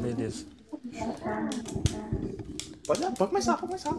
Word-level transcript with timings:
Beleza. 0.00 0.44
Pode, 2.86 3.00
pode 3.00 3.30
começar, 3.30 3.56
pode 3.56 3.66
começar. 3.66 3.96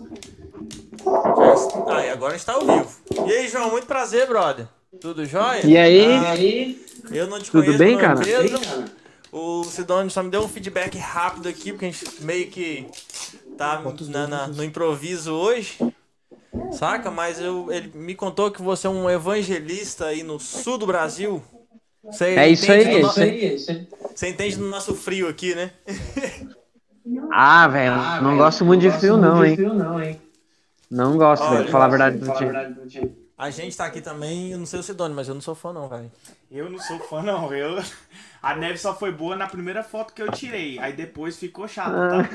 Ah, 1.88 2.06
e 2.06 2.10
agora 2.10 2.34
a 2.34 2.38
gente 2.38 2.46
tá 2.46 2.54
ao 2.54 2.62
vivo. 2.66 2.90
E 3.28 3.32
aí, 3.32 3.48
João, 3.48 3.72
muito 3.72 3.88
prazer, 3.88 4.28
brother. 4.28 4.68
Tudo 5.02 5.26
jóia? 5.26 5.66
E 5.66 5.78
aí? 5.78 6.82
Ah, 7.12 7.16
eu 7.16 7.28
não 7.28 7.40
te 7.40 7.52
Tudo 7.52 7.64
conheço, 7.66 7.78
bem, 7.80 7.98
cara? 7.98 8.20
O 9.32 9.64
Sidônio 9.66 10.10
só 10.10 10.24
me 10.24 10.30
deu 10.30 10.42
um 10.42 10.48
feedback 10.48 10.98
rápido 10.98 11.50
aqui, 11.50 11.72
porque 11.72 11.86
a 11.86 11.92
gente 11.92 12.24
meio 12.24 12.48
que 12.50 12.88
tá 13.58 13.82
na- 14.08 14.28
na- 14.28 14.48
no 14.48 14.64
improviso 14.64 15.34
hoje. 15.34 15.78
Saca? 16.72 17.12
Mas 17.12 17.40
eu, 17.40 17.72
ele 17.72 17.92
me 17.94 18.16
contou 18.16 18.50
que 18.50 18.62
você 18.62 18.88
é 18.88 18.90
um 18.90 19.10
evangelista 19.10 20.06
aí 20.06 20.24
no 20.24 20.40
sul 20.40 20.78
do 20.78 20.88
Brasil. 20.88 21.44
Você 22.12 22.26
É 22.36 22.48
isso 22.50 22.72
aí, 22.72 22.84
do 22.84 22.90
é 22.90 23.00
no- 23.02 23.08
isso 23.08 23.20
aí. 23.22 23.88
Você 24.16 24.30
entende 24.30 24.56
do 24.58 24.66
nosso 24.70 24.96
frio 24.96 25.28
aqui, 25.28 25.54
né? 25.56 25.72
Ah, 27.32 27.70
velho, 27.70 27.96
não 28.22 28.36
gosto 28.38 28.66
muito 28.66 28.82
de 28.82 28.92
frio, 28.92 29.16
não, 29.16 29.44
hein? 29.46 29.56
Não 30.92 31.18
gosto, 31.18 31.42
Olha, 31.44 31.52
velho, 31.52 31.64
pra 31.64 31.72
falar 31.72 31.86
a 31.86 31.88
verdade 31.88 32.18
pra 32.18 32.34
ti. 32.36 32.44
A 33.38 33.50
gente 33.50 33.78
tá 33.78 33.86
aqui 33.86 34.02
também, 34.02 34.52
eu 34.52 34.58
não 34.58 34.66
sei 34.66 34.82
o 34.82 34.84
Sidônio, 34.84 35.16
mas 35.16 35.30
eu 35.30 35.34
não 35.34 35.40
sou 35.42 35.56
fã 35.56 35.72
não, 35.72 35.88
velho. 35.88 36.12
Eu 36.52 36.70
não 36.70 36.78
sou 36.80 37.00
fã, 37.00 37.22
não. 37.22 37.54
Eu... 37.54 37.82
A 38.44 38.56
neve 38.56 38.78
só 38.78 38.94
foi 38.94 39.12
boa 39.12 39.36
na 39.38 39.48
primeira 39.48 39.84
foto 39.84 40.14
que 40.14 40.22
eu 40.22 40.30
tirei. 40.32 40.78
Aí 40.80 40.92
depois 40.94 41.38
ficou 41.38 41.66
chato, 41.68 41.94
tá? 41.94 42.28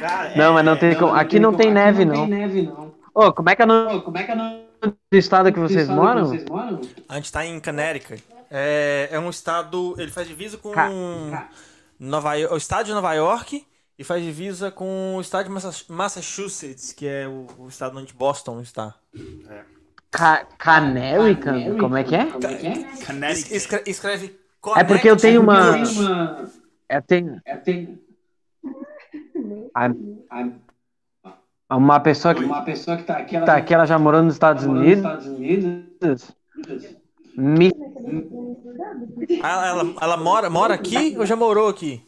Cara, 0.00 0.36
Não, 0.36 0.50
é- 0.50 0.54
mas 0.54 0.64
não 0.64 0.76
tem 0.76 0.94
como. 0.96 1.14
Aqui 1.14 1.38
não 1.38 1.54
tem 1.54 1.72
neve, 1.72 2.04
não. 2.04 2.92
Ô, 3.14 3.32
como 3.32 3.48
é 3.50 3.54
que 3.56 3.62
é 3.62 3.66
no 3.66 4.64
do 4.82 5.16
estado 5.18 5.52
que 5.52 5.58
vocês 5.58 5.88
moram? 5.88 6.30
A 7.08 7.14
gente 7.16 7.30
tá 7.32 7.44
em 7.46 7.60
Connecticut. 7.60 8.22
É, 8.50 9.08
é 9.12 9.18
um 9.18 9.30
estado. 9.30 9.94
Ele 9.98 10.10
faz 10.10 10.26
divisa 10.28 10.56
com 10.58 10.72
Ca- 10.72 11.48
Nova 11.98 12.34
York, 12.34 12.54
o 12.54 12.56
estado 12.56 12.86
de 12.86 12.92
Nova 12.92 13.14
York 13.14 13.66
e 13.98 14.04
faz 14.04 14.22
divisa 14.22 14.70
com 14.70 15.14
o 15.16 15.20
estado 15.20 15.44
de 15.46 15.50
Massa- 15.50 15.84
Massachusetts, 15.88 16.92
que 16.92 17.06
é 17.06 17.26
o, 17.28 17.46
o 17.58 17.68
estado 17.68 17.98
onde 17.98 18.12
Boston 18.12 18.60
está. 18.60 18.94
Ca 20.10 20.44
Canerican? 20.58 21.78
Como 21.78 21.96
é 21.96 22.04
que 22.04 22.14
é? 22.14 22.24
Es- 22.24 23.06
Connecticut. 23.06 23.56
escre- 23.56 23.82
escreve 23.86 24.38
É 24.76 24.84
porque 24.84 25.08
eu 25.08 25.16
tenho 25.16 25.40
uma. 25.40 25.72
Connecticut. 25.72 26.62
É, 26.88 27.00
tem. 27.00 27.40
A- 29.74 29.88
Uma 31.76 32.00
pessoa 32.00 32.34
que 32.34 32.44
Uma 32.44 32.62
pessoa 32.62 32.96
que 32.96 33.04
tá 33.04 33.16
aqui, 33.18 33.36
ela 33.36 33.46
tá 33.46 33.56
aqui, 33.56 33.74
ela 33.74 33.86
já 33.86 33.98
morou 33.98 34.22
nos 34.22 34.34
Estados 34.34 34.66
morou 34.66 34.82
nos 34.82 34.88
Unidos. 34.88 35.04
Estados 35.04 35.26
Unidos. 35.26 36.36
Me... 37.36 37.70
Ah, 39.42 39.68
Ela, 39.68 39.94
ela 40.00 40.16
mora, 40.16 40.50
mora 40.50 40.74
aqui 40.74 41.16
ou 41.18 41.24
já 41.24 41.34
morou 41.34 41.68
aqui? 41.68 42.02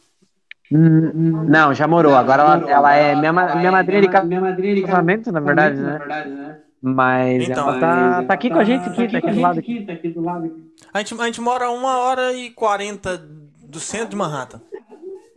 Hum, 0.72 1.44
Não, 1.48 1.72
já 1.74 1.86
morou. 1.86 2.14
Agora 2.14 2.42
ela, 2.42 2.70
ela 2.70 2.94
é 2.94 3.14
minha, 3.14 3.32
minha 3.32 3.70
madrinha 3.72 4.02
de 4.74 4.82
casamento, 4.82 5.30
na 5.32 5.40
verdade, 5.40 5.80
na 5.80 5.92
né? 5.92 5.98
verdade, 5.98 6.30
né? 6.30 6.60
Mas 6.82 7.48
Então, 7.48 7.70
ela 7.70 7.80
tá, 7.80 8.22
tá 8.24 8.34
aqui 8.34 8.50
com 8.50 8.58
a 8.58 8.64
gente, 8.64 8.86
aqui, 8.88 9.08
tá 9.08 9.18
aqui 9.18 9.30
do 9.30 9.40
lado. 9.40 9.58
aqui. 9.58 9.76
aqui, 9.78 9.86
tá 9.86 9.92
aqui 9.94 10.08
do 10.10 10.20
lado. 10.20 10.46
aqui. 10.46 10.74
A 10.92 10.98
gente, 10.98 11.20
a 11.20 11.24
gente 11.26 11.40
mora 11.40 11.66
a 11.66 11.70
uma 11.70 11.98
hora 11.98 12.32
e 12.34 12.50
quarenta 12.50 13.16
do 13.16 13.80
centro 13.80 14.08
de 14.10 14.16
Manhattan. 14.16 14.60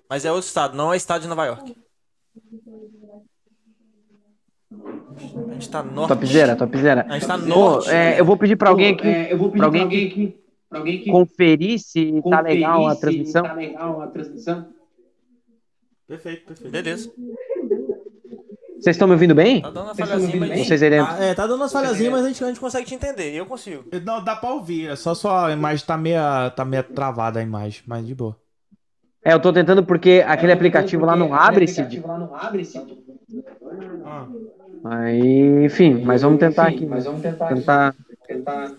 Mas 0.10 0.26
é 0.26 0.32
outro 0.32 0.48
estado, 0.48 0.76
não 0.76 0.94
é 0.94 0.98
estado 0.98 1.22
de 1.22 1.28
Nova 1.28 1.46
York. 1.46 1.76
A 5.50 5.54
gente 5.54 5.70
tá 5.70 5.84
norte. 5.84 6.10
Topzera, 6.10 6.56
topzera. 6.56 7.06
A 7.10 7.14
gente 7.14 7.28
tá 7.28 7.38
Pô, 7.38 7.46
norte. 7.46 7.90
é, 7.90 8.20
eu 8.20 8.26
vou 8.26 8.38
pedir 8.38 8.56
pra 8.56 8.70
alguém 8.70 8.94
Pô, 8.96 9.00
aqui 9.02 9.08
é, 9.08 9.34
eu 9.34 9.38
vou 9.38 9.50
pedir 9.50 9.60
pra 9.60 9.70
pra 9.72 9.80
alguém 9.80 9.82
alguém 9.84 10.08
aqui, 10.08 10.38
pra 10.70 10.80
alguém 10.80 11.02
que 11.02 11.12
conferir 11.12 11.80
se 11.80 12.22
tá 12.30 12.42
legal 12.42 12.88
a 12.88 12.96
conferir 12.96 12.96
se 12.96 13.02
transmissão. 13.02 13.44
Tá 13.44 13.54
legal 13.54 14.02
a 14.02 14.08
transmissão. 14.08 14.66
Perfeito, 16.08 16.46
perfeito. 16.46 16.72
Beleza. 16.72 17.12
Vocês 18.80 18.96
estão 18.96 19.08
me 19.08 19.14
ouvindo 19.16 19.34
bem? 19.34 19.62
Tá 19.62 19.70
dando 19.72 19.86
uma 19.86 19.94
Vocês 19.96 20.08
falhazinha, 20.08 20.34
estão 20.34 20.48
me 20.48 20.56
mas. 20.56 20.68
Vocês 20.68 20.82
dentro. 20.82 21.12
Ah, 21.12 21.24
é, 21.24 21.34
tá 21.34 21.48
dando 21.48 21.56
umas 21.62 21.72
falhazinhas, 21.72 22.14
mas 22.14 22.26
a 22.26 22.28
gente, 22.28 22.44
a 22.44 22.48
gente 22.48 22.60
consegue 22.60 22.86
te 22.86 22.94
entender. 22.96 23.34
Eu 23.34 23.46
consigo. 23.46 23.86
Não, 24.06 24.24
dá 24.24 24.36
pra 24.36 24.52
ouvir. 24.52 24.90
É 24.90 24.96
só 24.96 25.16
sua 25.16 25.52
imagem 25.52 25.86
tá 25.86 25.98
meia, 25.98 26.52
tá 26.52 26.64
meia 26.64 26.84
travada 26.84 27.40
a 27.40 27.44
imagem, 27.44 27.82
mas 27.88 28.06
de 28.06 28.14
boa. 28.14 28.38
É, 29.26 29.34
eu 29.34 29.40
tô 29.42 29.52
tentando 29.52 29.84
porque 29.84 30.24
aquele 30.26 30.52
aplicativo 30.52 31.06
lá 31.06 31.16
não 31.16 31.30
Porque 31.30 31.44
abre, 31.44 31.64
aquele 31.66 31.68
Cid. 31.68 31.82
aplicativo 31.82 32.08
lá 32.08 32.18
não 32.20 32.36
abre, 32.36 32.64
Cid. 32.64 32.98
Ah, 34.06 34.28
Aí, 34.90 35.66
enfim, 35.66 36.02
mas 36.04 36.22
vamos 36.22 36.40
tentar 36.40 36.68
Enfim, 36.70 36.78
aqui. 36.78 36.86
Mas 36.86 37.06
vamos 37.06 37.22
tentar, 37.22 37.46
aqui, 37.48 37.56
Tentar 37.56 37.96
tentar 38.28 38.74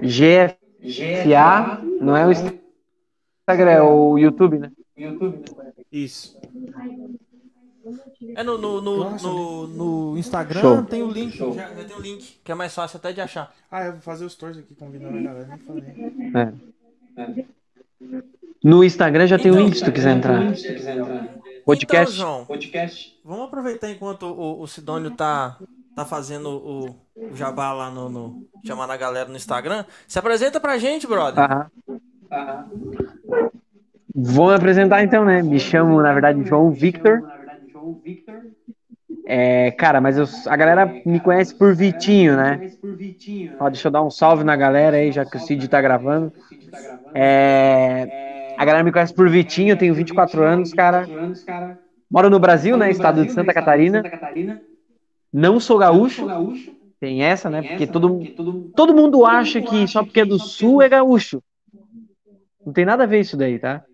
GFA, 0.00 0.56
GFA, 0.82 1.82
não 2.00 2.16
é 2.16 2.26
o 2.26 2.30
Instagram, 2.30 3.70
é 3.70 3.82
o 3.82 4.18
YouTube, 4.18 4.58
né? 4.58 4.72
YouTube, 4.96 5.38
né? 5.56 5.72
isso. 5.92 6.38
É 8.34 8.42
no, 8.42 8.58
no, 8.58 8.80
no, 8.80 8.96
Nossa, 8.98 9.26
no, 9.28 9.66
no 9.68 10.18
Instagram 10.18 10.60
Show. 10.60 10.82
tem 10.84 11.02
o 11.02 11.10
link. 11.10 11.36
Show. 11.36 11.54
Já, 11.54 11.68
já 11.68 11.84
tem 11.84 11.96
o 11.96 12.00
link, 12.00 12.40
que 12.42 12.50
é 12.50 12.54
mais 12.54 12.74
fácil 12.74 12.96
até 12.96 13.12
de 13.12 13.20
achar. 13.20 13.54
Ah, 13.70 13.84
eu 13.84 13.92
vou 13.92 14.00
fazer 14.00 14.24
os 14.24 14.32
stories 14.32 14.58
aqui 14.58 14.74
convidando 14.74 15.16
a 15.18 15.22
galera. 15.22 15.46
Nem 15.46 15.58
falei. 15.58 15.84
É. 16.34 16.52
No 18.64 18.82
Instagram 18.82 19.26
já 19.26 19.38
tem 19.38 19.52
o 19.52 19.54
Então, 19.54 19.66
link 19.66 19.76
se 19.76 19.84
tu 19.84 19.92
quiser 19.92 20.16
entrar. 20.16 20.56
Se 20.56 20.74
quiser 20.74 20.96
entrar. 20.96 21.28
Podcast. 21.64 22.14
Então, 22.16 22.26
João, 22.26 22.44
Podcast. 22.44 23.15
Vamos 23.26 23.46
aproveitar 23.46 23.90
enquanto 23.90 24.24
o, 24.26 24.60
o 24.62 24.66
Sidônio 24.66 25.10
tá, 25.10 25.58
tá 25.94 26.04
fazendo 26.04 26.48
o, 26.50 26.86
o 27.30 27.36
jabá 27.36 27.72
lá 27.72 27.90
no, 27.90 28.08
no. 28.08 28.42
chamando 28.64 28.90
a 28.92 28.96
galera 28.96 29.28
no 29.28 29.36
Instagram. 29.36 29.84
Se 30.06 30.18
apresenta 30.18 30.60
pra 30.60 30.78
gente, 30.78 31.06
brother. 31.06 31.44
Aham. 31.44 31.70
Aham. 32.30 32.70
Vou 34.14 34.48
me 34.48 34.54
apresentar 34.54 35.02
então, 35.02 35.24
né? 35.24 35.42
Me 35.42 35.60
chamo, 35.60 36.00
na 36.00 36.12
verdade, 36.12 36.42
João 36.44 36.70
Victor. 36.70 37.22
É, 39.26 39.72
cara, 39.72 40.00
mas 40.00 40.16
eu- 40.16 40.24
a 40.50 40.56
galera 40.56 40.96
me 41.04 41.20
conhece 41.20 41.54
por 41.54 41.74
Vitinho, 41.74 42.36
né? 42.36 42.62
Ó, 43.58 43.68
deixa 43.68 43.88
eu 43.88 43.92
dar 43.92 44.02
um 44.02 44.10
salve 44.10 44.44
na 44.44 44.56
galera 44.56 44.96
aí, 44.96 45.12
já 45.12 45.24
que 45.26 45.36
o 45.36 45.40
Cid 45.40 45.68
tá 45.68 45.80
gravando. 45.82 46.28
O 46.28 46.48
Cid 46.48 46.68
tá 46.70 46.80
gravando. 46.80 47.10
É, 47.14 48.54
a 48.56 48.64
galera 48.64 48.84
me 48.84 48.92
conhece 48.92 49.12
por 49.12 49.28
Vitinho, 49.28 49.72
eu 49.72 49.76
tenho 49.76 49.94
24 49.94 50.42
anos, 50.44 50.72
cara. 50.72 51.10
24 52.10 52.10
anos, 52.10 52.10
cara. 52.10 52.10
Moro 52.10 52.30
no 52.30 52.38
Brasil, 52.40 52.76
né? 52.76 52.86
No 52.86 52.92
Estado 52.92 53.14
Brasil, 53.16 53.24
de 53.26 53.32
Santa 53.32 53.46
né? 53.46 53.50
Estado 53.50 53.54
de 53.54 53.54
Catarina. 53.54 53.98
Santa 53.98 54.10
Catarina. 54.10 54.62
Não 55.32 55.60
sou 55.60 55.60
Sou 55.60 55.78
gaúcho, 55.78 56.26
gaúcho. 56.26 56.74
tem 57.00 57.22
essa, 57.22 57.50
né? 57.50 57.60
Tem 57.60 57.70
Porque 57.70 57.84
essa, 57.84 57.92
todo, 57.92 58.08
porque 58.18 58.30
todo, 58.32 58.72
todo 58.74 58.94
mundo 58.94 59.24
acha 59.26 59.60
que 59.60 59.86
só 59.88 60.02
porque 60.04 60.20
é 60.20 60.24
do 60.24 60.38
sul 60.38 60.82
é 60.82 60.88
gaúcho. 60.88 61.42
Não 62.64 62.72
tem 62.72 62.84
nada 62.84 63.04
a 63.04 63.06
ver 63.06 63.20
isso 63.20 63.36
daí, 63.36 63.58
tá? 63.58 63.84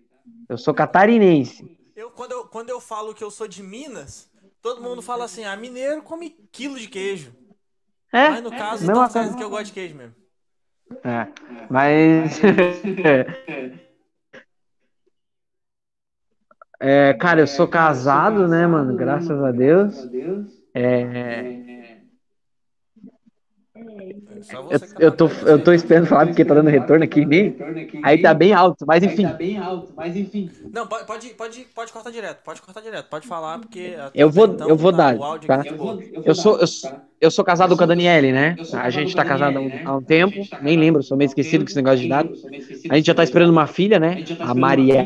Eu 0.49 0.57
sou 0.57 0.73
catarinense. 0.73 1.77
Eu, 1.95 2.11
quando, 2.11 2.31
eu, 2.31 2.45
quando 2.45 2.69
eu 2.69 2.79
falo 2.81 3.13
que 3.13 3.23
eu 3.23 3.29
sou 3.31 3.47
de 3.47 3.61
Minas, 3.61 4.29
todo 4.61 4.81
mundo 4.81 5.01
fala 5.01 5.25
assim: 5.25 5.43
ah, 5.43 5.55
mineiro 5.55 6.01
come 6.01 6.35
quilo 6.51 6.79
de 6.79 6.87
queijo. 6.87 7.33
É, 8.11 8.29
Mas 8.29 8.43
no 8.43 8.51
caso, 8.51 8.85
mesma 8.85 8.93
então 8.93 9.09
certo 9.09 9.25
coisa. 9.25 9.37
que 9.37 9.43
eu 9.43 9.49
gosto 9.49 9.65
de 9.65 9.73
queijo 9.73 9.95
mesmo. 9.95 10.15
É, 11.03 11.27
mas. 11.69 12.39
É, 16.85 17.13
cara, 17.13 17.39
eu 17.41 17.47
sou 17.47 17.65
casado, 17.67 18.47
né, 18.47 18.67
mano? 18.67 18.93
Graças 18.93 19.41
a 19.41 19.51
Deus. 19.51 19.93
Graças 19.93 20.07
a 20.07 20.11
Deus. 20.11 20.63
É, 20.73 21.43
É 24.49 24.55
eu, 24.69 24.79
tá 24.79 24.85
eu, 24.99 25.11
tô, 25.15 25.27
eu 25.47 25.63
tô 25.63 25.71
esperando 25.73 26.07
falar 26.07 26.27
porque 26.27 26.43
tá 26.45 26.53
dando 26.53 26.69
retorno 26.69 27.03
aqui 27.05 27.21
em 27.21 27.25
mim. 27.25 27.55
Aí 28.03 28.17
tá 28.17 28.33
bem 28.33 28.53
alto, 28.53 28.85
mas 28.85 29.01
Aí 29.01 29.09
enfim. 29.09 29.27
tá 29.29 29.33
bem 29.33 29.57
alto, 29.57 29.93
mas 29.95 30.15
enfim. 30.15 30.49
Não, 30.73 30.87
pode, 30.87 31.05
pode, 31.05 31.29
pode, 31.35 31.65
cortar 31.93 32.11
direto, 32.11 32.43
pode 32.43 32.61
cortar 32.61 32.81
direto, 32.81 33.09
pode 33.09 33.25
falar, 33.25 33.59
porque. 33.59 33.95
Eu 34.13 34.29
vou- 34.29 34.45
então 34.47 34.67
eu 34.67 34.77
vou 34.77 34.91
tá- 34.91 34.97
dar, 34.97 35.19
tá? 35.47 35.65
aqui 35.65 35.71
Eu 35.71 35.77
vou, 35.77 35.93
eu 35.93 36.23
vou 36.23 36.23
Eu 36.25 36.35
sou, 36.35 36.53
dar, 36.53 36.61
eu, 36.61 36.67
tá? 36.67 36.97
eu 37.21 37.31
sou 37.31 37.45
casado 37.45 37.77
com 37.77 37.83
a 37.83 37.87
Daniele, 37.87 38.31
né? 38.33 38.59
A 38.71 38.89
gente 38.89 39.15
tá 39.15 39.23
casado 39.23 39.57
há 39.57 39.61
Daniele, 39.61 39.61
um, 39.61 39.69
né? 39.69 39.81
um 39.97 40.03
tempo, 40.03 40.49
tá 40.51 40.57
nem 40.59 40.77
lembro, 40.77 41.01
sou 41.03 41.17
meio 41.17 41.27
esquecido 41.27 41.63
com 41.63 41.69
esse 41.69 41.77
negócio 41.77 41.99
de 42.01 42.07
esquecido 42.07 42.29
A 42.89 42.95
gente 42.97 43.05
já 43.07 43.15
tá 43.15 43.23
esperando 43.23 43.51
uma 43.51 43.67
filha, 43.67 43.99
né? 43.99 44.21
A 44.41 44.49
tá 44.49 44.53
Maria. 44.53 45.05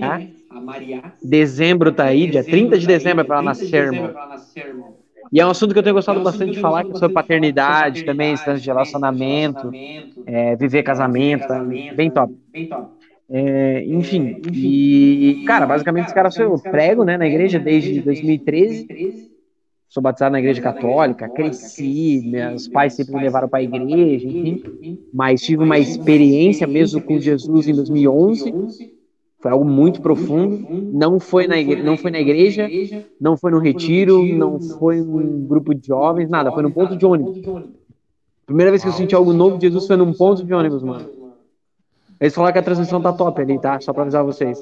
Né? 0.68 1.14
Dezembro 1.22 1.92
tá 1.92 2.06
aí, 2.06 2.28
dia 2.28 2.44
30 2.44 2.78
de 2.78 2.86
tá 2.86 2.88
dezembro 2.88 3.22
é 3.22 3.24
pra 3.24 3.36
ela 3.38 3.44
30 3.44 3.66
de 3.66 3.69
nascer, 3.69 3.69
dezembro 3.72 3.86
irmão. 3.86 4.16
é 4.22 4.28
nascer, 4.28 4.68
irmão. 4.68 4.98
E 5.31 5.40
é 5.40 5.46
um 5.46 5.50
assunto 5.50 5.74
que 5.74 5.80
eu 5.80 5.84
tenho 5.84 5.96
É 5.96 5.96
gostado 5.96 6.19
um 6.19 6.24
bastante 6.24 6.54
de 6.54 6.60
falar, 6.60 6.84
que 6.86 6.92
é 6.92 6.96
sobre 6.96 7.14
paternidade 7.14 8.04
também, 8.04 8.34
instância 8.34 8.62
de 8.62 8.68
relacionamento, 8.69 9.75
é, 10.25 10.56
viver 10.56 10.84
casamento, 10.84 11.48
bem 11.92 12.12
top. 12.12 12.34
Bem 12.54 12.66
top. 12.68 12.92
É, 13.30 13.84
enfim, 13.86 14.38
É, 14.42 15.31
e, 15.31 15.38
cara, 15.44 15.66
basicamente 15.68 16.06
esse 16.08 16.14
cara 16.14 16.31
sou 16.31 16.46
eu. 16.46 16.52
Eu 16.54 16.60
prego, 16.60 17.04
né, 17.04 17.18
na 17.18 17.28
igreja 17.28 17.60
desde 17.60 18.02
2013. 18.02 18.90
Sou 19.90 20.04
batizado 20.04 20.34
na 20.34 20.40
igreja 20.40 20.62
católica, 20.62 21.30
cresci, 21.30 22.22
meus 22.24 22.68
pais 22.68 22.94
sempre 22.96 23.14
me 23.16 23.22
levaram 23.22 23.50
para 23.50 23.60
a 23.60 23.64
igreja, 23.64 24.28
enfim. 24.28 24.62
Mas 25.12 25.42
tive 25.42 25.64
uma 25.64 25.80
experiência 25.80 26.68
mesmo 26.68 27.02
com 27.02 27.19
Jesus 27.19 27.68
em 27.68 27.75
2011. 27.75 28.56
Foi 29.39 29.51
algo 29.51 29.66
muito 29.66 30.01
profundo. 30.01 30.68
Não 30.94 31.19
foi 31.19 31.48
na 31.48 31.57
igreja, 31.57 31.84
não 31.84 31.98
foi 31.98 32.12
na 32.12 32.19
igreja, 32.19 32.69
não 33.19 33.38
foi 33.38 33.51
no 33.51 33.60
retiro, 33.60 34.24
não 34.25 34.60
foi 34.60 34.98
num 35.01 35.45
grupo 35.45 35.75
de 35.75 35.88
jovens, 35.88 36.30
nada. 36.30 36.51
Foi 36.51 36.63
no 36.63 36.72
ponto 36.72 36.95
de 36.95 37.06
ônibus. 37.06 37.39
Primeira 38.45 38.72
vez 38.72 38.81
que 38.81 38.89
eu 38.89 38.94
senti 38.94 39.13
algo 39.13 39.34
novo 39.34 39.57
de 39.57 39.68
Jesus 39.68 39.86
foi 39.86 39.95
num 39.95 40.13
ponto 40.13 40.44
de 40.44 40.54
ônibus, 40.54 40.81
mano. 40.81 41.06
Eles 42.19 42.34
falaram 42.34 42.54
que 42.54 42.60
a 42.60 42.63
transmissão 42.63 43.00
tá 43.00 43.13
top 43.13 43.39
ali, 43.42 43.60
tá? 43.60 43.80
Só 43.80 43.94
pra 43.94 44.04
avisar 44.04 44.24
vocês. 44.24 44.60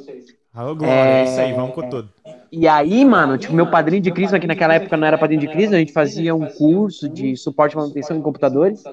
Alô, 0.54 0.75
Glória, 0.75 0.94
é... 0.94 1.24
isso 1.24 1.39
aí, 1.39 1.54
vamos 1.54 1.75
com 1.75 1.89
tudo. 1.89 2.10
E 2.51 2.68
aí, 2.68 3.04
mano, 3.06 3.38
tipo, 3.38 3.54
meu 3.54 3.69
padrinho 3.69 4.01
de 4.01 4.12
Cristo, 4.12 4.39
que 4.39 4.48
naquela 4.48 4.75
época 4.75 4.98
não 4.98 5.06
era 5.06 5.18
padrinho 5.18 5.42
de 5.42 5.48
Cristo, 5.48 5.75
a 5.75 5.80
gente 5.80 5.92
fazia 5.92 6.33
um 6.33 6.48
curso 6.48 7.07
de 7.07 7.36
suporte 7.36 7.74
e 7.74 7.78
manutenção 7.78 8.18
em 8.18 8.21
computadores. 8.21 8.83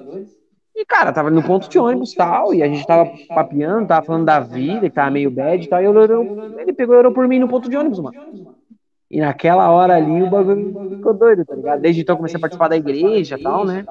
E, 0.83 0.85
cara, 0.85 1.13
tava 1.13 1.29
no 1.29 1.41
ponto 1.41 1.69
de 1.69 1.79
ônibus 1.79 2.11
e 2.11 2.15
tal, 2.17 2.53
e 2.53 2.61
a 2.61 2.67
gente 2.67 2.85
tava 2.85 3.09
papiando, 3.29 3.87
tava 3.87 4.05
falando 4.05 4.25
da 4.25 4.41
vida, 4.41 4.81
que 4.81 4.89
tava 4.89 5.09
meio 5.11 5.31
bad 5.31 5.63
e 5.63 5.69
tal, 5.69 5.81
e 5.81 5.85
eu, 5.85 5.93
eu, 5.95 6.59
ele 6.59 6.73
pegou 6.73 6.93
e 6.93 6.97
orou 6.97 7.13
por 7.13 7.25
mim 7.25 7.39
no 7.39 7.47
ponto 7.47 7.69
de 7.69 7.77
ônibus, 7.77 7.99
mano. 7.99 8.13
E 9.09 9.21
naquela 9.21 9.71
hora 9.71 9.95
ali 9.95 10.21
o 10.21 10.29
bagulho 10.29 10.97
ficou 10.97 11.13
doido, 11.13 11.45
tá 11.45 11.55
ligado? 11.55 11.79
Desde 11.79 12.01
então 12.01 12.13
eu 12.13 12.17
comecei 12.17 12.35
a 12.35 12.41
participar 12.41 12.67
da 12.67 12.75
igreja 12.75 13.37
e 13.39 13.41
tal, 13.41 13.65
né? 13.65 13.85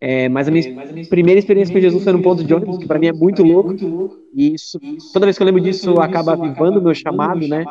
É, 0.00 0.28
mas 0.28 0.48
a 0.48 0.50
minha, 0.50 0.64
primeira 1.08 1.38
experiência 1.38 1.72
com 1.72 1.80
Jesus 1.80 2.02
foi 2.02 2.12
no 2.12 2.22
ponto 2.22 2.42
de 2.42 2.52
ônibus, 2.52 2.78
que 2.78 2.86
para 2.88 2.98
mim 2.98 3.06
é 3.06 3.12
muito 3.12 3.44
louco. 3.44 3.72
E 4.34 4.54
isso, 4.54 4.80
toda 5.12 5.24
vez 5.24 5.36
que 5.36 5.42
eu 5.42 5.46
lembro 5.46 5.60
disso, 5.60 6.00
acaba 6.00 6.32
avivando 6.32 6.80
o 6.80 6.82
meu 6.82 6.94
chamado, 6.96 7.46
né? 7.46 7.64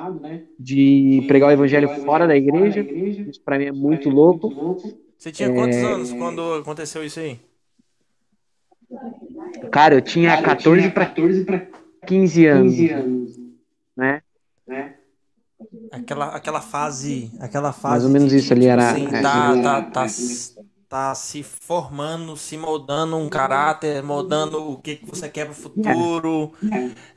De 0.58 1.22
pregar 1.28 1.50
o 1.50 1.52
evangelho 1.52 1.90
fora 2.06 2.26
da 2.26 2.36
igreja. 2.36 2.80
Isso 2.80 3.42
para 3.44 3.60
mim 3.60 3.66
é 3.66 3.72
muito 3.74 4.10
louco. 4.10 4.78
Você 5.18 5.34
tinha 5.34 5.52
quantos 5.52 5.78
é... 5.78 5.84
anos 5.84 6.14
quando 6.14 6.54
aconteceu 6.54 7.04
isso 7.04 7.20
aí? 7.20 7.40
Cara, 9.72 9.96
eu 9.96 10.02
tinha 10.02 10.42
14 10.42 10.90
para 10.90 11.06
15 12.06 12.46
anos, 12.48 13.40
né? 13.96 14.22
Aquela, 15.92 16.36
aquela 16.36 16.62
fase, 16.62 17.32
aquela 17.40 17.72
fase. 17.72 17.92
Mais 17.92 18.04
ou 18.06 18.10
menos 18.10 18.30
de, 18.30 18.38
isso 18.38 18.54
ali 18.54 18.66
era. 18.66 18.92
Assim, 18.92 19.08
é, 19.08 19.22
tá, 19.22 19.62
tá, 19.62 19.82
tá, 19.82 20.06
tá 20.90 21.16
se 21.16 21.44
formando, 21.44 22.36
se 22.36 22.58
moldando 22.58 23.18
um 23.18 23.30
caráter, 23.30 24.04
moldando 24.04 24.72
o 24.72 24.78
que, 24.78 24.98
que 24.98 25.06
você 25.06 25.30
quer 25.30 25.46
para 25.46 25.52
o 25.52 25.56
futuro. 25.56 26.54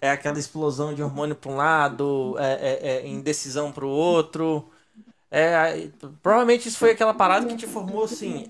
É 0.01 0.11
aquela 0.11 0.39
explosão 0.39 0.95
de 0.95 1.03
hormônio 1.03 1.35
para 1.35 1.51
um 1.51 1.57
lado, 1.57 2.37
é, 2.39 2.53
é, 2.53 2.97
é 2.99 3.09
indecisão 3.09 3.73
para 3.73 3.85
o 3.85 3.89
outro. 3.89 4.69
É, 5.31 5.89
provavelmente 6.23 6.69
isso 6.69 6.79
foi 6.79 6.93
aquela 6.93 7.13
parada 7.13 7.47
que 7.47 7.57
te 7.57 7.67
formou 7.67 8.05
assim. 8.05 8.47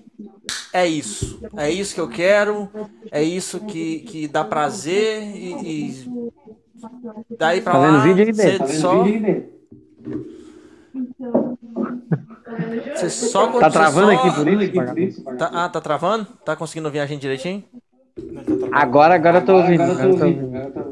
É 0.71 0.87
isso. 0.87 1.39
É 1.57 1.69
isso 1.69 1.93
que 1.93 2.01
eu 2.01 2.07
quero. 2.07 2.69
É 3.11 3.21
isso 3.21 3.59
que, 3.61 3.99
que 3.99 4.27
dá 4.27 4.45
prazer. 4.45 5.23
E, 5.35 5.91
e 5.91 6.31
daí 7.37 7.61
pra 7.61 7.73
tá 7.73 7.77
lá. 7.79 7.99
Vídeo 7.99 8.25
aí, 8.25 8.33
você 8.33 8.57
tá 8.57 8.67
só. 8.67 9.03
Você 12.95 13.09
só 13.09 13.47
Tá 13.59 13.69
travando 13.69 14.11
só... 14.13 14.17
aqui 14.17 14.35
por 14.35 14.99
isso? 14.99 15.23
Tá, 15.37 15.49
ah, 15.53 15.69
tá 15.69 15.81
travando? 15.81 16.27
Tá 16.45 16.55
conseguindo 16.55 16.87
ouvir 16.87 16.99
a 16.99 17.05
gente 17.05 17.21
direitinho? 17.21 17.63
Agora, 18.71 19.15
agora 19.15 19.39
eu 19.39 19.45
tô 19.45 19.55
ouvindo. 19.57 19.83
Agora 19.83 20.03
eu 20.03 20.17
tô 20.17 20.25
ouvindo. 20.25 20.88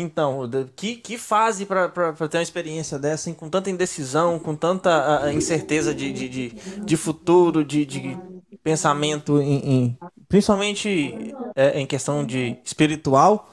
Então, 0.00 0.48
que, 0.76 0.94
que 0.94 1.18
fase 1.18 1.66
para 1.66 1.88
ter 2.30 2.38
uma 2.38 2.42
experiência 2.42 2.96
dessa, 3.00 3.28
hein? 3.28 3.34
com 3.34 3.50
tanta 3.50 3.68
indecisão, 3.68 4.38
com 4.38 4.54
tanta 4.54 5.24
uh, 5.24 5.30
incerteza 5.30 5.92
de, 5.92 6.12
de, 6.12 6.28
de, 6.28 6.48
de, 6.84 6.96
futuro, 6.96 7.64
de, 7.64 7.84
de 7.84 8.16
pensamento, 8.62 9.40
em, 9.40 9.56
em 9.56 9.98
principalmente 10.28 11.34
é, 11.56 11.80
em 11.80 11.84
questão 11.84 12.24
de 12.24 12.56
espiritual, 12.64 13.50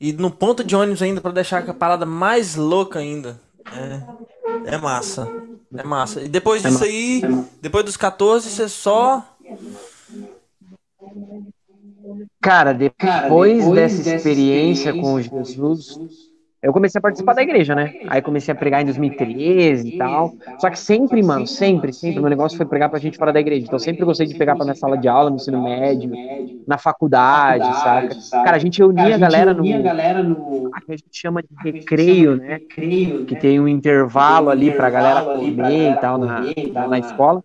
e 0.00 0.12
no 0.12 0.28
ponto 0.28 0.64
de 0.64 0.74
ônibus 0.74 1.02
ainda 1.02 1.20
para 1.20 1.30
deixar 1.30 1.70
a 1.70 1.74
parada 1.74 2.04
mais 2.04 2.56
louca 2.56 2.98
ainda. 2.98 3.40
É, 4.66 4.74
é 4.74 4.76
massa. 4.76 5.30
É 5.72 5.84
massa. 5.84 6.20
E 6.20 6.28
depois 6.28 6.64
é 6.64 6.68
disso 6.68 6.82
aí, 6.82 7.22
depois 7.62 7.84
dos 7.84 7.96
14, 7.96 8.50
você 8.50 8.68
só 8.68 9.24
Cara, 12.40 12.72
depois, 12.72 12.96
Cara, 12.98 13.28
depois 13.28 13.68
dessa, 13.70 14.02
dessa 14.02 14.30
experiência, 14.30 14.92
experiência 14.92 14.94
com 14.94 15.20
Jesus, 15.20 16.00
eu 16.64 16.72
comecei 16.72 16.98
a 16.98 17.02
participar 17.02 17.34
da 17.34 17.42
igreja, 17.42 17.74
né? 17.74 17.92
Aí 18.06 18.22
comecei 18.22 18.52
a 18.52 18.56
pregar 18.56 18.82
em 18.82 18.84
2013 18.86 19.88
e 19.88 19.92
tal. 19.92 20.34
Só 20.58 20.70
que 20.70 20.78
sempre, 20.78 21.22
mano, 21.22 21.46
sempre, 21.46 21.92
sempre, 21.92 22.20
meu 22.20 22.30
negócio 22.30 22.56
foi 22.56 22.66
pregar 22.66 22.90
pra 22.90 22.98
gente 22.98 23.18
fora 23.18 23.32
da 23.32 23.40
igreja. 23.40 23.64
Então 23.66 23.78
sempre 23.78 24.04
gostei 24.04 24.26
de 24.26 24.34
pegar 24.34 24.56
pra 24.56 24.64
minha 24.64 24.74
sala 24.74 24.98
de 24.98 25.08
aula, 25.08 25.30
no 25.30 25.36
ensino 25.36 25.58
médio, 25.58 26.18
na 26.66 26.78
faculdade, 26.78 27.72
saca? 27.74 28.16
Cara, 28.42 28.56
a 28.56 28.60
gente 28.60 28.82
unia 28.82 29.14
a 29.14 29.18
galera 29.18 29.54
no. 29.54 29.94
A 30.72 30.80
gente 30.92 31.04
chama 31.12 31.42
de 31.42 31.48
recreio, 31.62 32.36
né? 32.36 32.58
Que 33.26 33.36
tem 33.36 33.60
um 33.60 33.68
intervalo 33.68 34.50
ali 34.50 34.70
pra 34.72 34.90
galera 34.90 35.22
comer 35.22 35.90
e 35.90 35.96
tal 35.96 36.18
na, 36.18 36.52
na 36.86 36.98
escola. 36.98 37.42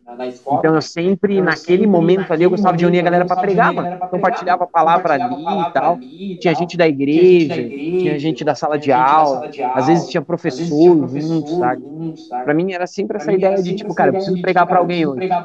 Então 0.49 0.75
eu 0.75 0.81
sempre, 0.81 1.41
naquele 1.41 1.85
momento 1.87 2.31
ali, 2.31 2.43
eu 2.43 2.49
gostava 2.49 2.75
de 2.77 2.85
unir 2.85 2.99
a 2.99 3.03
galera 3.03 3.25
pra 3.25 3.37
pregar, 3.37 3.73
mano. 3.73 3.89
Compartilhava 4.09 4.63
a 4.63 4.67
palavra 4.67 5.13
ali 5.13 5.61
e 5.61 5.65
tal. 5.67 6.01
Tinha 6.39 6.53
gente 6.55 6.77
da 6.77 6.87
igreja, 6.87 7.71
tinha 7.97 8.17
gente 8.19 8.43
da 8.43 8.55
sala 8.55 8.77
de 8.79 8.91
aula 8.91 9.08
aula, 9.11 9.47
às 9.73 9.87
vezes 9.87 10.07
tinha 10.07 10.21
professor 10.21 11.07
junto, 11.07 11.49
sabe? 11.51 11.83
Pra 12.43 12.53
mim 12.53 12.71
era 12.73 12.87
sempre 12.87 13.17
essa 13.17 13.33
ideia 13.33 13.61
de, 13.61 13.73
tipo, 13.73 13.93
cara, 13.93 14.09
eu 14.11 14.13
preciso 14.15 14.39
pregar 14.39 14.67
pra 14.67 14.79
alguém 14.79 15.05
hoje. 15.05 15.35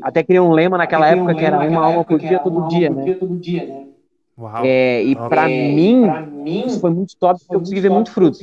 Até 0.00 0.22
criei 0.24 0.40
um 0.40 0.52
lema 0.52 0.78
naquela 0.78 1.08
época 1.08 1.34
que 1.34 1.44
era 1.44 1.60
uma 1.60 1.82
alma 1.84 2.04
por 2.04 2.20
dia, 2.20 2.40
todo 2.40 2.62
dia, 2.62 2.90
né? 2.90 3.12
Uau. 4.38 4.64
É, 4.64 5.02
e 5.02 5.16
para 5.16 5.50
é, 5.50 5.74
mim, 5.74 6.18
mim, 6.44 6.66
isso 6.66 6.80
foi 6.80 6.90
muito 6.90 7.16
top, 7.18 7.40
porque 7.40 7.56
eu 7.56 7.60
consegui 7.60 7.80
ver 7.80 7.90
muito 7.90 8.10
fruto. 8.12 8.38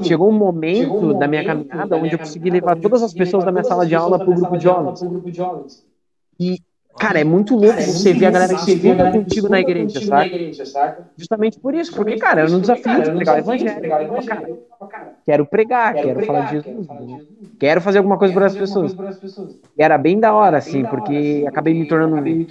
Chegou 0.00 0.28
um 0.30 0.32
momento 0.38 0.78
Chegou 0.78 1.10
um 1.10 1.18
da 1.18 1.28
minha 1.28 1.44
caminhada 1.44 1.96
onde 1.98 2.14
eu 2.14 2.18
consegui 2.18 2.50
levar 2.50 2.76
todas 2.76 3.02
as 3.02 3.12
pessoas 3.14 3.44
da 3.44 3.52
minha 3.52 3.64
sala 3.64 3.86
de 3.86 3.94
aula 3.94 4.20
para 4.20 4.30
o 4.30 4.34
grupo 4.34 4.56
de 4.56 4.64
jovens. 4.64 5.06
E 6.38 6.58
Cara, 6.98 7.20
é 7.20 7.24
muito 7.24 7.54
louco 7.54 7.78
cara, 7.78 7.82
é 7.82 7.86
você 7.86 8.12
ver 8.14 8.26
a 8.26 8.30
galera 8.30 8.54
que 8.56 8.64
estuda 8.64 9.06
contigo 9.08 9.48
na 9.48 9.60
igreja, 9.60 10.00
saca? 10.00 10.38
saca? 10.72 11.02
Justamente 11.16 11.58
por 11.58 11.74
isso, 11.74 11.92
porque, 11.94 12.16
cara, 12.16 12.42
eu 12.42 12.50
não 12.50 12.60
desafio 12.60 13.02
de 13.02 13.10
pregar 13.10 13.36
o 13.36 13.38
evangelho. 13.38 13.94
Cara, 14.24 14.50
quero 15.24 15.46
pregar, 15.46 15.92
quero, 15.94 16.00
quero 16.00 16.22
falar 16.22 16.42
de 16.42 16.50
Jesus. 16.50 16.88
Né? 16.90 17.20
Quero 17.58 17.80
fazer 17.80 17.98
alguma 17.98 18.18
coisa 18.18 18.34
para 18.34 18.46
as 18.46 18.56
pessoas. 18.56 18.96
E 19.76 19.82
era 19.82 19.98
bem 19.98 20.20
da 20.20 20.34
hora, 20.34 20.58
assim, 20.58 20.86
porque 20.86 21.44
acabei 21.48 21.74
me 21.74 21.86
tornando 21.86 22.48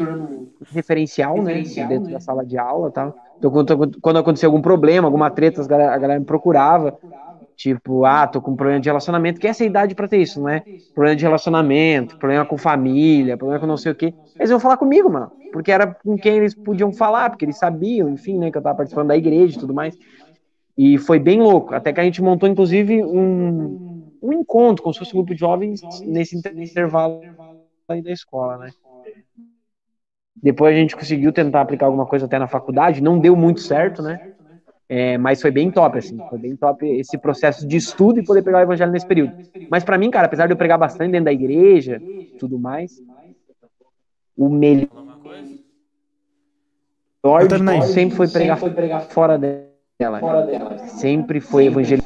referencial, 0.71 1.41
né? 1.43 1.63
Dentro 1.75 2.11
da 2.11 2.19
sala 2.19 2.45
de 2.45 2.57
aula 2.57 2.89
e 2.89 2.91
tal. 2.93 3.15
Então, 3.37 3.51
quando, 3.51 4.01
quando 4.01 4.19
acontecia 4.19 4.47
algum 4.47 4.61
problema, 4.61 5.07
alguma 5.07 5.31
treta, 5.31 5.61
a 5.63 5.97
galera 5.97 6.19
me 6.19 6.25
procurava. 6.25 6.97
Tipo, 7.59 8.05
ah, 8.05 8.27
tô 8.27 8.41
com 8.41 8.55
problema 8.55 8.79
de 8.81 8.89
relacionamento, 8.89 9.39
que 9.39 9.47
é 9.47 9.49
essa 9.51 9.65
idade 9.65 9.93
pra 9.95 10.07
ter 10.07 10.19
isso, 10.21 10.41
não 10.41 10.49
é? 10.49 10.63
Problema 10.95 11.15
de 11.17 11.23
relacionamento, 11.25 12.17
problema 12.17 12.45
com 12.45 12.57
família, 12.57 13.37
problema 13.37 13.59
com 13.59 13.67
não 13.67 13.77
sei 13.77 13.91
o 13.91 13.95
quê. 13.95 14.15
Eles 14.39 14.49
iam 14.51 14.59
falar 14.61 14.77
comigo, 14.77 15.09
mano. 15.11 15.31
Porque 15.51 15.71
era 15.71 15.93
com 15.93 16.17
quem 16.17 16.37
eles 16.37 16.55
podiam 16.55 16.93
falar, 16.93 17.29
porque 17.29 17.45
eles 17.45 17.57
sabiam, 17.57 18.09
enfim, 18.09 18.37
né, 18.39 18.51
que 18.51 18.57
eu 18.57 18.61
tava 18.61 18.77
participando 18.77 19.09
da 19.09 19.17
igreja 19.17 19.55
e 19.55 19.59
tudo 19.59 19.73
mais. 19.73 19.97
E 20.77 20.97
foi 20.97 21.19
bem 21.19 21.41
louco. 21.41 21.73
Até 21.75 21.93
que 21.93 21.99
a 21.99 22.03
gente 22.03 22.21
montou, 22.21 22.47
inclusive, 22.49 23.03
um, 23.03 23.77
um 24.21 24.33
encontro 24.33 24.83
com 24.83 24.91
o 24.91 24.93
seu 24.93 25.05
grupo 25.13 25.33
de 25.33 25.39
jovens 25.39 25.83
nesse 26.05 26.37
intervalo 26.37 27.27
aí 27.89 28.01
da 28.01 28.11
escola, 28.11 28.57
né? 28.57 28.71
Depois 30.35 30.73
a 30.75 30.79
gente 30.79 30.95
conseguiu 30.95 31.33
tentar 31.33 31.61
aplicar 31.61 31.85
alguma 31.87 32.05
coisa 32.07 32.25
até 32.25 32.39
na 32.39 32.47
faculdade, 32.47 33.01
não 33.01 33.19
deu 33.19 33.35
muito 33.35 33.61
certo, 33.61 34.01
né? 34.01 34.19
É, 34.91 35.19
mas 35.19 35.39
foi 35.39 35.51
bem 35.51 35.69
top, 35.69 35.99
assim, 35.99 36.19
foi 36.31 36.39
bem 36.39 36.55
top 36.55 36.83
esse 36.83 37.15
processo 37.15 37.67
de 37.67 37.77
estudo 37.77 38.19
e 38.19 38.25
poder 38.25 38.41
pegar 38.41 38.57
o 38.57 38.61
evangelho 38.61 38.91
nesse 38.91 39.05
período. 39.05 39.33
Mas 39.69 39.83
para 39.83 39.99
mim, 39.99 40.09
cara, 40.09 40.25
apesar 40.25 40.47
de 40.47 40.53
eu 40.53 40.57
pregar 40.57 40.79
bastante 40.79 41.11
dentro 41.11 41.25
da 41.25 41.31
igreja, 41.31 42.01
tudo 42.39 42.57
mais, 42.57 42.99
o 44.35 44.49
melhor 44.49 44.89
sempre 47.83 48.15
foi 48.15 48.27
pregar 48.27 48.57
fora 49.03 49.37
dela. 49.37 50.77
Sempre 50.87 51.39
foi 51.39 51.65
evangelho. 51.65 52.01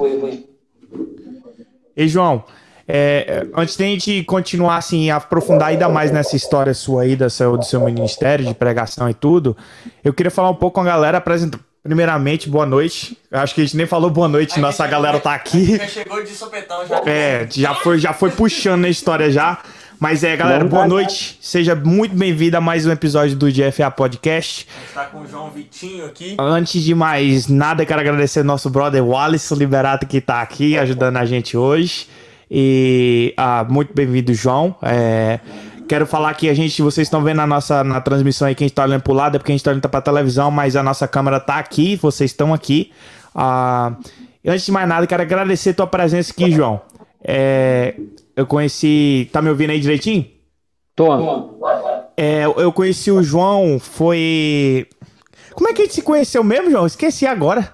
E 1.96 2.08
João, 2.10 2.44
é, 2.86 3.48
antes 3.56 3.78
de 3.78 3.84
a 3.84 3.88
gente 3.88 4.24
continuar 4.26 4.76
assim, 4.76 5.10
aprofundar 5.10 5.70
ainda 5.70 5.88
mais 5.88 6.12
nessa 6.12 6.36
história 6.36 6.74
sua 6.74 7.04
aí, 7.04 7.16
do 7.16 7.30
seu, 7.30 7.56
do 7.56 7.64
seu 7.64 7.80
ministério 7.80 8.44
de 8.44 8.54
pregação 8.54 9.10
e 9.10 9.14
tudo, 9.14 9.56
eu 10.04 10.14
queria 10.14 10.32
falar 10.32 10.50
um 10.50 10.56
pouco 10.56 10.76
com 10.76 10.82
a 10.82 10.86
galera, 10.86 11.20
apresentar 11.20 11.62
Primeiramente, 11.84 12.50
boa 12.50 12.66
noite. 12.66 13.18
Acho 13.30 13.54
que 13.54 13.60
a 13.60 13.64
gente 13.66 13.76
nem 13.76 13.86
falou 13.86 14.10
boa 14.10 14.30
noite, 14.30 14.58
nossa 14.58 14.88
galera 14.88 15.20
tá 15.20 15.34
aqui. 15.34 15.76
Já 15.76 15.86
chegou 15.86 16.24
de 16.24 16.30
sopetão 16.30 16.88
já. 16.88 17.02
É, 17.06 17.46
já 17.52 17.76
foi, 17.76 18.00
já 18.00 18.14
foi 18.14 18.32
puxando 18.32 18.86
a 18.86 18.90
história 18.90 19.30
já. 19.30 19.60
Mas 20.00 20.24
é, 20.24 20.34
galera, 20.38 20.64
boa 20.64 20.88
noite. 20.88 21.38
Seja 21.42 21.76
muito 21.76 22.16
bem-vindo 22.16 22.56
a 22.56 22.62
mais 22.62 22.86
um 22.86 22.92
episódio 22.92 23.36
do 23.36 23.48
GFA 23.52 23.92
Podcast. 23.92 24.66
A 24.66 24.80
gente 24.80 24.94
tá 24.94 25.06
com 25.08 25.24
o 25.24 25.28
João 25.28 25.50
Vitinho 25.50 26.06
aqui. 26.06 26.38
Antes 26.40 26.82
de 26.82 26.96
mais 26.96 27.50
nada, 27.50 27.86
quero 27.86 28.00
agradecer 28.00 28.44
nosso 28.44 28.70
brother 28.70 29.04
Wallace 29.04 29.54
Liberato 29.54 30.08
que 30.08 30.22
tá 30.22 30.42
aqui 30.42 30.78
ajudando 30.78 31.18
a 31.18 31.26
gente 31.26 31.58
hoje. 31.58 32.08
E 32.50 33.34
ah, 33.36 33.66
muito 33.68 33.94
bem-vindo, 33.94 34.34
João. 34.34 34.74
É, 34.82 35.42
Quero 35.88 36.06
falar 36.08 36.34
que 36.34 36.50
a 36.50 36.54
gente, 36.54 36.82
vocês 36.82 37.08
estão 37.08 37.24
vendo 37.24 37.42
a 37.42 37.48
nossa 37.48 37.84
na 37.84 38.00
transmissão 38.00 38.48
aí, 38.48 38.56
quem 38.56 38.68
está 38.68 38.84
olhando 38.84 39.02
pro 39.02 39.14
lado 39.14 39.36
é 39.36 39.40
porque 39.40 39.52
a 39.52 39.54
gente 39.54 39.62
está 39.62 39.72
olhando 39.72 39.88
para 39.90 40.02
televisão, 40.02 40.50
mas 40.50 40.76
a 40.76 40.84
nossa 40.84 41.08
câmera 41.08 41.40
tá 41.40 41.58
aqui, 41.58 41.96
vocês 41.96 42.32
estão 42.32 42.54
aqui. 42.54 42.92
Ah, 43.36 43.96
antes 44.46 44.66
de 44.66 44.72
mais 44.72 44.88
nada, 44.88 45.06
quero 45.06 45.22
agradecer 45.22 45.72
a 45.72 45.74
tua 45.74 45.88
presença 45.88 46.32
aqui, 46.32 46.52
João. 46.52 46.82
É, 47.24 47.96
eu 48.36 48.46
conheci. 48.46 49.30
Tá 49.32 49.42
me 49.42 49.50
ouvindo 49.50 49.72
aí 49.72 49.80
direitinho? 49.80 50.26
Tô. 50.96 51.58
É, 52.16 52.44
eu 52.46 52.72
conheci 52.72 53.12
o 53.12 53.24
João, 53.24 53.80
foi. 53.80 54.88
Como 55.54 55.70
é 55.70 55.74
que 55.74 55.82
a 55.82 55.86
gente 55.86 55.96
se 55.96 56.02
conheceu 56.02 56.44
mesmo, 56.44 56.70
João? 56.72 56.86
Esqueci 56.86 57.26
agora. 57.26 57.74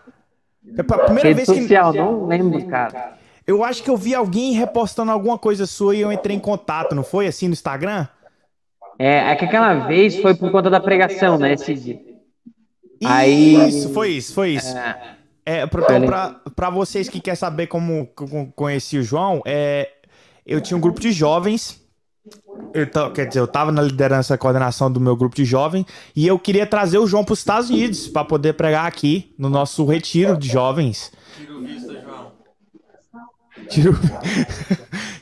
É 0.78 0.82
a 0.82 0.84
primeira 0.84 1.30
Rede 1.30 1.46
vez 1.46 1.50
que. 1.50 1.62
social, 1.62 1.94
não 1.94 2.28
lembro, 2.28 2.64
cara. 2.68 3.19
Eu 3.50 3.64
acho 3.64 3.82
que 3.82 3.90
eu 3.90 3.98
vi 3.98 4.14
alguém 4.14 4.52
repostando 4.54 5.12
alguma 5.12 5.36
coisa 5.36 5.66
sua 5.66 5.96
e 5.96 6.02
eu 6.02 6.12
entrei 6.12 6.36
em 6.36 6.40
contato, 6.40 6.94
não 6.94 7.04
foi? 7.04 7.26
Assim 7.26 7.48
no 7.48 7.54
Instagram? 7.54 8.08
É, 9.00 9.32
é 9.32 9.36
que 9.36 9.44
aquela 9.44 9.74
vez 9.88 10.18
foi 10.22 10.36
por 10.36 10.52
conta 10.52 10.70
da 10.70 10.80
pregação, 10.80 11.36
né, 11.36 11.58
Cid? 11.58 12.00
Aí- 13.04 13.68
Isso, 13.68 13.90
foi 13.92 14.10
isso, 14.12 14.36
foi 14.36 14.50
isso. 14.52 14.78
É, 14.78 15.18
É, 15.48 15.66
pra, 15.66 16.40
pra 16.56 16.70
vocês 16.70 17.10
que 17.10 17.20
querem 17.20 17.36
saber 17.36 17.66
como, 17.66 18.06
como 18.14 18.52
conheci 18.56 19.00
o 19.00 19.04
João, 19.04 19.42
é, 19.48 19.90
eu 20.46 20.62
tinha 20.62 20.78
um 20.78 20.82
grupo 20.82 21.00
de 21.00 21.12
jovens. 21.12 21.82
Eu 22.72 22.86
quer 23.12 23.26
dizer, 23.26 23.40
eu 23.40 23.48
tava 23.48 23.72
na 23.72 23.82
liderança 23.82 24.36
e 24.36 24.38
coordenação 24.38 24.92
do 24.92 25.00
meu 25.02 25.16
grupo 25.16 25.36
de 25.36 25.44
jovens 25.44 25.88
e 26.16 26.28
eu 26.28 26.38
queria 26.38 26.68
trazer 26.68 27.00
o 27.00 27.08
João 27.08 27.24
para 27.24 27.34
os 27.34 27.40
Estados 27.40 27.72
Unidos 27.72 28.08
para 28.08 28.24
poder 28.24 28.54
pregar 28.54 28.86
aqui 28.86 29.34
no 29.40 29.50
nosso 29.50 29.84
retiro 29.86 30.38
de 30.38 30.48
jovens. 30.50 31.12
Tira 31.36 31.56
o 31.58 31.62
visto, 31.62 31.92
João. 31.94 32.09
Tira 33.70 33.92
o, 33.92 33.96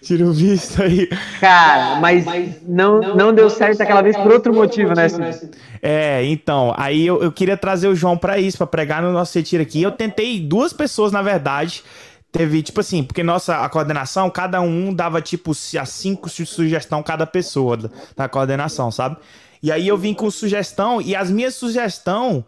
Tira 0.02 0.26
o 0.26 0.32
visto 0.34 0.82
aí. 0.82 1.08
Cara, 1.40 2.00
mas 2.00 2.26
não, 2.68 3.00
não 3.16 3.34
deu 3.34 3.50
certo 3.50 3.82
aquela 3.82 4.02
vez 4.02 4.16
por 4.16 4.32
outro 4.32 4.54
motivo, 4.54 4.94
né, 4.96 5.10
Cid? 5.10 5.52
É, 5.82 6.24
então, 6.26 6.74
aí 6.78 7.06
eu, 7.06 7.22
eu 7.22 7.32
queria 7.32 7.58
trazer 7.58 7.88
o 7.88 7.96
João 7.96 8.18
pra 8.18 8.38
isso, 8.40 8.58
pra 8.58 8.68
pregar 8.68 9.02
no 9.02 9.12
nosso 9.12 9.38
retiro 9.38 9.62
aqui. 9.64 9.82
Eu 9.82 9.92
tentei 9.92 10.40
duas 10.40 10.72
pessoas, 10.74 11.12
na 11.12 11.22
verdade. 11.22 11.84
Teve, 12.32 12.62
tipo 12.62 12.80
assim, 12.80 13.04
porque 13.04 13.24
nossa 13.24 13.58
a 13.58 13.70
coordenação, 13.70 14.30
cada 14.30 14.60
um 14.62 14.94
dava, 14.94 15.22
tipo, 15.22 15.52
a 15.80 15.86
cinco 15.86 16.30
su- 16.30 16.46
sugestão 16.46 17.02
cada 17.02 17.26
pessoa 17.26 17.78
da, 17.78 17.90
da 18.16 18.30
coordenação, 18.30 18.92
sabe? 18.92 19.18
E 19.64 19.72
aí 19.72 19.88
eu 19.88 19.98
vim 19.98 20.14
com 20.14 20.30
sugestão, 20.30 21.02
e 21.02 21.16
as 21.16 21.32
minhas 21.32 21.56
sugestão, 21.56 22.46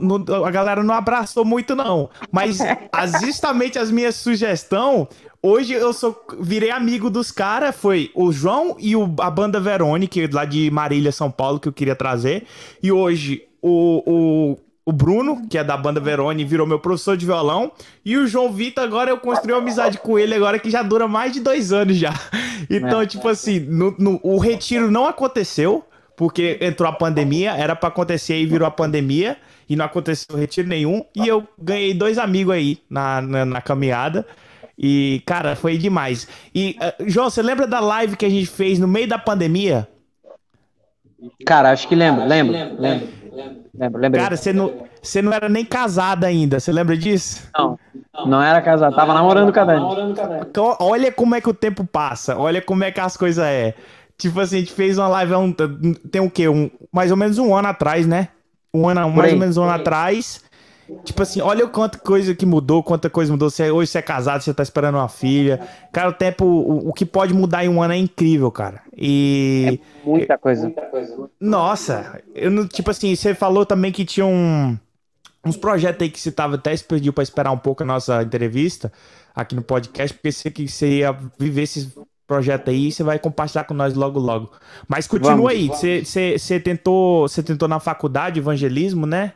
no, 0.00 0.44
a 0.44 0.50
galera 0.50 0.82
não 0.82 0.94
abraçou 0.94 1.44
muito, 1.44 1.74
não. 1.74 2.08
Mas, 2.30 2.58
as, 2.92 3.20
justamente 3.20 3.78
as 3.78 3.90
minhas 3.90 4.14
sugestão, 4.16 5.08
hoje 5.42 5.72
eu 5.72 5.92
sou, 5.92 6.18
virei 6.40 6.70
amigo 6.70 7.10
dos 7.10 7.30
caras, 7.30 7.74
foi 7.74 8.10
o 8.14 8.30
João 8.32 8.76
e 8.78 8.94
o, 8.94 9.12
a 9.20 9.30
banda 9.30 9.58
Verônica, 9.60 10.20
lá 10.32 10.44
de 10.44 10.70
Marília, 10.70 11.12
São 11.12 11.30
Paulo, 11.30 11.58
que 11.60 11.68
eu 11.68 11.72
queria 11.72 11.94
trazer. 11.96 12.44
E 12.82 12.92
hoje, 12.92 13.42
o, 13.60 14.02
o, 14.06 14.58
o 14.86 14.92
Bruno, 14.92 15.46
que 15.48 15.58
é 15.58 15.64
da 15.64 15.76
banda 15.76 16.00
Verone, 16.00 16.44
virou 16.44 16.66
meu 16.66 16.78
professor 16.78 17.16
de 17.16 17.26
violão. 17.26 17.72
E 18.04 18.16
o 18.16 18.26
João 18.26 18.52
Vitor, 18.52 18.84
agora 18.84 19.10
eu 19.10 19.18
construí 19.18 19.52
uma 19.52 19.60
amizade 19.60 19.98
com 19.98 20.18
ele, 20.18 20.34
agora 20.34 20.58
que 20.58 20.70
já 20.70 20.82
dura 20.82 21.06
mais 21.08 21.32
de 21.32 21.40
dois 21.40 21.72
anos 21.72 21.96
já. 21.96 22.12
Então, 22.70 23.06
tipo 23.06 23.26
assim, 23.28 23.60
no- 23.60 23.94
no- 23.98 24.20
o 24.22 24.36
retiro 24.38 24.90
não 24.90 25.06
aconteceu, 25.06 25.84
porque 26.14 26.58
entrou 26.60 26.86
a 26.88 26.92
pandemia, 26.92 27.52
era 27.52 27.74
pra 27.74 27.88
acontecer 27.88 28.36
e 28.38 28.44
virou 28.44 28.66
a 28.68 28.70
pandemia. 28.70 29.38
E 29.68 29.76
não 29.76 29.84
aconteceu 29.84 30.36
retiro 30.36 30.68
nenhum. 30.68 31.04
E 31.14 31.28
eu 31.28 31.46
ganhei 31.58 31.92
dois 31.92 32.18
amigos 32.18 32.54
aí 32.54 32.78
na, 32.88 33.20
na, 33.20 33.44
na 33.44 33.60
caminhada. 33.60 34.26
E, 34.78 35.22
cara, 35.26 35.56
foi 35.56 35.76
demais. 35.76 36.28
E, 36.54 36.76
eh, 36.80 36.94
João, 37.06 37.28
você 37.28 37.42
lembra 37.42 37.66
da 37.66 37.80
live 37.80 38.16
que 38.16 38.24
a 38.24 38.30
gente 38.30 38.46
fez 38.46 38.78
no 38.78 38.86
meio 38.86 39.08
da 39.08 39.18
pandemia? 39.18 39.88
Cara, 41.44 41.72
acho 41.72 41.88
que 41.88 41.96
lembro, 41.96 42.24
lembro, 42.24 42.52
lembro. 42.78 43.08
Lembro, 43.74 44.00
lembro. 44.00 44.20
Cara, 44.20 44.36
você 44.36 44.52
não, 44.52 44.88
você 45.02 45.22
não 45.22 45.32
era 45.32 45.48
nem 45.48 45.64
casada 45.64 46.26
ainda, 46.26 46.58
você 46.58 46.72
lembra 46.72 46.96
disso? 46.96 47.48
Não, 47.56 47.78
não 48.26 48.42
era 48.42 48.60
casado, 48.60 48.94
tava 48.94 49.14
namorando 49.14 49.52
com 49.52 49.60
a 49.60 49.64
Dani. 49.64 49.84
Então, 50.48 50.76
olha 50.80 51.12
como 51.12 51.34
é 51.34 51.40
que 51.40 51.48
o 51.48 51.54
tempo 51.54 51.84
passa, 51.84 52.36
olha 52.36 52.60
como 52.60 52.82
é 52.82 52.90
que 52.90 53.00
as 53.00 53.16
coisas 53.16 53.44
é. 53.44 53.74
Tipo 54.16 54.40
assim, 54.40 54.56
a 54.56 54.58
gente 54.60 54.72
fez 54.72 54.98
uma 54.98 55.06
live 55.06 55.32
há 55.32 55.38
um, 55.38 55.52
tem 55.52 56.20
o 56.20 56.28
quê? 56.28 56.48
Um, 56.48 56.68
mais 56.90 57.12
ou 57.12 57.16
menos 57.16 57.38
um 57.38 57.54
ano 57.54 57.68
atrás, 57.68 58.04
né? 58.04 58.28
Um 58.72 58.88
ano, 58.88 59.10
mais 59.10 59.28
aí, 59.28 59.34
ou 59.34 59.40
menos 59.40 59.56
um 59.56 59.62
ano 59.62 59.72
atrás. 59.72 60.42
Tipo 61.04 61.22
assim, 61.22 61.40
olha 61.40 61.66
o 61.66 61.68
quanto 61.68 61.98
coisa 61.98 62.34
que 62.34 62.46
mudou, 62.46 62.82
quanta 62.82 63.10
coisa 63.10 63.30
mudou. 63.30 63.50
Você, 63.50 63.70
hoje 63.70 63.90
você 63.90 63.98
é 63.98 64.02
casado, 64.02 64.40
você 64.40 64.54
tá 64.54 64.62
esperando 64.62 64.94
uma 64.94 65.08
filha. 65.08 65.60
Cara, 65.92 66.08
o 66.08 66.12
tempo, 66.12 66.44
o, 66.44 66.88
o 66.88 66.92
que 66.92 67.04
pode 67.04 67.34
mudar 67.34 67.64
em 67.64 67.68
um 67.68 67.82
ano 67.82 67.92
é 67.92 67.96
incrível, 67.98 68.50
cara. 68.50 68.80
E. 68.96 69.80
Muita 70.02 70.38
coisa. 70.38 70.72
Nossa, 71.38 72.22
eu 72.34 72.50
não, 72.50 72.66
tipo 72.66 72.90
assim, 72.90 73.14
você 73.14 73.34
falou 73.34 73.66
também 73.66 73.92
que 73.92 74.04
tinha 74.04 74.24
um, 74.24 74.78
uns 75.44 75.56
projetos 75.56 76.02
aí 76.02 76.10
que 76.10 76.18
você 76.18 76.32
tava 76.32 76.54
até 76.54 76.74
pediu 76.78 77.12
pra 77.12 77.22
esperar 77.22 77.50
um 77.50 77.58
pouco 77.58 77.82
a 77.82 77.86
nossa 77.86 78.22
entrevista 78.22 78.90
aqui 79.34 79.54
no 79.54 79.62
podcast, 79.62 80.14
porque 80.14 80.32
você 80.32 80.50
que 80.50 80.66
você 80.66 80.98
ia 80.98 81.16
viver 81.38 81.62
esses 81.62 81.88
projetos 82.28 82.72
aí, 82.72 82.92
você 82.92 83.02
vai 83.02 83.18
compartilhar 83.18 83.64
com 83.64 83.72
nós 83.72 83.94
logo 83.94 84.20
logo. 84.20 84.50
Mas 84.86 85.06
continua 85.08 85.36
Vamos, 85.36 85.50
aí, 85.50 85.66
você, 85.66 86.04
você, 86.04 86.38
você 86.38 86.60
tentou, 86.60 87.26
você 87.26 87.42
tentou 87.42 87.66
na 87.66 87.80
faculdade 87.80 88.38
evangelismo, 88.38 89.06
né? 89.06 89.32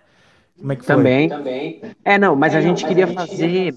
Como 0.61 0.73
é 0.73 0.77
que 0.77 0.85
foi? 0.85 0.95
Também. 0.95 1.81
É, 2.05 2.19
não, 2.19 2.37
mas 2.37 2.55
a 2.55 2.61
gente 2.61 2.87
queria 2.87 3.07
fazer 3.09 3.75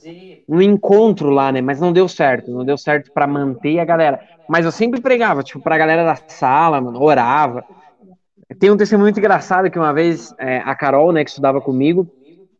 um 0.48 0.62
encontro 0.62 1.29
lá, 1.29 1.51
né? 1.51 1.62
Mas 1.62 1.79
não 1.79 1.93
deu 1.93 2.07
certo. 2.07 2.51
Não 2.51 2.65
deu 2.65 2.77
certo 2.77 3.12
pra 3.12 3.25
manter 3.25 3.79
a 3.79 3.86
galera. 3.86 4.19
Mas 4.48 4.65
eu 4.65 4.72
sempre 4.72 5.00
pregava, 5.01 5.41
tipo, 5.41 5.62
pra 5.62 5.77
galera 5.77 6.03
da 6.03 6.17
sala, 6.27 6.79
mano, 6.81 7.01
orava. 7.01 7.63
Tem 8.60 8.69
um 8.69 8.77
testemunho 8.77 9.05
muito 9.05 9.17
engraçado 9.17 9.72
que 9.72 9.79
uma 9.79 9.93
vez 9.93 10.36
é, 10.38 10.57
a 10.57 10.75
Carol, 10.75 11.12
né, 11.12 11.24
que 11.24 11.29
estudava 11.29 11.60
comigo, 11.60 12.07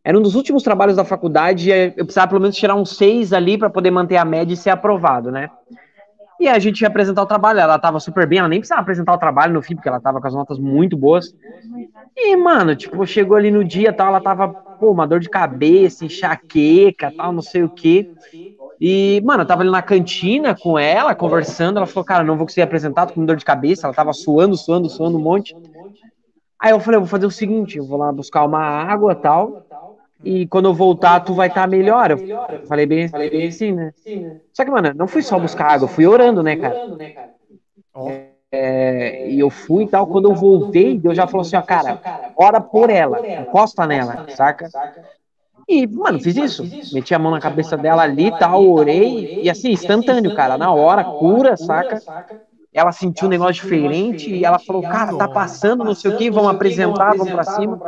era 0.04 0.18
um 0.18 0.22
dos 0.22 0.36
últimos 0.36 0.64
trabalhos 0.64 0.96
da 0.96 1.04
faculdade 1.04 1.70
e 1.70 1.72
é, 1.72 1.88
eu 1.98 2.06
precisava 2.06 2.30
pelo 2.30 2.42
menos 2.42 2.56
tirar 2.56 2.76
uns 2.76 2.96
seis 2.96 3.34
ali 3.34 3.58
pra 3.58 3.70
poder 3.70 3.92
manter 3.92 4.18
a 4.18 4.26
média 4.26 4.54
e 4.54 4.58
ser 4.58 4.70
aprovado, 4.70 5.32
né? 5.32 5.50
E 6.40 6.48
a 6.48 6.60
gente 6.60 6.82
ia 6.82 6.88
apresentar 6.88 7.22
o 7.22 7.26
trabalho, 7.26 7.60
ela 7.60 7.80
tava 7.80 8.00
super 8.00 8.28
bem, 8.28 8.40
ela 8.40 8.48
nem 8.50 8.60
precisava 8.60 8.82
apresentar 8.82 9.14
o 9.14 9.18
trabalho 9.18 9.54
no 9.54 9.62
fim, 9.62 9.76
porque 9.76 9.88
ela 9.88 10.02
tava 10.02 10.20
com 10.20 10.28
as 10.28 10.34
notas 10.34 10.60
muito 10.60 10.98
boas. 10.98 11.34
E, 12.16 12.36
mano, 12.36 12.76
tipo, 12.76 13.06
chegou 13.06 13.38
ali 13.38 13.52
no 13.52 13.64
dia 13.64 13.94
tal, 13.94 14.08
ela 14.08 14.22
tava, 14.22 14.56
pô, 14.80 14.92
uma 14.92 15.08
dor 15.08 15.20
de 15.20 15.30
cabeça, 15.30 16.06
enxaqueca, 16.06 17.14
tal, 17.16 17.32
não 17.32 17.42
sei 17.42 17.64
o 17.64 17.70
quê. 17.70 18.10
E, 18.80 19.22
mano, 19.24 19.44
eu 19.44 19.48
tava 19.48 19.62
ali 19.62 19.72
na 19.72 19.82
cantina 19.82 20.56
com 20.56 20.78
ela, 20.78 21.16
conversando, 21.16 21.78
ela 21.78 21.88
falou, 21.88 22.06
cara, 22.06 22.24
não 22.24 22.38
vou 22.38 22.46
conseguir 22.46 22.64
apresentar, 22.64 23.06
tô 23.08 23.14
com 23.14 23.26
dor 23.26 23.38
de 23.38 23.46
cabeça, 23.46 23.88
ela 23.88 23.94
tava 23.96 24.12
suando, 24.14 24.58
suando, 24.58 24.90
suando 24.90 25.18
um 25.18 25.22
monte. 25.22 25.56
Aí 26.60 26.72
eu 26.72 26.80
falei, 26.80 26.98
eu 26.98 27.02
vou 27.02 27.10
fazer 27.10 27.26
o 27.26 27.32
seguinte, 27.32 27.78
eu 27.78 27.86
vou 27.86 27.98
lá 27.98 28.12
buscar 28.12 28.46
uma 28.46 28.60
água 28.62 29.16
tal, 29.16 29.65
e 30.24 30.48
quando 30.48 30.66
eu 30.68 30.74
voltar, 30.74 31.20
tu 31.22 31.34
vai 31.34 31.48
estar 31.48 31.68
melhor. 31.68 32.12
Eu 32.12 32.20
falei 32.68 32.86
bem, 32.86 33.08
falei 33.10 33.30
bem 33.30 33.48
assim, 33.48 33.72
né? 33.72 33.94
Só 34.54 34.66
que, 34.66 34.72
mano, 34.72 34.94
não 34.96 35.08
fui 35.08 35.22
só 35.24 35.40
buscar 35.40 35.72
água, 35.72 35.86
eu 35.86 35.90
fui 35.90 36.06
orando, 36.08 36.44
né, 36.44 36.56
cara? 36.56 36.80
É, 38.52 39.28
e 39.28 39.40
eu 39.40 39.50
fui 39.50 39.84
e 39.84 39.88
tal, 39.88 40.08
quando 40.08 40.30
eu 40.30 40.36
voltei, 40.36 40.98
Deus 40.98 41.16
já 41.18 41.28
falou 41.28 41.42
assim, 41.42 41.56
ó, 41.58 41.62
cara, 41.62 42.00
ora 42.36 42.62
por 42.62 42.90
ela, 42.90 43.24
encosta 43.38 43.86
nela, 43.86 44.22
saca? 44.28 44.72
E, 45.68 45.88
mano, 45.88 46.20
fiz 46.20 46.38
isso. 46.38 46.72
Meti 46.92 47.14
a 47.14 47.20
mão 47.20 47.32
na 47.32 47.42
cabeça 47.42 47.78
dela 47.78 48.04
ali 48.04 48.28
e 48.28 48.32
tal, 48.32 48.66
orei, 48.66 49.32
e 49.40 49.50
assim, 49.50 49.72
instantâneo, 49.72 50.32
cara, 50.32 50.58
na 50.58 50.72
hora, 50.74 51.06
cura, 51.06 51.58
saca? 51.58 52.04
Ela 52.74 52.92
sentiu 52.92 53.28
um 53.28 53.32
negócio 53.32 53.56
diferente 53.56 54.32
e 54.32 54.46
ela 54.46 54.60
falou, 54.60 54.84
cara, 54.84 55.14
tá 55.14 55.28
passando, 55.28 55.84
não 55.86 55.96
sei 55.96 56.12
o 56.12 56.14
que, 56.14 56.32
vamos 56.32 56.52
apresentar, 56.52 57.16
vamos 57.16 57.32
pra 57.32 57.46
cima. 57.46 57.82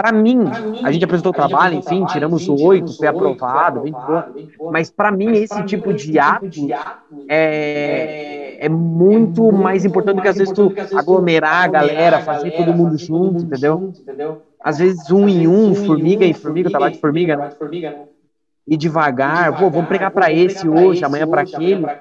Pra 0.00 0.12
mim, 0.12 0.56
a 0.82 0.90
gente 0.90 1.04
apresentou 1.04 1.30
o 1.30 1.34
trabalho, 1.34 1.74
enfim, 1.74 2.06
tiramos 2.06 2.48
o 2.48 2.56
oito, 2.56 2.94
foi 2.94 3.06
aprovado, 3.06 3.78
bem 3.80 3.92
boa. 3.92 4.24
Mas 4.66 4.90
pra 4.90 5.12
mim, 5.12 5.36
esse 5.36 5.62
tipo 5.62 5.92
de 5.92 6.18
ato 6.18 6.74
é, 7.28 8.56
é 8.58 8.68
muito 8.70 9.52
mais 9.52 9.84
importante 9.84 10.16
do 10.16 10.22
que 10.22 10.28
às 10.28 10.38
vezes 10.38 10.52
tu 10.54 10.74
aglomerar 10.90 11.64
a 11.64 11.68
galera, 11.68 12.18
fazer 12.18 12.52
todo 12.52 12.72
mundo 12.72 12.96
junto, 12.96 13.44
entendeu? 13.44 13.84
Às 14.60 14.78
vezes 14.78 15.10
um 15.10 15.28
em 15.28 15.46
um, 15.46 15.74
formiga 15.74 16.24
em 16.24 16.34
formiga, 16.34 16.70
trabalho 16.70 16.92
de 16.94 16.98
formiga, 17.00 17.36
né? 17.36 17.50
E 18.66 18.76
devagar, 18.76 19.54
pô, 19.56 19.70
vamos 19.70 19.88
pregar 19.88 20.10
pra 20.12 20.32
esse 20.32 20.66
hoje, 20.68 21.04
amanhã 21.04 21.26
pra 21.28 21.42
aquele. 21.42 21.92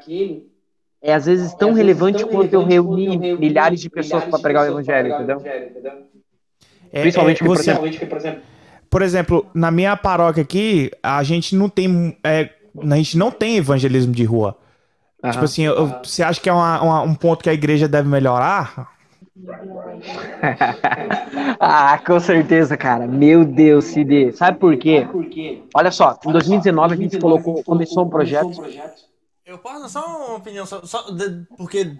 É 1.01 1.13
às 1.13 1.25
vezes 1.25 1.53
tão 1.53 1.73
relevante 1.73 2.25
quanto 2.25 2.53
eu 2.53 2.63
reunir 2.63 3.25
milhares 3.37 3.81
de 3.81 3.89
pessoas 3.89 4.25
pra 4.25 4.39
pregar 4.39 4.63
o 4.65 4.67
evangelho, 4.69 5.09
entendeu? 5.09 5.45
É, 6.91 7.01
Principalmente 7.01 7.37
é, 7.37 7.39
que, 7.39 7.45
por 7.45 7.57
você- 7.57 7.71
exemplo, 7.71 8.41
Por 8.89 9.01
exemplo, 9.03 9.45
na 9.53 9.69
minha 9.69 9.95
paróquia 9.95 10.41
aqui, 10.41 10.89
a 11.03 11.21
gente 11.23 11.55
não 11.55 11.69
tem. 11.69 12.17
é, 12.23 12.49
a 12.81 12.95
gente 12.95 13.17
não 13.17 13.29
tem 13.31 13.57
evangelismo 13.57 14.11
de 14.13 14.23
rua. 14.23 14.57
Aham. 15.23 15.31
Tipo 15.33 15.45
assim, 15.45 15.63
eu- 15.63 15.87
você 16.03 16.23
acha 16.23 16.39
que 16.41 16.49
é 16.49 16.53
uma- 16.53 16.81
uma- 16.81 17.01
um 17.03 17.13
ponto 17.13 17.43
que 17.43 17.49
a 17.49 17.53
igreja 17.53 17.87
deve 17.87 18.07
melhorar? 18.09 18.89
ah, 21.59 21.97
com 22.05 22.19
certeza, 22.19 22.77
cara. 22.77 23.07
Meu 23.07 23.43
Deus, 23.45 23.85
CD. 23.85 24.31
Sabe 24.31 24.57
por 24.57 24.75
quê? 24.77 25.07
Olha 25.75 25.91
só, 25.91 26.17
em 26.25 26.31
2019 26.31 26.93
a 26.93 26.97
gente 26.97 27.19
colocou, 27.19 27.63
começou 27.63 28.05
um 28.05 28.09
projeto. 28.09 28.49
Eu 29.45 29.57
posso 29.57 29.81
dar 29.81 29.89
só 29.89 30.05
uma 30.05 30.35
opinião, 30.37 30.65
só, 30.65 30.81
só 30.83 31.09
de- 31.11 31.43
porque, 31.57 31.95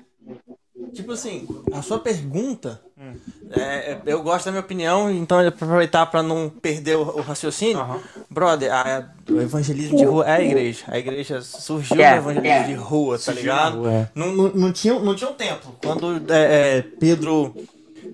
tipo 0.94 1.12
assim, 1.12 1.48
a 1.72 1.82
sua 1.82 2.00
pergunta, 2.00 2.82
é, 3.52 3.98
eu 4.06 4.22
gosto 4.22 4.46
da 4.46 4.52
minha 4.52 4.62
opinião, 4.62 5.10
então 5.12 5.40
aproveitar 5.40 6.06
pra 6.08 6.22
não 6.22 6.50
perder 6.50 6.98
o, 6.98 7.02
o 7.02 7.22
raciocínio. 7.22 7.80
Brother, 8.30 8.72
a, 8.74 9.10
O 9.30 9.40
evangelismo 9.40 9.98
de 9.98 10.04
rua 10.06 10.26
é 10.28 10.32
a 10.36 10.42
igreja. 10.42 10.84
A 10.88 10.98
igreja 11.00 11.42
surgiu 11.42 12.00
É, 12.02 12.12
no 12.12 12.18
evangelismo 12.18 12.68
de 12.68 12.74
rua, 12.74 13.18
tá 13.18 13.32
ligado? 13.32 13.88
É. 13.88 14.10
Não, 14.14 14.32
não, 14.34 14.50
não 14.50 14.72
tinha, 14.72 15.00
não 15.00 15.16
tinha 15.16 15.30
um 15.30 15.34
templo. 15.34 15.76
Quando 15.82 16.32
é, 16.32 16.78
é, 16.78 16.82
Pedro 16.82 17.56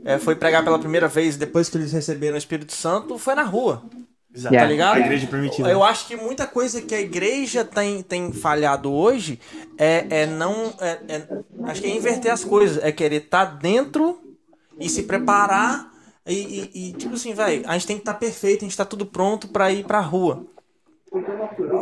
é, 0.04 0.18
foi 0.20 0.36
pregar 0.36 0.64
pela 0.64 0.80
primeira 0.80 1.08
vez, 1.08 1.36
depois 1.36 1.68
que 1.70 1.78
eles 1.78 1.92
receberam 1.92 2.36
o 2.36 2.38
Espírito 2.38 2.74
Santo, 2.74 3.18
foi 3.18 3.36
na 3.36 3.44
rua. 3.44 3.82
Exato. 4.36 4.54
Yeah. 4.54 4.68
Tá 4.68 4.72
ligado? 4.72 4.96
A 4.98 5.00
igreja 5.00 5.28
primitiva. 5.28 5.70
Eu 5.72 5.84
acho 5.84 6.08
que 6.08 6.16
muita 6.16 6.46
coisa 6.46 6.82
que 6.82 6.94
a 6.94 7.00
igreja 7.00 7.64
tem, 7.64 8.02
tem 8.04 8.32
falhado 8.34 8.92
hoje 8.92 9.40
é, 9.78 10.06
é 10.10 10.26
não. 10.26 10.74
é- 10.80 11.00
é- 11.08 11.28
acho 11.64 11.82
que 11.82 11.88
é 11.88 11.96
inverter 11.96 12.32
as 12.32 12.44
coisas. 12.44 12.84
É 12.84 12.92
querer 12.92 13.24
estar 13.24 13.46
dentro 13.46 14.20
e 14.80 14.90
se 14.90 15.04
preparar. 15.04 15.90
E, 16.28 16.34
e- 16.74 16.90
e, 16.90 16.94
tipo 16.94 17.14
assim, 17.16 17.34
velho, 17.34 17.64
a 17.68 17.74
gente 17.74 17.88
tem 17.88 17.96
que 17.98 18.02
estar 18.02 18.16
perfeito, 18.16 18.66
a 18.66 18.68
gente 18.68 18.76
tá 18.76 18.84
tudo 18.84 19.06
pronto 19.06 19.48
pra 19.48 19.72
ir 19.72 19.86
pra 19.86 20.00
rua. 20.00 20.46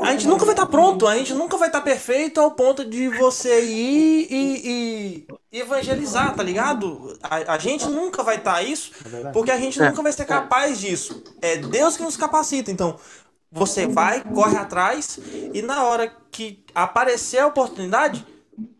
A 0.02 0.12
gente 0.12 0.28
nunca 0.28 0.46
vai 0.46 0.54
estar 0.54 0.66
pronto, 0.66 1.08
a 1.08 1.18
gente 1.18 1.34
nunca 1.34 1.58
vai 1.58 1.68
estar 1.68 1.82
perfeito 1.82 2.40
ao 2.40 2.52
ponto 2.52 2.86
de 2.86 3.08
você 3.10 3.64
ir 3.64 4.28
e, 4.30 5.28
e 5.52 5.60
evangelizar, 5.60 6.36
tá 6.36 6.44
ligado? 6.44 7.18
A, 7.24 7.54
a 7.54 7.58
gente 7.58 7.88
nunca 7.88 8.22
vai 8.24 8.38
estar 8.38 8.62
isso, 8.62 8.92
porque 9.32 9.52
a 9.52 9.58
gente 9.58 9.80
nunca 9.80 10.02
vai 10.02 10.12
ser 10.12 10.26
capaz 10.26 10.80
disso. 10.80 11.24
É 11.42 11.58
Deus 11.58 11.98
que 11.98 12.04
nos 12.04 12.18
capacita. 12.18 12.72
Então, 12.72 12.98
você 13.52 13.88
vai, 13.88 14.24
corre 14.24 14.58
atrás 14.58 15.20
e 15.54 15.62
na 15.62 15.84
hora 15.84 16.12
que 16.32 16.64
aparecer 16.74 17.40
a 17.40 17.48
oportunidade, 17.48 18.26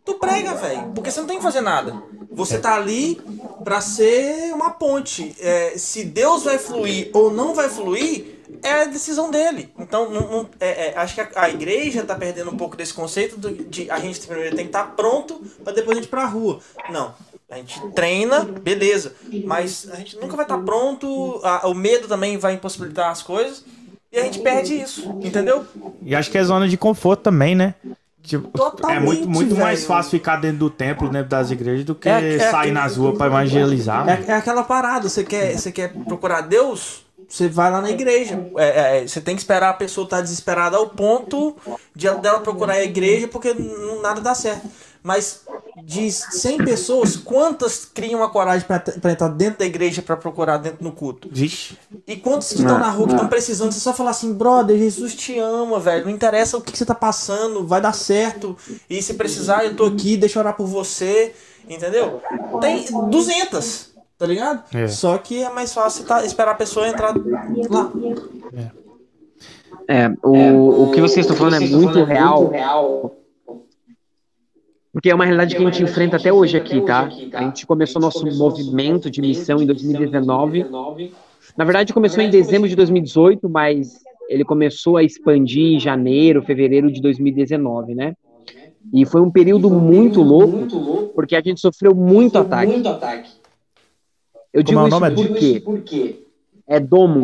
tu 0.04 0.16
prega, 0.16 0.56
velho. 0.56 0.92
Porque 0.94 1.12
você 1.12 1.20
não 1.20 1.28
tem 1.28 1.38
que 1.38 1.44
fazer 1.44 1.62
nada. 1.62 2.02
Você 2.32 2.58
tá 2.58 2.76
ali 2.76 3.22
pra 3.64 3.82
ser 3.82 4.52
uma 4.54 4.72
ponte. 4.72 5.36
É, 5.40 5.78
se 5.78 6.04
Deus 6.04 6.44
vai 6.44 6.58
fluir 6.58 7.12
ou 7.14 7.32
não 7.32 7.54
vai 7.54 7.70
fluir, 7.70 8.33
é 8.62 8.84
a 8.84 8.86
decisão 8.86 9.32
dele. 9.32 9.70
Então, 9.80 10.10
não- 10.10 10.32
não- 10.32 10.50
é- 10.60 10.90
é, 10.90 10.98
acho 10.98 11.16
que 11.16 11.22
a, 11.22 11.30
a 11.36 11.50
igreja 11.50 12.04
tá 12.04 12.16
perdendo 12.16 12.52
um 12.52 12.58
pouco 12.58 12.76
desse 12.78 12.94
conceito 12.94 13.38
do- 13.38 13.52
de 13.52 13.90
a 13.90 14.00
gente 14.00 14.20
primeiro 14.28 14.56
tem 14.56 14.66
que 14.66 14.70
estar 14.70 14.84
pronto 14.96 15.42
pra 15.64 15.74
depois 15.74 15.98
a 15.98 16.02
gente 16.02 16.08
ir 16.08 16.12
pra 16.12 16.26
rua. 16.26 16.60
Não. 16.92 17.14
A 17.50 17.58
gente 17.58 17.80
treina, 17.92 18.40
beleza. 18.44 19.14
Mas 19.46 19.88
a 19.92 19.96
gente 19.98 20.16
nunca 20.18 20.36
vai 20.36 20.46
estar 20.46 20.58
pronto. 20.60 21.40
a- 21.44 21.68
o 21.68 21.74
medo 21.74 22.08
também 22.08 22.38
vai 22.38 22.54
impossibilitar 22.54 23.10
as 23.12 23.22
coisas. 23.22 23.64
E 24.12 24.18
a 24.20 24.24
gente 24.24 24.40
perde 24.40 24.80
isso, 24.80 25.10
entendeu? 25.24 25.66
E 26.02 26.16
acho 26.16 26.30
que 26.30 26.38
é 26.38 26.44
zona 26.44 26.68
de 26.68 26.78
conforto 26.78 27.22
também, 27.22 27.56
né? 27.56 27.74
Tipo, 28.22 28.48
é 28.48 28.52
Totalmente, 28.58 29.04
muito, 29.04 29.30
muito 29.30 29.56
mais 29.56 29.84
fácil 29.86 30.12
ficar 30.12 30.38
dentro 30.38 30.60
do 30.60 30.70
templo, 30.70 31.12
né, 31.12 31.22
das 31.24 31.52
igrejas, 31.52 31.84
do 31.84 31.94
que 31.94 32.08
É- 32.08 32.36
é 32.36 32.40
sair 32.40 32.54
aquele- 32.60 32.72
nas 32.72 32.96
ruas 32.96 33.18
pra 33.18 33.26
evangelizar. 33.28 34.08
É, 34.08 34.24
é 34.32 34.34
aquela 34.34 34.64
parada, 34.64 35.10
você 35.10 35.24
quer, 35.26 35.58
você 35.60 35.72
quer 35.74 35.92
procurar 35.94 36.42
Deus, 36.42 37.03
você 37.28 37.48
vai 37.48 37.72
lá 37.72 37.82
na 37.82 37.90
igreja. 37.90 38.40
É, 38.58 39.00
é, 39.04 39.08
você 39.08 39.20
tem 39.22 39.36
que 39.36 39.42
esperar 39.42 39.70
a 39.70 39.74
pessoa 39.74 40.06
estar 40.06 40.22
desesperada 40.22 40.78
ao 40.78 40.90
ponto 40.90 41.56
de 41.96 42.10
dela 42.18 42.40
procurar 42.40 42.74
a 42.74 42.84
igreja 42.84 43.28
porque 43.28 43.50
n- 43.50 44.02
nada 44.02 44.22
dá 44.22 44.34
certo. 44.36 44.68
Mas 45.06 45.42
de 45.84 46.10
100 46.10 46.60
pessoas, 46.64 47.18
quantas 47.18 47.84
criam 47.84 48.24
a 48.24 48.30
coragem 48.30 48.66
pra 48.66 48.80
pra 48.80 49.12
entrar 49.12 49.28
dentro 49.28 49.60
da 49.60 49.66
igreja 49.66 50.02
pra 50.02 50.16
procurar 50.16 50.56
dentro 50.58 50.82
no 50.82 50.94
culto? 50.94 51.28
Vixe. 51.30 51.78
E 52.08 52.16
quantos 52.16 52.48
que 52.50 52.56
estão 52.62 52.80
na 52.80 52.90
rua 52.90 53.08
que 53.08 53.14
estão 53.14 53.28
precisando, 53.28 53.74
você 53.74 53.82
só 53.82 53.94
falar 53.94 54.12
assim, 54.12 54.34
brother, 54.34 54.78
Jesus 54.78 55.14
te 55.14 55.38
ama, 55.38 55.78
velho. 55.78 56.06
Não 56.06 56.12
interessa 56.12 56.56
o 56.58 56.62
que, 56.62 56.72
que 56.72 56.78
você 56.78 56.86
tá 56.86 56.96
passando, 56.96 57.68
vai 57.68 57.82
dar 57.82 57.92
certo. 57.94 58.56
E 58.90 59.02
se 59.02 59.16
precisar, 59.16 59.66
eu 59.66 59.76
tô 59.76 59.86
aqui, 59.88 60.16
deixa 60.16 60.40
eu 60.40 60.42
orar 60.42 60.56
por 60.56 60.68
você. 60.68 61.34
Entendeu? 61.70 62.22
Tem 62.62 62.86
200, 63.10 63.93
tá 64.24 64.28
ligado? 64.28 64.64
É. 64.74 64.88
Só 64.88 65.18
que 65.18 65.44
é 65.44 65.50
mais 65.50 65.74
fácil 65.74 66.06
tá, 66.06 66.24
esperar 66.24 66.52
a 66.52 66.56
pessoa 66.56 66.88
entrar 66.88 67.14
lá. 67.70 67.92
É, 69.86 70.08
o, 70.24 70.84
o 70.84 70.92
que 70.92 71.02
vocês 71.02 71.26
estão 71.26 71.36
falando 71.36 71.62
é 71.62 71.68
muito 71.68 72.02
real, 72.06 72.50
porque 74.94 75.10
é 75.10 75.16
uma 75.16 75.26
realidade 75.26 75.58
que 75.58 75.62
a 75.62 75.66
gente 75.66 75.84
enfrenta 75.84 76.16
até 76.16 76.32
hoje 76.32 76.56
aqui, 76.56 76.80
tá? 76.80 77.10
A 77.34 77.44
gente 77.44 77.68
começou 77.68 78.02
nosso 78.02 78.26
movimento 78.38 79.12
de 79.12 79.20
missão 79.20 79.62
em 79.62 79.66
2019. 79.66 80.68
Na 81.58 81.66
verdade, 81.66 81.92
começou 81.92 82.24
em 82.24 82.30
dezembro 82.30 82.70
de 82.70 82.78
2018, 82.78 83.50
mas 83.50 84.00
ele 84.30 84.46
começou 84.46 84.96
a 84.96 85.04
expandir 85.04 85.76
em 85.76 85.80
janeiro, 85.82 86.42
fevereiro 86.44 86.90
de 86.90 87.02
2019, 87.02 87.94
né? 87.94 88.14
E 88.94 89.06
foi 89.06 89.20
um 89.20 89.30
período 89.30 89.70
muito 89.70 90.22
louco, 90.22 91.12
porque 91.14 91.36
a 91.36 91.42
gente 91.42 91.60
sofreu 91.60 91.94
muito 91.94 92.38
ataque. 92.38 92.82
Eu 94.54 94.62
digo 94.62 94.80
é 94.80 94.84
o 94.84 94.88
isso 94.88 95.00
nome? 95.00 95.60
por 95.62 95.82
quê? 95.82 96.20
É 96.68 96.80
Domo. 96.80 97.22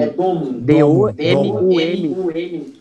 D-O-M-U-M. 0.62 2.80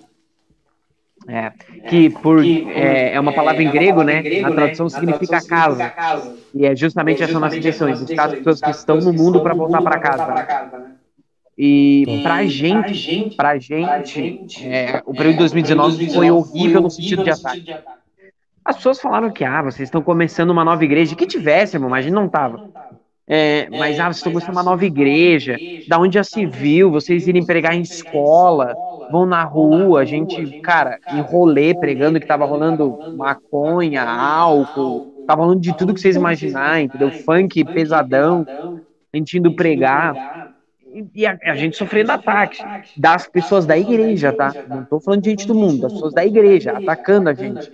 É, 1.30 1.52
que 1.90 2.08
por, 2.08 2.42
é, 2.42 3.12
é 3.12 3.20
uma 3.20 3.34
palavra 3.34 3.62
em 3.62 3.70
grego, 3.70 4.02
né? 4.02 4.22
A 4.42 4.50
tradução 4.50 4.88
significa 4.88 5.46
casa. 5.46 5.92
E 6.54 6.64
é 6.64 6.74
justamente 6.74 7.22
essa 7.22 7.38
nossa 7.38 7.58
intenção, 7.58 7.92
buscar 7.92 8.28
as 8.28 8.38
pessoas 8.38 8.60
que 8.62 8.70
estão 8.70 8.96
no 8.96 9.12
mundo 9.12 9.42
para 9.42 9.52
voltar 9.52 9.82
para 9.82 9.98
casa. 9.98 10.96
E 11.56 12.20
pra 12.22 12.46
gente, 12.46 13.34
pra 13.36 13.58
gente, 13.58 14.64
é, 14.64 15.02
o 15.04 15.12
período 15.12 15.34
de 15.34 15.38
2019 15.40 16.14
foi 16.14 16.30
horrível 16.30 16.80
no 16.80 16.90
sentido 16.90 17.22
de 17.22 17.30
ataque. 17.30 17.76
As 18.64 18.76
pessoas 18.76 19.00
falaram 19.00 19.30
que, 19.30 19.44
ah, 19.44 19.62
vocês 19.62 19.88
estão 19.88 20.00
começando 20.00 20.50
uma 20.50 20.64
nova 20.64 20.84
igreja. 20.84 21.16
Que 21.16 21.26
tivesse, 21.26 21.76
irmão, 21.76 21.90
mas 21.90 22.00
a 22.00 22.02
gente 22.02 22.14
não 22.14 22.28
tava. 22.28 22.70
É, 23.28 23.68
mas, 23.70 23.98
ah, 23.98 24.06
vocês 24.12 24.18
estão 24.26 24.54
uma 24.54 24.62
nova 24.62 24.84
igreja. 24.84 25.60
Da 25.86 25.98
onde 25.98 26.14
já 26.14 26.24
se 26.24 26.46
viu, 26.46 26.90
vocês 26.90 27.26
irem 27.26 27.44
pregar 27.44 27.74
em 27.74 27.82
escola, 27.82 28.78
vão 29.08 29.26
na 29.26 29.44
rua, 29.44 30.00
a 30.02 30.04
gente, 30.04 30.54
cara, 30.62 30.98
em 31.08 31.20
rolê 31.20 31.74
pregando 31.74 32.20
que 32.20 32.26
tava 32.26 32.44
rolando 32.46 32.98
maconha, 33.10 34.02
álcool, 34.04 35.02
tava 35.26 35.42
rolando 35.42 35.60
de 35.60 35.74
tudo 35.74 35.94
que 35.94 36.00
vocês 36.00 36.16
imaginarem, 36.16 36.86
entendeu? 36.86 37.10
Funk 37.10 37.64
pesadão, 37.66 38.46
a 39.12 39.16
gente 39.18 39.38
indo 39.38 39.52
pregar. 39.54 40.18
E- 40.92 41.06
E 41.14 41.26
a, 41.26 41.38
a 41.44 41.56
gente 41.56 41.76
sofrendo 41.76 42.12
ataques 42.12 42.64
das 42.96 43.28
pessoas 43.28 43.66
da 43.66 43.78
igreja, 43.78 44.32
tá? 44.32 44.56
Não 44.66 44.84
tô 44.84 45.00
falando 45.00 45.22
de 45.22 45.30
gente 45.30 45.46
do 45.46 45.54
mundo, 45.54 45.80
das 45.80 45.92
pessoas 45.94 46.14
da 46.14 46.24
igreja, 46.26 46.72
atacando 46.72 47.28
a 47.30 47.34
gente. 47.34 47.70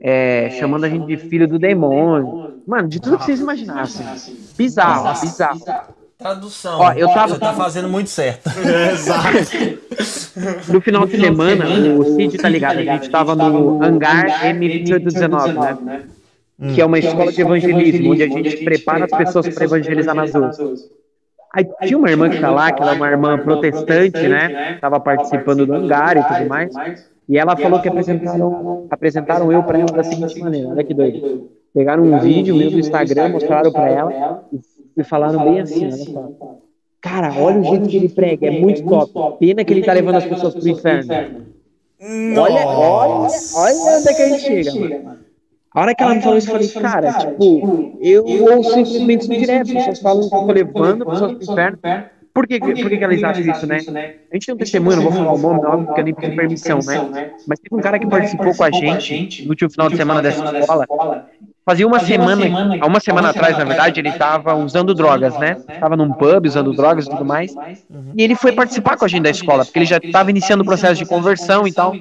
É, 0.00 0.50
chamando 0.50 0.84
a 0.84 0.88
gente 0.90 1.06
de 1.06 1.16
filho 1.18 1.48
do 1.48 1.58
demônio. 1.58 2.38
Mano, 2.66 2.88
de 2.88 3.00
tudo 3.00 3.18
que 3.18 3.24
vocês 3.24 3.40
imaginassem. 3.40 4.06
Bizarro, 4.56 5.20
bizarro. 5.20 5.60
Tradução. 6.18 6.78
Ó, 6.80 6.92
eu 6.92 7.08
tava- 7.08 7.34
Você 7.34 7.40
tá 7.40 7.52
fazendo 7.52 7.88
muito 7.88 8.08
certo. 8.08 8.48
No 10.68 10.80
final 10.80 11.06
de 11.06 11.20
semana, 11.20 11.64
o 11.98 12.04
Cid 12.16 12.38
tá 12.38 12.48
ligado, 12.48 12.78
a 12.78 12.82
gente 12.82 13.10
tava 13.10 13.34
no 13.34 13.82
Hangar 13.82 14.24
M2819, 14.54 15.80
né? 15.82 16.02
Que 16.74 16.80
é 16.80 16.86
uma 16.86 16.98
escola 16.98 17.32
de 17.32 17.40
evangelismo, 17.40 18.12
onde 18.12 18.22
a 18.22 18.28
gente 18.28 18.64
prepara 18.64 19.04
as 19.04 19.10
pessoas 19.10 19.48
para 19.48 19.64
evangelizar 19.64 20.14
nas 20.14 20.32
ruas. 20.32 20.56
Aí 21.54 21.66
tinha 21.84 21.98
uma 21.98 22.08
irmã 22.10 22.30
que 22.30 22.38
tá 22.40 22.50
lá, 22.50 22.72
que 22.72 22.80
ela 22.80 22.92
é 22.92 22.94
uma 22.94 23.10
irmã 23.10 23.38
protestante, 23.38 24.26
né? 24.28 24.78
Tava 24.80 24.98
participando 25.00 25.66
do 25.66 25.74
hangar 25.74 26.16
e 26.16 26.22
tudo 26.22 26.48
mais. 26.48 26.72
E 27.28 27.36
ela 27.36 27.56
falou 27.56 27.80
que 27.80 27.88
apresentaram, 27.88 28.86
apresentaram 28.90 29.52
eu 29.52 29.62
pra 29.64 29.78
ela 29.78 29.92
da 29.92 30.04
seguinte 30.04 30.38
maneira, 30.40 30.68
olha 30.68 30.84
que 30.84 30.94
doido. 30.94 31.50
Pegaram 31.74 32.04
um 32.04 32.18
vídeo 32.18 32.54
meu 32.54 32.70
do 32.70 32.78
Instagram, 32.78 33.28
mostraram 33.30 33.72
pra 33.72 33.88
ela 33.88 34.44
e- 34.52 34.60
e 35.00 35.04
falaram 35.04 35.42
bem 35.44 35.60
assim, 35.60 35.84
olha 35.86 35.96
só. 35.96 36.30
Cara, 37.00 37.32
olha 37.36 37.58
o 37.60 37.64
jeito 37.64 37.88
que 37.88 37.96
ele 37.96 38.08
prega, 38.08 38.46
é 38.48 38.50
muito 38.60 38.82
top. 38.84 39.12
Pena 39.40 39.64
que 39.64 39.72
ele 39.72 39.82
tá 39.82 39.92
levando 39.92 40.16
as 40.16 40.24
pessoas 40.26 40.54
pro 40.54 40.68
inferno. 40.68 41.12
Olha, 42.38 42.66
olha, 42.66 43.28
olha 43.54 43.98
onde 43.98 44.08
é 44.08 44.14
que 44.14 44.22
a 44.22 44.28
gente 44.28 44.40
chega, 44.42 44.72
mano. 44.74 45.18
A 45.74 45.80
hora 45.80 45.94
que 45.94 46.02
ela 46.02 46.14
me 46.14 46.20
falou 46.20 46.36
isso, 46.36 46.48
eu 46.48 46.52
falei, 46.52 46.68
cara, 46.68 47.12
tipo, 47.30 47.96
eu 48.00 48.24
ouço 48.26 48.72
simplesmente 48.74 49.22
isso 49.22 49.30
direto. 49.30 49.62
As 49.68 49.72
pessoas 49.72 50.00
falam 50.00 50.28
que 50.28 50.34
eu 50.34 50.40
tô 50.40 50.52
levando 50.52 51.06
pessoas 51.06 51.32
pro 51.32 51.52
inferno. 51.52 51.78
Por 52.34 52.46
que, 52.46 52.58
por 52.58 52.74
que, 52.74 52.96
que 52.96 53.04
elas 53.04 53.22
acham 53.22 53.42
isso, 53.42 53.66
né? 53.66 53.76
A 54.30 54.34
gente 54.34 54.46
tem 54.46 54.54
um 54.54 54.58
testemunho, 54.58 54.96
não 54.96 55.02
vou 55.02 55.12
falar 55.12 55.32
o 55.32 55.38
nome, 55.38 55.66
óbvio, 55.66 55.86
porque 55.86 56.00
eu 56.00 56.04
nem 56.04 56.14
pedi 56.14 56.34
permissão, 56.34 56.78
né? 56.78 57.32
Mas 57.46 57.58
teve 57.60 57.74
um 57.74 57.80
cara 57.80 57.98
que 57.98 58.06
participou 58.06 58.54
com 58.54 58.64
a 58.64 58.70
gente 58.70 59.42
no 59.44 59.50
último 59.50 59.70
final 59.70 59.90
de 59.90 59.96
semana 59.96 60.22
dessa 60.22 60.58
escola. 60.58 60.86
Fazia 61.64 61.86
uma 61.86 62.00
semana, 62.00 62.78
há 62.80 62.86
uma 62.86 63.00
semana 63.00 63.28
atrás, 63.30 63.56
na 63.56 63.64
verdade, 63.64 64.00
ele 64.00 64.10
tava 64.12 64.54
usando 64.54 64.94
drogas, 64.94 65.38
né? 65.38 65.56
Tava 65.78 65.94
num 65.96 66.12
pub 66.12 66.46
usando 66.46 66.72
drogas 66.72 67.06
e 67.06 67.10
tudo 67.10 67.24
mais. 67.24 67.54
E 68.16 68.22
ele 68.22 68.34
foi 68.34 68.52
participar 68.52 68.96
com 68.96 69.04
a 69.04 69.08
gente 69.08 69.22
da 69.22 69.30
escola, 69.30 69.64
porque 69.64 69.78
ele 69.78 69.86
já 69.86 69.98
estava 69.98 70.30
iniciando 70.30 70.62
o 70.62 70.66
processo 70.66 70.96
de 70.96 71.06
conversão 71.06 71.66
e 71.66 71.72
tal. 71.72 71.94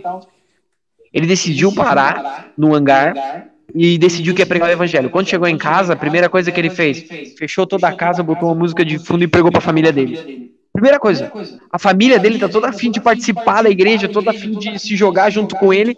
Ele 1.13 1.27
decidiu 1.27 1.73
parar 1.75 2.51
no 2.57 2.73
hangar 2.73 3.50
e 3.75 3.97
decidiu 3.97 4.33
que 4.33 4.41
ia 4.41 4.45
pregar 4.45 4.69
o 4.69 4.71
evangelho. 4.71 5.09
Quando 5.09 5.27
chegou 5.27 5.47
em 5.47 5.57
casa, 5.57 5.93
a 5.93 5.95
primeira 5.95 6.29
coisa 6.29 6.51
que 6.51 6.59
ele 6.59 6.69
fez, 6.69 7.03
fechou 7.37 7.65
toda 7.65 7.87
a 7.87 7.93
casa, 7.93 8.23
botou 8.23 8.49
uma 8.49 8.55
música 8.55 8.83
de 8.83 8.99
fundo 8.99 9.23
e 9.23 9.27
pregou 9.27 9.51
pra 9.51 9.61
família 9.61 9.91
dele. 9.91 10.51
Primeira 10.73 10.99
coisa, 10.99 11.31
a 11.71 11.77
família 11.77 12.17
dele 12.17 12.39
tá 12.39 12.47
toda 12.47 12.69
afim 12.69 12.89
de 12.89 13.01
participar 13.01 13.61
da 13.61 13.69
igreja, 13.69 14.07
toda 14.07 14.31
afim 14.31 14.51
de 14.51 14.79
se 14.79 14.95
jogar 14.95 15.29
junto 15.29 15.55
com 15.55 15.73
ele. 15.73 15.95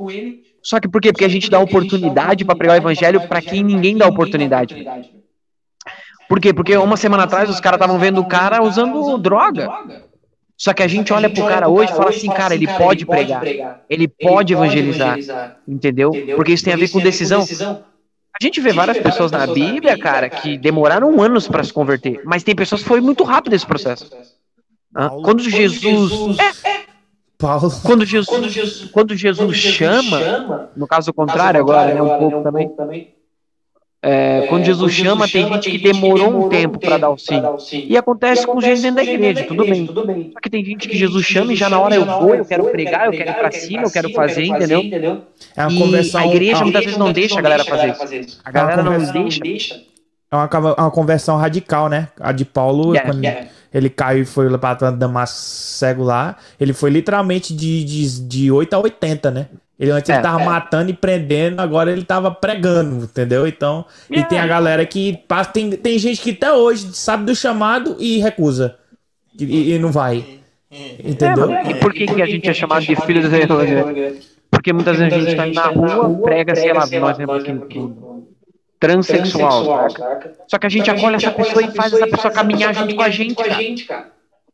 Só 0.62 0.79
que 0.79 0.88
por 0.88 1.01
quê? 1.01 1.12
Porque 1.12 1.25
a 1.25 1.29
gente 1.29 1.49
dá 1.49 1.59
oportunidade 1.59 2.43
pra 2.43 2.55
pregar 2.55 2.75
o 2.75 2.81
evangelho 2.81 3.21
pra 3.27 3.41
quem 3.41 3.63
ninguém 3.63 3.97
dá 3.97 4.07
oportunidade. 4.07 4.86
Por 6.27 6.39
quê? 6.39 6.53
Porque 6.53 6.75
uma 6.75 6.97
semana 6.97 7.23
atrás 7.23 7.49
os 7.49 7.59
caras 7.59 7.77
estavam 7.77 7.99
vendo 7.99 8.19
o 8.19 8.25
cara 8.27 8.63
usando 8.63 9.17
droga. 9.17 9.69
Só 10.63 10.73
que 10.73 10.82
a 10.82 10.88
gente 10.88 11.12
olha 11.12 11.30
pro 11.30 11.45
cara 11.45 11.67
hoje 11.67 11.91
e 11.91 11.95
fala 11.95 12.10
assim, 12.10 12.30
cara, 12.30 12.56
ele 12.56 12.65
pode 12.65 13.06
pregar, 13.06 13.43
ele 13.89 14.08
pode 14.08 14.54
evangelizar, 14.54 15.19
entendeu? 15.67 16.10
Porque 16.38 16.54
isso 16.54 16.63
tem 16.63 16.73
a 16.73 16.78
ver 16.78 16.89
com 16.89 17.02
decisão. 17.02 17.41
A 17.41 18.41
gente 18.41 18.62
vê 18.62 18.71
várias 18.71 18.97
pessoas 18.97 19.30
na 19.30 19.45
Bíblia, 19.45 19.99
cara, 19.99 20.30
que 20.30 20.58
demoraram 20.58 21.21
anos 21.21 21.49
para 21.49 21.65
se 21.65 21.73
converter, 21.73 22.21
mas 22.23 22.43
tem 22.43 22.56
pessoas 22.56 22.82
que 22.82 22.88
foi 22.88 23.02
muito 23.02 23.26
rápido 23.26 23.52
esse 23.52 23.65
processo. 23.65 24.10
Ah, 24.95 25.10
Quando 25.10 25.43
Jesus, 25.43 26.39
é, 26.39 26.86
Paulo. 27.38 27.69
quando 27.84 28.06
Jesus, 28.06 28.89
quando 28.89 29.15
Jesus 29.17 29.58
chama, 29.58 30.69
no 30.78 30.88
caso 30.88 31.12
contrário 31.12 31.60
agora, 31.60 31.93
né, 31.93 32.02
um 32.02 32.17
pouco 32.17 32.41
também. 32.41 33.12
É, 34.05 34.47
quando 34.49 34.65
Jesus 34.65 34.93
chama, 34.93 35.29
tem 35.29 35.47
gente 35.47 35.71
que 35.71 35.77
demorou 35.77 36.45
um 36.45 36.49
tempo 36.49 36.77
para 36.77 36.97
dar 36.97 37.09
o 37.09 37.17
sim. 37.17 37.41
E 37.87 37.97
acontece 37.97 38.45
com 38.45 38.59
gente 38.59 38.81
dentro 38.81 38.97
da 38.97 39.03
igreja, 39.05 39.45
tudo 39.45 39.65
bem. 39.65 39.85
Só 40.33 40.39
que 40.41 40.49
tem 40.49 40.65
gente 40.65 40.89
que 40.89 40.97
Jesus 40.97 41.25
chama 41.25 41.53
e 41.53 41.55
já 41.55 41.69
na 41.69 41.79
hora 41.79 41.95
eu 41.95 42.05
vou, 42.05 42.35
eu 42.35 42.43
quero 42.43 42.65
pregar, 42.65 43.05
eu 43.05 43.11
quero 43.13 43.29
ir 43.31 43.33
pra 43.33 43.51
cima, 43.51 43.83
eu 43.83 43.91
quero 43.91 44.09
fazer, 44.09 44.43
entendeu? 44.43 45.21
É 45.55 45.61
uma 45.65 45.71
E 45.71 45.79
conversão. 45.79 46.19
a 46.19 46.27
igreja 46.27 46.59
é 46.59 46.63
muitas 46.63 46.83
vezes 46.83 46.99
não 46.99 47.13
deixa 47.13 47.39
a 47.39 47.41
galera 47.41 47.63
fazer 47.63 48.19
isso. 48.19 48.41
A 48.43 48.51
galera 48.51 48.83
não 48.83 48.99
deixa. 49.41 49.81
É 50.29 50.35
uma, 50.35 50.73
uma 50.73 50.91
conversão 50.91 51.37
radical, 51.37 51.87
né? 51.87 52.09
A 52.19 52.33
de 52.33 52.43
Paulo, 52.43 52.93
Yeah, 52.93 53.09
quando 53.09 53.23
ele 53.73 53.89
caiu 53.89 54.23
e 54.23 54.25
foi 54.25 54.49
lá 54.49 54.57
pra 54.57 54.91
Damasco 54.91 55.37
cego 55.37 56.03
lá, 56.03 56.35
ele 56.59 56.73
foi 56.73 56.89
literalmente 56.89 57.53
de, 57.55 57.83
de, 57.83 58.27
de 58.27 58.51
8 58.51 58.73
a 58.73 58.79
80, 58.79 59.31
né? 59.31 59.47
Ele 59.79 59.91
antes 59.91 60.09
ele 60.09 60.19
É, 60.19 60.21
tava 60.21 60.41
é. 60.41 60.45
matando 60.45 60.91
e 60.91 60.93
prendendo, 60.93 61.59
agora 61.59 61.91
ele 61.91 62.03
tava 62.03 62.31
pregando, 62.31 63.05
entendeu? 63.05 63.47
Então, 63.47 63.86
e 64.09 64.23
tem 64.23 64.39
a 64.39 64.47
galera 64.47 64.86
que 64.86 65.17
passa, 65.27 65.49
tem, 65.51 65.71
tem 65.71 65.97
gente 65.97 66.21
que 66.21 66.31
até 66.31 66.53
hoje 66.53 66.93
sabe 66.93 67.25
do 67.25 67.36
chamado 67.36 67.95
e 67.99 68.19
recusa. 68.19 68.77
E, 69.39 69.73
e 69.73 69.79
não 69.79 69.91
vai. 69.91 70.23
Entendeu? 71.03 71.51
É, 71.51 71.71
E 71.71 71.75
por 71.75 71.93
que, 71.93 72.05
que 72.05 72.21
a 72.21 72.25
gente 72.25 72.47
é 72.47 72.53
chamado 72.53 72.83
de 72.83 72.95
filho 72.95 73.21
do 73.21 73.29
Senhor? 73.29 73.93
né? 73.93 74.13
Porque 74.49 74.71
muitas 74.71 74.97
vezes 74.97 75.13
a 75.13 75.19
gente 75.19 75.36
tá 75.36 75.47
indo 75.47 75.55
na 75.55 75.67
rua, 75.67 76.21
prega, 76.21 76.55
sei 76.55 76.71
lá, 76.73 76.83
um 76.83 77.09
exemplo 77.09 77.36
aqui, 77.36 77.59
que 77.69 77.79
transexual? 78.79 79.88
Só 80.47 80.57
que 80.59 80.67
a 80.67 80.69
gente 80.69 80.89
acolhe 80.89 81.15
essa 81.15 81.31
pessoa 81.31 81.63
e 81.63 81.71
faz 81.71 81.93
essa 81.93 82.07
pessoa 82.07 82.31
caminhar 82.31 82.73
junto 82.75 82.95
com 82.95 83.01
a 83.01 83.09
gente, 83.09 83.86
cara. 83.86 84.12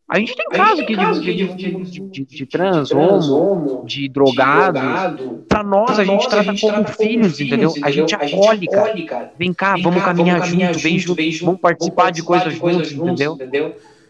A 0.10 0.17
gente 0.17 0.36
tem 0.36 0.50
caso 0.50 0.82
aqui 0.82 0.95
de, 0.98 1.19
de, 1.22 1.54
de, 1.54 1.84
de, 1.84 2.00
de, 2.10 2.26
de 2.26 2.45
trans, 2.48 2.91
homo, 2.91 3.86
de 3.86 4.10
drogado. 4.10 5.43
Pra 5.48 5.62
nós, 5.62 6.00
a 6.00 6.04
gente 6.04 6.28
trata 6.28 6.52
como 6.60 6.88
filhos, 6.88 7.39
entendeu? 7.39 7.72
A 7.84 7.91
gente 7.91 8.15
acolhe, 8.15 8.67
cara. 8.67 9.32
Vem 9.38 9.54
cá, 9.54 9.76
vamos 9.82 10.04
caminhar 10.04 10.43
junto, 10.43 10.80
vem 10.80 10.98
junto, 10.98 11.45
vamos 11.45 11.62
participar 11.62 12.12
de 12.12 12.24
coisas 12.24 12.52
juntos, 12.56 12.91
entendeu? 12.91 13.38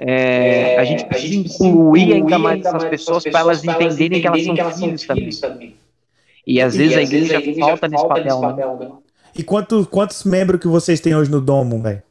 É, 0.01 0.77
a 0.77 0.85
gente 0.85 1.03
precisa 1.05 1.35
incluir 1.35 2.13
ainda 2.13 2.39
mais 2.39 2.63
essas 2.65 2.85
pessoas 2.85 3.23
para 3.25 3.41
elas 3.41 3.61
entenderem 3.65 4.21
que 4.21 4.27
elas 4.27 4.77
são 4.77 4.97
filhos 4.97 5.39
também. 5.41 5.75
E 6.47 6.61
às 6.61 6.77
vezes 6.77 6.95
a 6.97 7.01
igreja 7.01 7.41
falta 7.59 7.89
nesse 7.89 8.07
papel, 8.07 8.39
né? 8.39 8.89
E 9.37 9.43
quanto, 9.43 9.85
quantos 9.85 10.23
membros 10.23 10.61
que 10.61 10.67
vocês 10.67 11.01
têm 11.01 11.13
hoje 11.13 11.29
no 11.29 11.41
Domo, 11.41 11.81
velho? 11.81 12.01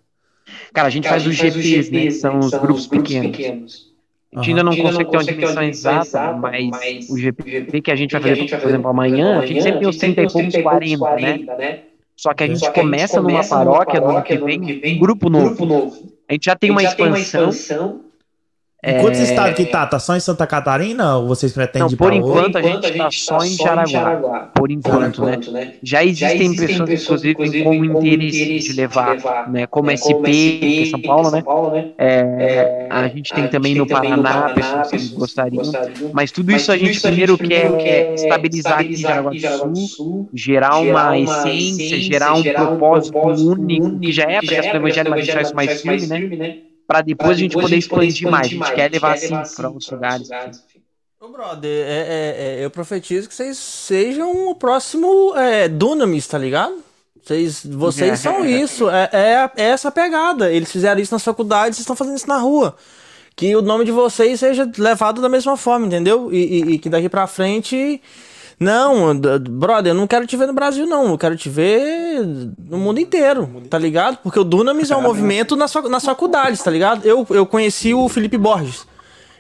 Cara, 0.72 0.88
a 0.88 0.90
gente 0.90 1.08
faz 1.08 1.26
os 1.26 1.34
GPs, 1.34 1.90
né? 1.90 2.00
que 2.02 2.11
São 2.12 2.38
os 2.38 2.50
grupos 2.50 2.87
pequenos. 2.87 3.88
A 4.34 4.40
gente 4.42 4.50
ainda 4.50 4.62
não 4.62 4.76
consegue 4.76 5.11
ter 5.11 5.16
uma 5.16 5.24
dimensão 5.24 5.62
exata, 5.62 6.32
mas 6.34 7.08
o 7.08 7.16
GP 7.16 7.80
que 7.80 7.90
a 7.90 7.96
gente 7.96 8.12
vai 8.12 8.20
fazer, 8.20 8.61
por 8.61 8.68
exemplo, 8.68 8.90
amanhã, 8.90 9.38
a 9.40 9.46
gente 9.46 9.62
sempre 9.62 9.80
tem 9.80 9.88
os 9.88 9.96
30 9.96 10.20
e 10.20 10.28
poucos 10.28 10.56
40, 10.56 11.56
né? 11.56 11.78
Só 12.14 12.34
que 12.34 12.44
a 12.44 12.46
gente 12.46 12.70
começa 12.72 13.22
numa 13.22 13.46
paróquia 13.46 14.00
no 14.00 14.11
ano 14.11 14.22
que 14.22 14.37
vem, 14.37 14.96
um 14.96 14.98
grupo 14.98 15.30
novo. 15.30 16.12
A 16.28 16.32
gente 16.34 16.44
já 16.44 16.56
tem 16.56 16.70
uma 16.70 16.82
expansão. 16.82 18.00
Em 18.80 19.00
quantos 19.00 19.18
estados 19.18 19.56
que 19.56 19.66
tá? 19.66 19.84
Tá 19.86 19.98
só 19.98 20.14
em 20.14 20.20
Santa 20.20 20.46
Catarina 20.46 21.16
ou 21.16 21.26
vocês 21.26 21.52
pretendem 21.52 21.88
Não, 21.90 21.96
por 21.96 22.12
pra 22.12 22.14
outro? 22.14 22.30
enquanto 22.30 22.56
a 22.56 22.62
gente 22.62 22.96
tá 22.96 23.10
só 23.10 23.44
em 23.44 23.50
Jaraguá. 23.50 24.52
Por 24.54 24.70
enquanto, 24.70 25.24
né? 25.50 25.74
Já 25.82 26.04
existem 26.04 26.54
pessoas, 26.54 27.24
inclusive, 27.24 27.64
com 27.64 27.74
interesse 27.74 28.68
de 28.68 28.72
levar, 28.74 29.50
né? 29.50 29.66
Como 29.66 29.90
SP, 29.90 30.30
que 30.60 30.82
é 30.82 30.86
São 30.86 31.02
Paulo, 31.02 31.30
né? 31.32 31.42
É, 31.98 32.86
a 32.88 33.08
gente 33.08 33.34
tem 33.34 33.48
também 33.48 33.74
no 33.74 33.84
Paraná 33.84 34.50
pessoas 34.50 34.90
que 34.90 35.14
gostariam. 35.16 35.64
Mas 36.12 36.30
tudo 36.30 36.52
isso 36.52 36.70
a 36.70 36.76
gente 36.76 37.00
primeiro 37.00 37.36
quer 37.36 38.14
estabilizar 38.14 38.78
aqui 38.78 38.92
em 38.92 38.96
Jaraguá 38.96 39.30
do 39.32 39.76
Sul, 39.76 40.28
gerar 40.32 40.78
uma 40.78 41.18
essência, 41.18 41.98
gerar 41.98 42.34
um 42.34 42.44
propósito 42.44 43.18
único, 43.18 43.98
que 43.98 44.12
já 44.12 44.22
é 44.22 44.36
a 44.36 44.40
pregação 44.40 44.70
do 44.70 44.76
evangelho, 44.76 45.10
mas 45.10 45.24
deixar 45.24 45.42
isso 45.42 45.56
mais 45.56 45.82
firme, 45.82 46.36
né? 46.36 46.58
Para 46.88 47.03
depois 47.03 47.33
a 47.33 47.35
gente 47.35 47.55
poder 47.55 47.77
expandir 47.77 48.29
mais. 48.31 48.46
A 48.46 48.51
gente 48.51 48.74
quer 48.74 48.90
levar 48.90 49.12
assim 49.12 49.55
para 49.55 49.68
outros 49.68 49.90
lugares. 49.90 50.29
Ô, 51.20 51.29
brother, 51.29 51.70
é, 51.70 51.98
é, 52.01 52.61
é, 52.61 52.64
eu 52.64 52.70
profetizo 52.70 53.29
que 53.29 53.35
vocês 53.35 53.59
sejam 53.59 54.48
o 54.48 54.55
próximo 54.55 55.37
é, 55.37 55.68
Dunamis, 55.68 56.27
tá 56.27 56.38
ligado? 56.38 56.83
Vocês, 57.22 57.61
vocês 57.66 58.18
são 58.20 58.46
isso, 58.46 58.88
é, 58.88 59.11
é, 59.12 59.51
é 59.57 59.64
essa 59.64 59.90
pegada. 59.92 60.51
Eles 60.51 60.72
fizeram 60.72 60.98
isso 60.98 61.12
nas 61.12 61.22
faculdades, 61.22 61.77
vocês 61.77 61.81
estão 61.85 61.94
fazendo 61.96 62.16
isso 62.16 62.29
na 62.29 62.38
rua. 62.38 62.74
Que 63.37 63.55
o 63.55 63.61
nome 63.61 63.85
de 63.85 63.92
vocês 63.92 64.40
seja 64.40 64.68
levado 64.79 65.20
da 65.20 65.29
mesma 65.29 65.57
forma, 65.59 65.87
entendeu? 65.87 66.33
E, 66.33 66.37
e- 66.38 66.70
e 66.72 66.79
que 66.79 66.88
daqui 66.88 67.09
pra 67.09 67.27
frente. 67.27 68.01
Não, 68.60 69.16
brother, 69.40 69.92
eu 69.92 69.96
não 69.96 70.06
quero 70.06 70.26
te 70.26 70.36
ver 70.36 70.46
no 70.48 70.52
Brasil, 70.52 70.84
não. 70.86 71.10
Eu 71.10 71.18
quero 71.18 71.36
te 71.36 71.48
ver 71.48 72.20
no 72.68 72.76
mundo 72.78 72.98
inteiro, 72.98 73.48
tá 73.70 73.78
ligado? 73.78 74.18
Porque 74.22 74.38
o 74.40 74.44
Dunamis 74.44 74.90
é 74.90 74.96
um 74.96 75.02
movimento 75.02 75.54
nas, 75.54 75.72
nas 75.88 76.04
faculdades, 76.04 76.60
tá 76.62 76.70
ligado? 76.70 77.06
Eu, 77.06 77.24
eu 77.30 77.46
conheci 77.46 77.94
o 77.94 78.08
Felipe 78.08 78.36
Borges. 78.36 78.84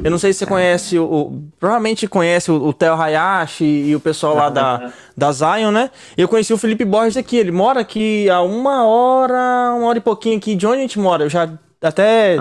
Eu 0.02 0.12
não 0.12 0.18
sei 0.18 0.32
se 0.32 0.38
você 0.38 0.46
conhece 0.46 0.96
o. 0.96 1.04
o- 1.04 1.42
provavelmente 1.58 2.06
conhece 2.06 2.52
o, 2.52 2.54
o 2.68 2.72
Theo 2.72 2.94
Hayashi 2.94 3.64
e 3.64 3.96
o 3.96 3.98
pessoal 3.98 4.36
lá 4.36 4.48
da, 4.48 4.92
da 5.16 5.32
Zion, 5.32 5.72
né? 5.72 5.90
Eu 6.16 6.28
conheci 6.28 6.52
o 6.52 6.58
Felipe 6.58 6.84
Borges 6.84 7.16
aqui. 7.16 7.36
Ele 7.36 7.50
mora 7.50 7.80
aqui 7.80 8.30
há 8.30 8.40
uma 8.40 8.84
hora, 8.86 9.74
uma 9.76 9.88
hora 9.88 9.98
e 9.98 10.00
pouquinho 10.00 10.36
aqui 10.36 10.54
de 10.54 10.64
onde 10.68 10.76
a 10.78 10.80
gente 10.82 11.00
mora. 11.00 11.24
Eu 11.24 11.28
já 11.28 11.50
até 11.82 12.36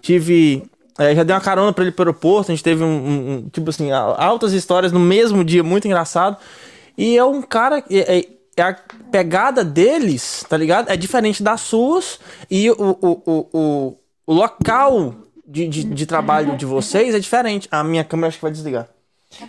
tive. 0.00 0.62
É, 0.98 1.14
já 1.14 1.22
dei 1.22 1.34
uma 1.34 1.40
carona 1.40 1.72
pra 1.72 1.82
ele 1.84 1.92
pro 1.92 2.02
aeroporto. 2.04 2.50
A 2.50 2.54
gente 2.54 2.62
teve 2.64 2.82
um, 2.84 2.88
um- 3.36 3.48
tipo 3.50 3.70
assim, 3.70 3.90
altas 3.90 4.52
histórias 4.52 4.92
no 4.92 5.00
mesmo 5.00 5.44
dia, 5.44 5.62
muito 5.62 5.86
engraçado. 5.86 6.36
E 6.96 7.16
é 7.16 7.24
um 7.24 7.40
cara. 7.42 7.82
É, 7.90 8.18
é- 8.18 8.28
é 8.54 8.60
a 8.62 8.74
pegada 9.10 9.64
deles, 9.64 10.44
tá 10.46 10.58
ligado? 10.58 10.90
É 10.90 10.96
diferente 10.96 11.42
das 11.42 11.62
suas. 11.62 12.20
E 12.50 12.70
o, 12.70 12.74
o, 12.78 13.22
o, 13.24 13.48
o, 13.52 13.96
o 14.26 14.34
local 14.34 15.14
de, 15.48 15.66
de, 15.66 15.84
de 15.84 16.04
trabalho 16.04 16.54
de 16.58 16.66
vocês 16.66 17.14
é 17.14 17.18
diferente. 17.18 17.66
A 17.70 17.82
minha 17.82 18.04
câmera 18.04 18.28
acho 18.28 18.36
que 18.36 18.42
vai 18.42 18.50
desligar. 18.52 18.88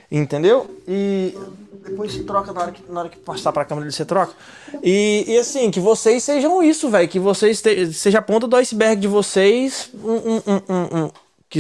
Entendeu? 0.10 0.80
E 0.88 1.38
depois 1.86 2.14
você 2.14 2.24
troca 2.24 2.54
na 2.54 2.62
hora 2.62 2.72
que, 2.72 2.90
na 2.90 3.00
hora 3.02 3.10
que 3.10 3.18
passar 3.18 3.52
pra 3.52 3.66
câmera 3.66 3.92
você 3.92 4.06
troca. 4.06 4.32
E, 4.82 5.26
e 5.28 5.38
assim, 5.38 5.70
que 5.70 5.82
vocês 5.82 6.24
sejam 6.24 6.64
isso, 6.64 6.90
velho. 6.90 7.10
Que 7.10 7.20
vocês 7.20 7.62
te, 7.62 7.92
seja 7.92 8.20
a 8.20 8.22
ponta 8.22 8.48
do 8.48 8.56
iceberg 8.56 9.02
de 9.02 9.08
vocês. 9.10 9.90
um- 10.02 10.42
um- 10.48 10.98
um- 11.04 11.12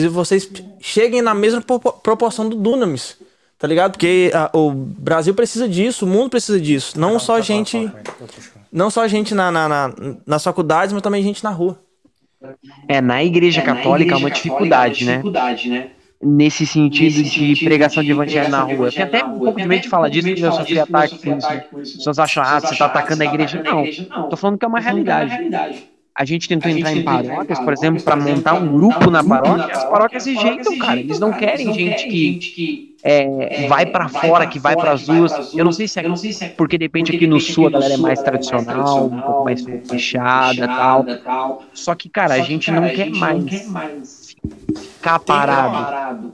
que 0.01 0.07
vocês 0.07 0.49
cheguem 0.81 1.21
na 1.21 1.35
mesma 1.35 1.61
propo- 1.61 1.93
proporção 1.93 2.49
do 2.49 2.55
Dunamis. 2.55 3.15
Tá 3.59 3.67
ligado? 3.67 3.91
Porque 3.91 4.31
ah, 4.33 4.49
o 4.51 4.71
Brasil 4.71 5.33
precisa 5.35 5.69
disso, 5.69 6.05
o 6.05 6.09
mundo 6.09 6.31
precisa 6.31 6.59
disso. 6.59 6.99
Não 6.99 7.19
só 7.19 7.39
gente. 7.39 7.89
Não 8.71 8.89
só 8.89 9.07
gente 9.07 9.35
na, 9.35 9.51
na, 9.51 9.69
na- 9.69 9.93
nas 10.25 10.43
faculdades, 10.43 10.91
mas 10.91 11.01
também 11.03 11.21
gente 11.23 11.43
na 11.43 11.51
rua. 11.51 11.79
É, 12.87 12.99
na 12.99 13.23
igreja 13.23 13.61
católica 13.61 14.15
há 14.15 14.17
uma 14.17 14.31
dificuldade, 14.31 15.05
né? 15.05 15.21
Nesse 16.21 16.65
sentido 16.65 17.21
de 17.23 17.63
pregação 17.63 18.01
de 18.03 18.11
evangelho 18.11 18.49
na 18.49 18.61
rua. 18.63 18.87
Eu 18.87 18.91
tenho 18.91 19.05
até 19.05 19.23
um 19.23 19.37
pouco 19.39 19.61
de 19.61 19.67
medo 19.67 19.81
de 19.83 19.89
falar 19.89 20.09
disso, 20.09 20.27
porque 20.27 20.43
eu 20.45 20.51
sofri 20.51 20.79
ataque 20.79 21.17
com 21.19 21.37
isso. 21.37 21.47
né? 21.49 21.63
As 21.81 21.91
pessoas 21.91 22.19
acham, 22.19 22.43
ah, 22.43 22.59
você 22.59 22.75
tá 22.75 22.85
atacando 22.85 23.21
a 23.21 23.25
igreja. 23.25 23.61
Não, 24.09 24.29
tô 24.29 24.35
falando 24.37 24.57
que 24.57 24.65
é 24.65 24.67
uma 24.67 24.79
realidade. 24.79 25.33
A 26.15 26.25
gente 26.25 26.47
tentou 26.47 26.69
entrar 26.69 26.93
em 26.93 27.03
paróquias, 27.03 27.59
por 27.59 27.73
exemplo, 27.73 28.03
para 28.03 28.15
montar 28.15 28.53
um 28.53 28.71
grupo 28.71 29.09
na 29.09 29.23
paróquia. 29.23 29.75
As 29.75 29.83
paróquias 29.83 30.25
rejeitam, 30.25 30.77
cara. 30.77 30.99
Eles 30.99 31.19
não 31.19 31.33
querem 31.33 31.73
gente 31.73 32.07
que 32.07 32.95
é, 33.03 33.67
vai 33.67 33.87
para 33.87 34.07
fora, 34.07 34.45
que 34.45 34.59
vai 34.59 34.75
para 34.75 34.91
as 34.91 35.07
ruas. 35.07 35.53
Eu 35.55 35.65
não 35.65 35.71
sei 35.71 35.87
se 35.87 35.99
é 35.99 36.49
porque 36.49 36.77
de 36.77 36.85
repente 36.85 37.15
aqui 37.15 37.25
no 37.25 37.39
sul 37.39 37.67
a 37.67 37.71
galera 37.71 37.95
é 37.95 37.97
mais 37.97 38.21
tradicional, 38.21 39.07
um 39.07 39.21
pouco 39.21 39.45
mais 39.45 39.65
fechada 39.89 40.67
tal. 40.67 41.63
Só 41.73 41.95
que, 41.95 42.07
cara, 42.07 42.35
a 42.35 42.39
gente 42.39 42.69
não 42.69 42.87
quer 42.89 43.09
mais 43.09 44.35
ficar 44.75 45.19
parado, 45.19 46.33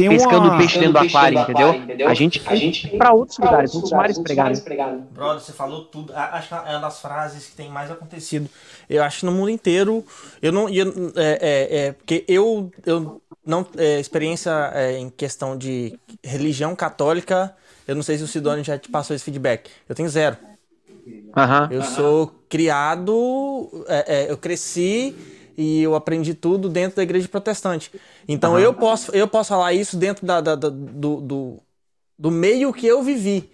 Tem 0.00 0.08
pescando 0.16 0.48
uma... 0.48 0.58
peixe 0.58 0.78
dentro 0.78 0.92
do 0.94 0.98
aquário, 0.98 1.38
entendeu? 1.38 2.06
A 2.06 2.14
gente 2.14 2.40
quer 2.40 2.56
ir 2.56 2.98
pra 2.98 3.12
outros 3.12 3.38
lugares, 3.38 3.74
outros 3.74 3.92
mares 3.92 4.18
pregar. 4.18 4.50
né? 4.50 4.62
Brother, 5.10 5.40
você 5.40 5.52
falou 5.52 5.84
tudo. 5.84 6.12
A- 6.14 6.36
Acho 6.38 6.48
que 6.48 6.54
é 6.54 6.58
uma 6.70 6.78
das 6.80 7.00
frases 7.00 7.46
que 7.46 7.56
tem 7.56 7.68
mais 7.68 7.90
acontecido. 7.90 8.48
Eu 8.88 9.02
acho 9.02 9.20
que 9.20 9.26
no 9.26 9.32
mundo 9.32 9.50
inteiro. 9.50 10.04
Eu 10.40 10.52
não. 10.52 10.68
eu- 10.68 11.12
é, 11.16 11.38
é, 11.40 11.78
é, 11.86 11.92
porque 11.92 12.24
eu, 12.26 12.70
eu 12.86 13.20
não. 13.44 13.66
é, 13.76 14.00
experiência 14.00 14.50
é, 14.74 14.96
em 14.98 15.10
questão 15.10 15.56
de 15.56 15.98
religião 16.24 16.74
católica. 16.74 17.54
Eu 17.86 17.94
não 17.94 18.02
sei 18.02 18.16
se 18.16 18.22
o 18.24 18.28
Sidônio 18.28 18.62
já 18.64 18.78
te 18.78 18.88
passou 18.88 19.14
esse 19.16 19.24
feedback. 19.24 19.68
Eu 19.88 19.94
tenho 19.94 20.08
zero. 20.08 20.36
Aham. 21.36 21.68
Eu 21.70 21.82
sou 21.82 22.32
criado. 22.48 23.84
é, 23.88 24.24
é, 24.26 24.30
eu 24.30 24.36
cresci 24.36 25.14
e 25.60 25.82
eu 25.82 25.94
aprendi 25.94 26.34
tudo 26.34 26.68
dentro 26.68 26.96
da 26.96 27.02
igreja 27.02 27.28
protestante. 27.28 27.90
Então 28.26 28.58
eu 28.58 28.72
posso 28.74 29.12
eu 29.14 29.28
posso 29.28 29.50
falar 29.50 29.72
isso 29.72 29.96
dentro 29.96 30.26
da, 30.26 30.40
da- 30.40 30.54
da- 30.54 30.68
do, 30.70 31.20
do, 31.20 31.58
do 32.18 32.30
meio 32.30 32.72
que 32.72 32.86
eu 32.86 33.02
vivi. 33.02 33.50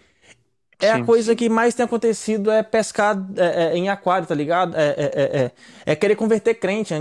É 0.78 0.90
a 0.92 0.96
Sim. 0.98 1.06
coisa 1.06 1.34
que 1.34 1.48
mais 1.48 1.74
tem 1.74 1.84
acontecido 1.84 2.50
é 2.50 2.62
pescar 2.62 3.16
é, 3.36 3.64
é, 3.72 3.76
em 3.78 3.88
aquário, 3.88 4.28
tá 4.28 4.34
ligado? 4.34 4.76
É, 4.76 4.88
é, 4.88 5.04
é, 5.14 5.42
é- 5.44 5.50
é 5.86 5.96
querer 5.96 6.16
converter 6.16 6.54
crente. 6.54 6.92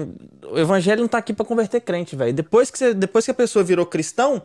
O 0.49 0.57
evangelho 0.57 1.01
não 1.01 1.09
tá 1.09 1.17
aqui 1.17 1.33
pra 1.33 1.45
converter 1.45 1.81
crente, 1.81 2.15
velho. 2.15 2.33
Depois 2.33 2.71
que 2.71 2.77
você, 2.77 2.93
depois 2.93 3.25
que 3.25 3.31
a 3.31 3.33
pessoa 3.33 3.65
virou 3.65 3.85
cristão, 3.85 4.41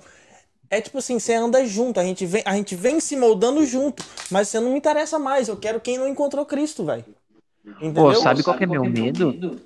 é 0.68 0.80
tipo 0.80 0.98
assim, 0.98 1.18
você 1.18 1.34
anda 1.34 1.64
junto, 1.64 2.00
a 2.00 2.04
gente 2.04 2.26
vem, 2.26 2.42
a 2.44 2.54
gente 2.54 2.74
vem 2.74 2.98
se 3.00 3.16
moldando 3.16 3.64
junto, 3.64 4.04
mas 4.30 4.48
você 4.48 4.58
não 4.58 4.72
me 4.72 4.78
interessa 4.78 5.16
mais. 5.18 5.46
Eu 5.48 5.56
quero 5.56 5.80
quem 5.80 5.96
não 5.96 6.08
encontrou 6.08 6.44
Cristo, 6.44 6.84
velho. 6.84 7.04
Entendeu? 7.64 8.04
Pô, 8.04 8.14
sabe 8.14 8.42
qual 8.42 8.56
que 8.56 8.64
é 8.64 8.66
meu 8.66 8.84
medo? 8.84 9.60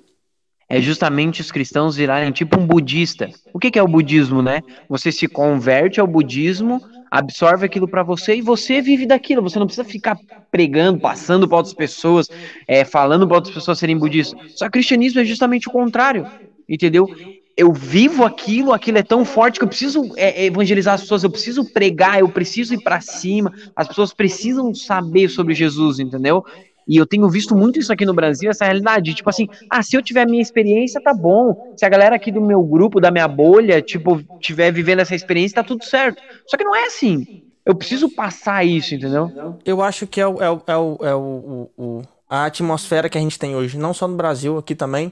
É 0.69 0.81
justamente 0.81 1.41
os 1.41 1.51
cristãos 1.51 1.95
virarem 1.95 2.31
tipo 2.31 2.59
um 2.59 2.65
budista. 2.65 3.29
O 3.53 3.59
que, 3.59 3.69
que 3.69 3.79
é 3.79 3.83
o 3.83 3.87
budismo, 3.87 4.41
né? 4.41 4.61
Você 4.89 5.11
se 5.11 5.27
converte 5.27 5.99
ao 5.99 6.07
budismo, 6.07 6.81
absorve 7.11 7.65
aquilo 7.65 7.87
pra 7.87 8.03
você 8.03 8.35
e 8.35 8.41
você 8.41 8.81
vive 8.81 9.05
daquilo. 9.05 9.41
Você 9.43 9.59
não 9.59 9.67
precisa 9.67 9.85
ficar 9.85 10.17
pregando, 10.51 10.99
passando 10.99 11.47
pra 11.47 11.57
outras 11.57 11.73
pessoas, 11.73 12.27
é, 12.67 12.83
falando 12.83 13.27
pra 13.27 13.37
outras 13.37 13.53
pessoas 13.53 13.77
serem 13.77 13.97
budistas. 13.97 14.39
Só 14.55 14.65
que 14.65 14.69
o 14.69 14.71
cristianismo 14.71 15.19
é 15.19 15.25
justamente 15.25 15.67
o 15.67 15.71
contrário, 15.71 16.27
entendeu? 16.67 17.09
Eu 17.57 17.71
vivo 17.71 18.25
aquilo, 18.25 18.73
aquilo 18.73 18.97
é 18.97 19.03
tão 19.03 19.23
forte 19.23 19.59
que 19.59 19.63
eu 19.63 19.69
preciso 19.69 20.11
é, 20.17 20.45
evangelizar 20.45 20.95
as 20.95 21.01
pessoas, 21.01 21.23
eu 21.23 21.29
preciso 21.31 21.63
pregar, 21.71 22.19
eu 22.19 22.29
preciso 22.29 22.73
ir 22.73 22.81
pra 22.81 22.99
cima. 22.99 23.51
As 23.75 23.87
pessoas 23.87 24.13
precisam 24.13 24.73
saber 24.73 25.29
sobre 25.29 25.53
Jesus, 25.53 25.99
entendeu? 25.99 26.43
E 26.87 26.97
eu 26.97 27.05
tenho 27.05 27.27
visto 27.29 27.55
muito 27.55 27.79
isso 27.79 27.91
aqui 27.91 28.05
no 28.05 28.13
Brasil, 28.13 28.49
essa 28.49 28.65
realidade. 28.65 29.13
Tipo 29.15 29.29
assim, 29.29 29.47
ah, 29.69 29.81
se 29.81 29.95
eu 29.95 30.01
tiver 30.01 30.21
a 30.21 30.25
minha 30.25 30.41
experiência, 30.41 31.01
tá 31.01 31.13
bom. 31.13 31.55
Se 31.75 31.85
a 31.85 31.89
galera 31.89 32.15
aqui 32.15 32.31
do 32.31 32.41
meu 32.41 32.61
grupo, 32.63 32.99
da 32.99 33.11
minha 33.11 33.27
bolha, 33.27 33.81
tipo, 33.81 34.21
tiver 34.39 34.71
vivendo 34.71 34.99
essa 34.99 35.15
experiência, 35.15 35.55
tá 35.55 35.63
tudo 35.63 35.83
certo. 35.83 36.21
Só 36.45 36.57
que 36.57 36.63
não 36.63 36.75
é 36.75 36.85
assim. 36.85 37.27
Eu 37.65 37.75
preciso 37.75 38.09
passar 38.09 38.63
isso, 38.65 38.93
entendeu? 38.93 39.31
Eu 39.65 39.81
acho 39.81 40.05
que 40.05 40.21
é, 40.21 40.27
o, 40.27 40.41
é, 40.41 40.49
o, 40.51 40.61
é, 40.67 40.77
o, 40.77 40.97
é 41.01 41.15
o, 41.15 41.69
o- 41.77 42.01
a 42.29 42.45
atmosfera 42.45 43.09
que 43.09 43.17
a 43.17 43.21
gente 43.21 43.37
tem 43.39 43.55
hoje, 43.55 43.77
não 43.77 43.93
só 43.93 44.07
no 44.07 44.15
Brasil, 44.15 44.57
aqui 44.57 44.75
também. 44.75 45.11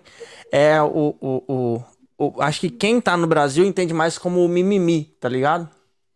É 0.52 0.82
o, 0.82 1.16
o, 1.20 1.44
o, 1.48 1.84
o- 2.18 2.42
Acho 2.42 2.60
que 2.62 2.70
quem 2.70 3.02
tá 3.02 3.18
no 3.18 3.28
Brasil 3.28 3.66
entende 3.66 3.94
mais 3.94 4.18
como 4.18 4.44
o 4.44 4.48
mimimi, 4.48 5.06
tá 5.20 5.28
ligado? 5.30 5.70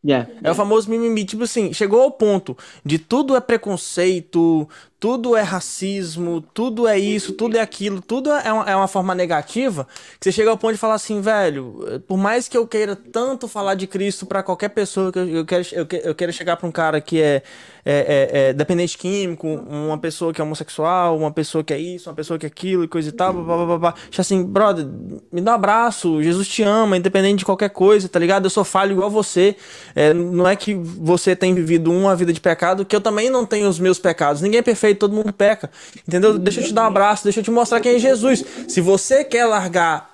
Yeah. 0.05 0.29
É 0.43 0.51
o 0.51 0.55
famoso 0.55 0.89
mimimi. 0.89 1.25
Tipo 1.25 1.43
assim, 1.43 1.73
chegou 1.73 2.01
ao 2.01 2.11
ponto 2.11 2.55
de 2.85 2.97
tudo 2.99 3.35
é 3.35 3.41
preconceito, 3.41 4.67
tudo 4.99 5.35
é 5.35 5.41
racismo, 5.43 6.41
tudo 6.41 6.87
é 6.87 6.97
isso, 6.97 7.33
tudo 7.33 7.55
é 7.55 7.59
aquilo, 7.61 8.01
tudo 8.01 8.31
é 8.31 8.51
uma, 8.51 8.63
é 8.71 8.75
uma 8.75 8.87
forma 8.87 9.13
negativa. 9.13 9.87
Que 10.19 10.25
você 10.25 10.31
chega 10.31 10.49
ao 10.49 10.57
ponto 10.57 10.73
de 10.73 10.79
falar 10.79 10.95
assim, 10.95 11.21
velho, 11.21 12.01
por 12.07 12.17
mais 12.17 12.47
que 12.47 12.57
eu 12.57 12.65
queira 12.67 12.95
tanto 12.95 13.47
falar 13.47 13.75
de 13.75 13.85
Cristo 13.85 14.25
pra 14.25 14.41
qualquer 14.41 14.69
pessoa, 14.69 15.11
que 15.11 15.19
eu, 15.19 15.27
eu 15.29 15.45
quero, 15.45 15.63
eu, 15.71 15.87
eu 16.03 16.15
quero 16.15 16.33
chegar 16.33 16.57
pra 16.57 16.67
um 16.67 16.71
cara 16.71 16.99
que 16.99 17.21
é, 17.21 17.43
é, 17.85 18.29
é- 18.31 18.49
é 18.49 18.53
dependente 18.53 18.97
químico, 18.97 19.47
uma 19.47 19.97
pessoa 19.99 20.33
que 20.33 20.41
é 20.41 20.43
homossexual, 20.43 21.15
uma 21.17 21.31
pessoa 21.31 21.63
que 21.63 21.73
é 21.73 21.79
isso, 21.79 22.09
uma 22.09 22.15
pessoa 22.15 22.39
que 22.39 22.45
é 22.45 22.49
aquilo 22.49 22.83
e 22.83 22.87
coisa 22.87 23.09
e 23.09 23.11
tal, 23.11 23.33
blá, 23.33 23.43
blá, 23.43 23.65
blá, 23.65 23.77
blá. 23.77 23.93
Assim, 24.17 24.43
brother, 24.43 24.85
me 25.31 25.41
dá 25.41 25.51
um 25.51 25.55
abraço, 25.55 26.23
Jesus 26.23 26.47
te 26.47 26.63
ama, 26.63 26.97
independente 26.97 27.39
de 27.39 27.45
qualquer 27.45 27.69
coisa, 27.69 28.09
tá 28.09 28.17
ligado? 28.17 28.45
Eu 28.45 28.49
sou 28.49 28.63
falho 28.63 28.93
igual 28.93 29.09
você. 29.11 29.55
É, 29.95 30.11
não 30.13 30.47
é 30.47 30.55
que 30.55 30.73
você 30.73 31.35
tem 31.35 31.53
vivido 31.53 31.91
uma 31.91 32.15
vida 32.15 32.33
de 32.33 32.41
pecado, 32.41 32.83
que 32.83 32.95
eu 32.95 33.01
também 33.01 33.29
não 33.29 33.45
tenho 33.45 33.69
os 33.69 33.77
meus 33.79 33.99
pecados. 33.99 34.41
Ninguém 34.41 34.59
é 34.59 34.63
perfeito, 34.63 34.86
todo 34.95 35.13
mundo 35.13 35.31
peca. 35.33 35.69
Entendeu? 36.07 36.37
Deixa 36.37 36.61
eu 36.61 36.65
te 36.65 36.73
dar 36.73 36.83
um 36.83 36.87
abraço, 36.87 37.23
deixa 37.23 37.39
eu 37.39 37.43
te 37.43 37.51
mostrar 37.51 37.79
quem 37.79 37.95
é 37.95 37.99
Jesus. 37.99 38.43
Se 38.67 38.81
você 38.81 39.23
quer 39.23 39.45
largar 39.45 40.09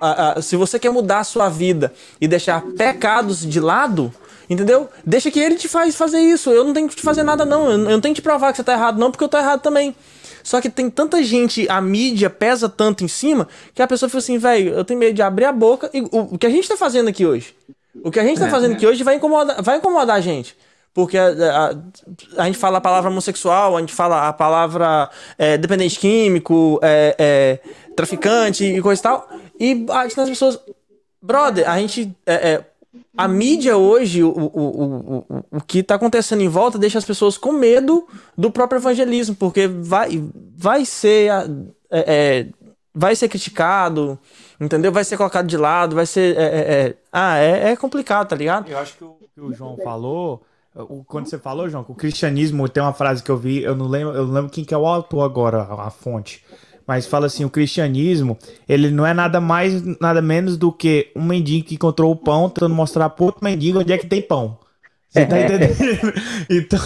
a- 0.00 0.38
a- 0.38 0.42
se 0.42 0.56
você 0.56 0.78
quer 0.78 0.90
mudar 0.90 1.20
a 1.20 1.24
sua 1.24 1.48
vida 1.48 1.92
e 2.20 2.28
deixar 2.28 2.62
pecados 2.76 3.44
de 3.44 3.58
lado, 3.60 4.12
entendeu? 4.48 4.88
Deixa 5.04 5.30
que 5.30 5.40
ele 5.40 5.56
te 5.56 5.66
faz 5.68 5.96
fazer 5.96 6.20
isso. 6.20 6.50
Eu 6.50 6.64
não 6.64 6.72
tenho 6.72 6.88
que 6.88 6.94
te 6.96 7.02
fazer 7.02 7.22
nada, 7.22 7.44
não. 7.44 7.70
Eu 7.70 7.78
não 7.78 8.00
tenho 8.00 8.14
que 8.14 8.20
te 8.20 8.24
provar 8.24 8.52
que 8.52 8.56
você 8.58 8.64
tá 8.64 8.74
errado, 8.74 8.98
não, 8.98 9.10
porque 9.10 9.24
eu 9.24 9.28
tô 9.28 9.36
errado 9.36 9.60
também. 9.60 9.94
Só 10.44 10.60
que 10.60 10.70
tem 10.70 10.88
tanta 10.88 11.22
gente, 11.22 11.68
a 11.68 11.80
mídia 11.80 12.30
pesa 12.30 12.68
tanto 12.68 13.04
em 13.04 13.08
cima, 13.08 13.46
que 13.74 13.82
a 13.82 13.86
pessoa 13.86 14.08
fica 14.08 14.18
assim, 14.18 14.38
velho, 14.38 14.72
eu 14.72 14.84
tenho 14.84 14.98
medo 14.98 15.12
de 15.14 15.20
abrir 15.20 15.44
a 15.44 15.52
boca. 15.52 15.90
E 15.92 16.00
o, 16.00 16.34
o 16.34 16.38
que 16.38 16.46
a 16.46 16.50
gente 16.50 16.66
tá 16.68 16.76
fazendo 16.76 17.08
aqui 17.08 17.26
hoje? 17.26 17.54
O 18.02 18.10
que 18.10 18.20
a 18.20 18.24
gente 18.24 18.38
tá 18.38 18.48
fazendo 18.48 18.72
aqui 18.74 18.86
hoje 18.86 19.02
vai 19.02 19.16
incomodar, 19.16 19.60
vai 19.62 19.78
incomodar 19.78 20.16
a 20.16 20.20
gente. 20.20 20.56
Porque 20.94 21.16
a, 21.16 21.28
a- 21.28 21.74
a 22.42 22.46
gente 22.46 22.58
fala 22.58 22.78
a 22.78 22.80
palavra 22.80 23.10
homossexual, 23.10 23.76
a 23.76 23.80
gente 23.80 23.92
fala 23.92 24.28
a 24.28 24.32
palavra 24.32 25.08
é, 25.38 25.56
dependente 25.56 25.98
químico, 25.98 26.80
é, 26.82 27.14
é, 27.18 27.60
traficante 27.94 28.64
e 28.64 28.80
coisa 28.82 29.00
e 29.00 29.02
tal. 29.02 29.28
E 29.60 29.74
bate 29.74 30.16
nas 30.16 30.28
pessoas. 30.28 30.58
Brother, 31.22 31.68
a 31.68 31.78
gente. 31.78 32.14
é, 32.26 32.34
é, 32.52 32.64
a 33.16 33.28
mídia 33.28 33.76
hoje, 33.76 34.22
o, 34.22 34.30
o, 34.30 35.24
o, 35.28 35.44
o, 35.52 35.60
que 35.60 35.82
tá 35.82 35.96
acontecendo 35.96 36.40
em 36.40 36.48
volta, 36.48 36.78
deixa 36.78 36.98
as 36.98 37.04
pessoas 37.04 37.36
com 37.36 37.52
medo 37.52 38.06
do 38.36 38.50
próprio 38.50 38.78
evangelismo, 38.78 39.34
porque 39.36 39.66
vai, 39.68 40.22
vai 40.56 40.84
ser. 40.84 41.30
a- 41.30 41.46
é, 41.90 42.46
vai 42.94 43.14
ser 43.16 43.28
criticado, 43.28 44.18
entendeu? 44.60 44.90
Vai 44.90 45.04
ser 45.04 45.16
colocado 45.16 45.46
de 45.46 45.56
lado, 45.56 45.94
vai 45.96 46.06
ser. 46.06 46.96
ah, 47.12 47.36
é, 47.36 47.76
complicado, 47.76 48.28
tá 48.28 48.36
ligado? 48.36 48.68
Eu 48.68 48.78
acho 48.78 48.96
que 48.96 49.04
o 49.04 49.16
que 49.34 49.40
o 49.40 49.52
João 49.52 49.76
falou, 49.84 50.42
quando 51.06 51.28
você 51.28 51.38
falou, 51.38 51.68
João, 51.68 51.84
que 51.84 51.92
o 51.92 51.94
cristianismo 51.94 52.68
tem 52.68 52.82
uma 52.82 52.92
frase 52.92 53.22
que 53.22 53.30
eu 53.30 53.36
vi, 53.36 53.62
eu 53.62 53.74
não 53.74 53.86
lembro, 53.86 54.14
eu 54.14 54.26
não 54.26 54.34
lembro 54.34 54.50
quem 54.50 54.64
que 54.64 54.74
é 54.74 54.78
o 54.78 54.86
autor 54.86 55.22
agora, 55.22 55.62
a 55.62 55.90
fonte. 55.90 56.44
Mas 56.86 57.06
fala 57.06 57.26
assim, 57.26 57.44
o 57.44 57.50
cristianismo, 57.50 58.38
ele 58.68 58.90
não 58.90 59.04
é 59.04 59.12
nada 59.12 59.40
mais, 59.40 59.82
nada 60.00 60.22
menos 60.22 60.56
do 60.56 60.72
que 60.72 61.10
um 61.14 61.22
mendigo 61.22 61.66
que 61.66 61.74
encontrou 61.74 62.10
o 62.12 62.16
pão, 62.16 62.48
tentando 62.48 62.74
mostrar 62.74 63.10
pro 63.10 63.26
outro 63.26 63.44
mendigo 63.44 63.80
onde 63.80 63.92
é 63.92 63.98
que 63.98 64.06
tem 64.06 64.22
pão. 64.22 64.58
Você 65.08 65.26
tá 65.26 65.40
entendendo? 65.40 65.74
Então, 66.48 66.80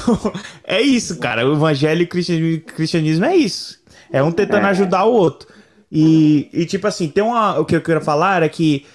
é 0.65 0.81
isso, 0.81 1.19
cara. 1.19 1.47
O 1.49 1.55
evangelho 1.55 2.03
e 2.03 2.05
o 2.05 2.09
cristianismo, 2.09 2.63
cristianismo 2.63 3.25
é 3.25 3.37
isso. 3.37 3.79
É 4.13 4.23
um 4.23 4.33
tentando 4.33 4.67
ajudar 4.67 5.05
o 5.05 5.13
outro. 5.13 5.49
E, 5.91 6.49
e, 6.53 6.65
tipo 6.65 6.87
assim, 6.87 7.09
tem 7.09 7.23
uma. 7.23 7.59
O 7.59 7.65
que 7.65 7.77
eu 7.77 7.83
quero 7.83 8.01
falar 8.01 8.43
é 8.43 8.49
que 8.49 8.87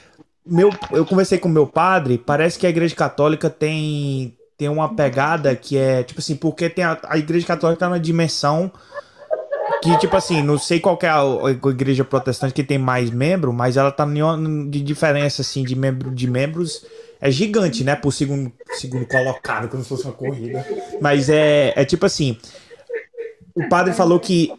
meu, 0.50 0.70
eu 0.92 1.06
conversei 1.06 1.38
com 1.38 1.50
meu 1.50 1.68
padre, 1.68 2.18
parece 2.18 2.58
que 2.58 2.66
a 2.66 2.70
igreja 2.70 2.96
católica 2.96 3.50
tem, 3.50 4.37
tem 4.58 4.67
uma 4.67 4.96
pegada 4.96 5.56
que 5.56 5.78
é, 5.78 6.04
tipo 6.04 6.20
assim, 6.20 6.36
porque 6.36 6.70
tem 6.70 6.84
a, 6.84 6.98
a 7.04 7.17
igreja 7.17 7.46
católica 7.46 7.82
tá 7.82 7.88
numa 7.88 8.00
dimensão 8.00 8.72
que, 9.82 9.96
tipo 10.00 10.15
assim, 10.15 10.41
não 10.41 10.58
sei 10.58 10.80
qual 10.80 10.98
é 11.04 11.08
a, 11.08 11.70
igreja 11.70 12.04
protestante 12.04 12.54
que 12.54 12.63
tem 12.63 12.78
mais 12.78 13.12
membro, 13.12 13.54
mas 13.54 13.78
ela 13.78 13.91
tá 13.91 14.08
de 14.70 14.82
diferença, 14.82 15.41
assim, 15.41 15.63
de, 15.63 15.76
membro, 15.76 16.10
de 16.10 16.28
membros, 16.28 16.86
é 17.22 17.30
gigante, 17.30 17.84
né, 17.84 17.96
por 17.96 18.12
segundo, 18.12 18.52
segundo 18.74 19.06
colocado, 19.06 19.70
como 19.70 19.84
se 19.84 19.89
fosse 19.89 20.04
uma 20.06 20.13
corrida. 20.13 20.65
Mas 21.00 21.30
é, 21.30 21.74
é 21.76 21.86
tipo 21.86 22.06
assim, 22.06 22.38
o 23.56 23.67
padre 23.70 23.93
falou 23.93 24.20
que 24.20 24.52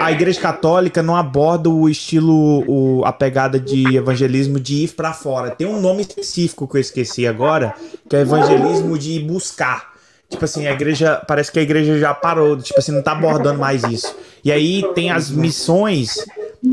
a 0.00 0.12
igreja 0.12 0.40
católica 0.40 1.02
não 1.02 1.16
aborda 1.16 1.68
o 1.68 1.88
estilo, 1.88 2.64
o, 2.66 3.04
a 3.04 3.12
pegada 3.12 3.58
de 3.58 3.96
evangelismo 3.96 4.58
de 4.58 4.84
ir 4.84 4.88
pra 4.94 5.12
fora. 5.12 5.50
Tem 5.50 5.66
um 5.66 5.80
nome 5.80 6.02
específico 6.02 6.68
que 6.68 6.76
eu 6.76 6.80
esqueci 6.80 7.26
agora, 7.26 7.74
que 8.08 8.16
é 8.16 8.20
evangelismo 8.20 8.98
de 8.98 9.18
buscar. 9.20 9.94
Tipo 10.28 10.44
assim, 10.44 10.66
a 10.66 10.72
igreja, 10.72 11.22
parece 11.28 11.52
que 11.52 11.58
a 11.58 11.62
igreja 11.62 11.98
já 11.98 12.12
parou, 12.12 12.56
tipo 12.56 12.78
assim, 12.78 12.92
não 12.92 13.02
tá 13.02 13.12
abordando 13.12 13.58
mais 13.58 13.84
isso. 13.84 14.16
E 14.44 14.50
aí 14.50 14.82
tem 14.94 15.10
as 15.10 15.30
missões 15.30 16.24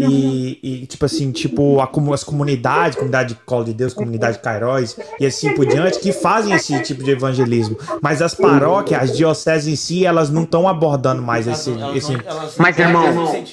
e, 0.03 0.59
e, 0.61 0.85
tipo 0.85 1.05
assim, 1.05 1.31
tipo 1.31 1.79
as 1.81 2.23
comunidades, 2.23 2.95
comunidade 2.95 3.33
de 3.33 3.39
Colo 3.45 3.65
de 3.65 3.73
Deus, 3.73 3.93
comunidade 3.93 4.37
de 4.37 4.43
Cairóis 4.43 4.97
e 5.19 5.25
assim 5.25 5.53
por 5.53 5.65
diante, 5.65 5.99
que 5.99 6.11
fazem 6.11 6.53
esse 6.53 6.81
tipo 6.83 7.03
de 7.03 7.11
evangelismo. 7.11 7.77
Mas 8.01 8.21
as 8.21 8.33
paróquias, 8.33 9.01
as 9.01 9.17
dioceses 9.17 9.67
em 9.67 9.75
si, 9.75 10.05
elas 10.05 10.29
não 10.29 10.43
estão 10.43 10.67
abordando 10.67 11.21
mais 11.21 11.47
esse, 11.47 11.71
esse, 11.95 12.13
Mas, 12.57 12.77
irmão, 12.77 13.33
né? 13.33 13.43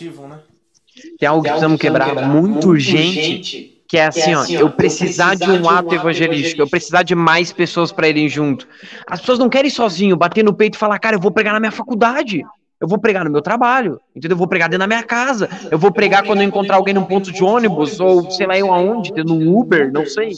Tem 1.18 1.28
algo 1.28 1.42
que 1.42 1.48
precisamos 1.48 1.80
quebrar 1.80 2.28
muito 2.28 2.68
urgente, 2.68 3.82
que 3.88 3.96
é 3.96 4.06
assim, 4.06 4.34
ó, 4.34 4.44
eu 4.44 4.70
precisar 4.70 5.34
de 5.34 5.50
um 5.50 5.68
ato 5.68 5.94
evangelístico, 5.94 6.60
eu 6.60 6.68
precisar 6.68 7.02
de 7.02 7.14
mais 7.14 7.52
pessoas 7.52 7.90
para 7.90 8.08
irem 8.08 8.28
junto. 8.28 8.68
As 9.06 9.20
pessoas 9.20 9.38
não 9.38 9.48
querem 9.48 9.68
ir 9.68 9.72
sozinho, 9.72 10.16
bater 10.16 10.44
no 10.44 10.52
peito 10.52 10.74
e 10.74 10.78
falar, 10.78 10.98
cara, 10.98 11.16
eu 11.16 11.20
vou 11.20 11.30
pregar 11.30 11.54
na 11.54 11.60
minha 11.60 11.72
faculdade. 11.72 12.44
Eu 12.80 12.86
vou 12.86 12.98
pregar 12.98 13.24
no 13.24 13.30
meu 13.30 13.42
trabalho, 13.42 14.00
entendeu? 14.14 14.34
Eu 14.34 14.38
vou 14.38 14.46
pregar 14.46 14.68
dentro 14.68 14.80
da 14.80 14.86
minha 14.86 15.02
casa. 15.02 15.48
Eu 15.70 15.78
vou 15.78 15.92
pregar 15.92 16.24
quando 16.24 16.42
eu 16.42 16.48
encontrar 16.48 16.76
alguém 16.76 16.94
num 16.94 17.04
ponto 17.04 17.32
de 17.32 17.42
ônibus, 17.42 17.98
ou 17.98 18.30
sei 18.30 18.46
lá 18.46 18.56
eu 18.56 18.72
aonde, 18.72 19.10
num 19.24 19.58
Uber, 19.58 19.92
não 19.92 20.04
sei. 20.06 20.32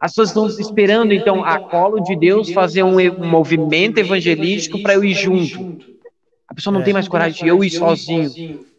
As 0.00 0.12
pessoas 0.12 0.28
estão 0.28 0.46
esperando, 0.58 1.12
então, 1.12 1.44
a 1.44 1.58
colo 1.58 2.00
de 2.00 2.16
Deus 2.16 2.50
fazer 2.50 2.82
um, 2.82 2.96
um 2.96 3.28
movimento 3.28 3.98
evangelístico 3.98 4.78
para 4.78 4.94
eu 4.94 5.04
ir 5.04 5.14
junto. 5.14 5.66
A 6.48 6.54
pessoa 6.54 6.72
não 6.72 6.82
tem 6.82 6.94
mais 6.94 7.08
coragem 7.08 7.42
de 7.42 7.48
eu 7.48 7.62
ir 7.62 7.70
sozinho, 7.70 8.30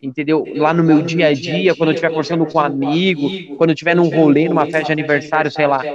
entendeu? 0.02 0.52
Lá 0.56 0.74
no 0.74 0.84
meu 0.84 1.02
dia 1.02 1.28
a 1.28 1.34
dia, 1.34 1.76
quando 1.76 1.90
eu 1.90 1.94
estiver 1.94 2.10
conversando 2.10 2.46
com 2.46 2.58
um 2.58 2.62
amigo, 2.62 3.30
quando 3.58 3.70
eu 3.70 3.74
estiver 3.74 3.96
num 3.96 4.08
rolê, 4.08 4.50
numa 4.50 4.66
festa 4.66 4.86
de 4.86 4.92
aniversário, 4.94 5.52
sei 5.52 5.68
lá. 5.68 5.86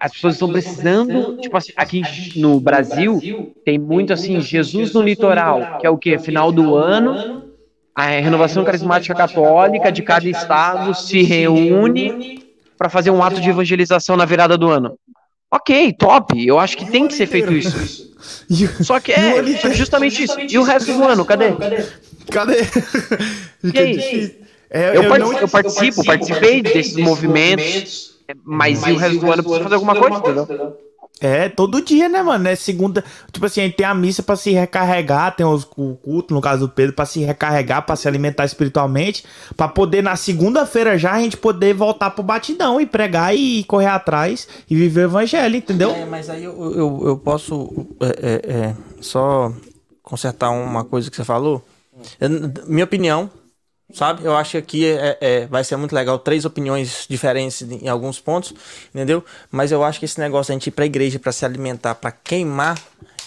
As 0.00 0.12
pessoas 0.12 0.34
estão 0.34 0.50
precisando, 0.52 1.36
tipo 1.40 1.56
assim, 1.56 1.72
aqui 1.76 2.02
no 2.36 2.60
Brasil, 2.60 3.20
tem 3.64 3.78
muito 3.78 4.12
assim, 4.12 4.40
Jesus 4.40 4.92
no 4.92 5.02
litoral, 5.02 5.78
que 5.80 5.86
é 5.86 5.90
o 5.90 5.98
quê? 5.98 6.18
Final 6.18 6.52
do 6.52 6.76
ano, 6.76 7.44
a 7.94 8.06
renovação 8.06 8.64
carismática 8.64 9.14
católica 9.14 9.90
de 9.90 10.02
cada 10.02 10.28
estado 10.28 10.94
se 10.94 11.22
reúne 11.22 12.42
para 12.76 12.88
fazer 12.88 13.10
um 13.10 13.22
ato 13.22 13.40
de 13.40 13.50
evangelização 13.50 14.16
na 14.16 14.24
virada 14.24 14.56
do 14.56 14.68
ano. 14.68 14.96
Ok, 15.50 15.94
top. 15.98 16.46
Eu 16.46 16.58
acho 16.58 16.76
que 16.76 16.90
tem 16.90 17.08
que 17.08 17.14
ser 17.14 17.26
feito 17.26 17.52
isso. 17.52 18.06
Só 18.84 19.00
que 19.00 19.12
é 19.12 19.42
que 19.42 19.72
justamente 19.74 20.22
isso. 20.22 20.36
E 20.40 20.58
o 20.58 20.62
resto 20.62 20.92
do 20.92 21.02
ano, 21.04 21.24
cadê? 21.24 21.52
Cadê? 22.30 22.58
E 23.74 23.78
aí? 23.78 24.38
É, 24.70 24.90
Eu, 24.90 25.02
eu 25.02 25.08
parti- 25.08 25.24
não- 25.24 25.38
eu 25.38 25.48
participo, 25.48 26.04
participei 26.04 26.62
desses 26.62 26.94
movimentos, 26.96 28.07
mas 28.44 28.86
e 28.86 28.92
o 28.92 28.96
resto 28.96 29.18
do 29.18 29.26
ano 29.26 29.40
eu 29.40 29.44
preciso 29.44 29.62
fazer 29.62 29.74
alguma 29.74 29.94
coisa, 29.94 30.42
entendeu? 30.42 30.88
É, 31.20 31.48
todo 31.48 31.82
dia, 31.82 32.08
né, 32.08 32.22
mano? 32.22 32.46
É 32.46 32.54
segunda. 32.54 33.02
Tipo 33.32 33.46
assim, 33.46 33.60
a 33.60 33.64
gente 33.64 33.74
tem 33.76 33.84
a 33.86 33.92
missa 33.94 34.22
pra 34.22 34.36
se 34.36 34.52
recarregar, 34.52 35.34
tem 35.34 35.44
os, 35.44 35.66
o 35.76 35.96
culto, 35.96 36.32
no 36.32 36.40
caso 36.40 36.68
do 36.68 36.72
Pedro, 36.72 36.94
pra 36.94 37.04
se 37.06 37.18
recarregar, 37.24 37.84
pra 37.84 37.96
se 37.96 38.06
alimentar 38.06 38.44
espiritualmente, 38.44 39.24
pra 39.56 39.66
poder 39.66 40.00
na 40.00 40.14
segunda-feira 40.14 40.96
já 40.96 41.14
a 41.14 41.20
gente 41.20 41.36
poder 41.36 41.74
voltar 41.74 42.10
pro 42.12 42.22
batidão 42.22 42.80
e 42.80 42.86
pregar 42.86 43.34
e 43.34 43.64
correr 43.64 43.86
atrás 43.86 44.46
e 44.70 44.76
viver 44.76 45.00
o 45.00 45.04
evangelho, 45.10 45.56
entendeu? 45.56 45.90
É, 45.90 46.04
mas 46.04 46.30
aí 46.30 46.44
eu, 46.44 46.54
eu, 46.72 47.02
eu 47.06 47.16
posso 47.18 47.68
é, 48.00 48.06
é, 48.06 48.52
é, 48.68 48.74
só 49.00 49.52
consertar 50.02 50.50
uma 50.50 50.84
coisa 50.84 51.10
que 51.10 51.16
você 51.16 51.24
falou. 51.24 51.64
Eu- 52.20 52.30
minha 52.68 52.84
opinião, 52.84 53.28
sabe? 53.92 54.24
Eu 54.24 54.36
acho 54.36 54.52
que 54.52 54.56
aqui 54.58 54.86
é, 54.86 55.18
é- 55.20 55.46
vai 55.46 55.64
ser 55.64 55.76
muito 55.76 55.94
legal. 55.94 56.18
Três 56.18 56.44
opiniões 56.44 57.06
diferentes 57.08 57.62
em 57.62 57.88
alguns 57.88 58.20
pontos, 58.20 58.54
entendeu? 58.94 59.24
Mas 59.50 59.72
eu 59.72 59.82
acho 59.84 59.98
que 59.98 60.04
esse 60.04 60.18
negócio 60.20 60.46
de 60.46 60.52
a 60.52 60.54
gente 60.58 60.66
ir 60.68 60.72
pra 60.72 60.86
igreja 60.86 61.18
pra 61.18 61.32
se 61.32 61.44
alimentar, 61.44 61.94
pra 61.94 62.10
queimar, 62.12 62.78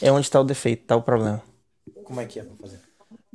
é 0.02 0.12
onde 0.12 0.30
tá 0.30 0.39
o 0.39 0.43
defeito, 0.43 0.84
tá 0.86 0.95
o 0.95 1.02
problema. 1.02 1.41
Como 2.04 2.19
é 2.21 2.26
que 2.26 2.39
é 2.39 2.43
pra 2.43 2.54
fazer? 2.62 2.80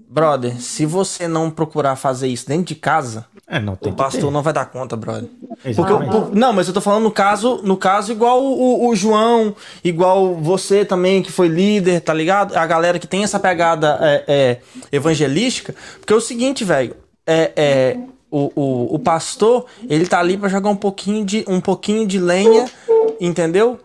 Brother, 0.09 0.61
se 0.61 0.87
você 0.87 1.27
não 1.27 1.51
procurar 1.51 1.97
fazer 1.97 2.29
isso 2.29 2.47
dentro 2.47 2.65
de 2.67 2.75
casa, 2.77 3.27
É, 3.49 3.59
não 3.59 3.75
tem 3.75 3.93
o 3.93 3.97
pastor 3.97 4.31
não 4.31 4.41
vai 4.43 4.53
dar 4.53 4.67
conta, 4.67 4.97
brother. 4.97 5.29
Porque, 5.75 5.93
por- 6.11 6.35
não, 6.35 6.53
mas 6.53 6.69
eu 6.69 6.75
tô 6.75 6.81
falando 6.81 7.03
no 7.05 7.11
caso, 7.11 7.61
no 7.65 7.77
caso 7.77 8.13
igual 8.13 8.41
o, 8.43 8.85
o- 8.85 8.89
o 8.89 8.95
João, 8.97 9.55
igual 9.83 10.35
você 10.37 10.85
também, 10.85 11.23
que 11.23 11.33
foi 11.33 11.49
líder, 11.49 12.01
tá 12.03 12.15
ligado? 12.15 12.57
A 12.57 12.65
galera 12.67 12.99
que 13.01 13.07
tem 13.07 13.25
essa 13.25 13.39
pegada 13.41 13.99
é, 14.01 14.25
é, 14.29 14.61
evangelística. 14.93 15.75
Porque 15.99 16.13
é 16.13 16.17
o 16.17 16.21
seguinte, 16.21 16.65
velho, 16.65 16.95
é, 17.27 17.53
é, 17.57 17.97
o, 18.31 18.51
o, 18.55 18.95
o 18.95 18.99
pastor, 18.99 19.67
ele 19.89 20.07
tá 20.07 20.19
ali 20.21 20.37
pra 20.37 20.49
jogar 20.49 20.71
um 20.71 20.77
pouquinho 20.77 21.25
de, 21.25 21.45
um 21.49 21.61
pouquinho 21.61 22.07
de 22.07 22.19
lenha, 22.19 22.67
entendeu? 23.21 23.79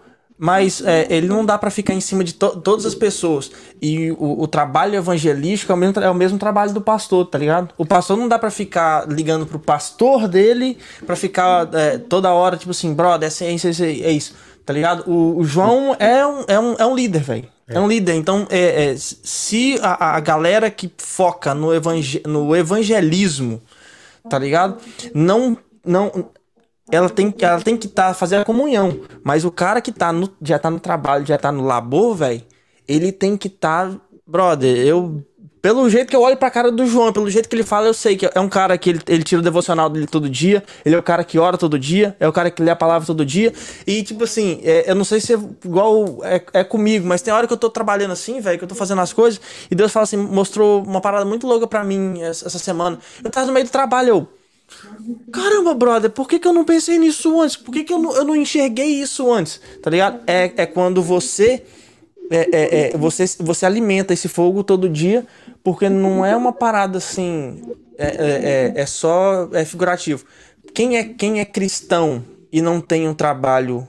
Mas 0.44 0.82
é, 0.84 1.06
ele 1.08 1.28
não 1.28 1.46
dá 1.46 1.56
pra 1.56 1.70
ficar 1.70 1.94
em 1.94 2.02
cima 2.02 2.24
de 2.24 2.34
to- 2.34 2.60
todas 2.62 2.84
as 2.84 2.96
pessoas. 2.96 3.52
E 3.80 4.12
o, 4.14 4.42
o 4.42 4.48
trabalho 4.48 4.96
evangelístico 4.96 5.72
é 5.72 5.76
o, 5.76 5.78
mesmo, 5.78 6.02
é 6.02 6.10
o 6.10 6.16
mesmo 6.16 6.40
trabalho 6.40 6.74
do 6.74 6.82
pastor, 6.82 7.28
tá 7.28 7.38
ligado? 7.38 7.70
O 7.78 7.86
pastor 7.86 8.18
não 8.18 8.28
dá 8.28 8.40
pra 8.40 8.50
ficar 8.50 9.08
ligando 9.08 9.46
pro 9.46 9.60
pastor 9.60 10.28
dele, 10.28 10.80
pra 11.06 11.16
ficar 11.16 11.70
é, 11.74 12.00
toda 12.00 12.32
hora, 12.34 12.58
tipo 12.58 12.72
assim, 12.72 12.92
brother, 12.92 13.28
é 13.28 13.52
isso, 13.52 13.68
é 13.68 13.70
isso, 13.70 13.84
é 13.84 14.12
isso, 14.12 14.34
tá 14.66 14.74
ligado? 14.74 15.04
O, 15.08 15.38
o 15.38 15.44
João 15.44 15.96
é 16.00 16.26
um, 16.26 16.44
é, 16.48 16.60
um, 16.60 16.74
é 16.80 16.86
um 16.88 16.96
líder, 16.96 17.22
velho. 17.22 17.48
É. 17.78 17.80
um 17.80 17.88
líder. 17.88 18.16
Então, 18.16 18.48
é, 18.50 18.92
é, 18.92 18.96
se 18.98 19.80
a, 19.82 20.16
a 20.18 20.20
galera 20.20 20.70
que 20.70 20.92
foca 20.98 21.54
no, 21.54 21.74
evangel 21.74 22.22
no 22.26 22.56
evangelismo, 22.56 23.62
tá 24.30 24.38
ligado? 24.38 24.78
Não. 25.14 25.58
não 25.86 26.30
ela 26.92 27.10
tem, 27.10 27.32
que- 27.32 27.46
ela 27.46 27.62
tem 27.62 27.78
que 27.78 27.88
tá, 27.88 28.14
fazer 28.14 28.38
a 28.38 28.46
comunhão. 28.46 29.00
Mas 29.24 29.46
o 29.46 29.52
cara 29.52 29.80
que 29.82 29.92
tá 29.92 30.12
no, 30.12 30.30
já 30.42 30.60
tá 30.60 30.70
no 30.70 30.80
trabalho, 30.80 31.26
já 31.26 31.38
tá 31.38 31.52
no 31.52 31.64
labor, 31.64 32.16
velho, 32.16 32.44
ele 32.88 33.12
tem 33.12 33.38
que 33.38 33.50
tá. 33.50 33.90
Brother, 34.28 34.78
eu. 34.78 35.24
Pelo 35.62 35.88
jeito 35.90 36.10
que 36.10 36.16
eu 36.16 36.22
olho 36.22 36.36
pra 36.36 36.50
cara 36.50 36.72
do 36.72 36.86
João, 36.88 37.14
pelo 37.14 37.30
jeito 37.30 37.48
que 37.48 37.56
ele 37.56 37.64
fala, 37.64 37.88
eu 37.88 37.94
sei 37.94 38.18
que 38.18 38.28
é 38.34 38.40
um 38.40 38.50
cara 38.50 38.78
que 38.78 38.90
ele, 38.90 39.00
ele 39.08 39.24
tira 39.24 39.40
o 39.40 39.44
devocional 39.44 39.90
dele 39.90 40.08
todo 40.08 40.28
dia, 40.28 40.64
ele 40.84 40.96
é 40.96 40.98
o 40.98 41.04
cara 41.04 41.24
que 41.24 41.38
ora 41.38 41.58
todo 41.58 41.78
dia, 41.78 42.16
é 42.20 42.28
o 42.28 42.34
cara 42.34 42.50
que 42.50 42.64
lê 42.64 42.72
a 42.72 42.76
palavra 42.76 43.06
todo 43.06 43.24
dia. 43.24 43.54
E, 43.86 44.02
tipo 44.02 44.24
assim, 44.24 44.60
é, 44.64 44.90
eu 44.90 44.96
não 44.96 45.04
sei 45.04 45.20
se 45.20 45.36
é 45.36 45.40
igual 45.64 46.20
é, 46.24 46.42
é 46.54 46.64
comigo, 46.64 47.08
mas 47.08 47.22
tem 47.22 47.32
hora 47.32 47.46
que 47.46 47.54
eu 47.54 47.58
tô 47.58 47.70
trabalhando 47.70 48.12
assim, 48.12 48.40
velho, 48.40 48.58
que 48.58 48.64
eu 48.64 48.68
tô 48.68 48.74
fazendo 48.74 49.02
as 49.02 49.14
coisas, 49.14 49.40
e 49.70 49.76
Deus 49.76 49.92
fala 49.92 50.04
assim, 50.04 50.18
mostrou 50.18 50.82
uma 50.84 51.00
parada 51.00 51.26
muito 51.26 51.46
louca 51.46 51.68
pra 51.68 51.84
mim 51.84 52.22
essa, 52.22 52.48
essa 52.48 52.58
semana. 52.58 52.98
Eu 53.24 53.30
tava 53.30 53.46
no 53.46 53.54
meio 53.54 53.66
do 53.66 53.72
trabalho, 53.72 54.10
eu. 54.10 54.28
Caramba, 55.32 55.74
brother, 55.74 56.10
por 56.10 56.28
que, 56.28 56.40
que 56.40 56.48
eu 56.48 56.54
não 56.54 56.64
pensei 56.64 56.98
nisso 56.98 57.40
antes? 57.40 57.56
Por 57.56 57.72
que, 57.72 57.84
que 57.84 57.94
eu, 57.94 58.00
não, 58.00 58.16
eu 58.16 58.24
não 58.24 58.36
enxerguei 58.36 59.02
isso 59.02 59.32
antes? 59.32 59.62
Tá 59.82 59.90
ligado? 59.90 60.22
É, 60.26 60.52
é 60.56 60.66
quando 60.66 61.04
você, 61.04 61.64
é, 62.32 62.50
é, 62.52 62.94
é, 62.94 62.98
você 62.98 63.26
você 63.40 63.66
alimenta 63.66 64.14
esse 64.14 64.30
fogo 64.30 64.64
todo 64.64 64.90
dia, 64.90 65.26
porque 65.64 65.90
não 65.90 66.26
é 66.26 66.36
uma 66.36 66.54
parada 66.54 66.98
assim. 66.98 67.62
É, 67.98 68.08
é, 68.08 68.74
é, 68.78 68.82
é 68.82 68.86
só 68.86 69.50
é 69.54 69.66
figurativo. 69.66 70.26
Quem 70.74 70.98
é, 70.98 71.04
quem 71.04 71.40
é 71.40 71.46
cristão 71.46 72.24
e 72.52 72.62
não 72.62 72.80
tem 72.80 73.08
um 73.08 73.14
trabalho 73.14 73.86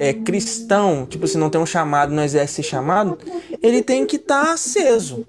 é 0.00 0.12
cristão, 0.12 1.06
tipo 1.06 1.24
assim, 1.24 1.38
não 1.38 1.48
tem 1.48 1.60
um 1.60 1.66
chamado, 1.66 2.12
não 2.12 2.22
exerce 2.22 2.60
esse 2.60 2.68
chamado, 2.68 3.18
ele 3.62 3.82
tem 3.82 4.04
que 4.04 4.16
estar 4.16 4.52
aceso. 4.52 5.24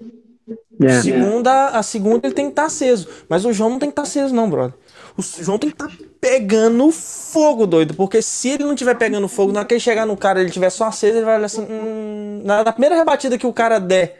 É. 0.82 1.00
Segunda, 1.00 1.68
a 1.68 1.82
segunda 1.82 2.26
ele 2.26 2.34
tem 2.34 2.46
que 2.46 2.52
estar 2.52 2.66
aceso. 2.66 3.08
Mas 3.28 3.44
o 3.44 3.52
João 3.52 3.70
não 3.70 3.78
tem 3.78 3.88
que 3.88 3.92
estar 3.92 4.02
aceso, 4.02 4.34
não, 4.34 4.48
brother. 4.48 4.74
O 5.18 5.22
João 5.42 5.58
tem 5.58 5.70
que 5.70 5.82
estar 5.82 5.90
pegando 6.20 6.92
fogo, 6.92 7.66
doido. 7.66 7.92
Porque 7.92 8.22
se 8.22 8.50
ele 8.50 8.62
não 8.62 8.76
tiver 8.76 8.94
pegando 8.94 9.26
fogo, 9.26 9.50
na 9.50 9.60
hora 9.60 9.68
que 9.68 9.74
ele 9.74 9.80
chegar 9.80 10.06
no 10.06 10.16
cara, 10.16 10.40
ele 10.40 10.50
tiver 10.50 10.70
só 10.70 10.84
aceso, 10.84 11.18
ele 11.18 11.24
vai 11.24 11.36
olhar 11.36 11.46
assim. 11.46 11.66
Hum, 11.68 12.42
na, 12.44 12.62
na 12.62 12.72
primeira 12.72 12.94
rebatida 12.94 13.36
que 13.36 13.46
o 13.46 13.52
cara 13.52 13.80
der, 13.80 14.14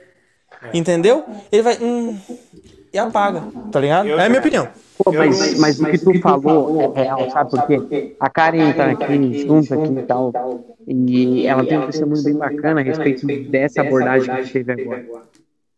entendeu? 0.74 1.24
Ele 1.52 1.62
vai. 1.62 1.78
Hum, 1.80 2.18
e 2.92 2.98
apaga, 2.98 3.44
tá 3.70 3.78
ligado? 3.78 4.08
É 4.08 4.26
a 4.26 4.28
minha 4.28 4.40
opinião. 4.40 4.68
Pô, 5.04 5.12
mas, 5.12 5.58
mas 5.58 5.80
o 5.80 5.87
que 5.87 5.98
tu 5.98 6.20
falou 6.20 6.92
é 6.96 7.02
real, 7.02 7.30
sabe? 7.30 7.50
Porque 7.50 8.16
a 8.18 8.28
Karen 8.28 8.72
tá 8.72 8.87
aqui 8.87 9.46
junto 9.46 9.74
aqui 9.74 9.92
e 9.92 10.02
tal, 10.02 10.32
e 10.84 11.46
ela 11.46 11.64
tem 11.64 11.78
um 11.78 11.87
testemunho 11.87 12.24
bem 12.24 12.34
bacana 12.34 12.80
a 12.80 12.82
respeito 12.82 13.24
dessa 13.48 13.82
abordagem 13.82 14.24
que 14.24 14.30
a 14.32 14.42
gente 14.42 14.52
teve 14.52 14.72
agora. 14.72 15.06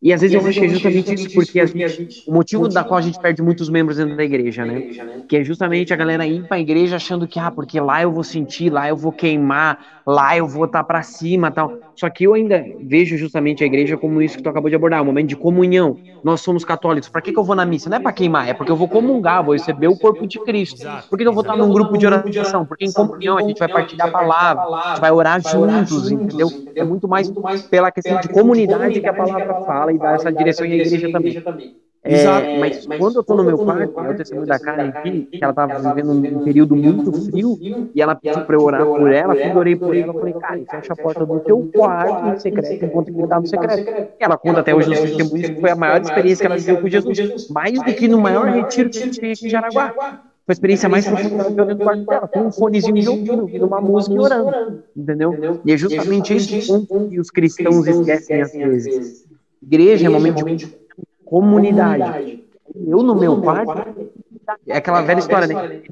E 0.02 0.12
às 0.12 0.20
vezes 0.20 0.34
eu 0.34 0.46
acho 0.46 0.58
que 0.58 0.64
é 0.64 0.68
justamente 0.68 1.12
isso, 1.14 1.30
porque 1.32 1.66
gente, 1.66 2.00
o 2.26 2.32
motivo 2.32 2.68
da 2.68 2.84
qual 2.84 2.98
a 2.98 3.02
gente 3.02 3.18
perde 3.20 3.42
muitos 3.42 3.68
membros 3.68 3.96
dentro 3.98 4.16
da 4.16 4.24
igreja, 4.24 4.64
né? 4.64 4.82
Que 5.28 5.36
é 5.38 5.44
justamente 5.44 5.92
a 5.92 5.96
galera 5.96 6.26
ir 6.26 6.44
pra 6.46 6.58
igreja 6.58 6.96
achando 6.96 7.28
que, 7.28 7.38
ah, 7.38 7.50
porque 7.50 7.78
lá 7.80 8.02
eu 8.02 8.12
vou 8.12 8.24
sentir, 8.24 8.70
lá 8.72 8.88
eu 8.88 8.96
vou 8.96 9.12
queimar, 9.12 9.78
lá 10.06 10.36
eu 10.36 10.46
vou 10.48 10.64
estar 10.64 10.82
pra 10.84 11.02
cima 11.02 11.50
tal. 11.52 11.72
Só 11.94 12.08
que 12.10 12.24
eu 12.24 12.34
ainda 12.34 12.64
vejo 12.80 13.16
justamente 13.16 13.62
a 13.62 13.66
igreja 13.66 13.96
como 13.98 14.22
isso 14.22 14.36
que 14.36 14.42
tu 14.42 14.48
acabou 14.48 14.70
de 14.70 14.76
abordar, 14.76 15.02
um 15.02 15.04
momento 15.06 15.28
de 15.28 15.36
comunhão. 15.36 16.00
Nós 16.22 16.40
somos 16.40 16.64
católicos. 16.64 17.08
Pra 17.08 17.20
que, 17.20 17.32
que 17.32 17.38
eu 17.38 17.44
vou 17.44 17.56
na 17.56 17.64
missa? 17.64 17.88
Não 17.88 17.96
é 17.96 18.00
pra 18.00 18.12
queimar, 18.12 18.48
é 18.48 18.54
porque 18.54 18.70
eu 18.70 18.76
vou 18.76 18.88
comungar, 18.88 19.42
vou 19.42 19.54
receber 19.54 19.88
o 19.88 19.96
corpo 19.96 20.26
de 20.26 20.38
Cristo. 20.40 20.86
Por 21.08 21.16
que, 21.16 21.24
que 21.24 21.28
eu 21.28 21.32
vou 21.32 21.42
estar 21.42 21.56
num 21.56 21.72
grupo 21.72 21.96
de 21.96 22.06
oração? 22.06 22.64
Porque 22.66 22.84
em 22.84 22.92
comunhão 22.92 23.38
a 23.38 23.42
gente 23.42 23.58
vai 23.58 23.68
partilhar 23.68 24.08
a 24.08 24.10
palavra, 24.10 24.62
a 24.62 24.88
gente 24.90 25.00
vai 25.00 25.10
orar 25.12 25.40
juntos, 25.40 26.10
entendeu? 26.10 26.48
É 26.74 26.84
muito 26.84 27.08
mais 27.08 27.30
pela 27.70 27.90
questão 27.90 28.20
de 28.20 28.28
comunidade 28.28 29.00
que 29.00 29.06
a 29.06 29.14
palavra 29.14 29.62
fala 29.64 29.92
e 29.92 29.98
dá 29.98 30.12
essa 30.12 30.32
direção 30.32 30.66
e 30.66 30.72
a 30.72 30.76
igreja 30.76 31.10
também. 31.10 31.42
É, 32.02 32.14
Exato. 32.14 32.46
mas 32.58 32.86
quando 32.86 33.16
eu 33.16 33.22
tô 33.22 33.34
no 33.34 33.44
meu 33.44 33.58
quarto, 33.58 34.00
é 34.00 34.10
o 34.10 34.16
testemunho 34.16 34.46
da 34.46 34.58
Karen 34.58 34.88
aqui, 34.88 35.28
que 35.32 35.44
ela 35.44 35.52
tava 35.52 35.92
vivendo 35.92 36.12
um 36.12 36.42
período 36.42 36.74
muito 36.74 37.12
frio, 37.12 37.58
e 37.94 38.00
ela 38.00 38.14
pediu 38.14 38.42
pra 38.46 38.56
eu 38.56 38.62
orar 38.62 38.86
por 38.86 39.12
ela, 39.12 39.36
quando 39.36 39.50
eu 39.50 39.58
orei 39.58 39.76
por 39.76 39.94
ela, 39.94 40.06
eu 40.06 40.18
falei, 40.18 40.32
Karen, 40.32 40.64
fecha 40.64 40.92
a 40.94 40.96
porta 40.96 41.26
do 41.26 41.40
teu 41.40 41.70
quarto 41.74 42.28
em 42.28 42.38
secreto, 42.38 42.86
enquanto 42.86 43.08
ele 43.08 43.26
tá 43.26 43.38
no 43.38 43.46
secreto. 43.46 43.90
E 44.18 44.24
ela 44.24 44.38
conta 44.38 44.60
até 44.60 44.74
hoje 44.74 44.88
nos 44.88 44.98
testemunhos 44.98 45.50
que 45.50 45.60
foi 45.60 45.70
a 45.70 45.76
maior 45.76 46.00
experiência 46.00 46.42
que 46.42 46.46
ela 46.46 46.56
viveu 46.56 46.80
com 46.80 46.88
Jesus, 46.88 47.48
mais 47.50 47.74
do 47.74 47.92
que 47.92 48.08
no 48.08 48.18
maior 48.18 48.46
retiro 48.46 48.88
que 48.88 48.98
a 48.98 49.02
gente 49.02 49.20
tem 49.20 49.32
aqui 49.32 49.46
em 49.46 49.50
Jaraguá. 49.50 49.92
Foi 50.46 50.52
a 50.52 50.52
experiência 50.52 50.88
mais 50.88 51.06
profunda 51.06 51.28
que 51.28 51.34
ela 51.34 51.48
viveu 51.50 51.66
dentro 51.66 51.78
do 51.80 51.84
quarto 51.84 52.06
dela, 52.06 52.28
com 52.28 52.40
um 52.40 52.50
fonezinho 52.50 52.94
de 52.94 53.08
ouvido, 53.10 53.42
ouvindo 53.42 53.66
uma 53.66 53.80
música 53.80 54.14
e 54.14 54.18
orando, 54.18 54.82
entendeu? 54.96 55.60
E 55.66 55.72
é 55.72 55.76
justamente 55.76 56.32
esse 56.32 56.66
ponto 56.66 57.08
que 57.10 57.20
os 57.20 57.30
cristãos 57.30 57.86
esquecem 57.86 58.40
às 58.40 58.52
vezes. 58.52 59.26
Igreja 59.62 60.06
é 60.06 60.08
momento 60.08 60.42
de 61.30 61.36
comunidade. 61.36 62.44
Eu 62.86 63.02
no 63.02 63.14
meu 63.14 63.40
quarto, 63.40 64.10
é 64.66 64.76
aquela 64.76 65.02
velha 65.02 65.18
história, 65.18 65.46
né? 65.46 65.82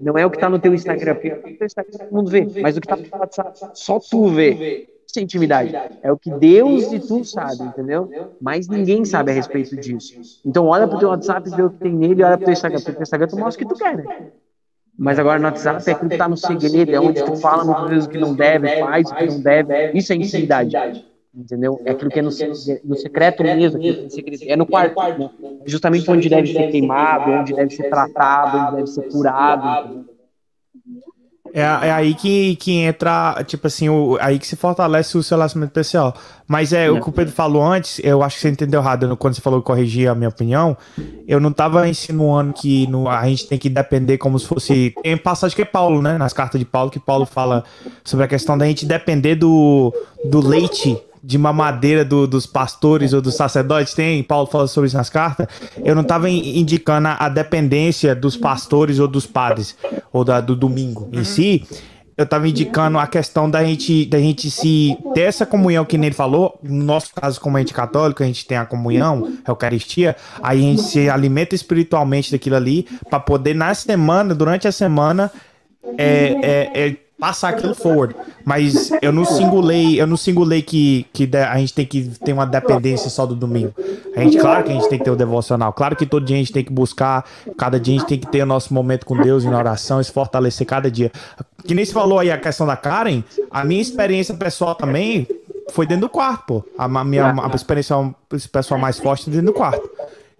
Não 0.00 0.16
é 0.18 0.26
o 0.26 0.30
que 0.30 0.38
tá 0.38 0.48
no 0.48 0.58
teu 0.58 0.74
Instagram, 0.74 1.14
porque 1.14 1.30
teu 1.30 1.66
Instagram 1.66 1.92
todo 1.98 2.12
mundo 2.12 2.30
vê, 2.30 2.46
mas 2.60 2.76
o 2.76 2.80
que 2.80 2.88
tá 2.88 2.96
no 2.96 3.02
teu 3.02 3.18
WhatsApp, 3.18 3.58
só 3.74 3.98
tu 3.98 4.28
vê. 4.28 4.88
Isso 5.06 5.18
é 5.20 5.22
intimidade. 5.22 5.72
É 6.02 6.10
o 6.10 6.18
que 6.18 6.30
Deus 6.30 6.92
e 6.92 6.98
tu 6.98 7.24
sabe, 7.24 7.62
entendeu? 7.62 8.10
Mas 8.40 8.66
ninguém 8.66 9.04
sabe 9.04 9.30
a 9.30 9.34
respeito 9.34 9.76
disso. 9.76 10.40
Então 10.44 10.66
olha 10.66 10.88
pro 10.88 10.98
teu 10.98 11.08
WhatsApp, 11.10 11.48
vê 11.50 11.62
o 11.62 11.70
que 11.70 11.78
tem 11.78 11.92
nele, 11.92 12.22
olha 12.24 12.36
pro 12.36 12.46
teu 12.46 12.52
Instagram. 12.52 12.78
Porque 12.78 12.90
o 12.90 12.94
teu 12.94 13.02
Instagram 13.02 13.28
tu 13.28 13.38
mostra 13.38 13.64
o 13.64 13.68
que 13.68 13.74
tu 13.74 13.78
quer, 13.78 13.96
né? 13.96 14.32
Mas 14.96 15.18
agora 15.18 15.38
no 15.38 15.44
WhatsApp 15.46 15.88
é 15.88 15.92
aquilo 15.92 16.10
que 16.10 16.16
tá 16.16 16.28
no 16.28 16.36
segredo, 16.36 16.94
é 16.94 17.00
onde 17.00 17.24
tu 17.24 17.36
fala 17.36 17.64
muitas 17.64 17.90
vezes 17.90 18.06
o 18.06 18.10
que 18.10 18.18
não 18.18 18.34
deve, 18.34 18.80
faz 18.80 19.10
o 19.10 19.14
que 19.14 19.26
não 19.26 19.40
deve. 19.40 19.92
Isso 19.92 20.12
é 20.12 20.16
intimidade. 20.16 20.76
Entendeu? 21.36 21.80
É 21.84 21.90
aquilo 21.90 22.10
que 22.10 22.20
é 22.20 22.22
no, 22.22 22.30
se- 22.30 22.80
no 22.84 22.96
secreto 22.96 23.42
mesmo, 23.42 23.80
é, 23.82 24.56
no 24.56 24.62
é 24.62 24.66
quarto. 24.66 25.18
Né? 25.18 25.30
É 25.66 25.68
justamente 25.68 26.08
onde 26.08 26.28
deve 26.28 26.52
ser 26.52 26.70
queimado, 26.70 27.30
onde 27.30 27.52
deve 27.52 27.74
ser 27.74 27.90
tratado, 27.90 28.58
onde 28.58 28.76
deve 28.76 28.86
ser 28.86 29.08
curado. 29.08 30.04
É, 31.52 31.60
é 31.60 31.90
aí 31.92 32.14
que, 32.14 32.56
que 32.56 32.78
entra, 32.78 33.42
tipo 33.46 33.66
assim, 33.66 33.88
o, 33.88 34.16
aí 34.20 34.38
que 34.38 34.46
se 34.46 34.54
fortalece 34.56 35.16
o 35.16 35.22
seu 35.22 35.36
relacionamento 35.36 35.72
pessoal. 35.72 36.14
Mas 36.46 36.72
é, 36.72 36.88
o 36.90 37.00
que 37.00 37.08
o 37.08 37.12
Pedro 37.12 37.32
falou 37.32 37.64
antes, 37.64 38.00
eu 38.04 38.22
acho 38.22 38.36
que 38.36 38.42
você 38.42 38.50
entendeu 38.50 38.80
errado 38.80 39.16
quando 39.16 39.34
você 39.34 39.40
falou 39.40 39.60
que 39.60 39.66
corrigir 39.66 40.08
a 40.08 40.14
minha 40.14 40.28
opinião. 40.28 40.76
Eu 41.26 41.40
não 41.40 41.52
tava 41.52 41.88
insinuando 41.88 42.52
que 42.52 42.86
no, 42.86 43.08
a 43.08 43.26
gente 43.28 43.48
tem 43.48 43.58
que 43.58 43.68
depender 43.68 44.18
como 44.18 44.38
se 44.38 44.46
fosse. 44.46 44.94
Tem 45.02 45.16
passagem 45.16 45.54
que 45.54 45.62
é 45.62 45.64
Paulo, 45.64 46.00
né? 46.02 46.16
Nas 46.16 46.32
cartas 46.32 46.60
de 46.60 46.64
Paulo, 46.64 46.90
que 46.90 47.00
Paulo 47.00 47.24
fala 47.26 47.64
sobre 48.04 48.24
a 48.24 48.28
questão 48.28 48.56
da 48.56 48.66
gente 48.66 48.86
depender 48.86 49.34
do, 49.34 49.92
do 50.24 50.40
leite 50.40 51.00
de 51.26 51.38
mamadeira 51.38 52.04
do, 52.04 52.26
dos 52.26 52.46
pastores 52.46 53.14
ou 53.14 53.22
dos 53.22 53.34
sacerdotes, 53.34 53.94
tem, 53.94 54.22
Paulo 54.22 54.46
fala 54.46 54.66
sobre 54.66 54.88
isso 54.88 54.96
nas 54.96 55.08
cartas, 55.08 55.46
eu 55.82 55.94
não 55.94 56.02
estava 56.02 56.28
indicando 56.28 57.08
a, 57.08 57.16
a, 57.18 57.28
dependência 57.30 58.14
dos 58.14 58.36
pastores 58.36 58.98
ou 58.98 59.08
dos 59.08 59.26
padres, 59.26 59.74
ou 60.12 60.22
da, 60.22 60.40
do 60.42 60.54
domingo 60.54 61.08
em 61.12 61.24
si, 61.24 61.66
eu 62.16 62.24
estava 62.24 62.46
indicando 62.46 62.98
a 62.98 63.06
questão 63.06 63.50
da 63.50 63.64
gente, 63.64 64.04
da 64.04 64.18
gente 64.18 64.50
se 64.50 64.96
ter 65.14 65.22
essa 65.22 65.46
comunhão 65.46 65.84
que 65.84 65.96
ele 65.96 66.12
falou, 66.12 66.58
no 66.62 66.84
nosso 66.84 67.12
caso, 67.14 67.40
como 67.40 67.56
a 67.56 67.60
gente 67.60 67.72
católico, 67.72 68.22
a 68.22 68.26
gente 68.26 68.46
tem 68.46 68.58
a 68.58 68.66
comunhão, 68.66 69.32
a 69.46 69.50
Eucaristia, 69.50 70.14
aí 70.42 70.58
a 70.58 70.62
gente 70.62 70.82
se 70.82 71.08
alimenta 71.08 71.54
espiritualmente 71.54 72.30
daquilo 72.30 72.56
ali, 72.56 72.86
para 73.08 73.18
poder 73.18 73.54
na 73.54 73.74
semana, 73.74 74.34
durante 74.34 74.68
a 74.68 74.72
semana, 74.72 75.32
é, 75.98 76.36
é, 76.74 76.88
é 76.88 76.96
passar 77.24 77.48
aquilo 77.48 77.74
forward. 77.74 78.14
Mas 78.44 78.90
eu 79.00 79.10
não 79.10 79.24
singulei, 79.24 79.98
eu 79.98 80.06
não 80.06 80.16
singulei 80.16 80.60
que, 80.60 81.06
que 81.10 81.26
a 81.34 81.56
gente 81.56 81.72
tem 81.72 81.86
que 81.86 82.02
ter 82.22 82.34
uma 82.34 82.44
dependência 82.44 83.08
só 83.08 83.24
do 83.24 83.34
domingo. 83.34 83.72
A 84.14 84.20
gente, 84.20 84.36
claro 84.36 84.62
que 84.62 84.70
a 84.70 84.74
gente 84.74 84.90
tem 84.90 84.98
que 84.98 85.04
ter 85.06 85.10
o 85.10 85.16
devocional. 85.16 85.72
Claro 85.72 85.96
que 85.96 86.04
todo 86.04 86.26
dia 86.26 86.36
a 86.36 86.38
gente 86.38 86.52
tem 86.52 86.62
que 86.62 86.70
buscar, 86.70 87.24
cada 87.56 87.80
dia 87.80 87.96
a 87.96 87.98
gente 87.98 88.08
tem 88.08 88.18
que 88.18 88.26
ter 88.26 88.42
o 88.42 88.46
nosso 88.46 88.74
momento 88.74 89.06
com 89.06 89.16
Deus 89.16 89.42
em 89.42 89.54
oração 89.54 90.02
se 90.02 90.12
fortalecer 90.12 90.66
cada 90.66 90.90
dia. 90.90 91.10
Que 91.66 91.74
nem 91.74 91.82
se 91.82 91.94
falou 91.94 92.18
aí 92.18 92.30
a 92.30 92.36
questão 92.36 92.66
da 92.66 92.76
Karen, 92.76 93.24
a 93.50 93.64
minha 93.64 93.80
experiência 93.80 94.34
pessoal 94.34 94.74
também 94.74 95.26
foi 95.72 95.86
dentro 95.86 96.02
do 96.02 96.10
quarto, 96.10 96.44
pô. 96.46 96.64
A 96.76 96.86
minha 96.86 97.30
a 97.30 97.54
experiência 97.54 97.96
pessoal 98.52 98.78
mais 98.78 98.98
forte 98.98 99.30
dentro 99.30 99.46
do 99.46 99.52
quarto. 99.54 99.88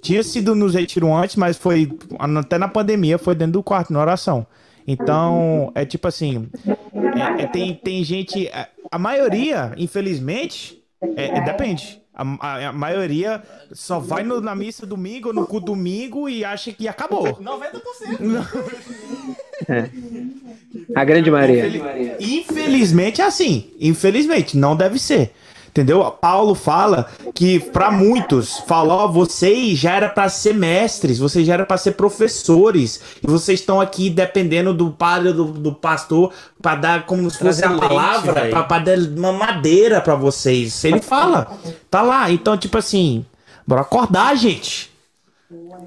Tinha 0.03 0.23
sido 0.23 0.55
nos 0.55 0.75
retiros 0.75 1.09
antes, 1.09 1.37
mas 1.37 1.57
foi 1.57 1.91
até 2.39 2.59
na 2.59 2.69
pandemia, 2.69 3.17
foi 3.17 3.35
dentro 3.35 3.55
do 3.55 3.63
quarto, 3.63 3.91
na 3.91 4.01
oração. 4.03 4.47
Então, 4.87 5.73
é 5.75 5.85
tipo 5.85 6.07
assim, 6.07 6.49
é, 6.67 7.43
é, 7.43 7.47
tem, 7.47 7.75
tem 7.75 8.05
gente, 8.05 8.49
a, 8.49 8.69
a 8.91 8.99
maioria, 8.99 9.73
infelizmente, 9.77 10.83
é, 11.17 11.39
é 11.39 11.41
depende. 11.41 12.03
A, 12.15 12.23
a, 12.41 12.69
a, 12.69 12.73
maioria 12.73 13.43
só 13.73 13.99
vai 13.99 14.23
no, 14.23 14.41
na 14.41 14.55
missa 14.55 14.87
domingo, 14.87 15.33
no 15.33 15.47
culto 15.47 15.67
domingo 15.67 16.29
e 16.29 16.45
acha 16.45 16.73
que 16.73 16.87
acabou. 16.87 17.37
90%. 17.37 17.55
É. 19.69 19.89
A 20.97 21.05
grande 21.05 21.31
maioria. 21.31 22.17
Infelizmente 22.19 23.21
é 23.21 23.25
assim. 23.25 23.71
Infelizmente, 23.81 24.57
não 24.57 24.75
deve 24.75 24.99
ser. 24.99 25.33
Entendeu? 25.75 26.05
Paulo 26.05 26.55
fala 26.55 27.09
que 27.35 27.59
para 27.59 27.91
muitos, 27.91 28.61
fala, 28.61 28.95
ó, 28.95 29.09
vocês 29.09 29.77
já 29.77 29.97
era 29.97 30.09
para 30.09 30.29
ser 30.29 30.55
mestres, 30.55 31.19
vocês 31.19 31.45
já 31.45 31.55
era 31.55 31.67
para 31.67 31.77
ser 31.77 31.97
professores, 31.97 33.01
e 33.21 33.27
vocês 33.27 33.59
estão 33.59 33.81
aqui 33.81 34.09
dependendo 34.09 34.73
do 34.73 34.93
padre, 34.93 35.33
do, 35.33 35.47
do 35.47 35.73
pastor, 35.73 36.33
para 36.63 36.77
dar 36.77 37.07
como 37.07 37.29
se 37.29 37.39
fosse 37.39 37.65
a 37.65 37.77
palavra, 37.77 38.47
para 38.51 38.79
dar 38.79 38.99
uma 38.99 39.33
madeira 39.33 40.01
para 40.01 40.15
vocês. 40.15 40.85
Ele 40.85 41.01
fala, 41.01 41.59
tá 41.91 42.03
lá. 42.03 42.31
Então, 42.31 42.57
tipo 42.57 42.79
assim, 42.79 43.27
bora 43.67 43.81
acordar, 43.81 44.37
gente. 44.37 44.93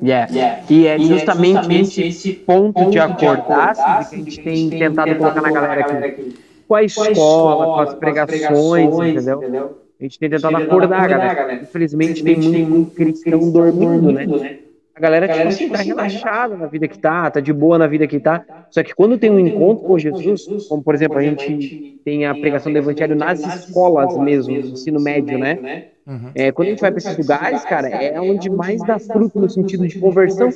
Yeah. 0.04 0.30
yeah. 0.34 0.64
E 0.70 0.86
é 0.86 1.00
justamente, 1.00 1.54
justamente 1.54 2.02
esse 2.02 2.34
ponto 2.34 2.90
de 2.90 3.00
acordar 3.00 3.74
que 3.74 3.82
a 3.82 4.02
gente 4.18 4.42
tem 4.42 4.70
tentado 4.70 5.16
colocar 5.16 5.42
na 5.42 5.50
galera 5.50 6.06
aqui 6.06 6.47
com 6.68 6.76
a 6.76 6.84
escola, 6.84 7.12
escola 7.12 7.66
com 7.66 7.80
as 7.80 7.94
pregações, 7.96 8.38
pregações 8.46 9.16
entendeu? 9.16 9.38
entendeu? 9.38 9.78
A 10.00 10.04
gente 10.04 10.20
tem 10.20 10.30
tentado 10.30 10.56
acordar, 10.58 11.02
acordar 11.02 11.10
galera. 11.10 11.34
galera. 11.34 11.64
Infelizmente, 11.64 12.24
tem 12.24 12.36
muito, 12.38 12.70
muito 12.70 12.96
cristão 12.96 13.52
dormindo, 13.52 14.12
né? 14.12 14.28
né? 14.28 14.60
A 14.94 15.00
galera, 15.00 15.28
tipo 15.28 15.48
assim, 15.48 15.70
tá 15.70 15.78
relaxada 15.78 16.58
na 16.58 16.66
vida 16.66 16.88
que 16.88 16.98
tá, 16.98 17.30
tá 17.30 17.40
de 17.40 17.54
boa 17.54 17.78
na 17.78 17.86
vida 17.86 18.08
que 18.08 18.20
tá. 18.20 18.44
Só 18.72 18.82
que 18.82 18.96
quando 18.96 19.18
tem 19.18 19.30
um 19.30 19.40
encontro 19.40 19.86
com 19.86 19.98
Jesus, 19.98 20.68
como 20.68 20.84
por 20.84 20.96
exemplo, 20.96 21.20
a 21.20 21.22
gente 21.22 22.02
tem 22.04 22.26
a 22.26 22.34
pregação 22.34 22.72
do 22.72 22.78
evangelho 22.80 23.16
nas 23.16 23.40
escolas 23.40 24.18
mesmo, 24.18 24.54
no 24.54 24.60
ensino 24.70 25.00
médio, 25.00 25.38
né? 25.38 25.90
Uhum. 26.06 26.32
É, 26.34 26.52
quando 26.52 26.70
a 26.70 26.72
gente 26.72 26.82
vai 26.82 26.92
para 26.92 26.98
esses 26.98 27.18
lugares, 27.18 27.64
cara, 27.66 27.90
é 27.90 28.20
onde 28.20 28.50
mais 28.50 28.82
dá 28.82 28.98
fruto 28.98 29.40
no 29.40 29.50
sentido 29.50 29.88
de 29.88 30.00
conversão. 30.00 30.50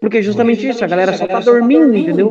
Porque 0.00 0.22
justamente 0.22 0.68
isso, 0.68 0.84
a 0.84 0.88
galera 0.88 1.12
só 1.12 1.26
tá 1.26 1.40
dormindo, 1.40 1.96
entendeu? 1.96 2.30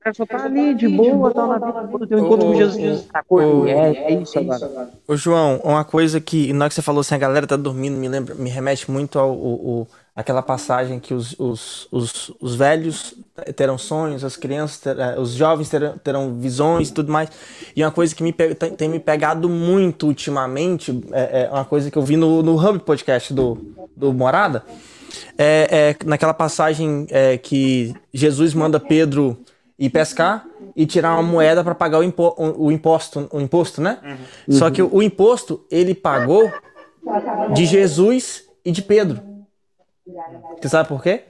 Cara 0.00 0.14
só 0.14 0.24
tá 0.24 0.44
ali 0.44 0.74
de 0.74 0.88
boa, 0.88 1.32
tá 1.32 1.46
na 1.46 1.58
vida, 1.58 2.16
um 2.16 2.26
encontro 2.26 2.46
com 2.46 2.54
Jesus, 2.54 3.04
tá 3.12 3.22
o, 3.28 3.66
é, 3.66 3.90
é 3.90 4.12
isso 4.14 4.38
agora. 4.38 4.90
Ô, 5.06 5.14
João, 5.14 5.60
uma 5.62 5.84
coisa 5.84 6.20
que, 6.20 6.52
na 6.52 6.64
hora 6.64 6.68
que 6.70 6.74
você 6.74 6.82
falou 6.82 7.02
assim, 7.02 7.14
a 7.14 7.18
galera 7.18 7.46
tá 7.46 7.56
dormindo, 7.56 7.96
me 7.96 8.08
lembra, 8.08 8.34
me 8.34 8.48
remete 8.48 8.90
muito 8.90 9.18
ao, 9.18 9.30
ao 9.30 9.88
aquela 10.14 10.42
passagem 10.42 10.98
que 10.98 11.14
os, 11.14 11.34
os, 11.38 11.88
os, 11.90 12.32
os, 12.40 12.54
velhos 12.54 13.14
terão 13.56 13.78
sonhos, 13.78 14.24
as 14.24 14.36
crianças, 14.36 14.78
ter, 14.78 14.98
eh, 14.98 15.18
os 15.18 15.30
jovens 15.32 15.68
terão, 15.68 15.98
terão 15.98 16.34
visões 16.38 16.90
e 16.90 16.92
tudo 16.92 17.10
mais. 17.10 17.30
E 17.74 17.82
uma 17.82 17.90
coisa 17.90 18.14
que 18.14 18.22
me 18.22 18.32
tem, 18.32 18.54
tem, 18.54 18.88
me 18.88 18.98
pegado 18.98 19.48
muito 19.48 20.06
ultimamente, 20.06 21.02
é, 21.12 21.44
é, 21.44 21.50
uma 21.50 21.64
coisa 21.64 21.90
que 21.90 21.96
eu 21.96 22.02
vi 22.02 22.16
no, 22.16 22.42
no 22.42 22.54
Hub 22.56 22.80
Podcast 22.80 23.32
do, 23.32 23.56
do 23.96 24.12
Morada, 24.12 24.62
é, 25.38 25.94
é 26.00 26.04
naquela 26.04 26.34
passagem 26.34 27.06
é, 27.08 27.38
que 27.38 27.94
Jesus 28.12 28.52
manda 28.52 28.78
Pedro 28.78 29.38
ir 29.80 29.88
pescar 29.88 30.46
e 30.76 30.84
tirar 30.84 31.14
uma 31.14 31.22
moeda 31.22 31.64
para 31.64 31.74
pagar 31.74 31.98
o, 31.98 32.02
impo 32.02 32.34
o, 32.36 32.70
imposto, 32.70 33.26
o 33.32 33.40
imposto, 33.40 33.80
né? 33.80 33.98
Uhum. 34.04 34.54
Só 34.54 34.70
que 34.70 34.82
o, 34.82 34.94
o, 34.94 35.02
imposto 35.02 35.64
ele 35.70 35.94
pagou 35.94 36.52
de 37.54 37.64
Jesus 37.64 38.44
e 38.62 38.70
de 38.70 38.82
Pedro. 38.82 39.22
Você 40.60 40.68
sabe 40.68 40.86
por 40.86 41.02
quê? 41.02 41.24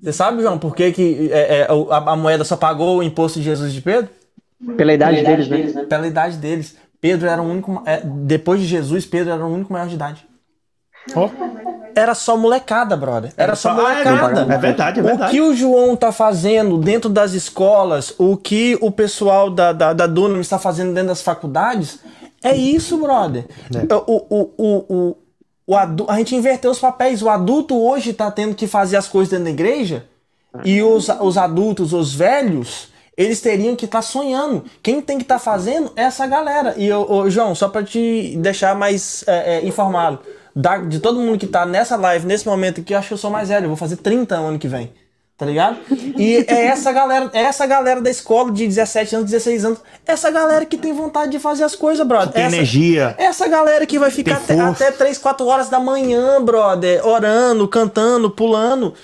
Você 0.00 0.12
sabe, 0.12 0.42
João, 0.42 0.58
por 0.58 0.74
que, 0.74 0.92
que 0.92 1.30
é, 1.32 1.60
é, 1.60 1.66
a, 1.68 2.12
a, 2.12 2.16
moeda 2.16 2.44
só 2.44 2.56
pagou 2.56 2.98
o 2.98 3.02
imposto 3.02 3.38
de 3.38 3.44
Jesus 3.44 3.70
e 3.70 3.74
de 3.74 3.80
Pedro? 3.80 4.10
Pela 4.76 4.92
idade, 4.92 5.22
Pela 5.22 5.32
idade 5.34 5.48
deles, 5.48 5.74
né? 5.74 5.84
Pela 5.84 6.06
idade 6.06 6.36
deles. 6.38 6.76
Pedro 7.00 7.28
era 7.28 7.42
o 7.42 7.44
único. 7.44 7.82
É, 7.84 8.00
depois 8.00 8.60
de 8.60 8.66
Jesus, 8.66 9.06
Pedro 9.06 9.32
era 9.32 9.44
o 9.44 9.52
único 9.52 9.72
maior 9.72 9.88
de 9.88 9.94
idade. 9.94 10.26
Oh 11.16 11.28
era 11.94 12.14
só 12.14 12.36
molecada, 12.36 12.96
brother. 12.96 13.32
Era, 13.36 13.54
só, 13.54 13.74
molecada. 13.74 14.40
é, 14.52 14.58
verdade, 14.58 15.00
é 15.00 15.02
verdade. 15.02 15.30
O 15.30 15.30
que 15.30 15.40
o 15.40 15.54
João 15.54 15.96
tá 15.96 16.12
fazendo 16.12 16.78
dentro 16.78 17.10
das 17.10 17.32
escolas, 17.32 18.14
o 18.18 18.36
que 18.36 18.78
o 18.80 18.90
pessoal 18.90 19.50
da, 19.50 19.72
da, 19.72 19.92
da 19.92 20.06
Dunham 20.06 20.40
está 20.40 20.58
fazendo 20.58 20.92
dentro 20.92 21.08
das 21.08 21.22
faculdades, 21.22 22.00
é 22.42 22.56
isso, 22.56 22.98
brother. 22.98 23.46
É. 23.74 23.94
O, 24.06 24.26
o, 24.28 24.52
o, 24.56 24.84
o, 24.88 25.16
o 25.66 25.76
adu... 25.76 26.06
A 26.08 26.16
gente 26.16 26.34
inverteu 26.34 26.70
os 26.70 26.78
papéis. 26.78 27.22
O 27.22 27.28
adulto 27.28 27.80
hoje 27.80 28.12
tá 28.12 28.30
tendo 28.30 28.54
que 28.54 28.66
fazer 28.66 28.96
as 28.96 29.08
coisas 29.08 29.30
dentro 29.30 29.44
da 29.44 29.50
igreja 29.50 30.04
e 30.64 30.82
os, 30.82 31.08
os 31.08 31.38
adultos, 31.38 31.92
os 31.92 32.14
velhos, 32.14 32.88
eles 33.16 33.40
teriam 33.40 33.74
que 33.74 33.84
estar 33.84 33.98
tá 33.98 34.02
sonhando. 34.02 34.64
Quem 34.82 35.00
tem 35.00 35.16
que 35.16 35.24
estar 35.24 35.36
tá 35.36 35.40
fazendo 35.40 35.92
é 35.96 36.02
essa 36.02 36.26
galera. 36.26 36.74
E, 36.76 36.92
ô, 36.92 37.28
João, 37.30 37.54
só 37.54 37.68
para 37.68 37.84
te 37.84 38.36
deixar 38.38 38.74
mais 38.74 39.24
é, 39.26 39.56
é, 39.56 39.66
informado 39.66 40.18
da, 40.54 40.78
de 40.78 41.00
todo 41.00 41.20
mundo 41.20 41.38
que 41.38 41.46
tá 41.46 41.64
nessa 41.64 41.96
live, 41.96 42.26
nesse 42.26 42.46
momento 42.46 42.80
aqui, 42.80 42.92
eu 42.92 42.98
acho 42.98 43.08
que 43.08 43.14
eu 43.14 43.18
sou 43.18 43.30
mais 43.30 43.48
velho. 43.48 43.64
Eu 43.64 43.68
vou 43.68 43.76
fazer 43.76 43.96
30 43.96 44.34
ano 44.34 44.58
que 44.58 44.68
vem. 44.68 44.92
Tá 45.36 45.46
ligado? 45.46 45.78
E 46.16 46.44
é 46.46 46.66
essa 46.66 46.92
galera, 46.92 47.28
é 47.32 47.40
essa 47.40 47.66
galera 47.66 48.00
da 48.00 48.10
escola 48.10 48.52
de 48.52 48.64
17 48.64 49.16
anos, 49.16 49.30
16 49.30 49.64
anos, 49.64 49.78
essa 50.06 50.30
galera 50.30 50.64
que 50.64 50.76
tem 50.76 50.92
vontade 50.92 51.32
de 51.32 51.40
fazer 51.40 51.64
as 51.64 51.74
coisas, 51.74 52.06
brother. 52.06 52.32
Tem 52.32 52.44
essa, 52.44 52.54
energia. 52.54 53.14
Essa 53.18 53.48
galera 53.48 53.84
que 53.84 53.98
vai 53.98 54.10
ficar 54.10 54.36
até, 54.36 54.60
até 54.60 54.90
3, 54.92 55.18
4 55.18 55.44
horas 55.44 55.68
da 55.68 55.80
manhã, 55.80 56.40
brother, 56.40 57.04
orando, 57.04 57.66
cantando, 57.66 58.30
pulando. 58.30 58.94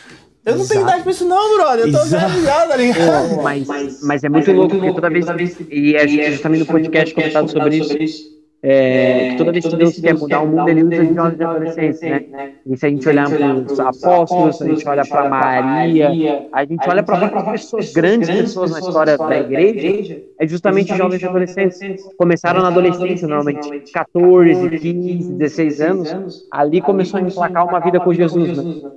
Eu 0.44 0.54
não 0.54 0.60
Exato. 0.60 0.68
tenho 0.68 0.82
idade 0.82 1.02
pra 1.02 1.12
isso, 1.12 1.24
não, 1.24 1.56
brother. 1.56 1.86
Eu 1.86 1.92
tô 1.92 2.04
velho 2.04 2.42
já, 2.44 2.66
tá 2.66 2.76
ligado? 2.76 3.42
mas, 3.42 3.66
mas 4.02 4.22
é 4.22 4.28
muito 4.28 4.52
louco, 4.52 4.76
porque 4.76 4.92
toda 4.92 5.10
vez. 5.10 5.26
E 5.68 5.96
a 5.96 6.06
gente 6.06 6.36
já 6.36 6.42
tá 6.42 6.48
no 6.50 6.64
podcast 6.64 7.14
comentado 7.14 7.50
sobre 7.50 7.78
isso 7.78 8.37
é, 8.60 9.30
que 9.30 9.36
toda 9.36 9.52
vez 9.52 9.64
que 9.64 9.76
Deus 9.76 10.00
quer 10.00 10.14
mudar 10.14 10.40
o 10.40 10.46
mundo, 10.48 10.68
ele 10.68 10.82
usa 10.82 11.04
jovens 11.14 11.36
de 11.36 11.44
adolescentes, 11.44 12.00
né? 12.00 12.24
E 12.66 12.76
se 12.76 12.86
a 12.86 12.88
gente 12.88 13.08
olhar 13.08 13.30
para 13.30 13.54
os 13.54 13.80
apóstolos, 13.80 14.58
se 14.58 14.64
a 14.64 14.66
gente 14.68 14.88
olha 14.88 15.06
para 15.06 15.28
Maria, 15.28 16.48
a 16.52 16.64
gente 16.64 16.88
olha 16.88 17.02
para 17.02 17.18
várias 17.18 17.62
pessoas, 17.62 17.92
grandes 17.92 18.28
pessoas 18.28 18.72
na 18.72 18.80
história 18.80 19.16
da 19.16 19.38
igreja, 19.38 20.22
é 20.40 20.46
justamente 20.46 20.94
jovens 20.96 21.20
de 21.20 21.26
adolescentes. 21.26 21.78
Começaram 22.16 22.60
na 22.60 22.68
adolescência, 22.68 23.28
normalmente, 23.28 23.92
14, 23.92 24.78
15, 24.78 25.32
16 25.34 25.80
anos, 25.80 26.46
ali 26.50 26.80
começou 26.80 27.18
a 27.18 27.22
emplacar 27.22 27.66
uma 27.66 27.78
vida 27.80 28.00
com 28.00 28.12
Jesus, 28.12 28.56
né? 28.56 28.90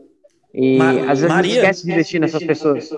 E 0.54 0.78
Ma 0.78 0.89
às 0.89 1.20
vezes 1.20 1.28
Maria, 1.28 1.56
esquece 1.56 1.86
de 1.86 1.91
investir 1.91 2.20
nessas 2.20 2.43
pessoas. 2.43 2.89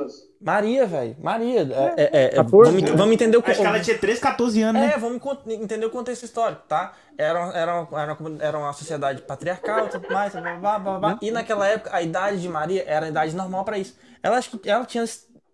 Maria, 0.41 0.86
velho. 0.86 1.16
Maria. 1.22 1.62
É, 1.95 2.04
é, 2.04 2.38
é, 2.38 2.43
vamos, 2.43 2.89
vamos, 2.91 3.14
entender 3.14 3.38
o 3.38 3.43
que. 3.43 3.51
Acho 3.51 3.62
que 3.62 3.68
ela 3.68 3.80
tinha 3.80 3.97
13, 3.97 4.20
14 4.20 4.62
anos, 4.62 4.82
né? 4.82 4.93
É, 4.95 4.99
vamos 4.99 5.22
entender 5.47 5.86
o 5.86 5.89
contexto 5.89 6.24
histórico, 6.24 6.64
tá? 6.68 6.93
Era, 7.18 7.39
era, 7.54 7.88
era, 7.93 8.18
era 8.39 8.58
uma 8.58 8.74
sociedade 8.74 9.22
patriarcal 9.22 9.88
tudo 9.88 10.12
mais, 10.12 10.34
blá, 10.34 10.58
blá, 10.58 10.80
blá, 10.80 10.99
blá, 10.99 11.20
e 11.22 11.30
naquela 11.30 11.68
época 11.68 11.91
a 11.93 12.01
idade 12.01 12.41
de 12.41 12.49
Maria 12.49 12.84
era 12.88 13.06
a 13.06 13.10
idade 13.10 13.36
normal 13.36 13.64
para 13.64 13.78
isso. 13.78 13.95
Ela 14.22 14.38
acho 14.38 14.58
que 14.58 14.70
ela 14.70 14.84
tinha 14.84 15.06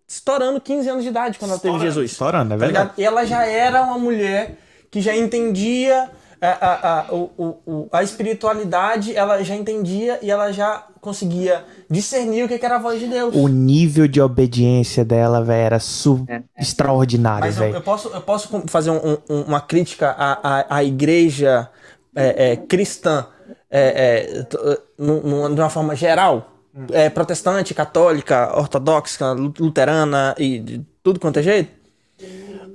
estourando 0.08 0.60
15 0.60 0.88
anos 0.88 1.02
de 1.04 1.10
idade 1.10 1.38
quando 1.38 1.52
ela 1.52 1.60
teve 1.60 1.78
Jesus. 1.78 2.10
Estourando, 2.10 2.54
é 2.54 2.56
Tá 2.56 2.64
verdade. 2.64 2.84
ligado? 2.84 2.98
E 2.98 3.04
ela 3.04 3.24
já 3.26 3.44
era 3.44 3.82
uma 3.82 3.98
mulher 3.98 4.56
que 4.90 5.00
já 5.00 5.14
entendia 5.14 6.10
a, 6.40 6.48
a, 6.48 7.00
a, 7.00 7.14
o, 7.14 7.30
o- 7.66 7.88
a 7.92 8.02
espiritualidade, 8.02 9.14
ela 9.14 9.42
já 9.42 9.54
entendia 9.54 10.18
e 10.22 10.30
ela 10.30 10.52
já 10.52 10.86
conseguia 11.00 11.64
discernir 11.90 12.44
o 12.44 12.48
que 12.48 12.58
que 12.58 12.64
era 12.64 12.76
a 12.76 12.78
voz 12.78 12.98
de 13.00 13.06
Deus. 13.06 13.34
O 13.34 13.48
nível 13.48 14.06
de 14.08 14.20
obediência 14.20 15.04
dela, 15.04 15.42
velho, 15.44 15.60
era 15.66 15.78
su- 15.80 16.26
extraordinário, 16.58 17.40
Mas 17.46 17.56
eu, 17.58 17.64
eu 17.66 17.72
velho. 17.72 17.84
posso, 17.84 18.08
eu 18.08 18.20
posso 18.20 18.62
fazer 18.68 18.90
um- 18.90 19.18
um- 19.28 19.42
uma 19.42 19.60
crítica 19.60 20.10
à, 20.10 20.60
à, 20.60 20.76
à 20.76 20.84
igreja 20.84 21.68
é, 22.14 22.52
é, 22.52 22.56
cristã 22.56 23.26
é, 23.70 24.26
é, 24.28 24.78
num- 24.98 25.54
de 25.54 25.60
uma 25.60 25.70
forma 25.70 25.94
geral? 25.94 26.46
É, 26.92 27.10
protestante, 27.10 27.74
católica, 27.74 28.56
ortodoxa, 28.56 29.32
lu- 29.32 29.52
luterana 29.58 30.34
e 30.38 30.58
de 30.60 30.86
tudo 31.02 31.18
quanto 31.18 31.38
é 31.38 31.42
jeito? 31.42 31.70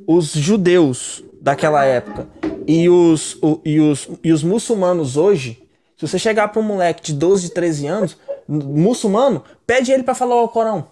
Os 0.05 0.33
judeus 0.33 1.23
daquela 1.45 1.85
época 1.85 2.27
e 2.67 2.89
os, 2.89 3.35
o- 3.39 3.61
e 3.63 3.79
os, 3.79 4.09
e 4.23 4.33
os 4.33 4.41
muçulmanos 4.41 5.15
hoje, 5.15 5.61
se 5.95 6.07
você 6.07 6.17
chegar 6.17 6.47
para 6.47 6.59
um 6.59 6.63
moleque 6.65 7.03
de 7.03 7.13
12, 7.13 7.49
13 7.53 7.85
anos, 7.85 8.17
muçulmano, 8.49 9.43
pede 9.67 9.91
ele 9.91 10.01
para 10.01 10.15
falar 10.15 10.41
o 10.41 10.47
Corão. 10.49 10.87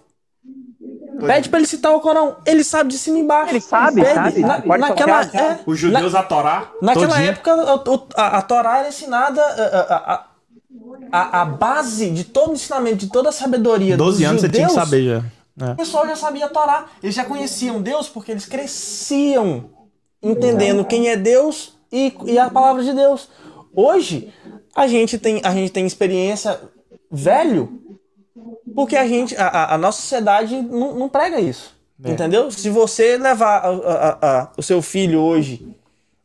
Pede 1.26 1.48
pra 1.48 1.58
ele 1.58 1.66
citar 1.66 1.92
o 1.92 2.00
Corão. 2.00 2.36
Ele 2.46 2.62
sabe 2.62 2.90
de 2.90 2.98
cima 2.98 3.18
e 3.18 3.20
embaixo. 3.22 3.50
Ele 3.52 3.60
sabe, 3.60 4.00
Pede. 4.02 4.14
sabe. 4.14 4.40
Na- 4.40 4.60
Pode 4.62 4.80
naquela, 4.80 5.22
é, 5.22 5.58
Os 5.66 5.76
judeus 5.78 6.14
a 6.14 6.22
Torá. 6.22 6.70
naquela 6.80 7.08
todinha. 7.08 7.30
época, 7.30 7.54
o- 7.90 8.06
a, 8.16 8.38
a 8.38 8.42
Torá 8.42 8.78
era 8.78 8.88
ensinada. 8.88 9.40
A, 9.42 9.80
a, 9.80 10.14
a- 10.14 10.24
a, 11.12 11.42
a 11.42 11.44
base 11.44 12.10
de 12.10 12.24
todo 12.24 12.50
o 12.50 12.54
ensinamento, 12.54 12.96
de 12.96 13.06
toda 13.08 13.28
a 13.28 13.32
sabedoria 13.32 13.96
12 13.96 14.18
dos 14.18 14.28
anos 14.28 14.40
você 14.40 14.48
tinha 14.48 14.66
que 14.66 14.72
judeus, 14.72 14.88
saber 14.88 15.04
já. 15.04 15.66
É. 15.68 15.72
O 15.72 15.76
pessoal 15.76 16.06
já 16.06 16.16
sabia 16.16 16.46
a 16.46 16.48
Torá. 16.48 16.86
Eles 17.02 17.14
já 17.14 17.24
conheciam 17.24 17.80
Deus 17.82 18.08
porque 18.08 18.30
eles 18.32 18.46
cresciam 18.46 19.70
entendendo 20.24 20.84
quem 20.84 21.08
é 21.08 21.16
Deus 21.16 21.74
e, 21.92 22.12
e 22.26 22.38
a 22.38 22.48
palavra 22.50 22.82
de 22.82 22.92
Deus. 22.92 23.28
Hoje, 23.74 24.32
a 24.74 24.86
gente 24.86 25.18
tem, 25.18 25.40
a 25.44 25.52
gente 25.52 25.70
tem 25.72 25.86
experiência 25.86 26.60
velho 27.10 27.80
porque 28.74 28.96
a 28.96 29.06
gente, 29.06 29.36
a, 29.36 29.46
a- 29.46 29.74
a 29.74 29.78
nossa 29.78 30.00
sociedade 30.00 30.60
não, 30.60 30.94
não 30.94 31.08
prega 31.08 31.40
isso. 31.40 31.74
Entendeu? 32.04 32.50
Se 32.50 32.68
você 32.70 33.16
levar 33.16 33.58
a- 33.58 33.68
a- 33.68 34.18
a- 34.42 34.50
o 34.56 34.62
seu 34.62 34.82
filho 34.82 35.20
hoje, 35.20 35.66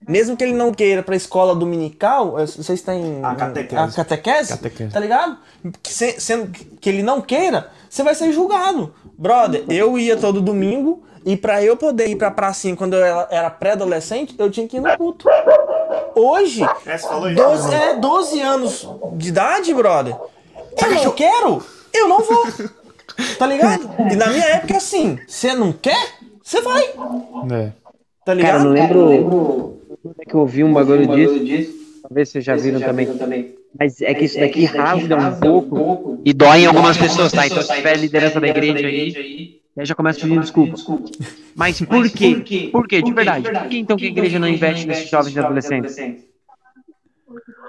mesmo 0.08 0.36
que 0.36 0.44
ele 0.44 0.54
não 0.54 0.74
queira 0.74 1.04
pra 1.04 1.16
escola 1.16 1.54
dominical, 1.56 2.32
vocês 2.32 2.82
têm 2.82 3.24
A 3.24 3.36
catequese. 3.36 3.76
a 3.82 3.88
catequese, 3.92 4.50
Catequese. 4.50 4.92
tá 4.92 5.00
ligado? 5.00 5.38
Se- 5.84 6.20
Sendo 6.20 6.50
que 6.52 6.90
ele 6.90 7.04
não 7.04 7.22
queira, 7.22 7.70
você 7.88 8.02
vai 8.04 8.16
ser 8.16 8.32
julgado. 8.34 8.94
Brother, 9.18 9.64
eu 9.70 9.98
ia 10.00 10.18
todo 10.18 10.42
domingo 10.42 11.04
e 11.26 11.36
pra 11.38 11.64
eu 11.64 11.76
poder 11.78 12.08
ir 12.08 12.16
pra 12.16 12.32
pracinha 12.32 12.76
quando 12.76 12.94
eu 12.96 13.04
era, 13.04 13.28
era 13.30 13.50
pré-adolescente, 13.50 14.36
eu 14.38 14.50
tinha 14.50 14.68
que 14.68 14.78
ir 14.78 14.82
no 14.82 14.98
culto. 14.98 15.28
Hoje, 16.16 16.64
É, 16.86 16.98
você 16.98 17.08
falou 17.08 17.30
isso. 17.30 17.42
12, 17.42 17.74
é, 17.76 17.96
12 17.96 18.42
anos 18.42 18.90
de 19.14 19.30
idade, 19.30 19.74
brother. 19.74 20.16
Eu 20.82 20.92
não 21.04 21.12
quero, 21.12 21.64
eu 21.94 22.08
não 22.08 22.20
vou. 22.22 22.46
Tá 23.38 23.46
ligado? 23.46 23.90
E 24.12 24.16
na 24.16 24.28
minha 24.28 24.46
época, 24.46 24.78
assim, 24.78 25.20
você 25.28 25.54
não 25.54 25.74
quer, 25.74 26.16
você 26.42 26.62
vai. 26.62 26.84
É. 26.84 27.72
Tá 28.26 28.36
Cara, 28.36 28.36
ligado? 28.36 28.60
eu 28.60 28.64
não 28.66 28.72
lembro 28.72 29.80
quando 30.02 30.16
é 30.20 30.26
que 30.26 30.34
eu 30.34 30.40
ouvi 30.40 30.64
um 30.64 30.74
bagulho 30.74 31.08
disso. 31.08 31.80
Talvez 32.02 32.30
vocês 32.30 32.46
já 32.46 32.56
viram 32.56 32.80
também. 32.80 33.56
Mas 33.78 34.02
é 34.02 34.14
que 34.14 34.26
isso 34.26 34.40
daqui 34.40 34.66
rasga 34.66 35.16
um 35.16 35.40
pouco 35.40 36.20
e 36.26 36.34
dói 36.34 36.62
em 36.62 36.66
algumas 36.66 36.98
pessoas, 36.98 37.32
tá? 37.32 37.46
Então 37.46 37.62
se 37.62 37.74
tiver 37.74 37.98
liderança 37.98 38.40
da 38.40 38.48
igreja 38.48 38.88
aí, 38.88 39.16
aí 39.16 39.59
já 39.78 39.96
começa 39.96 40.20
pedindo 40.20 40.42
desculpa. 40.42 40.76
Mas 41.56 41.80
por 41.82 42.10
quê? 42.10 42.70
Por 42.72 42.88
quê? 42.88 43.02
De 43.02 43.12
verdade. 43.14 43.50
Por 43.50 43.68
que 43.68 43.78
então 43.78 43.98
que 43.98 44.06
a 44.06 44.10
igreja 44.10 44.40
não 44.40 44.48
investe 44.48 44.88
nesses 44.88 45.10
jovens 45.10 45.36
e 45.36 45.40
adolescentes? 45.40 45.96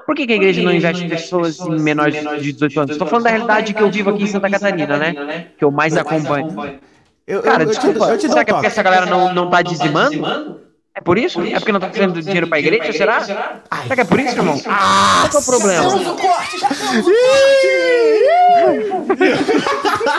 Por 0.07 0.17
que, 0.17 0.27
que 0.27 0.33
a 0.33 0.37
igreja 0.37 0.63
não 0.63 0.73
investe 0.73 1.05
em 1.05 1.09
pessoas 1.09 1.61
em 1.61 1.79
menores 1.79 2.17
de 2.43 2.53
18 2.53 2.81
anos? 2.81 2.91
Estou 2.93 3.07
falando 3.07 3.25
da 3.25 3.31
realidade 3.31 3.73
que 3.75 3.81
eu 3.83 3.91
vivo 3.91 4.11
aqui 4.11 4.25
em 4.25 4.27
Santa 4.27 4.51
Catarina, 4.51 4.97
né? 4.97 5.47
Que 5.57 5.65
eu 5.65 5.71
mais 5.71 5.97
acompanho. 5.97 6.81
Eu, 7.27 7.43
Cara, 7.43 7.63
eu, 7.63 7.69
eu 7.69 7.73
te- 7.73 7.77
desculpa, 7.77 8.07
eu 8.11 8.19
te 8.19 8.27
dou 8.27 8.31
será 8.31 8.41
um 8.41 8.45
que 8.45 8.51
é 8.51 8.55
porque 8.55 8.67
essa 8.67 8.83
galera 8.83 9.07
não, 9.07 9.33
não 9.33 9.49
tá 9.49 9.63
dizimando? 9.63 10.61
É 10.93 11.01
por 11.01 11.17
isso? 11.17 11.41
É 11.41 11.61
porque 11.61 11.71
não 11.71 11.79
tá 11.79 11.89
trazendo 11.89 12.21
dinheiro 12.21 12.49
pra 12.49 12.59
igreja, 12.59 12.93
será? 12.93 13.21
Será 13.21 13.61
que 13.95 14.01
é 14.01 14.05
por 14.05 14.19
isso, 14.19 14.37
irmão? 14.37 14.61
Ah, 14.67 15.29
qual 15.31 15.41
é 15.41 15.45
o 15.45 15.47
problema? 15.47 15.89
Temos 15.89 16.07
o 16.09 16.17
corte, 16.17 16.59
já 16.59 16.69
temos 16.69 17.07
o 17.07 17.11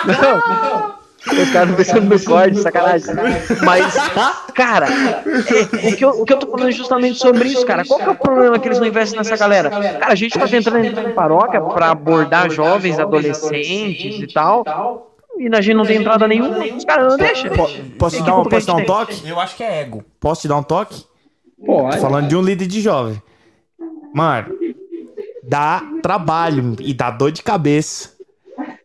Os 0.01 0.07
caras 0.07 0.21
não 0.21 1.01
pensando 1.76 2.09
no 2.09 2.24
corte, 2.24 2.57
sacanagem. 2.59 3.15
Mas, 3.63 3.95
cara, 4.53 4.88
é- 4.88 5.89
o, 5.89 5.95
que 5.95 6.05
eu, 6.05 6.09
o 6.09 6.26
que 6.26 6.34
eu 6.34 6.38
tô 6.38 6.47
falando 6.47 6.69
é 6.69 6.72
justamente 6.72 7.19
sobre 7.19 7.49
isso, 7.49 7.65
cara. 7.65 7.84
Qual 7.86 7.99
que 7.99 8.05
é 8.05 8.09
o 8.09 8.15
problema 8.15 8.59
que 8.59 8.67
eles 8.67 8.80
não 8.80 8.88
investem 8.88 9.17
nessa 9.17 9.38
galera? 9.38 9.69
Cara, 9.69 10.11
a 10.11 10.15
gente 10.15 10.38
tá 10.38 10.47
tentando 10.47 10.80
entrar 10.80 11.09
em 11.09 11.13
paróquia 11.13 11.61
pra 11.61 11.91
abordar 11.91 12.49
jovens, 12.49 12.99
adolescentes 12.99 14.19
e 14.22 14.28
tal. 14.34 15.07
E 15.38 15.47
a 15.55 15.61
gente 15.61 15.76
não 15.76 15.86
tem 15.86 15.97
entrada 15.97 16.28
nenhuma. 16.28 16.59
Os 16.59 16.86
caras 16.86 17.07
não 17.07 17.17
deixam. 17.17 17.49
Posso 17.97 18.17
te 18.17 18.24
dar, 18.24 18.38
um, 18.38 18.43
posso 18.43 18.67
dar 18.67 18.76
um 18.76 18.86
toque? 18.86 19.28
Eu 19.28 19.39
acho 19.39 19.55
que 19.55 19.63
é 19.63 19.82
ego. 19.82 20.03
Posso 20.19 20.41
te 20.41 20.47
dar 20.47 20.57
um 20.57 20.63
toque? 20.63 21.03
Tô 21.65 21.91
falando 21.99 22.28
de 22.28 22.36
um 22.36 22.41
líder 22.41 22.67
de 22.67 22.82
jovem. 22.82 23.22
Mano, 24.13 24.49
dá 25.43 25.82
trabalho 26.01 26.76
e 26.80 26.93
dá 26.93 27.09
dor 27.09 27.32
de 27.32 27.41
cabeça. 27.41 28.11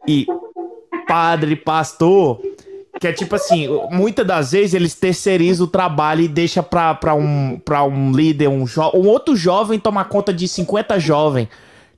E 0.07 0.27
padre, 1.07 1.57
pastor, 1.57 2.41
que 3.01 3.07
é 3.07 3.13
tipo 3.13 3.35
assim, 3.35 3.69
muitas 3.91 4.27
das 4.27 4.53
vezes 4.53 4.75
eles 4.75 4.95
terceirizam 4.95 5.67
o 5.67 5.71
trabalho 5.71 6.23
e 6.23 6.29
deixa 6.29 6.63
pra, 6.63 6.95
pra, 6.95 7.15
um, 7.15 7.61
pra 7.65 7.85
um 7.85 8.13
líder, 8.13 8.49
um, 8.49 8.65
um 8.95 9.09
outro 9.09 9.37
jovem 9.37 9.79
tomar 9.79 10.05
conta 10.07 10.33
de 10.33 10.49
50 10.49 10.99
jovens. 10.99 11.49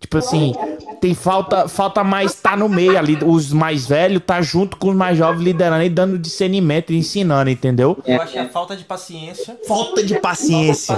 Tipo 0.00 0.18
assim, 0.18 0.54
tem 1.00 1.12
falta, 1.12 1.66
falta 1.66 2.04
mais 2.04 2.34
tá 2.34 2.56
no 2.56 2.68
meio 2.68 2.96
ali. 2.96 3.18
Os 3.24 3.52
mais 3.52 3.86
velhos 3.86 4.22
tá 4.24 4.40
junto 4.40 4.76
com 4.76 4.90
os 4.90 4.96
mais 4.96 5.18
jovens 5.18 5.42
liderando 5.42 5.82
e 5.82 5.88
dando 5.88 6.16
discernimento 6.16 6.92
e 6.92 6.96
ensinando, 6.96 7.50
entendeu? 7.50 7.98
Eu 8.06 8.22
acho 8.22 8.32
que 8.32 8.38
é 8.38 8.48
falta 8.48 8.76
de 8.76 8.84
paciência. 8.84 9.58
Falta 9.66 10.02
de 10.02 10.18
paciência. 10.20 10.96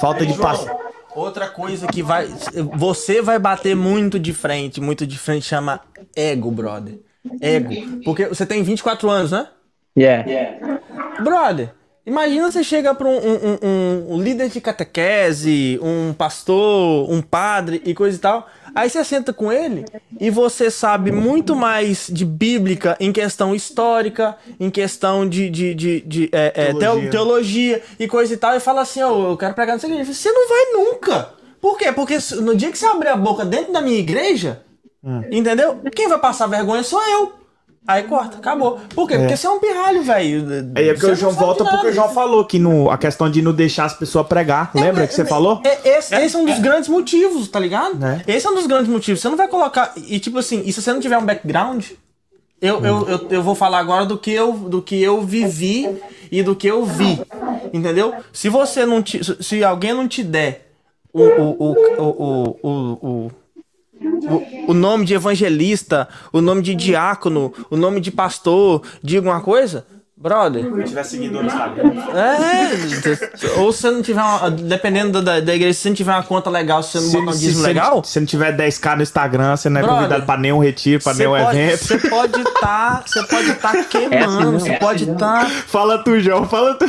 Falta 0.00 0.24
de 0.24 0.32
paciência. 0.34 0.76
Outra 1.14 1.48
coisa 1.48 1.86
que 1.88 2.02
vai. 2.02 2.26
Você 2.74 3.20
vai 3.20 3.38
bater 3.38 3.76
muito 3.76 4.18
de 4.18 4.32
frente, 4.32 4.80
muito 4.80 5.06
de 5.06 5.18
frente, 5.18 5.44
chama 5.44 5.80
ego, 6.16 6.50
brother. 6.50 7.00
Ego. 7.40 8.00
Porque 8.04 8.26
você 8.26 8.44
tem 8.46 8.62
24 8.62 9.08
anos, 9.10 9.30
né? 9.32 9.46
Yeah. 9.96 10.80
Brother, 11.22 11.70
imagina 12.06 12.50
você 12.50 12.62
chega 12.62 12.94
pra 12.94 13.08
um, 13.08 13.16
um- 13.16 13.58
um- 13.62 14.14
um 14.14 14.20
líder 14.22 14.48
de 14.48 14.60
catequese, 14.60 15.78
um 15.82 16.12
pastor, 16.12 17.10
um 17.10 17.20
padre 17.20 17.82
e 17.84 17.94
coisa 17.94 18.16
e 18.16 18.20
tal. 18.20 18.46
Aí 18.74 18.88
você 18.88 19.02
senta 19.02 19.32
com 19.32 19.50
ele 19.50 19.84
e 20.20 20.30
você 20.30 20.70
sabe 20.70 21.10
muito 21.10 21.56
mais 21.56 22.06
de 22.12 22.24
bíblica 22.24 22.96
em 23.00 23.10
questão 23.10 23.54
histórica, 23.54 24.36
em 24.60 24.70
questão 24.70 25.28
de, 25.28 25.50
de, 25.50 25.74
de, 25.74 26.00
de, 26.02 26.28
é, 26.32 26.52
é, 26.54 26.66
teo- 26.66 26.78
Teologia. 26.78 27.10
teologia 27.10 27.82
e 27.98 28.06
coisa 28.06 28.34
e 28.34 28.36
tal. 28.36 28.54
E 28.54 28.60
fala 28.60 28.82
assim: 28.82 29.02
Ó, 29.02 29.30
eu 29.30 29.36
quero 29.36 29.54
pregar 29.54 29.74
nessa 29.74 29.86
igreja. 29.88 30.12
Você 30.12 30.30
não 30.30 30.48
vai 30.48 30.64
nunca. 30.74 31.30
Por 31.60 31.76
quê? 31.76 31.90
Porque 31.90 32.16
no 32.40 32.54
dia 32.54 32.70
que 32.70 32.78
você 32.78 32.86
abrir 32.86 33.08
a 33.08 33.16
boca 33.16 33.44
dentro 33.44 33.72
da 33.72 33.80
minha 33.80 33.98
igreja, 33.98 34.62
entendeu? 35.30 35.80
Quem 35.94 36.08
vai 36.08 36.18
passar 36.18 36.46
vergonha 36.46 36.82
sou 36.82 37.02
eu. 37.08 37.32
Aí 37.86 38.02
corta, 38.02 38.36
acabou. 38.36 38.78
Por 38.94 39.08
quê? 39.08 39.16
Porque 39.16 39.34
você 39.34 39.46
é 39.46 39.50
um 39.50 39.58
pirralho, 39.58 40.02
velho. 40.02 40.72
Aí 40.74 40.90
é 40.90 40.92
porque 40.92 41.06
o 41.06 41.14
João 41.14 41.32
volta 41.32 41.64
porque 41.64 41.86
o 41.86 41.92
João 41.92 42.10
falou 42.10 42.44
que 42.44 42.58
no, 42.58 42.90
a 42.90 42.98
questão 42.98 43.30
de 43.30 43.40
não 43.40 43.50
deixar 43.50 43.86
as 43.86 43.94
pessoas 43.94 44.26
pregar. 44.26 44.70
Lembra 44.74 45.06
que 45.06 45.14
você 45.14 45.24
falou? 45.24 45.62
É, 45.64 45.96
esse, 45.96 46.14
esse 46.14 46.36
é 46.36 46.38
um 46.38 46.44
dos 46.44 46.58
grandes 46.58 46.86
motivos, 46.86 47.48
tá 47.48 47.58
ligado? 47.58 47.94
Né? 47.94 48.22
Esse 48.26 48.46
é 48.46 48.50
um 48.50 48.54
dos 48.54 48.66
grandes 48.66 48.88
motivos. 48.88 49.22
Você 49.22 49.28
não 49.30 49.38
vai 49.38 49.48
colocar. 49.48 49.94
E 49.96 50.20
tipo 50.20 50.38
assim, 50.38 50.62
e 50.66 50.72
se 50.72 50.82
você 50.82 50.92
não 50.92 51.00
tiver 51.00 51.16
um 51.16 51.24
background, 51.24 51.86
eu, 52.60 52.84
eu, 52.84 53.08
eu, 53.08 53.26
eu 53.30 53.42
vou 53.42 53.54
falar 53.54 53.78
agora 53.78 54.04
do 54.04 54.18
que, 54.18 54.32
eu, 54.32 54.52
do 54.52 54.82
que 54.82 55.00
eu 55.00 55.22
vivi 55.22 55.98
e 56.30 56.42
do 56.42 56.54
que 56.54 56.66
eu 56.66 56.84
vi. 56.84 57.22
Entendeu? 57.72 58.14
Se 58.34 58.50
você 58.50 58.84
não 58.84 59.02
te, 59.02 59.20
Se 59.42 59.64
alguém 59.64 59.94
não 59.94 60.06
te 60.06 60.22
der 60.22 60.70
o, 61.10 61.22
o, 61.22 61.56
o, 61.58 61.72
o, 61.98 62.58
o, 62.62 63.08
o, 63.08 63.30
o 64.66 64.74
nome 64.74 65.04
de 65.04 65.14
evangelista, 65.14 66.08
o 66.32 66.40
nome 66.40 66.62
de 66.62 66.74
diácono, 66.74 67.52
o 67.70 67.76
nome 67.76 68.00
de 68.00 68.10
pastor, 68.10 68.82
de 69.02 69.16
alguma 69.16 69.40
coisa, 69.40 69.86
brother, 70.16 70.64
Se 70.64 70.84
tiver 70.84 71.02
seguidor 71.04 71.42
no 71.42 71.48
Instagram. 71.48 71.92
é, 72.14 73.60
ou 73.60 73.72
se 73.72 73.82
você 73.82 73.90
não 73.90 74.02
tiver 74.02 74.20
uma, 74.20 74.50
dependendo 74.50 75.22
da, 75.22 75.40
da 75.40 75.54
igreja, 75.54 75.74
se 75.74 75.80
você 75.82 75.88
não 75.90 75.96
tiver 75.96 76.12
uma 76.12 76.22
conta 76.24 76.50
legal, 76.50 76.82
se 76.82 76.98
você 76.98 77.00
não 77.00 77.12
botar 77.24 77.36
um 77.36 77.38
dízimo 77.38 77.60
se, 77.60 77.66
legal, 77.66 78.04
se 78.04 78.18
não 78.20 78.26
tiver 78.26 78.56
10k 78.56 78.96
no 78.96 79.02
Instagram, 79.02 79.56
você 79.56 79.68
não 79.70 79.80
é 79.80 79.82
Brother, 79.82 80.02
convidado 80.02 80.26
pra 80.26 80.36
nenhum 80.36 80.58
retiro, 80.58 81.02
pra 81.02 81.14
nenhum 81.14 81.30
pode, 81.30 81.58
evento. 81.58 81.84
você 81.84 81.98
pode 81.98 82.40
estar, 82.40 83.02
você 83.06 83.22
pode 83.24 83.50
estar 83.50 83.74
É 83.78 83.78
assim 83.80 83.88
queimando, 83.88 84.52
você 84.58 84.70
é 84.70 84.78
pode 84.78 85.02
assim 85.04 85.12
estar 85.12 85.46
Fala 85.48 86.02
tu, 86.02 86.18
João, 86.20 86.48
fala 86.48 86.74
tu. 86.74 86.84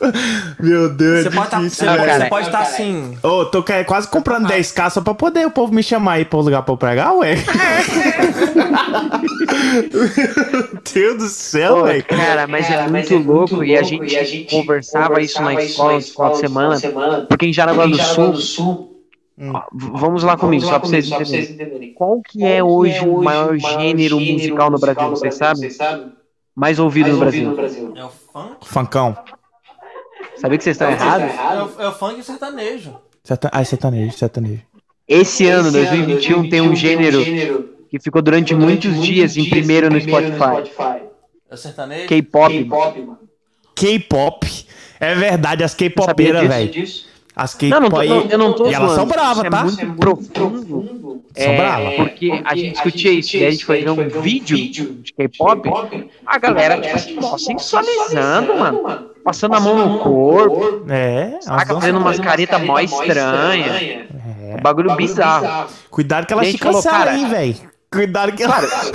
Meu 0.60 0.88
Deus, 0.94 1.22
Você 1.22 1.28
é 1.28 1.30
pode 1.30 1.46
estar 1.46 1.58
difícil, 1.58 1.86
cara. 1.86 2.18
você 2.20 2.26
pode 2.26 2.46
estar 2.46 2.60
assim. 2.60 3.18
Ô, 3.22 3.44
tô 3.46 3.62
que- 3.62 3.84
quase 3.84 4.08
comprando 4.08 4.46
10k 4.48 4.90
só 4.90 5.00
pra 5.00 5.14
poder 5.14 5.46
o 5.46 5.50
povo 5.50 5.72
me 5.74 5.82
chamar 5.82 6.12
aí 6.14 6.24
pra 6.24 6.38
um 6.38 6.42
lugar 6.42 6.62
pra 6.62 6.72
eu 6.72 6.76
pregar, 6.78 7.14
ué. 7.16 7.34
Meu 9.92 10.80
Deus 10.94 11.16
do 11.18 11.28
céu, 11.28 11.84
velho. 11.84 12.04
cara, 12.04 12.46
mas 12.46 12.70
é 12.70 12.86
muito 12.88 13.16
louco 13.18 13.64
e 13.64 13.76
a 13.76 13.82
gente 13.82 14.46
conversava 14.50 15.20
isso 15.20 15.40
na 15.42 15.54
escola 15.54 15.94
no 15.94 16.00
final 16.02 16.32
de 16.72 16.80
semana, 16.80 17.26
porque 17.28 17.46
em 17.46 17.52
Jaraguá 17.52 17.86
do 17.86 17.96
Sul, 18.36 19.02
ó, 19.40 19.62
v- 19.72 19.90
vamos 19.94 20.22
lá 20.22 20.36
comigo, 20.36 20.64
só 20.64 20.78
pra 20.78 20.88
vocês 20.88 21.08
entenderem. 21.10 21.92
Qual 21.94 22.20
que 22.22 22.44
é 22.44 22.62
hoje 22.62 23.00
o 23.06 23.22
maior 23.22 23.56
gênero 23.56 24.20
musical 24.20 24.70
no 24.70 24.78
Brasil, 24.78 25.10
vocês 25.10 25.34
sabem? 25.34 25.70
Mais 26.54 26.78
ouvido 26.78 27.10
no 27.10 27.18
Brasil. 27.18 27.54
É 27.96 28.04
o 28.04 28.08
funk? 28.32 28.56
Funkão. 28.62 29.16
Sabia 30.40 30.58
que 30.58 30.64
vocês 30.64 30.74
estão 30.74 30.90
errados? 30.90 31.34
É 31.34 31.62
o, 31.62 31.82
é 31.82 31.88
o 31.88 31.92
funk 31.92 32.22
sertanejo. 32.22 32.96
Serta... 33.24 33.50
Ah, 33.52 33.64
sertanejo, 33.64 34.16
sertanejo. 34.16 34.62
Esse 35.06 35.46
ano, 35.46 35.72
2021, 35.72 36.48
tem 36.48 36.60
um 36.60 36.74
gênero 36.74 37.74
que 37.90 37.98
ficou 37.98 38.22
durante 38.22 38.54
muitos 38.54 39.00
dias 39.02 39.36
em 39.36 39.48
primeiro 39.48 39.90
no 39.90 40.00
Spotify. 40.00 41.02
É 41.50 41.54
o 41.54 41.56
sertanejo? 41.56 42.06
K-pop. 42.06 42.64
mano. 42.64 43.18
K-pop. 43.74 44.66
É 45.00 45.14
verdade, 45.14 45.64
as 45.64 45.74
K-popeiras, 45.74 46.42
disso? 46.42 47.04
velho. 47.04 47.07
As 47.38 47.56
Não, 47.62 47.80
não 47.80 47.88
tô, 47.88 47.96
K-pop. 48.00 48.08
não, 48.08 48.30
eu 48.30 48.38
não 48.38 48.52
tô 48.52 48.66
E 48.66 48.74
elas 48.74 48.92
são 48.92 49.06
bravas, 49.06 49.44
Isso 49.44 49.50
tá? 49.50 49.60
É 49.60 49.84
muito 49.86 49.98
profundo. 50.00 51.22
São 51.36 51.52
É, 51.52 51.56
bravas. 51.56 51.94
porque 51.94 52.42
a 52.44 52.54
gente 52.56 52.72
discutia 52.72 53.12
isso, 53.12 53.32
daí 53.34 53.46
a 53.46 53.50
gente 53.52 53.64
foi 53.64 53.82
ver 53.84 53.90
um 53.90 54.08
vídeo 54.20 54.56
de 54.56 55.12
K-pop, 55.12 56.10
a 56.26 56.38
galera, 56.38 56.80
tipo 56.80 56.96
assim, 56.96 57.14
mó 57.14 57.38
sensualizando, 57.38 58.56
mano. 58.58 59.10
Passando 59.22 59.54
a 59.54 59.60
mão 59.60 59.76
no 59.78 59.98
corpo, 60.00 60.84
É, 60.90 61.38
saca, 61.40 61.74
fazendo 61.74 61.98
umas 61.98 62.18
caretas 62.18 62.60
mó 62.60 62.80
estranhas. 62.80 64.06
Um 64.58 64.60
bagulho 64.60 64.96
bizarro. 64.96 65.68
Cuidado 65.90 66.26
que 66.26 66.32
elas 66.32 66.48
A 66.48 66.50
te 66.50 66.58
cara, 66.82 67.12
aí, 67.12 67.24
velho. 67.26 67.56
Cuidado 67.90 68.32
que 68.32 68.42
elas. 68.42 68.92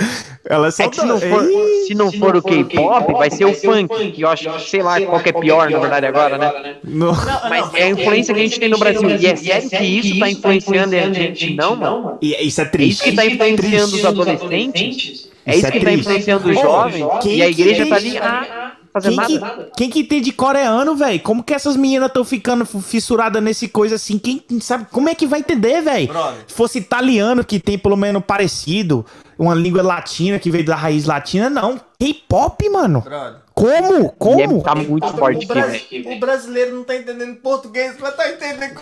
elas 0.48 0.74
são 0.76 0.86
É 0.86 0.88
que 0.88 0.96
se 1.00 1.04
não 1.06 1.18
for, 1.20 1.44
Ih, 1.44 1.86
se 1.88 1.94
não 1.94 2.12
for 2.12 2.36
o 2.36 2.42
K-pop, 2.42 3.12
vai 3.14 3.28
ser 3.30 3.44
o 3.44 3.52
funk, 3.54 4.12
que 4.12 4.22
eu 4.22 4.28
acho 4.28 4.48
que, 4.52 4.60
sei 4.70 4.82
lá, 4.82 5.00
qual 5.00 5.20
que 5.20 5.30
é 5.30 5.32
pior, 5.32 5.68
na 5.68 5.78
verdade, 5.78 6.06
agora, 6.06 6.38
né? 6.38 6.76
no- 6.84 7.12
Mas 7.48 7.74
é 7.74 7.82
a 7.84 7.88
influência 7.90 8.32
que 8.32 8.40
a 8.40 8.42
gente 8.44 8.60
tem 8.60 8.68
no 8.68 8.78
Brasil. 8.78 9.08
E 9.10 9.26
é 9.26 9.34
sério 9.36 9.68
que 9.70 9.84
isso 9.84 10.18
tá 10.20 10.28
influenciando 10.30 10.94
a 10.96 11.12
gente, 11.12 11.54
não, 11.54 11.74
mano? 11.76 12.18
E 12.22 12.28
isso 12.46 12.60
é 12.60 12.64
É 12.64 12.66
isso 12.66 12.70
triste. 12.70 13.02
que 13.02 13.12
tá 13.16 13.26
influenciando 13.26 13.96
os 13.96 14.04
adolescentes? 14.04 15.28
É 15.46 15.50
Isso 15.50 15.58
isso 15.58 15.66
é 15.66 15.70
que 15.72 15.78
tá 15.80 15.84
triste. 15.86 16.00
influenciando 16.00 16.48
os 16.48 16.54
jovens? 16.58 17.06
E 17.26 17.42
a 17.42 17.48
igreja 17.48 17.86
tá 17.86 17.96
ali, 17.96 18.16
ah, 18.16 18.63
fazendo 18.94 19.26
Quem 19.26 19.38
nada. 19.40 19.64
que, 19.64 19.70
quem 19.76 19.90
que 19.90 20.00
entende 20.00 20.32
coreano, 20.32 20.94
velho? 20.94 21.20
Como 21.20 21.42
que 21.42 21.52
essas 21.52 21.76
meninas 21.76 22.06
estão 22.06 22.24
ficando 22.24 22.64
fissuradas 22.64 23.42
nesse 23.42 23.66
coisa 23.66 23.96
assim? 23.96 24.18
Quem 24.18 24.40
sabe? 24.60 24.86
Como 24.92 25.08
é 25.08 25.14
que 25.16 25.26
vai 25.26 25.40
entender, 25.40 25.82
velho? 25.82 26.08
Se 26.46 26.54
fosse 26.54 26.78
italiano, 26.78 27.44
que 27.44 27.58
tem 27.58 27.76
pelo 27.76 27.96
menos 27.96 28.22
parecido, 28.24 29.04
uma 29.36 29.54
língua 29.54 29.82
latina 29.82 30.38
que 30.38 30.48
veio 30.48 30.64
da 30.64 30.76
raiz 30.76 31.06
latina, 31.06 31.50
não. 31.50 31.80
K-pop, 31.98 32.68
mano. 32.68 33.00
Brother. 33.00 33.40
Como? 33.54 34.06
É, 34.06 34.12
Como? 34.18 34.62
tá 34.62 34.74
muito 34.74 35.06
forte 35.08 35.46
aqui. 35.50 36.04
O 36.06 36.18
brasileiro 36.18 36.74
não 36.74 36.84
tá 36.84 36.96
entendendo 36.96 37.36
português, 37.36 37.94
mas 38.00 38.14
tá 38.16 38.28
entendendo. 38.28 38.74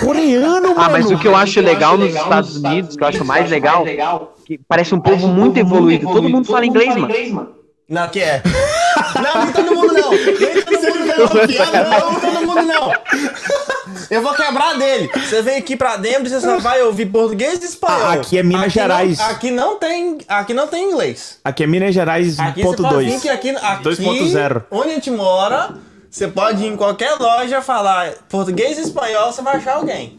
Coreano, 0.00 0.68
mano. 0.68 0.74
Ah, 0.80 0.88
mas 0.88 1.10
o 1.10 1.18
que 1.18 1.28
eu 1.28 1.36
acho 1.36 1.60
legal 1.60 1.96
nos 1.98 2.14
Estados 2.14 2.56
Unidos, 2.56 2.96
que 2.96 3.02
eu 3.02 3.08
acho 3.08 3.24
mais 3.24 3.50
legal, 3.50 3.84
que 4.44 4.58
parece 4.66 4.94
um 4.94 5.00
povo 5.00 5.28
muito 5.28 5.58
evoluído. 5.58 6.06
Todo 6.10 6.28
mundo 6.28 6.46
fala 6.46 6.64
inglês, 6.66 6.94
mano. 7.30 7.54
Não, 7.88 8.08
que 8.08 8.20
é? 8.20 8.42
Não, 9.22 9.44
nem 9.44 9.52
todo 9.52 9.74
mundo 9.74 9.92
não. 9.92 10.10
Nem 10.10 10.62
todo 10.62 10.82
mundo 10.82 11.34
não, 11.34 11.46
piada, 11.46 11.84
não, 11.84 12.20
todo 12.20 12.46
mundo 12.46 12.62
não. 12.62 12.92
Eu 14.10 14.22
vou 14.22 14.34
quebrar 14.34 14.76
dele. 14.78 15.10
Você 15.14 15.42
vem 15.42 15.56
aqui 15.58 15.76
pra 15.76 15.96
dentro 15.96 16.26
e 16.26 16.30
você 16.30 16.40
só 16.40 16.58
vai 16.58 16.82
ouvir 16.82 17.06
português 17.06 17.60
e 17.62 17.66
espanhol. 17.66 18.06
Ah, 18.06 18.12
aqui 18.14 18.38
é 18.38 18.42
Minas 18.42 18.64
Aqui 18.66 18.70
Gerais. 18.74 19.18
Não, 19.18 19.26
aqui 19.26 19.50
não 19.50 19.78
tem, 19.78 20.18
aqui 20.28 20.54
não 20.54 20.66
tem 20.66 20.90
inglês. 20.90 21.38
Aqui 21.44 21.62
é 21.64 21.66
Minas 21.66 21.94
Gerais 21.94 22.38
Aqui 22.38 22.62
ponto 22.62 22.82
você 22.82 22.88
pode 22.88 23.04
vir 23.04 23.10
dois. 23.10 23.22
que 23.22 23.28
aqui, 23.28 23.50
aqui 23.50 23.84
2.0. 23.84 24.62
onde 24.70 24.90
a 24.90 24.94
gente 24.94 25.10
mora, 25.10 25.70
você 26.10 26.26
pode 26.28 26.64
ir 26.64 26.68
em 26.68 26.76
qualquer 26.76 27.14
loja 27.18 27.60
falar 27.62 28.12
português 28.28 28.78
e 28.78 28.82
espanhol, 28.82 29.32
você 29.32 29.42
vai 29.42 29.56
achar 29.56 29.74
alguém. 29.76 30.16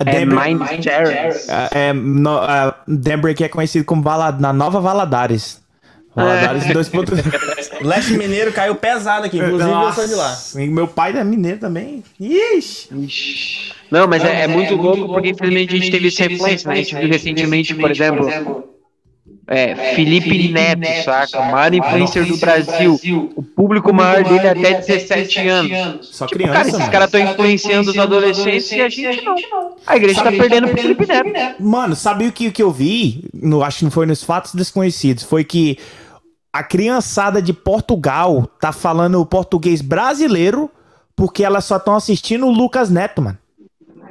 É 0.00 0.04
Denver, 0.04 0.38
Mind 0.38 0.82
Sharing. 0.84 1.34
é, 1.72 1.92
no, 1.92 2.38
é, 2.38 2.72
Denver 2.86 3.34
que 3.34 3.42
é 3.44 3.48
conhecido 3.48 3.84
como 3.84 4.00
Vala- 4.00 4.30
na 4.38 4.52
Nova 4.52 4.80
Valadares. 4.80 5.60
Valadares 6.18 6.64
2.0. 6.64 7.78
Leste 7.84 8.16
Mineiro 8.16 8.52
caiu 8.52 8.74
pesado 8.74 9.26
aqui, 9.26 9.38
inclusive 9.38 9.70
eu 9.70 9.92
sou 9.92 10.06
de 10.06 10.14
lá. 10.14 10.30
Nossa, 10.30 10.62
e 10.62 10.68
meu 10.68 10.88
pai 10.88 11.16
é 11.16 11.24
mineiro 11.24 11.58
também. 11.58 12.02
Ixi. 12.18 12.88
Ixi. 12.92 13.72
Não, 13.90 14.06
mas 14.06 14.24
é, 14.24 14.42
é 14.42 14.46
muito 14.48 14.74
louco 14.74 15.06
porque 15.06 15.30
infelizmente 15.30 15.74
a 15.74 15.78
gente 15.78 15.90
teve 15.90 16.08
essa 16.08 16.24
influência, 16.24 16.68
né? 16.68 16.74
A 16.74 16.76
gente 16.78 16.96
viu 16.96 17.08
recentemente, 17.08 17.74
por 17.74 17.90
exemplo, 17.90 18.28
é, 19.50 19.94
Felipe 19.94 20.52
Neto, 20.52 21.04
saca? 21.04 21.40
O 21.40 21.50
maior 21.50 21.72
influencer 21.72 22.26
do 22.26 22.36
Brasil. 22.36 23.32
O 23.34 23.42
público 23.42 23.94
maior 23.94 24.22
dele 24.22 24.46
é 24.46 24.50
até 24.50 24.74
17 24.74 25.48
anos. 25.48 26.08
Só 26.10 26.26
Tipo, 26.26 26.40
criança, 26.40 26.52
cara, 26.52 26.68
esses 26.68 26.88
caras 26.88 27.06
estão 27.06 27.20
influenciando 27.20 27.90
os 27.90 27.98
adolescentes 27.98 28.70
e 28.72 28.80
a 28.80 28.88
gente 28.90 29.24
não. 29.24 29.36
A 29.86 29.96
igreja 29.96 30.22
tá 30.22 30.30
perdendo 30.30 30.68
pro 30.68 30.76
Felipe 30.76 31.06
Neto. 31.06 31.62
Mano, 31.62 31.96
sabe 31.96 32.26
o 32.26 32.32
que, 32.32 32.50
que 32.50 32.62
eu 32.62 32.70
vi? 32.70 33.24
No, 33.32 33.62
acho 33.62 33.78
que 33.78 33.84
não 33.84 33.90
foi 33.90 34.04
nos 34.04 34.22
fatos 34.22 34.54
desconhecidos. 34.54 35.24
Foi 35.24 35.42
que 35.42 35.78
a 36.58 36.62
criançada 36.62 37.40
de 37.40 37.52
Portugal 37.52 38.48
tá 38.60 38.72
falando 38.72 39.24
português 39.26 39.80
brasileiro 39.80 40.70
porque 41.14 41.44
elas 41.44 41.64
só 41.64 41.76
estão 41.76 41.94
assistindo 41.96 42.46
o 42.46 42.50
Lucas 42.50 42.90
Neto, 42.90 43.22
mano. 43.22 43.38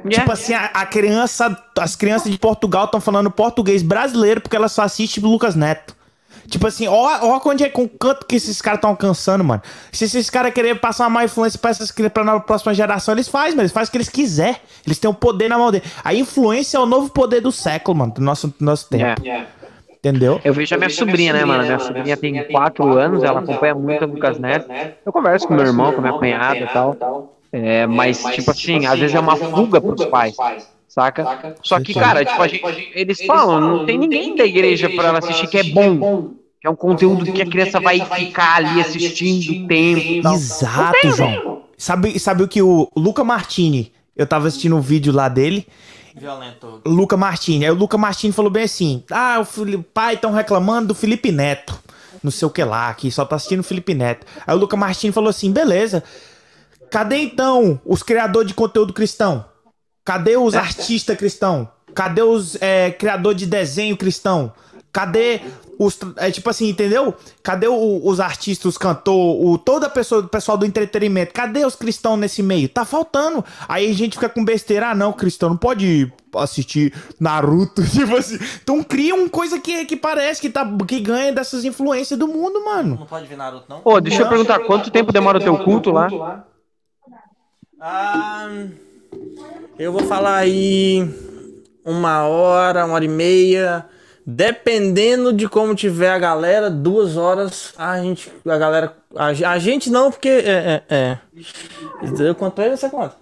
Tipo 0.08 0.32
assim, 0.32 0.54
a, 0.54 0.66
a 0.66 0.86
criança, 0.86 1.56
as 1.78 1.96
crianças 1.96 2.30
de 2.30 2.38
Portugal 2.38 2.84
estão 2.84 3.00
falando 3.00 3.30
português 3.30 3.82
brasileiro 3.82 4.40
porque 4.40 4.56
elas 4.56 4.72
só 4.72 4.82
assistem 4.82 5.24
o 5.24 5.28
Lucas 5.28 5.54
Neto. 5.54 5.96
Tipo 6.46 6.66
assim, 6.66 6.86
ó, 6.88 7.18
ó 7.22 7.40
onde 7.44 7.64
é 7.64 7.68
com 7.68 7.82
o 7.82 7.88
canto 7.88 8.24
que 8.24 8.36
esses 8.36 8.62
caras 8.62 8.78
estão 8.78 8.90
alcançando, 8.90 9.44
mano. 9.44 9.60
Se 9.92 10.04
esses 10.06 10.30
caras 10.30 10.54
querem 10.54 10.74
passar 10.74 11.04
uma 11.04 11.10
má 11.10 11.24
influência 11.24 11.58
pra, 11.58 11.70
essas, 11.70 11.90
pra 11.90 12.24
nova- 12.24 12.40
próxima 12.40 12.72
geração, 12.72 13.12
eles 13.12 13.28
fazem, 13.28 13.50
mas 13.52 13.64
eles 13.64 13.72
fazem 13.72 13.88
o 13.88 13.90
que 13.92 13.98
eles 13.98 14.08
quiserem. 14.08 14.56
Eles 14.86 14.98
têm 14.98 15.10
o 15.10 15.14
poder 15.14 15.48
na 15.48 15.58
mão 15.58 15.70
deles. 15.70 15.86
A 16.02 16.14
influência 16.14 16.78
é 16.78 16.80
o 16.80 16.86
novo 16.86 17.10
poder 17.10 17.42
do 17.42 17.52
século, 17.52 17.98
mano, 17.98 18.14
do 18.14 18.22
nosso, 18.22 18.48
do 18.48 18.64
nosso 18.64 18.88
tempo. 18.88 19.20
É. 19.28 19.46
Entendeu? 19.98 20.40
Eu 20.44 20.54
vejo 20.54 20.74
a 20.74 20.78
minha 20.78 20.90
sobrinha, 20.90 21.32
né, 21.32 21.44
mano? 21.44 21.64
Minha 21.64 21.78
sobrinha 21.78 22.16
tem 22.16 22.44
4 22.44 22.96
anos, 22.96 23.22
ela 23.22 23.40
acompanha 23.40 23.74
muito 23.74 24.04
o 24.04 24.08
Lucas 24.08 24.38
Neto. 24.38 24.70
Eu 25.04 25.12
converso 25.12 25.46
com 25.46 25.54
meu 25.54 25.66
irmão, 25.66 25.92
com 25.92 26.00
minha 26.00 26.12
cunhada 26.12 26.60
e 26.60 26.66
tal. 26.66 27.36
É, 27.52 27.86
mas, 27.86 28.22
tipo 28.24 28.50
assim, 28.50 28.86
às 28.86 28.98
vezes 28.98 29.14
é 29.14 29.20
uma 29.20 29.34
fuga 29.34 29.80
pros 29.80 30.04
pais, 30.04 30.36
saca? 30.86 31.56
Só 31.62 31.80
que, 31.80 31.94
cara, 31.94 32.24
tipo, 32.24 32.40
a 32.40 32.46
gente, 32.46 32.92
eles 32.94 33.24
falam, 33.24 33.60
não 33.60 33.86
tem 33.86 33.98
ninguém 33.98 34.36
da 34.36 34.44
igreja 34.44 34.88
pra 34.90 35.08
ela 35.08 35.18
assistir 35.18 35.48
que 35.48 35.58
é 35.58 35.64
bom. 35.64 36.30
Que 36.60 36.66
é 36.66 36.70
um 36.70 36.76
conteúdo 36.76 37.32
que 37.32 37.40
a 37.40 37.46
criança 37.46 37.78
vai 37.78 38.00
ficar 38.00 38.56
ali 38.56 38.80
assistindo 38.80 39.64
o 39.64 39.68
tempo 39.68 40.00
e 40.00 40.20
tal. 40.20 40.34
Exato, 40.34 41.10
João. 41.16 41.62
Sabe, 41.76 42.18
sabe 42.18 42.42
o 42.42 42.48
que 42.48 42.60
o 42.60 42.88
Luca 42.96 43.22
Martini, 43.22 43.92
eu 44.16 44.26
tava 44.26 44.48
assistindo 44.48 44.74
um 44.76 44.80
vídeo 44.80 45.12
lá 45.12 45.28
dele, 45.28 45.64
Violento. 46.18 46.82
Luca 46.84 47.16
Martini. 47.16 47.64
Aí 47.64 47.70
o 47.70 47.74
Luca 47.74 47.96
Martini 47.96 48.32
falou 48.32 48.50
bem 48.50 48.64
assim: 48.64 49.04
Ah, 49.10 49.40
o 49.40 49.82
pai 49.82 50.14
estão 50.14 50.32
reclamando 50.32 50.88
do 50.88 50.94
Felipe 50.94 51.32
Neto. 51.32 51.78
Não 52.22 52.30
sei 52.30 52.46
o 52.46 52.50
que 52.50 52.64
lá, 52.64 52.92
que 52.94 53.10
só 53.10 53.24
tá 53.24 53.36
assistindo 53.36 53.60
o 53.60 53.64
Felipe 53.64 53.94
Neto. 53.94 54.26
Aí 54.46 54.54
o 54.54 54.58
Luca 54.58 54.76
Martini 54.76 55.12
falou 55.12 55.30
assim: 55.30 55.52
beleza. 55.52 56.02
Cadê 56.90 57.18
então 57.18 57.80
os 57.84 58.02
criadores 58.02 58.48
de 58.48 58.54
conteúdo 58.54 58.92
cristão? 58.92 59.44
Cadê 60.04 60.36
os 60.36 60.54
artistas 60.56 61.16
cristão? 61.16 61.70
Cadê 61.94 62.22
os 62.22 62.56
é, 62.60 62.90
criadores 62.90 63.38
de 63.38 63.46
desenho 63.46 63.96
cristão? 63.96 64.52
Cadê 64.92 65.40
os. 65.78 65.98
É, 66.16 66.30
tipo 66.30 66.50
assim, 66.50 66.68
entendeu? 66.68 67.14
Cadê 67.42 67.68
o- 67.68 68.00
os 68.04 68.18
artistas, 68.20 68.64
os 68.72 68.78
cantores, 68.78 69.40
o, 69.42 69.56
toda 69.56 69.86
a 69.86 69.90
pessoa, 69.90 70.22
o 70.22 70.28
pessoal 70.28 70.58
do 70.58 70.66
entretenimento? 70.66 71.32
Cadê 71.32 71.64
os 71.64 71.76
cristãos 71.76 72.18
nesse 72.18 72.42
meio? 72.42 72.68
Tá 72.68 72.84
faltando. 72.84 73.44
Aí 73.68 73.90
a 73.90 73.94
gente 73.94 74.14
fica 74.14 74.28
com 74.28 74.44
besteira. 74.44 74.90
Ah, 74.90 74.94
não, 74.94 75.12
cristão 75.12 75.50
não 75.50 75.56
pode 75.56 76.12
assistir 76.36 76.92
Naruto. 77.20 77.82
Tipo 77.88 78.16
assim. 78.16 78.38
Então 78.62 78.82
cria 78.82 79.14
uma 79.14 79.28
coisa 79.28 79.58
que, 79.60 79.84
que 79.84 79.96
parece 79.96 80.40
que, 80.40 80.50
tá, 80.50 80.68
que 80.86 81.00
ganha 81.00 81.32
dessas 81.32 81.64
influências 81.64 82.18
do 82.18 82.26
mundo, 82.28 82.64
mano. 82.64 82.96
Não 83.00 83.06
pode 83.06 83.26
ver 83.26 83.36
Naruto, 83.36 83.66
não? 83.68 83.80
Pô, 83.80 84.00
deixa 84.00 84.22
eu 84.22 84.28
perguntar, 84.28 84.58
quanto 84.60 84.90
tempo 84.90 85.12
demora 85.12 85.38
o 85.38 85.42
teu 85.42 85.56
culto 85.58 85.90
lá? 85.90 86.08
Ah, 87.80 88.66
eu 89.78 89.92
vou 89.92 90.02
falar 90.02 90.36
aí 90.38 91.08
uma 91.84 92.24
hora, 92.26 92.84
uma 92.84 92.94
hora 92.94 93.04
e 93.04 93.08
meia. 93.08 93.86
Dependendo 94.30 95.32
de 95.32 95.48
como 95.48 95.74
tiver 95.74 96.10
a 96.10 96.18
galera, 96.18 96.68
duas 96.68 97.16
horas. 97.16 97.72
A 97.78 97.98
gente, 97.98 98.30
a 98.46 98.58
galera. 98.58 98.94
A, 99.16 99.28
a 99.28 99.58
gente 99.58 99.88
não, 99.88 100.10
porque. 100.10 100.28
É, 100.28 100.82
é, 100.90 100.94
é. 100.94 101.18
Eu 102.22 102.34
conto 102.34 102.52
pra 102.52 102.66
ele, 102.66 102.76
você 102.76 102.90
conta. 102.90 103.16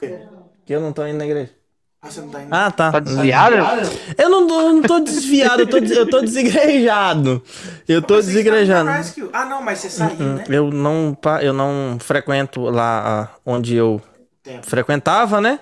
quê? 0.00 0.20
Que 0.64 0.74
eu 0.74 0.80
não 0.80 0.90
tô 0.90 1.06
indo 1.06 1.18
na 1.18 1.26
igreja. 1.26 1.50
Ah, 2.00 2.10
você 2.10 2.22
não 2.22 2.30
tá 2.30 2.42
indo. 2.42 2.48
Ah, 2.50 2.70
tá. 2.70 2.92
Tá 2.92 2.98
desviado? 3.00 3.56
Eu 4.16 4.30
não, 4.30 4.46
tô- 4.46 4.60
eu 4.62 4.72
não 4.72 4.82
tô 4.82 5.00
desviado, 5.00 5.60
eu 5.60 5.66
tô, 5.66 5.80
des- 5.80 5.90
eu 5.96 6.08
tô 6.08 6.20
desigrejado. 6.22 7.42
Eu 7.86 8.00
tô 8.00 8.16
desigrejando. 8.16 8.90
Rescue. 8.90 9.28
Ah, 9.34 9.44
não, 9.44 9.60
mas 9.60 9.80
você 9.80 9.90
saiu, 9.90 10.16
né? 10.16 10.44
Eu 10.48 10.70
não, 10.70 11.14
pa- 11.20 11.42
eu 11.42 11.52
não 11.52 11.98
frequento 12.00 12.62
lá 12.62 13.02
ah, 13.34 13.36
onde 13.44 13.76
eu 13.76 14.00
Tempo. 14.42 14.66
frequentava, 14.66 15.42
né? 15.42 15.60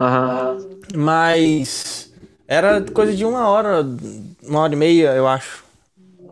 Aham. 0.00 0.56
Mas 0.96 2.03
era 2.46 2.80
coisa 2.82 3.14
de 3.14 3.24
uma 3.24 3.48
hora, 3.48 3.86
uma 4.42 4.60
hora 4.60 4.72
e 4.72 4.76
meia, 4.76 5.12
eu 5.14 5.26
acho. 5.26 5.64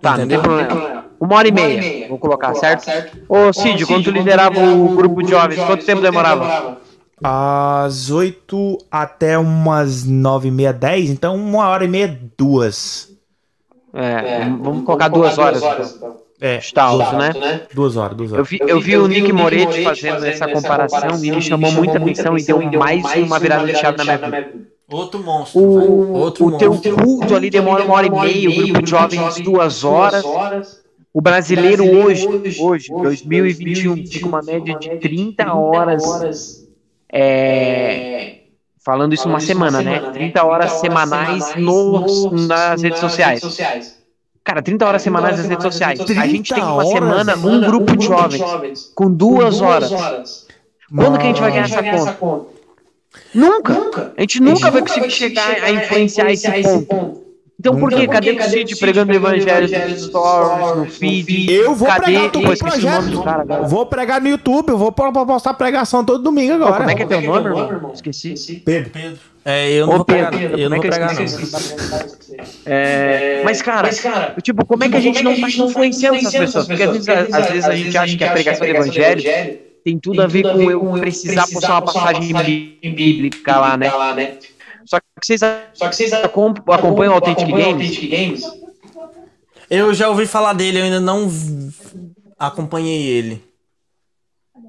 Tá, 0.01 0.17
não 0.19 0.27
tem 0.27 0.41
problema. 0.41 1.05
Uma 1.21 1.37
hora 1.37 1.49
e 1.49 1.53
meia, 1.53 2.09
vou 2.09 2.19
colocar, 2.19 2.55
certo? 2.55 2.91
Ô, 3.29 3.53
Cid, 3.53 3.87
quando 3.87 4.05
tu 4.05 4.11
liderava 4.11 4.59
o 4.59 4.89
grupo 4.97 5.23
de 5.23 5.31
jovens, 5.31 5.61
quanto 5.65 5.85
tempo 5.87 6.03
demorava? 6.03 6.79
Às 7.23 8.11
8 8.11 8.79
até 8.91 9.39
umas 9.39 10.05
9 10.05 10.49
e 10.49 10.51
meia, 10.51 10.73
10, 10.73 11.11
então 11.11 11.37
uma 11.37 11.69
hora 11.69 11.85
e 11.85 11.89
meia, 11.89 12.19
duas. 12.37 13.09
É, 13.95 14.41
vamos- 14.41 14.63
vamos 14.65 14.85
colocar 14.85 15.09
duas 15.09 15.39
horas. 15.39 15.63
então. 15.97 16.17
É, 16.41 16.61
Chutar 16.61 16.87
alto, 16.87 17.15
né? 17.17 17.61
duas 17.73 17.97
horas, 17.97 18.17
duas 18.17 18.31
Eu 18.33 18.39
horas. 18.39 18.49
vi, 18.49 18.59
eu 18.67 18.81
vi 18.81 18.97
o 18.97 19.07
Nick 19.07 19.33
Moretti 19.33 19.85
fazendo 19.85 20.25
essa 20.27 20.49
comparação 20.49 21.25
e 21.25 21.31
me 21.31 21.41
chamou 21.41 21.71
muita 21.71 21.99
atenção 21.99 22.37
e 22.37 22.43
deu 22.43 22.61
mais 22.61 23.05
uma 23.15 23.39
virada 23.39 23.65
de 23.65 23.77
chave 23.79 23.97
na 23.99 24.05
minha 24.05 24.19
vida. 24.19 24.72
Outro 24.93 25.23
monstro. 25.23 25.61
O, 25.61 26.13
Outro 26.13 26.47
o 26.47 26.59
teu 26.59 26.73
monstro. 26.73 26.97
culto 26.97 27.35
ali 27.35 27.49
demora 27.49 27.83
uma 27.83 27.95
hora 27.95 28.07
e 28.07 28.11
meia, 28.11 28.51
o 28.51 28.55
grupo 28.55 28.83
de 28.83 28.91
jovens 28.91 29.41
duas 29.41 29.85
horas. 29.85 30.25
O 31.15 31.21
brasileiro 31.21 31.85
hoje, 31.85 32.27
hoje, 32.59 32.89
2021, 32.89 34.07
fica 34.07 34.27
uma 34.27 34.41
média 34.43 34.79
de 34.79 34.97
30 34.97 35.53
horas, 35.55 36.67
é, 37.13 38.39
falando 38.83 39.13
isso 39.13 39.29
uma 39.29 39.41
semana, 39.41 39.83
né? 39.83 40.01
30 40.11 40.45
horas 40.45 40.73
semanais 40.73 41.55
nos, 41.57 42.33
nas 42.49 42.81
redes 42.81 42.99
sociais. 42.99 44.01
Cara, 44.45 44.63
30 44.63 44.87
horas 44.87 45.03
semanais 45.03 45.37
nas 45.37 45.47
redes 45.47 45.63
sociais. 45.63 46.01
A 46.01 46.27
gente 46.27 46.53
tem 46.55 46.63
uma 46.63 46.83
30 46.83 46.95
semana, 46.95 47.37
um 47.37 47.61
grupo 47.61 47.97
de 47.97 48.07
jovens 48.07 48.91
com 48.95 49.11
duas 49.11 49.61
horas. 49.61 50.47
Quando 50.95 51.19
que 51.19 51.25
a 51.25 51.27
gente 51.27 51.41
vai 51.41 51.51
ganhar 51.51 51.65
essa 51.65 51.83
conta? 52.15 52.52
Nunca! 53.35 54.13
A 54.17 54.21
gente 54.21 54.41
nunca 54.41 54.71
vai 54.71 54.83
conseguir 54.83 55.11
chegar 55.11 55.63
a 55.63 55.71
influenciar 55.71 56.31
esse 56.33 56.83
ponto. 56.87 57.23
Então 57.61 57.79
por 57.79 57.91
que? 57.91 58.09
Cadê 58.09 58.33
o 58.33 58.43
Cid 58.43 58.75
pregando 58.77 59.13
o 59.13 59.15
evangelho 59.15 59.69
nos 59.89 60.03
stories, 60.07 60.77
no 60.79 60.87
feed? 60.87 61.53
Eu 61.53 61.77
vou 61.77 61.87
Cadê? 61.87 62.05
pregar 62.07 62.31
todo 62.33 62.51
o 62.51 62.59
projeto. 62.59 63.03
do 63.05 63.23
cara 63.23 63.43
agora. 63.43 63.63
Vou 63.69 63.87
pregar 63.87 64.21
no 64.21 64.29
YouTube, 64.29 64.71
eu 64.71 64.79
vou 64.79 64.91
po- 64.91 65.13
po- 65.13 65.27
postar 65.27 65.55
pregação 65.55 66.05
todo 66.05 66.25
domingo 66.25 66.59
Pô, 66.59 66.65
agora. 66.65 66.77
como 66.79 66.91
é 66.91 66.95
que 66.97 67.03
é 67.05 67.07
teu 67.07 67.21
nome, 67.21 67.47
irmão? 67.47 67.93
Esqueci. 67.95 68.63
Pedro. 68.65 68.91
Pedro. 68.91 69.19
É, 69.45 69.71
eu 69.73 69.87
não 69.87 69.93
Ô, 69.95 69.97
vou 69.99 70.05
Pedro, 70.05 70.39
eu 70.59 70.71
não 70.71 70.77
vou 70.79 70.87
é 70.87 70.89
esqueci? 70.89 71.53
não. 71.53 72.43
É, 72.67 73.43
mas, 73.45 73.63
cara, 73.63 73.91
tipo, 74.43 74.65
como 74.67 74.83
é 74.85 74.89
que 74.89 74.97
a 74.97 75.01
gente 75.01 75.23
não 75.23 75.39
tá 75.41 75.49
influenciando 75.49 76.17
essas 76.17 76.33
pessoas? 76.35 76.67
Porque 76.67 76.83
às 76.83 76.91
vezes, 76.93 77.09
às 77.09 77.47
vezes 77.49 77.65
a 77.65 77.77
gente 77.77 77.97
acha 77.97 78.17
que 78.17 78.25
a 78.25 78.33
pregação 78.33 78.67
do 78.67 78.71
evangelho 78.75 79.23
tem 79.85 79.99
tudo 79.99 80.23
a 80.23 80.27
ver 80.27 80.43
com 80.43 80.71
eu 80.71 80.81
precisar 80.93 81.47
postar 81.51 81.73
uma 81.75 81.83
passagem 81.83 82.33
bíblica 82.95 83.59
lá, 83.59 83.77
né? 83.77 83.91
Só 84.85 84.99
que 84.99 85.05
vocês 85.23 85.41
Só 85.75 85.89
que 85.89 85.97
vocês 85.97 86.13
acom- 86.13 86.55
acompanham 86.69 87.13
o 87.13 87.17
Authentic 87.17 87.49
Games? 87.49 88.09
Games? 88.09 88.43
Eu 89.71 89.95
já 89.95 90.09
ouvi 90.09 90.27
falar 90.27 90.53
dele, 90.53 90.79
eu 90.81 90.85
ainda 90.85 91.01
não 91.01 91.31
acompanhei 92.39 93.07
ele. 93.07 93.43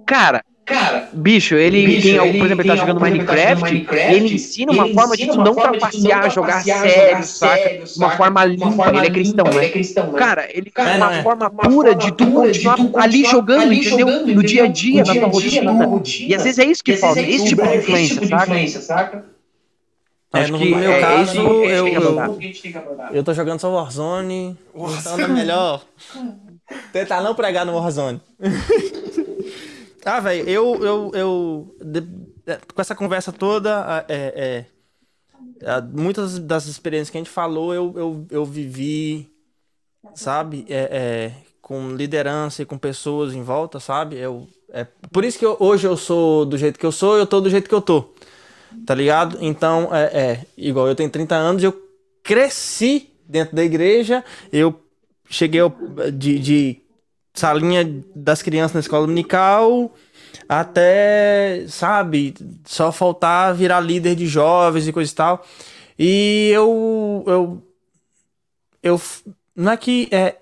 Cara, 0.05 0.43
Cara, 0.73 1.09
bicho, 1.13 1.53
ele 1.55 1.85
Bicho, 1.85 2.01
tem, 2.01 2.15
ele 2.15 2.37
por 2.39 2.45
exemplo, 2.45 2.61
ele 2.61 2.69
tá 2.69 2.75
jogando 2.75 2.97
por 2.99 3.07
exemplo, 3.07 3.21
ele 3.21 3.25
tá 3.27 3.33
Minecraft, 3.33 3.59
jogando 3.59 3.73
Minecraft, 3.73 4.15
ele 4.15 4.33
ensina 4.33 4.71
uma 4.71 4.85
ele 4.85 4.93
forma 4.95 5.15
de 5.15 5.21
ensina 5.21 5.33
tu 5.33 5.37
uma 5.37 5.45
não 5.45 5.53
forma 5.53 5.71
de 5.71 5.77
tu 5.77 5.79
trapacear, 5.79 6.23
não 6.23 6.29
jogar 6.29 6.47
trapacear, 6.47 6.79
sério, 6.81 7.09
jogar 7.09 7.23
saca? 7.23 7.55
sério, 7.55 7.79
Uma 7.79 7.87
saca? 7.87 8.17
forma 8.17 8.39
Uma 8.39 8.45
limpa, 8.45 8.71
forma 8.71 8.99
ele 8.99 9.07
é 9.07 9.09
cristão, 9.11 9.45
limpa, 9.45 9.55
né? 9.55 9.61
ele 9.61 9.65
é 9.65 9.71
cristão, 9.71 10.11
né? 10.11 10.19
Cara, 10.19 10.47
ele 10.49 10.63
tem 10.63 10.73
Cara, 10.73 10.97
uma 10.97 11.15
é. 11.15 11.23
forma 11.23 11.49
pura 11.51 11.95
de 11.95 12.11
tu 12.11 12.31
continuar 12.31 12.77
ali 12.95 13.23
jogando, 13.23 13.71
entendeu? 13.71 14.25
No 14.27 14.43
dia 14.43 14.63
a 14.63 14.67
dia, 14.67 15.03
na 15.03 15.13
tua 15.13 15.27
rotina. 15.27 15.71
E 16.21 16.33
às 16.33 16.43
vezes 16.43 16.57
é 16.57 16.65
isso 16.65 16.83
que 16.83 16.97
falta, 16.97 17.21
esse 17.21 17.45
tipo 17.45 17.61
de 17.61 17.77
influência, 17.77 18.27
saca? 18.27 18.43
influência, 18.43 18.81
saca? 18.81 19.25
É, 20.35 20.47
no 20.47 20.57
meu 20.57 20.91
é 20.91 20.99
caso, 20.99 21.37
eu, 21.39 21.87
eu, 21.87 22.31
O 22.31 22.37
que 22.37 22.45
a 22.45 22.47
gente 22.47 22.61
tem 22.63 22.71
que 22.71 22.77
abordar? 22.79 23.13
eu 23.13 23.23
tô 23.23 23.31
jogando 23.35 23.59
só 23.59 23.71
Warzone. 23.71 24.57
Então 24.73 25.19
é 25.19 25.27
melhor 25.27 25.83
tentar 26.91 27.21
não 27.21 27.35
pregar 27.35 27.63
no 27.67 27.75
Warzone. 27.75 28.19
Ah, 30.05 30.19
velho, 30.19 30.49
eu, 30.49 30.83
eu, 30.83 31.11
eu 31.13 31.75
de- 31.81 32.07
é, 32.45 32.57
com 32.73 32.81
essa 32.81 32.95
conversa 32.95 33.31
toda, 33.31 34.05
é, 34.07 34.65
é, 35.65 35.81
muitas 35.93 36.39
das 36.39 36.65
experiências 36.65 37.09
que 37.09 37.17
a 37.17 37.21
gente 37.21 37.29
falou, 37.29 37.73
eu, 37.73 37.93
eu, 37.97 38.27
eu 38.29 38.45
vivi, 38.45 39.31
sabe, 40.13 40.65
é, 40.69 40.89
é, 40.91 41.33
com 41.61 41.95
liderança 41.95 42.61
e 42.61 42.65
com 42.65 42.77
pessoas 42.77 43.33
em 43.33 43.41
volta, 43.43 43.79
sabe? 43.79 44.17
Eu, 44.17 44.47
é, 44.71 44.85
por 45.11 45.23
isso 45.23 45.39
que 45.39 45.45
eu- 45.45 45.57
hoje 45.59 45.87
eu 45.87 45.95
sou 45.97 46.45
do 46.45 46.57
jeito 46.57 46.79
que 46.79 46.85
eu 46.85 46.91
sou, 46.91 47.17
eu 47.17 47.25
tô 47.25 47.39
do 47.41 47.49
jeito 47.49 47.69
que 47.69 47.75
eu 47.75 47.81
tô. 47.81 48.13
Tá 48.85 48.95
ligado? 48.95 49.37
Então, 49.41 49.93
é, 49.95 50.03
é, 50.05 50.45
igual 50.57 50.87
eu 50.87 50.95
tenho 50.95 51.09
30 51.09 51.35
anos, 51.35 51.63
eu 51.63 51.73
cresci 52.23 53.09
dentro 53.27 53.55
da 53.55 53.63
igreja, 53.63 54.23
eu 54.51 54.79
cheguei 55.29 55.61
de, 56.13 56.39
de 56.39 56.82
salinha 57.33 58.03
das 58.15 58.41
crianças 58.41 58.73
na 58.73 58.79
escola 58.79 59.05
dominical 59.07 59.91
até, 60.47 61.65
sabe, 61.67 62.33
só 62.65 62.91
faltar 62.91 63.53
virar 63.55 63.79
líder 63.79 64.15
de 64.15 64.27
jovens 64.27 64.87
e 64.87 64.93
coisa 64.93 65.11
e 65.11 65.15
tal. 65.15 65.45
E 65.97 66.49
eu, 66.53 67.23
eu, 67.27 67.63
eu, 68.81 69.01
não 69.55 69.71
é 69.71 69.77
que 69.77 70.07
é, 70.11 70.37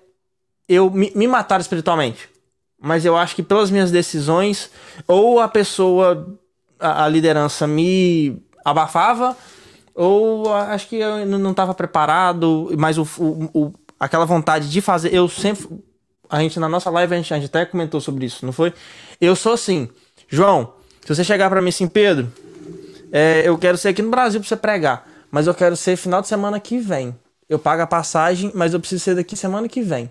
eu 0.68 0.90
me, 0.90 1.12
me 1.14 1.26
mataram 1.26 1.60
espiritualmente, 1.60 2.28
mas 2.80 3.04
eu 3.04 3.16
acho 3.16 3.36
que 3.36 3.42
pelas 3.42 3.70
minhas 3.70 3.90
decisões, 3.90 4.70
ou 5.06 5.40
a 5.40 5.48
pessoa 5.48 6.36
a, 6.80 7.04
a 7.04 7.08
liderança 7.08 7.66
me 7.66 8.36
abafava, 8.64 9.36
ou 9.94 10.52
acho 10.52 10.88
que 10.88 10.96
eu 10.96 11.24
não 11.26 11.50
estava 11.50 11.74
preparado, 11.74 12.70
mas 12.78 12.98
o, 12.98 13.02
o- 13.18 13.50
o- 13.66 13.72
aquela 14.00 14.24
vontade 14.24 14.70
de 14.70 14.80
fazer, 14.80 15.14
eu 15.14 15.28
sempre. 15.28 15.68
A 16.32 16.40
gente, 16.40 16.58
na 16.58 16.68
nossa 16.68 16.88
live, 16.90 17.14
a 17.14 17.16
gente, 17.18 17.34
a 17.34 17.36
gente 17.36 17.46
até 17.46 17.64
comentou 17.66 18.00
sobre 18.00 18.26
isso, 18.26 18.44
não 18.44 18.52
foi? 18.52 18.72
Eu 19.20 19.36
sou 19.36 19.52
assim, 19.52 19.88
João, 20.28 20.72
se 21.02 21.14
você 21.14 21.22
chegar 21.22 21.50
pra 21.50 21.60
mim 21.60 21.68
assim, 21.68 21.86
Pedro, 21.86 22.32
é, 23.12 23.42
eu 23.44 23.58
quero 23.58 23.76
ser 23.76 23.90
aqui 23.90 24.00
no 24.00 24.10
Brasil 24.10 24.40
pra 24.40 24.48
você 24.48 24.56
pregar, 24.56 25.06
mas 25.30 25.46
eu 25.46 25.54
quero 25.54 25.76
ser 25.76 25.96
final 25.96 26.22
de 26.22 26.28
semana 26.28 26.58
que 26.58 26.78
vem. 26.78 27.14
Eu 27.48 27.58
pago 27.58 27.82
a 27.82 27.86
passagem, 27.86 28.50
mas 28.54 28.72
eu 28.72 28.80
preciso 28.80 29.04
ser 29.04 29.14
daqui 29.14 29.36
semana 29.36 29.68
que 29.68 29.82
vem 29.82 30.10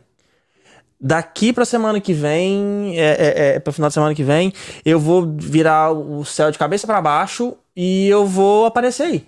daqui 1.02 1.52
pra 1.52 1.66
semana 1.66 2.00
que 2.00 2.14
vem, 2.14 2.96
é, 2.96 3.10
é, 3.10 3.56
é, 3.56 3.60
pro 3.60 3.74
final 3.74 3.90
de 3.90 3.96
semana 3.96 4.14
que 4.14 4.24
vem, 4.24 4.54
eu 4.86 5.00
vou 5.00 5.26
virar 5.36 5.92
o 5.92 6.24
céu 6.24 6.52
de 6.52 6.60
cabeça 6.60 6.86
pra 6.86 7.02
baixo 7.02 7.58
e 7.76 8.08
eu 8.08 8.26
vou 8.28 8.68
aparecer 8.68 9.04
aí. 9.04 9.28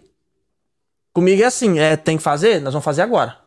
Comigo 1.11 1.41
é 1.41 1.45
assim, 1.45 1.79
é, 1.79 1.95
tem 1.95 2.17
que 2.17 2.23
fazer? 2.23 2.61
Nós 2.61 2.73
vamos 2.73 2.85
fazer 2.85 3.01
agora. 3.01 3.37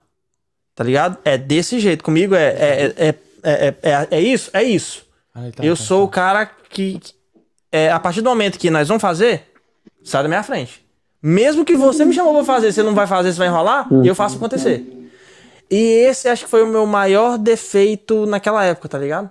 Tá 0.75 0.83
ligado? 0.85 1.19
É 1.25 1.39
desse 1.39 1.79
jeito. 1.79 2.05
Comigo 2.05 2.35
é, 2.35 2.49
é, 2.49 2.95
é, 2.97 3.15
é, 3.51 3.75
é, 3.83 3.91
é, 3.91 4.09
é 4.11 4.21
isso? 4.21 4.51
É 4.53 4.63
isso. 4.63 5.07
tá, 5.55 5.65
eu 5.65 5.77
sou 5.77 6.05
o 6.05 6.09
cara 6.09 6.47
que, 6.47 6.99
que- 6.99 7.15
é, 7.73 7.91
a 7.91 7.99
partir 8.01 8.23
do 8.23 8.29
momento 8.31 8.59
que 8.59 8.71
nós 8.71 8.89
vamos 8.89 9.01
fazer, 9.01 9.53
sai 10.03 10.23
da 10.23 10.29
minha 10.29 10.43
frente. 10.43 10.85
Mesmo 11.23 11.65
que 11.65 11.77
você 11.77 12.05
me 12.05 12.13
chamou 12.13 12.35
pra 12.35 12.45
fazer, 12.45 12.73
você 12.73 12.83
não 12.83 12.95
vai 12.95 13.07
fazer, 13.07 13.33
você 13.33 13.39
vai 13.39 13.49
enrolar, 13.49 13.89
eu 14.05 14.15
faço 14.15 14.37
acontecer. 14.37 14.85
E 15.71 15.77
esse 15.77 16.29
acho 16.29 16.45
que 16.45 16.51
foi 16.51 16.63
o 16.63 16.67
meu 16.69 16.87
maior 16.87 17.37
defeito 17.39 18.25
naquela 18.27 18.65
época, 18.65 18.89
tá 18.89 18.99
ligado? 18.99 19.29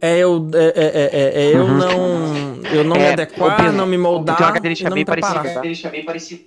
É 0.00 0.18
eu, 0.18 0.50
é, 0.52 0.66
é, 0.74 1.10
é, 1.12 1.42
é 1.44 1.54
eu 1.54 1.68
não, 1.68 2.56
eu 2.72 2.82
não 2.82 2.96
me 2.96 3.02
É, 3.02 3.12
adequar, 3.12 3.56
Pedro, 3.56 3.72
não 3.72 3.86
me 3.86 3.96
moldar, 3.96 4.36
tem 4.36 4.44
uma 4.44 4.48
característica 4.52 4.88
e 4.88 4.90
não 4.90 4.94
bem 4.96 5.02
me 5.02 5.04
preparar. 5.04 5.34
parecida, 5.36 5.54
tá? 5.54 5.60
Deixa 5.60 5.88
bem 5.88 6.04
parecido. 6.04 6.44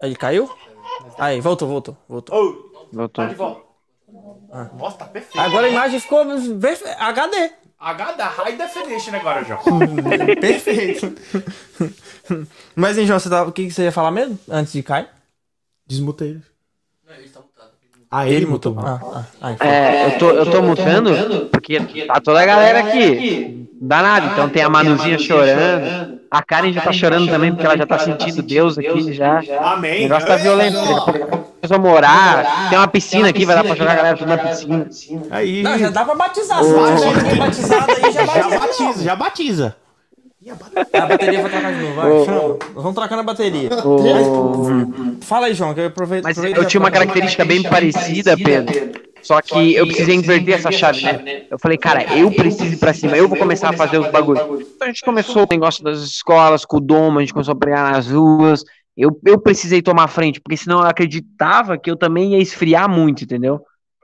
Ele 0.00 0.16
caiu? 0.16 0.48
Aí, 1.18 1.40
voltou, 1.40 1.66
voltou, 1.66 1.96
voltou. 2.08 2.36
Voltou. 2.92 3.08
tá 3.24 3.26
de 3.26 3.34
volta. 3.34 3.71
Ah. 4.52 4.68
Nossa, 4.78 4.98
tá 4.98 5.04
perfeito. 5.06 5.40
Agora 5.40 5.66
a 5.66 5.70
imagem 5.70 5.98
ficou 5.98 6.26
perfe- 6.60 6.84
HD. 6.98 7.50
HD, 7.80 8.22
High 8.22 8.56
Definition 8.56 9.14
agora, 9.16 9.44
João. 9.44 9.60
Perfeito. 10.40 11.12
Mas, 12.76 12.96
hein, 12.96 13.06
João, 13.06 13.18
você 13.18 13.28
tava, 13.28 13.48
o 13.48 13.52
que 13.52 13.64
que 13.66 13.72
você 13.72 13.82
ia 13.84 13.90
falar 13.92 14.12
mesmo? 14.12 14.38
Antes 14.48 14.72
de 14.72 14.82
cair? 14.84 15.08
Desmutei 15.84 16.28
ele. 16.28 16.42
Ah, 18.08 18.28
ele, 18.28 18.44
mutou. 18.44 18.78
Ah, 18.78 19.24
ah. 19.40 19.56
É, 19.66 20.06
eu 20.06 20.18
tô, 20.18 20.30
eu 20.30 20.50
tô 20.50 20.60
mutando 20.62 21.46
porque 21.50 21.80
tá 22.06 22.20
toda 22.20 22.42
a 22.42 22.46
galera 22.46 22.80
aqui. 22.80 23.66
Danado, 23.80 24.26
então 24.26 24.48
tem 24.50 24.62
a 24.62 24.68
Manuzinha 24.68 25.18
chorando. 25.18 26.20
A 26.30 26.42
Karen 26.42 26.72
já 26.72 26.82
tá 26.82 26.92
chorando 26.92 27.26
também 27.28 27.50
porque 27.52 27.64
ela 27.66 27.76
já 27.76 27.86
tá 27.86 27.98
sentindo 27.98 28.42
Deus 28.42 28.76
aqui 28.78 29.12
já. 29.14 29.40
O 29.42 29.64
Amém. 29.66 30.02
negócio 30.02 30.28
tá 30.28 30.36
violento. 30.36 30.78
Daqui 31.62 31.66
a 31.66 31.68
pouco 31.68 31.68
nós 31.68 31.70
vamos 31.70 31.90
morar. 31.90 32.68
Tem 32.70 32.78
uma 32.78 32.88
piscina 32.88 33.28
aqui, 33.28 33.44
vai 33.44 33.54
dar 33.54 33.64
pra 33.64 33.74
jogar 33.76 33.92
a 33.92 33.94
galera 33.94 34.16
tudo 34.16 34.28
na 34.28 34.38
piscina. 34.38 34.88
Aí. 35.30 35.62
Não, 35.62 35.78
já 35.78 35.90
dá 35.90 36.04
pra 36.04 36.14
batizar. 36.14 36.60
Tiver 36.60 37.14
ninguém 37.14 37.36
batizado 37.36 37.92
aí, 37.92 38.12
já 38.12 38.26
Já 38.26 38.58
batiza. 38.58 39.04
já 39.04 39.16
batiza. 39.16 39.76
A 40.92 41.06
bateria 41.06 41.40
vai 41.40 41.50
trocar 41.52 41.72
de 41.72 41.80
novo, 41.80 41.94
vai. 41.94 42.08
Nós 42.10 42.58
vamos 42.74 42.94
trocar 42.94 43.16
na 43.16 43.22
bateria. 43.22 43.70
Ô, 43.84 43.98
Fala 45.20 45.46
aí, 45.46 45.54
João, 45.54 45.72
que 45.72 45.80
eu 45.80 45.86
aproveito. 45.86 46.24
Mas 46.24 46.36
aproveito 46.36 46.58
eu 46.60 46.66
tinha 46.66 46.80
uma 46.80 46.90
característica 46.90 47.44
bem 47.44 47.62
parecida, 47.62 48.36
Pedro. 48.36 49.00
Só 49.22 49.40
que 49.40 49.74
eu 49.76 49.86
precisei 49.86 50.16
inverter 50.16 50.56
essa 50.56 50.72
chave, 50.72 51.00
né? 51.00 51.42
Eu 51.48 51.56
falei, 51.60 51.78
cara, 51.78 52.02
eu 52.16 52.28
preciso 52.32 52.74
ir 52.74 52.76
pra 52.76 52.92
cima, 52.92 53.16
eu 53.16 53.28
vou 53.28 53.38
começar 53.38 53.70
a 53.70 53.72
fazer 53.72 53.98
os 53.98 54.08
bagulhos. 54.08 54.42
Então 54.74 54.84
a 54.84 54.86
gente 54.86 55.04
começou 55.04 55.44
o 55.44 55.48
negócio 55.48 55.84
das 55.84 56.00
escolas, 56.00 56.64
com 56.64 56.78
o 56.78 56.80
domo, 56.80 57.18
a 57.18 57.22
gente 57.22 57.32
começou 57.32 57.52
a 57.52 57.56
pregar 57.56 57.92
nas 57.92 58.08
ruas. 58.10 58.64
Eu, 58.96 59.18
eu 59.24 59.40
precisei 59.40 59.80
tomar 59.80 60.08
frente, 60.08 60.40
porque 60.40 60.56
senão 60.56 60.80
eu 60.80 60.86
acreditava 60.86 61.78
que 61.78 61.90
eu 61.90 61.96
também 61.96 62.32
ia 62.32 62.38
esfriar 62.38 62.88
muito, 62.90 63.24
entendeu? 63.24 63.60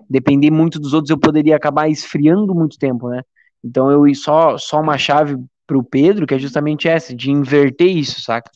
Depender 0.09 0.51
muito 0.51 0.79
dos 0.79 0.95
outros, 0.95 1.11
eu 1.11 1.19
poderia 1.19 1.57
acabar 1.57 1.89
esfriando 1.89 2.55
muito 2.55 2.79
tempo, 2.79 3.09
né? 3.09 3.23
Então 3.63 3.91
eu 3.91 4.15
só, 4.15 4.57
só 4.57 4.81
uma 4.81 4.97
chave 4.97 5.37
pro 5.67 5.85
Pedro, 5.85 6.27
que 6.27 6.35
é 6.35 6.39
justamente 6.39 6.89
essa, 6.89 7.15
de 7.15 7.31
inverter 7.31 7.95
isso, 7.95 8.23
saca? 8.23 8.51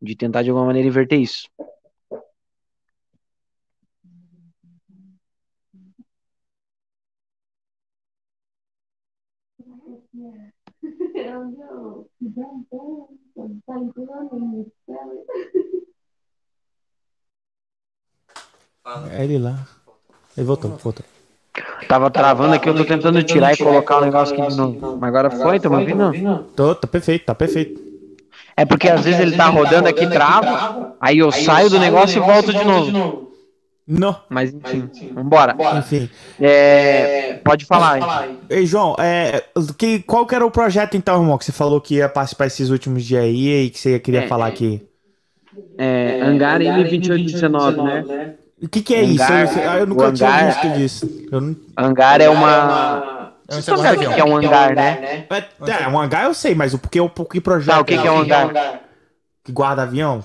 De 0.00 0.14
tentar 0.14 0.42
de 0.42 0.50
alguma 0.50 0.66
maneira 0.66 0.88
inverter 0.88 1.18
isso. 1.20 1.48
É 19.12 19.24
ele 19.24 19.38
lá. 19.38 19.58
Ele 20.36 20.46
voltou, 20.46 20.70
voltou. 20.82 21.04
Tava 21.86 22.10
travando 22.10 22.54
aqui, 22.54 22.68
eu 22.68 22.74
tô 22.74 22.84
tentando 22.84 23.22
tirar 23.22 23.52
e 23.52 23.56
colocar 23.56 23.98
o 23.98 24.00
negócio 24.04 24.34
aqui 24.34 24.50
de 24.50 24.56
novo. 24.56 24.96
Mas 24.98 25.08
agora 25.08 25.30
foi, 25.30 25.60
tá 25.60 25.68
me 25.68 25.76
ouvindo? 25.76 26.44
Tô, 26.56 26.74
tá 26.74 26.86
perfeito, 26.86 27.26
tá 27.26 27.34
perfeito. 27.34 27.80
É 28.56 28.64
porque 28.64 28.88
às 28.88 29.04
vezes 29.04 29.20
ele 29.20 29.36
tá 29.36 29.46
rodando 29.46 29.88
aqui, 29.88 30.06
trava, 30.08 30.94
aí 31.00 31.18
eu 31.18 31.30
saio 31.30 31.70
do 31.70 31.78
negócio 31.78 32.22
e 32.22 32.24
volto 32.26 32.52
de 32.52 32.64
novo. 32.64 33.32
Não, 33.86 34.16
Mas 34.30 34.54
enfim, 34.54 34.88
vambora. 35.12 35.56
enfim. 35.76 36.08
É, 36.40 37.34
pode 37.44 37.64
falar. 37.66 38.28
Ei, 38.48 38.64
João, 38.64 38.94
é, 38.98 39.42
que, 39.76 39.98
qual 40.00 40.24
que 40.24 40.34
era 40.34 40.46
o 40.46 40.50
projeto 40.50 40.96
então, 40.96 41.20
irmão? 41.20 41.36
Que 41.36 41.44
você 41.44 41.52
falou 41.52 41.80
que 41.80 41.96
ia 41.96 42.08
participar 42.08 42.46
esses 42.46 42.70
últimos 42.70 43.04
dias 43.04 43.24
aí 43.24 43.64
e 43.64 43.70
que 43.70 43.78
você 43.78 43.98
queria 43.98 44.22
É, 44.22 44.28
falar 44.28 44.46
é. 44.46 44.48
aqui. 44.50 44.82
É, 45.76 46.20
Hangar 46.22 46.60
M2819, 46.60 48.06
né? 48.06 48.34
O 48.62 48.68
que 48.68 48.80
que 48.80 48.94
é 48.94 49.02
isso? 49.02 49.24
Hangar- 49.24 49.56
Eu, 49.58 49.72
eu 49.78 49.82
o 49.82 49.86
nunca 49.86 50.12
tinha 50.12 50.28
hangar- 50.28 50.46
visto 50.62 50.68
disso. 50.78 51.26
Eu 51.32 51.40
não... 51.40 51.56
Hangar 51.76 52.20
é 52.20 52.28
uma. 52.28 53.32
É 53.48 53.54
Vocês 53.54 53.58
estão 53.68 53.76
ligados 53.76 53.96
o 53.98 54.08
que 54.08 54.14
que 54.14 54.20
é 54.20 54.24
um 54.24 54.36
hangar, 54.36 54.74
né? 54.74 55.26
É, 55.28 55.82
é, 55.84 55.88
um 55.88 56.00
hangar 56.00 56.24
eu 56.24 56.32
sei, 56.34 56.54
mas 56.54 56.72
o 56.72 56.78
porque 56.78 57.00
o 57.00 57.08
que 57.08 57.40
projeto 57.40 57.74
Tá, 57.74 57.80
o 57.80 57.84
que 57.84 57.98
que 57.98 58.06
é 58.06 58.10
um 58.10 58.18
hangar? 58.20 58.80
que 59.44 59.52
guarda 59.52 59.82
avião? 59.82 60.22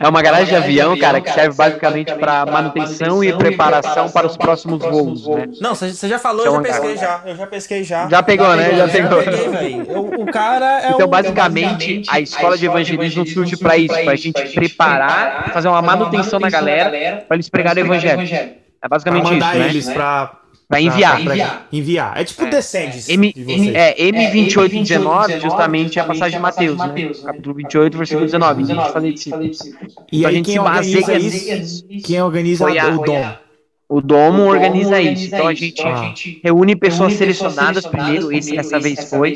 É 0.00 0.08
uma 0.08 0.22
garagem 0.22 0.46
de 0.46 0.56
avião, 0.56 0.96
cara, 0.98 1.20
que 1.20 1.30
serve 1.30 1.56
basicamente 1.56 2.14
para 2.14 2.44
manutenção 2.46 3.22
e 3.22 3.32
preparação 3.32 4.10
para 4.10 4.26
os 4.26 4.36
próximos 4.36 4.80
voos, 4.82 5.26
né? 5.28 5.48
Não, 5.60 5.74
você 5.74 6.08
já 6.08 6.18
falou, 6.18 6.44
eu 6.44 6.52
Então, 6.52 6.64
já 6.64 6.70
cara. 6.70 6.80
pesquei 6.82 6.96
já. 6.96 7.22
Eu 7.26 7.36
já 7.36 7.46
pesquei 7.46 7.84
já. 7.84 8.08
Já 8.08 8.22
pegou, 8.22 8.54
né? 8.56 8.74
Já 8.76 8.88
pegou. 8.88 9.20
Eu- 9.22 10.10
O 10.20 10.26
cara 10.26 10.82
é 10.82 10.90
Então, 10.90 11.08
basicamente, 11.08 12.02
a 12.08 12.20
escola 12.20 12.56
de 12.58 12.66
evangelismo 12.66 13.26
surge 13.26 13.56
para 13.56 13.76
isso, 13.76 13.94
para 13.94 14.12
a 14.12 14.16
gente 14.16 14.42
preparar, 14.54 15.50
fazer 15.52 15.68
uma 15.68 15.82
manutenção 15.82 16.38
na 16.40 16.50
galera, 16.50 17.24
para 17.26 17.36
eles 17.36 17.48
pregarem 17.48 17.82
o 17.84 17.86
evangelho. 17.86 18.20
É 18.22 18.88
Pra 18.88 18.88
basicamente 18.88 19.24
isso, 19.24 19.32
mandar 19.34 19.54
né? 19.56 19.66
eles 19.68 19.88
pra, 19.90 20.32
Para 20.70 20.80
enviar. 20.80 21.24
pra- 21.24 21.66
enviar. 21.72 22.12
É 22.16 22.22
tipo 22.22 22.46
Descendis 22.46 23.08
M, 23.08 23.32
de 23.32 23.42
vocês. 23.42 23.74
é, 23.74 23.94
M2819 23.98 25.40
justamente 25.40 25.98
é 25.98 26.02
a 26.02 26.04
passagem 26.04 26.38
de 26.38 26.42
Mateus, 26.42 26.78
né? 26.78 27.10
Capítulo 27.24 27.54
28, 27.56 27.98
versículo 27.98 28.24
19. 28.26 28.62
A 28.62 28.66
gente 28.66 28.92
fazer 28.92 29.12
discípulos. 29.12 29.58
E 30.12 30.18
Então, 30.18 30.24
a 30.24 30.28
aí 30.28 30.34
gente 30.36 30.44
quem 30.46 30.54
se 30.54 30.60
organiza 30.60 31.00
baseia 31.00 31.18
isso? 31.58 31.84
Quem 32.04 32.22
organiza 32.22 32.64
Foi 32.64 32.78
a- 32.78 32.84
o 33.90 34.00
dom? 34.00 34.28
O 34.30 34.30
Domo 34.30 34.42
organiza 34.46 35.00
isso. 35.00 35.26
Então 35.34 35.46
a 35.48 35.54
gente 35.54 35.82
Ah. 35.82 36.12
reúne 36.44 36.76
pessoas 36.76 37.14
selecionadas 37.14 37.84
primeiro, 37.86 38.32
esse 38.32 38.54
dessa 38.54 38.78
vez 38.78 39.08
foi, 39.08 39.34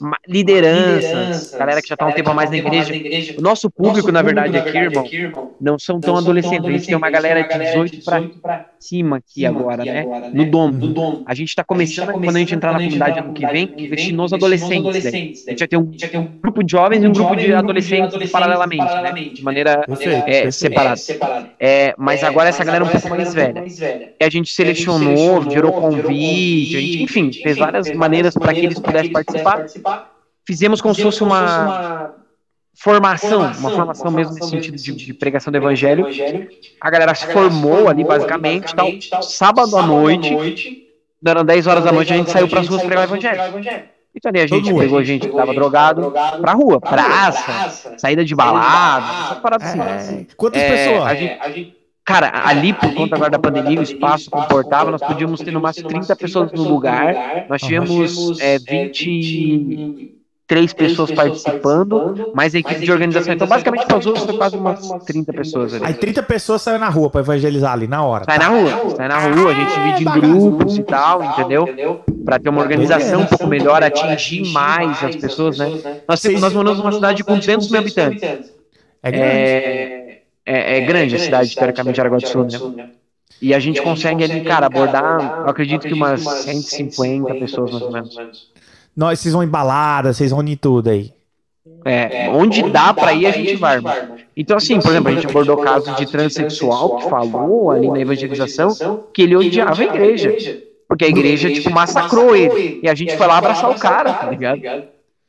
ma- 0.00 0.18
lideranças, 0.26 1.52
galera 1.56 1.80
que 1.80 1.88
já 1.88 1.96
tá 1.96 2.06
um 2.06 2.12
tempo 2.12 2.30
a 2.30 2.34
mais 2.34 2.50
na 2.50 2.56
igreja. 2.56 3.34
O 3.38 3.40
nosso 3.42 3.70
público, 3.70 4.10
na 4.10 4.22
verdade, 4.22 4.56
aqui, 4.56 4.76
irmão, 5.16 5.50
não 5.60 5.78
são 5.78 6.00
tão 6.00 6.16
adolescentes. 6.16 6.66
A 6.68 6.72
gente 6.72 6.86
tem 6.86 6.96
uma 6.96 7.10
galera 7.10 7.42
de 7.42 7.58
18 7.58 8.02
pra 8.42 8.66
cima 8.78 9.16
aqui 9.18 9.46
agora, 9.46 9.84
né? 9.84 10.04
No 10.32 10.44
Domo. 10.46 11.22
A 11.26 11.34
gente 11.34 11.54
tá 11.54 11.62
começando, 11.64 12.12
quando 12.12 12.28
a 12.36 12.38
gente 12.38 12.54
entrar 12.54 12.72
na 12.72 12.78
comunidade 12.78 13.18
ano 13.18 13.32
que 13.32 13.46
vem, 13.46 13.72
investir 13.78 14.14
nos 14.14 14.32
adolescentes. 14.32 15.02
daí. 15.04 15.34
A 15.46 15.50
gente 15.50 15.58
vai 15.58 15.68
ter 15.68 15.76
um 15.76 15.84
grupo 16.42 16.62
de 16.62 16.72
jovens 16.72 17.02
e 17.02 17.06
um 17.06 17.12
grupo 17.12 17.36
de 17.36 17.52
adolescentes 17.52 18.30
paralelamente, 18.30 18.84
né? 18.84 19.12
De 19.32 19.42
maneira 19.42 19.84
é, 20.26 20.50
separada. 20.50 21.00
É, 21.58 21.94
mas 21.96 22.22
agora 22.24 22.48
essa 22.48 22.64
galera 22.64 22.84
é 22.84 22.88
um 22.88 22.90
pouco 22.90 23.08
mais 23.10 23.32
velha. 23.34 23.64
E 24.20 24.24
a 24.24 24.28
gente 24.30 24.50
selecionou, 24.52 25.48
gerou 25.50 25.72
convite, 25.72 26.76
a 26.76 26.80
gente, 26.80 27.02
enfim, 27.02 27.32
fez 27.32 27.56
várias 27.56 27.90
maneiras 27.92 28.34
para 28.34 28.52
que 28.54 28.60
eles 28.60 28.78
pudessem 28.78 29.12
participar. 29.12 30.10
Fizemos 30.46 30.80
como 30.80 30.94
se 30.94 31.02
fosse 31.02 31.22
uma 31.22 32.14
formação, 32.76 33.40
uma 33.40 33.70
formação 33.70 34.10
mesmo 34.10 34.34
nesse 34.34 34.48
sentido 34.50 34.76
de, 34.76 34.92
de 34.92 35.14
pregação 35.14 35.50
do 35.50 35.56
evangelho. 35.56 36.06
A 36.80 36.90
galera 36.90 37.14
se 37.14 37.26
formou 37.32 37.88
ali, 37.88 38.04
basicamente, 38.04 38.74
tal. 38.74 38.90
Sábado 39.22 39.76
à 39.76 39.82
noite, 39.86 40.88
eram 41.24 41.44
10 41.44 41.66
horas 41.66 41.84
da 41.84 41.92
noite, 41.92 42.12
a 42.12 42.16
gente 42.16 42.30
saiu 42.30 42.48
para 42.48 42.60
as 42.60 42.68
ruas 42.68 42.82
pregar 42.82 43.08
o 43.08 43.10
evangelho. 43.10 43.88
Então 44.16 44.28
ali 44.30 44.40
a 44.40 44.46
gente 44.46 44.64
Todo 44.70 44.78
pegou 44.78 45.02
gente 45.02 45.26
que 45.28 45.34
tava 45.34 45.52
drogado 45.52 46.12
pra 46.40 46.52
rua, 46.52 46.80
praça, 46.80 47.96
saída 47.98 48.24
de 48.24 48.32
balada, 48.32 49.24
essas 49.24 49.38
paradas 49.38 49.66
assim. 49.68 50.20
É, 50.20 50.26
quantas 50.36 50.62
É, 50.62 50.68
pessoas? 50.68 51.10
a 51.10 51.14
gente- 51.16 51.74
Cara, 52.04 52.30
ali, 52.44 52.74
por 52.74 52.92
conta 52.92 53.16
agora 53.16 53.30
da 53.30 53.38
pandemia, 53.38 53.80
o 53.80 53.82
espaço 53.82 54.30
comportava, 54.30 54.90
nós 54.90 55.00
podíamos 55.00 55.40
ter 55.40 55.50
no 55.50 55.60
máximo 55.60 55.88
30 55.88 56.14
pessoas 56.16 56.52
no 56.52 56.62
lugar. 56.62 57.46
Nós 57.48 57.62
tínhamos 57.62 58.38
é, 58.40 58.58
23 58.58 60.74
pessoas 60.74 61.10
participando, 61.10 62.30
mais 62.34 62.54
a 62.54 62.58
equipe 62.58 62.80
de 62.80 62.92
organização. 62.92 63.32
Então, 63.32 63.46
basicamente, 63.46 63.86
para 63.86 63.96
os 63.96 64.04
outros 64.04 64.26
foi 64.26 64.36
quase 64.36 64.54
umas 64.54 64.86
30 65.06 65.32
pessoas 65.32 65.72
Aí 65.72 65.82
ali. 65.82 65.94
30 65.94 66.22
pessoas 66.24 66.60
saem 66.60 66.78
na 66.78 66.90
rua 66.90 67.08
pra 67.08 67.22
evangelizar 67.22 67.72
ali, 67.72 67.86
na 67.86 68.04
hora. 68.04 68.26
Sai 68.26 68.38
na 68.38 68.48
rua, 68.48 68.90
sai 68.94 69.08
na 69.08 69.18
rua, 69.18 69.50
a 69.50 69.54
gente 69.54 69.72
divide 69.72 70.02
em 70.02 70.20
grupos 70.20 70.76
e 70.76 70.82
tal, 70.82 71.24
entendeu? 71.24 72.02
Para 72.22 72.38
ter 72.38 72.50
uma 72.50 72.60
organização 72.60 73.22
um 73.22 73.26
pouco 73.26 73.46
melhor, 73.46 73.82
atingir 73.82 74.52
mais 74.52 75.02
as 75.02 75.16
pessoas, 75.16 75.56
né? 75.56 75.70
Nós 76.06 76.52
moramos 76.52 76.80
numa 76.80 76.92
cidade 76.92 77.24
com 77.24 77.38
200 77.38 77.70
mil 77.70 77.80
habitantes. 77.80 78.52
É 79.02 79.10
grande. 79.10 79.26
É, 79.26 80.03
é, 80.46 80.78
é 80.78 80.80
grande 80.82 81.16
a 81.16 81.18
cidade, 81.18 81.54
teoricamente, 81.54 81.94
de 81.94 82.00
Aragua 82.00 82.18
do 82.18 82.28
Sul, 82.28 82.44
né? 82.44 82.90
E 83.40 83.52
a 83.52 83.58
gente 83.58 83.82
consegue 83.82 84.22
ali, 84.24 84.42
cara, 84.42 84.66
abordar, 84.66 85.42
eu 85.44 85.50
acredito 85.50 85.86
que 85.86 85.92
umas 85.92 86.20
150 86.22 87.34
pessoas, 87.34 87.72
mais 87.72 87.82
ou 87.82 87.92
menos. 87.92 88.52
Nós, 88.96 89.18
vocês 89.18 89.34
vão 89.34 89.42
em 89.42 89.48
balada, 89.48 90.12
vocês 90.12 90.30
vão 90.30 90.42
em 90.42 90.56
tudo 90.56 90.90
aí. 90.90 91.12
É, 91.84 92.30
onde 92.30 92.62
dá 92.70 92.94
pra 92.94 93.12
ir, 93.12 93.26
a 93.26 93.30
gente 93.30 93.56
vai, 93.56 93.76
irmão. 93.76 93.94
Então, 94.36 94.56
assim, 94.56 94.80
por 94.80 94.90
exemplo, 94.90 95.10
a 95.10 95.14
gente 95.14 95.26
abordou 95.26 95.56
casos 95.58 95.94
de 95.96 96.06
transexual 96.06 96.96
que 96.96 97.08
falou 97.08 97.70
ali 97.70 97.90
na 97.90 98.00
evangelização 98.00 99.04
que 99.12 99.22
ele 99.22 99.36
odiava 99.36 99.80
a 99.82 99.84
igreja. 99.84 100.34
Porque 100.88 101.04
a 101.04 101.08
igreja, 101.08 101.50
tipo, 101.50 101.70
massacrou 101.70 102.36
ele. 102.36 102.80
E 102.82 102.88
a 102.88 102.94
gente 102.94 103.16
foi 103.16 103.26
lá 103.26 103.38
abraçar 103.38 103.70
o 103.70 103.78
cara, 103.78 104.12
tá 104.12 104.30
ligado? 104.30 104.60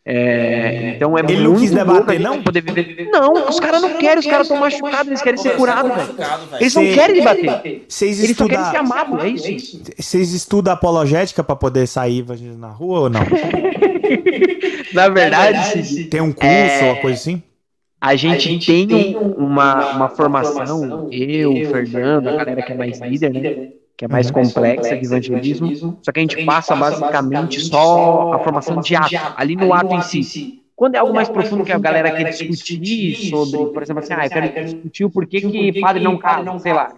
É, 0.07 0.93
então 0.95 1.17
é 1.17 1.21
Ele 1.21 1.33
muito 1.33 1.49
não 1.49 1.59
quis 1.59 1.71
debater, 1.71 2.09
a 2.09 2.13
gente 2.13 2.21
não? 2.23 2.43
Poder 2.43 2.61
viver. 2.61 3.09
Não, 3.11 3.49
os 3.49 3.59
caras 3.59 3.81
não 3.81 3.97
querem, 3.97 4.19
os 4.19 4.25
caras 4.27 4.45
estão 4.45 4.59
machucados, 4.59 5.07
eles 5.07 5.21
querem 5.23 5.39
ser 5.39 5.55
curados, 5.57 5.91
velho. 5.91 6.15
Eles 6.59 6.75
não 6.75 6.83
querem 6.93 7.15
debater. 7.15 7.85
Vocês 7.89 8.23
Eles 8.23 8.37
só 8.37 8.45
querem 8.45 8.63
ser 8.65 8.71
estudam, 8.75 8.97
amados, 8.97 9.23
é 9.45 9.49
isso. 9.49 9.81
vocês 9.97 10.31
estudam 10.33 10.73
apologética 10.73 11.43
pra 11.43 11.55
poder 11.55 11.87
sair 11.87 12.23
na 12.55 12.69
rua 12.69 12.99
ou 13.01 13.09
não? 13.09 13.21
Na 14.93 15.09
verdade, 15.09 16.05
Tem 16.05 16.21
um 16.21 16.31
curso 16.31 16.83
ou 16.83 16.91
uma 16.91 17.01
coisa 17.01 17.19
assim? 17.19 17.41
a 17.99 18.15
gente, 18.15 18.63
tem 18.67 19.15
um- 19.15 19.31
uma, 19.31 19.91
uma 19.95 20.09
formação, 20.09 21.09
eu, 21.11 21.51
o 21.51 21.65
Fernando, 21.65 22.27
a 22.29 22.35
galera 22.35 22.61
que 22.61 22.71
é 22.71 22.75
mais 22.75 22.99
líder, 23.01 23.31
né? 23.33 23.69
Que 23.97 24.05
é 24.05 24.07
mais 24.07 24.29
complexa 24.29 24.97
de 24.97 25.05
evangelismo. 25.05 25.97
Só 26.01 26.11
que 26.11 26.19
a 26.19 26.21
gente 26.21 26.43
passa 26.45 26.75
basicamente 26.75 27.61
só 27.61 28.33
a 28.33 28.39
formação 28.39 28.81
de 28.81 28.95
ato, 28.95 29.15
ali 29.37 29.55
no 29.55 29.73
ato 29.73 29.93
em 29.93 30.01
si. 30.01 30.61
Quando 30.75 30.95
é 30.95 30.97
algo 30.97 31.13
mais 31.13 31.29
profundo 31.29 31.63
que 31.63 31.71
a 31.71 31.79
galera 31.79 32.11
quer 32.11 32.29
discutir 32.31 33.29
sobre, 33.29 33.71
por 33.71 33.81
exemplo, 33.81 34.03
assim, 34.03 34.13
ah, 34.13 34.25
eu 34.25 34.29
quero 34.29 34.65
discutir 34.65 35.05
o 35.05 35.09
porquê 35.09 35.39
que 35.39 35.79
padre 35.79 36.03
não 36.03 36.17
casa, 36.17 36.59
sei 36.59 36.73
lá. 36.73 36.93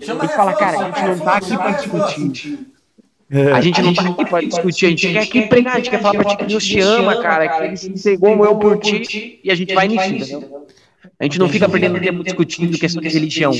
Chama 0.00 0.22
A 0.22 0.26
gente 0.26 0.36
fala, 0.36 0.52
cara, 0.54 0.78
a 0.78 0.84
gente 0.84 1.02
não 1.02 1.18
tá 1.18 1.36
aqui 1.36 1.56
pra 1.56 1.70
discutir. 1.72 2.58
É. 3.28 3.50
A 3.50 3.60
gente 3.60 3.82
não 3.82 3.92
tá 3.92 4.02
aqui 4.02 4.24
pra 4.26 4.40
discutir, 4.40 4.86
a 4.86 4.90
gente 4.90 5.12
quer 5.12 5.18
aqui 5.18 5.42
pregar, 5.42 5.74
a 5.74 5.76
gente 5.78 5.90
quer 5.90 6.00
falar 6.00 6.14
pra 6.14 6.24
ti 6.30 6.36
que 6.36 6.44
Deus 6.44 6.64
te 6.64 6.78
ama, 6.78 7.20
cara, 7.20 7.48
que 7.48 7.64
ele 7.64 7.76
se 7.76 7.88
entregou 7.88 8.44
eu 8.44 8.54
por 8.56 8.78
ti, 8.78 9.40
e 9.42 9.50
a 9.50 9.54
gente 9.56 9.74
vai 9.74 9.88
nisso, 9.88 10.06
entendeu? 10.06 10.66
A 11.18 11.24
gente 11.24 11.38
não 11.40 11.48
fica 11.48 11.68
perdendo 11.68 12.00
tempo 12.00 12.22
discutindo 12.22 12.78
questão 12.78 13.02
de 13.02 13.08
religião, 13.08 13.52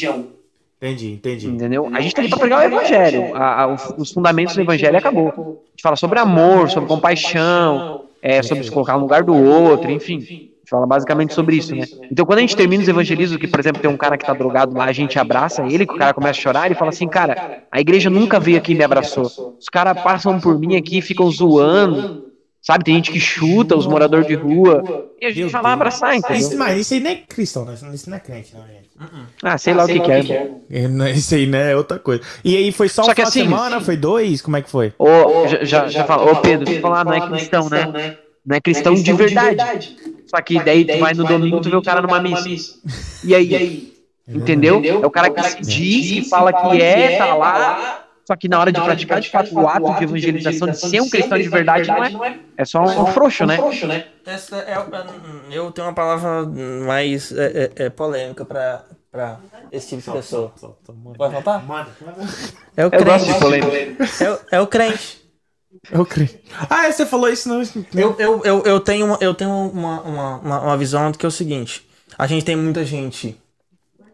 Entendi, 0.81 1.13
entendi. 1.13 1.49
entendeu? 1.49 1.89
A 1.93 2.01
gente 2.03 2.15
tá 2.15 2.21
ali 2.21 2.29
pra 2.29 2.39
pregar 2.39 2.61
o 2.61 2.63
evangelho, 2.65 3.35
a- 3.35 3.63
a- 3.63 3.67
os, 3.69 3.95
os 3.97 4.13
fundamentos 4.13 4.55
do 4.55 4.61
evangelho 4.61 4.97
acabou. 4.99 5.29
A 5.29 5.71
gente 5.71 5.83
fala 5.83 5.97
sobre 5.97 6.19
amor, 6.19 6.69
sobre 6.69 6.87
compaixão, 6.89 8.03
é 8.21 8.43
sobre 8.43 8.63
se 8.65 8.71
colocar 8.71 8.95
no 8.95 9.01
lugar 9.01 9.23
do 9.25 9.35
outro, 9.35 9.91
enfim. 9.91 10.51
Fala 10.69 10.85
basicamente 10.85 11.33
sobre 11.33 11.57
isso, 11.57 11.75
né? 11.77 11.85
Então, 12.11 12.27
quando 12.27 12.39
a 12.39 12.43
gente 12.43 12.57
termina 12.57 12.83
os 12.83 12.89
evangelismos, 12.89 13.39
que, 13.39 13.47
por 13.47 13.61
exemplo, 13.61 13.81
tem 13.81 13.89
um 13.89 13.97
cara 13.97 14.19
que 14.19 14.27
tá 14.27 14.35
drogado 14.35 14.77
lá, 14.77 14.85
a 14.87 14.93
gente 14.93 15.17
abraça 15.17 15.65
ele, 15.65 15.87
que 15.87 15.95
o 15.95 15.97
cara 15.97 16.13
começa 16.13 16.41
a 16.41 16.43
chorar, 16.43 16.67
ele 16.67 16.75
fala 16.75 16.89
assim, 16.91 17.07
cara, 17.07 17.63
a 17.71 17.81
igreja 17.81 18.11
nunca 18.11 18.41
veio 18.41 18.59
aqui 18.59 18.73
e 18.73 18.75
me 18.75 18.83
abraçou. 18.83 19.55
Os 19.61 19.69
caras 19.73 19.99
passam 20.03 20.41
por 20.41 20.59
mim 20.59 20.75
aqui 20.77 20.99
e 20.99 21.03
ficam 21.03 21.31
zoando, 21.31 22.26
sabe? 22.67 22.85
Tem 22.85 22.95
gente 22.97 23.13
que 23.13 23.21
chuta 23.21 23.77
os 23.77 23.87
moradores 23.87 24.27
de 24.27 24.35
rua. 24.35 24.83
E 25.21 25.27
a 25.27 25.29
gente 25.31 25.39
Meu 25.39 25.49
vai 25.51 25.63
lá 25.63 25.69
Deus. 25.69 25.75
abraçar, 25.75 26.17
Isso, 26.17 26.27
entendeu? 26.33 26.59
mas 26.59 26.81
isso 26.81 26.95
aí 26.95 27.01
não 27.01 27.11
é 27.11 27.15
cristão, 27.15 27.65
né? 27.65 27.75
Isso 27.95 28.11
não 28.11 28.17
é 28.17 28.21
crente, 28.21 28.55
não, 28.55 28.67
gente. 28.67 28.87
Ah, 29.43 29.57
sei 29.57 29.73
lá 29.75 29.85
o 29.85 29.87
que 29.87 30.01
que 30.01 30.11
é. 30.11 30.51
É, 30.71 30.89
não, 30.89 31.07
Isso 31.09 31.35
aí, 31.35 31.47
né? 31.47 31.73
É 31.73 31.77
outra 31.77 31.99
coisa. 31.99 32.23
E 32.45 32.57
aí 32.57 32.73
foi 32.73 32.89
só, 32.89 33.05
Só 33.05 33.13
um 33.13 33.15
que 33.15 33.23
assim- 33.23 33.43
semana? 33.45 33.81
Foi 33.81 33.97
dois? 33.97 34.43
Como 34.43 34.57
é 34.57 34.63
que 34.63 34.69
foi? 34.71 34.93
Ô, 34.99 35.47
já, 35.47 35.65
já, 35.65 35.89
já 35.89 36.05
fala, 36.05 36.33
ô 36.33 36.37
Pedro, 36.37 36.67
você 36.67 36.81
fala, 36.81 37.01
ah, 37.01 37.05
não 37.05 37.13
é 37.13 37.29
cristão, 37.29 37.69
né? 37.71 38.17
Não 38.45 38.57
é 38.57 38.61
cristão 38.61 38.95
de 38.95 39.13
verdade. 39.13 39.97
Só 40.27 40.41
que 40.43 40.59
daí 40.63 40.85
tu 40.85 40.99
vai 40.99 41.15
no 41.15 41.25
domingo, 41.25 41.61
tu 41.61 41.71
vê 41.71 41.77
o 41.77 41.83
cara 41.83 42.03
numa 42.03 42.21
missa. 42.21 42.75
E 43.25 43.33
aí? 43.35 43.93
Entendeu? 44.29 44.83
É 44.85 45.07
o 45.07 45.11
cara 45.11 45.31
que 45.31 45.43
se 45.43 45.61
diz, 45.61 46.25
que 46.25 46.29
fala 46.29 46.53
que 46.53 46.83
é, 46.83 47.17
tá 47.17 47.33
lá. 47.35 48.06
Só 48.27 48.35
que 48.35 48.49
na 48.49 48.59
hora 48.59 48.73
de 48.73 48.81
praticar, 48.87 49.21
de 49.21 49.29
fato, 49.31 49.55
o 49.55 49.69
ato 49.69 49.87
de 49.99 50.05
evangelização, 50.05 50.69
de 50.69 50.79
ser 50.79 51.01
um 51.01 51.09
cristão 51.11 51.39
de 51.39 51.49
verdade, 51.49 51.89
não 51.89 52.05
é. 52.05 52.11
É 52.57 52.65
só 52.65 52.83
um 52.83 53.07
frouxo, 53.07 53.47
né? 53.47 53.57
Essa 54.27 54.57
é, 54.57 54.73
é- 54.73 55.57
eu 55.57 55.71
tenho 55.71 55.87
uma 55.87 55.93
palavra 55.95 56.45
mais 56.85 57.31
é, 57.33 57.71
é- 57.77 57.85
é 57.85 57.91
polêmica 57.91 58.45
pra, 58.45 58.85
pra 59.13 59.39
esse 59.71 59.89
tipo 59.91 60.03
de 60.03 60.11
pessoa. 60.17 60.53
Pode 61.17 61.33
faltar? 61.35 61.63
É 62.77 62.85
o 62.87 62.91
crente. 62.99 63.31
É, 64.21 64.31
o- 64.33 64.39
é 64.53 64.61
o 64.61 64.67
crente. 64.67 65.27
Ah, 66.69 66.91
você 66.91 67.07
falou 67.07 67.29
isso 67.29 67.49
no. 67.49 67.63
Eu, 67.95 68.17
eu, 68.19 68.43
eu, 68.45 68.63
eu 68.65 68.81
tenho, 68.81 69.07
uma, 69.07 69.19
eu 69.21 69.35
tenho 69.35 69.51
uma, 69.51 70.01
uma, 70.01 70.37
uma, 70.39 70.61
uma 70.63 70.77
visão 70.77 71.13
que 71.13 71.25
é 71.25 71.29
o 71.29 71.31
seguinte: 71.33 71.87
a 72.19 72.27
gente 72.27 72.45
tem 72.45 72.57
muita 72.57 72.85
gente 72.85 73.37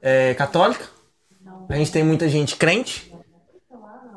é, 0.03 0.35
católica, 0.35 0.85
a 1.69 1.75
gente 1.77 1.91
tem 1.93 2.03
muita 2.05 2.29
gente 2.29 2.57
crente, 2.57 3.12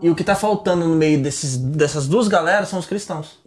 e 0.02 0.10
o 0.10 0.16
que 0.16 0.24
tá 0.24 0.36
faltando 0.36 0.88
no 0.88 0.96
meio 0.96 1.22
desses, 1.22 1.58
dessas 1.58 2.08
duas 2.08 2.28
galeras 2.28 2.70
são 2.70 2.80
os 2.80 2.86
cristãos. 2.86 3.40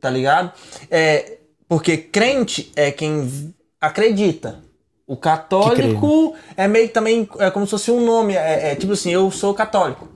Tá 0.00 0.10
ligado? 0.10 0.52
É, 0.90 1.38
porque 1.68 1.96
crente 1.96 2.72
é 2.76 2.90
quem 2.90 3.54
acredita. 3.80 4.62
O 5.06 5.16
católico 5.16 6.34
é 6.56 6.66
meio 6.66 6.88
que 6.88 6.94
também 6.94 7.28
é 7.38 7.50
como 7.50 7.66
se 7.66 7.70
fosse 7.70 7.90
um 7.90 8.04
nome. 8.04 8.34
É, 8.34 8.72
é 8.72 8.74
tipo 8.74 8.92
assim, 8.92 9.10
eu 9.10 9.30
sou 9.30 9.54
católico. 9.54 10.08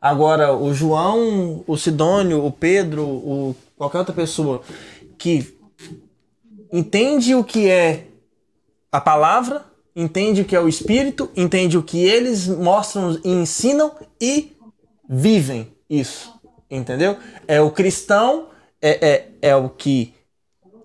Agora, 0.00 0.54
o 0.54 0.74
João, 0.74 1.64
o 1.66 1.76
Sidônio, 1.78 2.44
o 2.44 2.52
Pedro, 2.52 3.04
o, 3.04 3.56
qualquer 3.76 3.98
outra 3.98 4.14
pessoa 4.14 4.60
que 5.16 5.56
entende 6.70 7.34
o 7.34 7.42
que 7.42 7.70
é 7.70 8.08
a 8.92 9.00
palavra, 9.00 9.64
entende 9.94 10.42
o 10.42 10.44
que 10.44 10.56
é 10.56 10.60
o 10.60 10.68
Espírito, 10.68 11.30
entende 11.36 11.78
o 11.78 11.82
que 11.82 12.04
eles 12.04 12.46
mostram 12.46 13.18
e 13.24 13.30
ensinam 13.30 13.92
e 14.20 14.56
vivem 15.08 15.72
isso. 15.88 16.34
Entendeu? 16.70 17.16
É 17.46 17.60
o 17.60 17.70
cristão, 17.70 18.48
é, 18.80 19.08
é, 19.08 19.28
é 19.50 19.56
o 19.56 19.68
que 19.68 20.14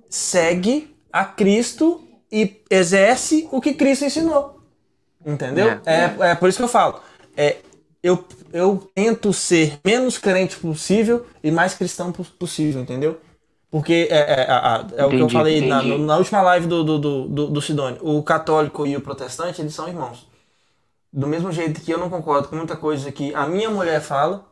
segue 0.10 0.96
a 1.12 1.26
Cristo 1.26 2.04
e 2.32 2.62
exerce 2.70 3.48
o 3.52 3.60
que 3.60 3.74
Cristo 3.74 4.06
ensinou. 4.06 4.60
Entendeu? 5.26 5.80
É, 5.86 6.32
é 6.32 6.36
por 6.36 6.48
isso 6.50 6.58
que 6.58 6.64
eu 6.64 6.70
falo. 6.70 7.02
É, 7.36 7.58
eu, 8.02 8.24
eu 8.54 8.90
tento 8.94 9.34
ser 9.34 9.80
menos 9.84 10.18
crente 10.18 10.58
possível 10.58 11.26
e 11.44 11.52
mais 11.52 11.74
cristão 11.74 12.12
po- 12.12 12.24
possível, 12.24 12.82
entendeu? 12.82 13.20
Porque 13.72 14.08
é, 14.10 14.18
é, 14.18 14.52
a- 14.52 14.86
é 14.98 15.06
o 15.06 15.10
que 15.10 15.22
eu 15.22 15.30
falei 15.30 15.62
na, 15.68 15.82
na 15.84 16.18
última 16.18 16.42
live 16.42 16.66
do, 16.68 16.84
do, 16.84 17.00
do, 17.28 17.48
do, 17.48 17.62
Sidônio. 17.62 18.00
O 18.02 18.24
católico 18.24 18.86
e 18.88 18.96
o 18.98 19.02
protestante, 19.02 19.62
eles 19.62 19.74
são 19.76 19.88
irmãos. 19.88 20.28
Do 21.14 21.28
mesmo 21.28 21.52
jeito 21.52 21.82
que 21.82 21.92
eu 21.92 21.98
não 22.00 22.10
concordo 22.10 22.48
com 22.48 22.56
muita 22.56 22.76
coisa 22.76 23.12
que 23.12 23.34
a 23.36 23.48
minha 23.48 23.70
mulher 23.70 24.02
fala, 24.02 24.46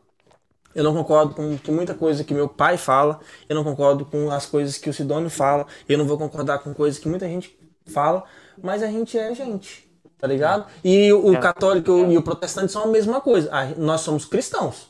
eu 0.75 0.83
não 0.83 0.93
concordo 0.93 1.33
com, 1.33 1.71
muita 1.71 1.95
coisa 1.95 2.23
que 2.23 2.33
meu 2.33 2.47
pai 2.47 2.77
fala, 2.77 3.19
eu 3.49 3.55
não 3.55 3.63
concordo 3.63 4.05
com 4.05 4.29
as 4.31 4.45
coisas 4.45 4.77
que 4.77 4.89
o 4.89 4.93
Sidônio 4.93 5.29
fala, 5.29 5.65
eu 5.89 5.97
não 5.97 6.05
vou 6.05 6.17
concordar 6.17 6.59
com 6.59 6.73
coisas 6.73 6.99
que 6.99 7.07
muita 7.09 7.27
gente 7.27 7.57
fala, 7.87 8.23
mas 8.61 8.83
a 8.83 8.87
gente 8.87 9.17
é 9.17 9.33
gente, 9.33 9.89
tá 10.19 10.27
ligado? 10.27 10.67
E 10.83 11.11
o, 11.13 11.31
o 11.33 11.39
católico 11.39 11.91
e 12.11 12.17
o 12.17 12.21
protestante 12.21 12.71
são 12.71 12.83
a 12.83 12.87
mesma 12.87 13.19
coisa. 13.21 13.49
Nós 13.77 14.01
somos 14.01 14.25
cristãos. 14.25 14.87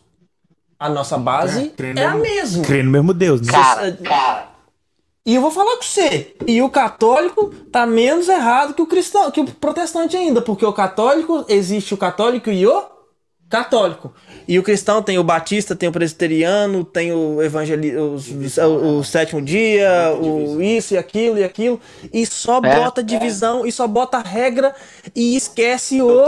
A 0.79 0.89
nossa 0.89 1.17
base 1.17 1.73
É, 1.79 1.99
é, 1.99 2.05
a 2.05 2.13
no- 2.13 2.21
mesma. 2.21 2.63
Crê 2.63 2.83
no 2.83 2.91
mesmo 2.91 3.13
Deus, 3.13 3.41
né? 3.41 3.51
E 5.25 5.35
eu 5.35 5.41
vou 5.41 5.51
falar 5.51 5.75
com 5.75 5.81
você. 5.83 6.35
E 6.47 6.61
o 6.61 6.69
católico 6.69 7.49
tá 7.71 7.85
menos 7.85 8.29
errado 8.29 8.73
que 8.73 8.81
o 8.81 8.87
cristão, 8.87 9.29
que 9.29 9.41
o 9.41 9.45
protestante 9.45 10.15
ainda, 10.15 10.41
porque 10.41 10.65
o 10.65 10.71
católico 10.71 11.43
existe 11.49 11.93
o 11.93 11.97
católico 11.97 12.49
e 12.49 12.65
o 12.65 12.85
católico. 13.49 14.13
E 14.47 14.57
o 14.57 14.63
cristão 14.63 15.03
tem 15.03 15.17
o 15.19 15.23
batista, 15.23 15.75
tem 15.75 15.89
o 15.89 15.91
presbiteriano, 15.91 16.83
tem 16.85 17.11
o 17.11 17.41
evangeli 17.43 17.95
os- 17.97 18.29
os- 18.29 18.57
o, 18.57 18.99
o 18.99 19.03
sétimo 19.03 19.41
dia, 19.41 19.89
o 20.19 20.61
isso 20.61 20.93
e 20.93 20.97
aquilo 20.97 21.37
e 21.37 21.43
aquilo, 21.43 21.79
e 22.13 22.25
só 22.25 22.59
É. 22.63 22.75
bota 22.79 23.03
divisão 23.03 23.65
e 23.65 23.71
só 23.73 23.85
bota 23.87 24.19
regra 24.19 24.73
e 25.13 25.35
esquece 25.35 26.01
o 26.01 26.23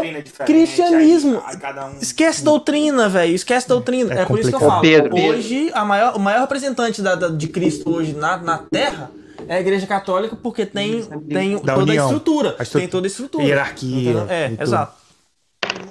cristianismo. 0.45 1.41
aí- 1.45 1.95
um- 1.95 1.99
Esquece 2.01 2.43
doutrina, 2.43 3.07
velho. 3.07 3.33
Esquece 3.33 3.67
doutrina. 3.67 4.13
É 4.13 4.21
É, 4.21 4.25
por 4.25 4.37
isso 4.39 4.49
que 4.49 4.55
eu 4.55 4.59
falo. 4.59 4.81
Pedro, 4.81 5.15
Pedro. 5.15 5.29
Hoje, 5.37 5.71
a 5.73 5.85
maior, 5.85 6.15
o 6.15 6.19
maior 6.19 6.41
representante 6.41 7.01
da, 7.01 7.15
da- 7.15 7.29
de 7.29 7.47
Cristo 7.47 7.89
hoje 7.89 8.13
na, 8.13 8.35
na 8.37 8.57
Terra 8.57 9.11
é 9.47 9.55
a 9.55 9.59
Igreja 9.61 9.87
Católica, 9.87 10.35
porque 10.35 10.65
tem, 10.65 11.03
tem 11.29 11.57
Da 11.59 11.73
toda 11.75 11.83
união. 11.91 12.05
a 12.05 12.07
estrutura. 12.09 12.55
A 12.59 12.63
estru- 12.63 12.79
Tem 12.81 12.89
toda 12.89 13.07
a 13.07 13.09
estrutura. 13.09 13.43
hierarquia 13.45 14.01
Entendeu? 14.11 14.25
É, 14.29 14.51
exato. 14.59 14.99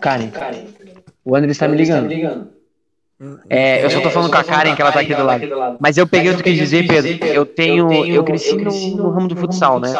Karen, 0.01 0.31
o 1.29 1.37
André 1.37 1.51
está 1.51 1.68
me 1.68 1.76
ligando. 1.76 2.49
É, 3.51 3.85
eu 3.85 3.91
só 3.91 4.01
tô 4.01 4.09
falando 4.09 4.31
com 4.31 4.39
a 4.39 4.45
Karen, 4.45 4.74
que 4.74 4.81
ela 4.81 4.93
tá 4.93 5.01
aqui 5.01 5.14
do 5.14 5.24
lado. 5.24 5.76
Mas 5.79 5.99
eu 5.99 6.07
peguei 6.07 6.31
o 6.31 6.35
que 6.35 6.43
tu 6.43 6.45
quis 6.45 6.57
dizer, 6.57 6.87
Pedro. 6.87 7.26
Eu 7.26 7.45
tenho. 7.45 8.07
Eu 8.07 8.24
cresci 8.24 8.57
no, 8.57 8.97
no 8.97 9.11
ramo 9.11 9.29
do 9.29 9.37
futsal, 9.37 9.79
né? 9.79 9.93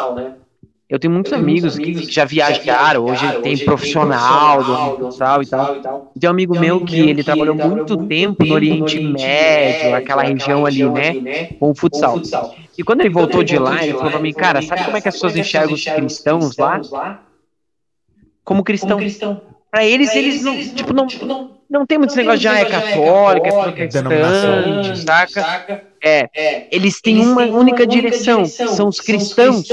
Eu 0.89 0.97
tenho 0.97 1.13
muitos 1.13 1.31
amigos 1.31 1.77
que 1.77 2.11
já 2.11 2.25
viajaram, 2.25 3.05
hoje 3.05 3.23
tem 3.43 3.55
profissional 3.59 4.63
do 4.63 4.73
ramo 4.73 4.97
do 4.97 5.05
futsal 5.05 5.43
e 5.43 5.45
tal. 5.45 6.11
Tem 6.19 6.27
um 6.27 6.31
amigo 6.31 6.59
meu 6.59 6.83
que 6.83 6.99
ele 6.99 7.23
trabalhou 7.23 7.53
muito 7.53 7.95
tempo 8.07 8.43
no 8.43 8.55
Oriente 8.55 8.99
Médio, 8.99 9.93
aquela 9.93 10.23
região 10.23 10.65
ali, 10.65 10.83
né? 10.89 11.45
Com 11.59 11.69
o 11.69 11.75
futsal. 11.75 12.19
E 12.75 12.83
quando 12.83 13.01
ele 13.01 13.11
voltou 13.11 13.43
de 13.43 13.59
lá, 13.59 13.83
ele 13.83 13.93
falou 13.93 14.09
pra 14.09 14.19
mim, 14.19 14.33
cara, 14.33 14.63
sabe 14.63 14.83
como 14.83 14.97
é 14.97 15.01
que 15.01 15.09
as 15.09 15.13
pessoas 15.13 15.35
enxergam 15.35 15.75
os 15.75 15.85
cristãos 15.85 16.57
lá? 16.57 16.81
Como 18.43 18.63
cristão. 18.63 18.97
Pra 19.71 19.85
eles, 19.85 20.15
eles 20.15 20.41
não, 20.43 20.57
tipo, 20.59 20.93
não, 20.93 21.05
não 21.69 21.85
tem 21.85 21.97
muito 21.99 22.09
esse 22.09 22.17
negócio 22.17 22.39
de, 22.39 22.47
ah, 22.47 22.59
é 22.59 22.65
católico, 22.65 23.45
é 23.47 23.51
protestante, 23.51 23.93
Denominação. 24.09 24.95
saca? 24.95 25.83
É, 26.03 26.67
eles 26.71 26.99
têm 27.01 27.19
uma 27.19 27.43
única 27.45 27.85
direção, 27.85 28.45
são 28.45 28.87
os 28.87 28.99
cristãos. 28.99 29.67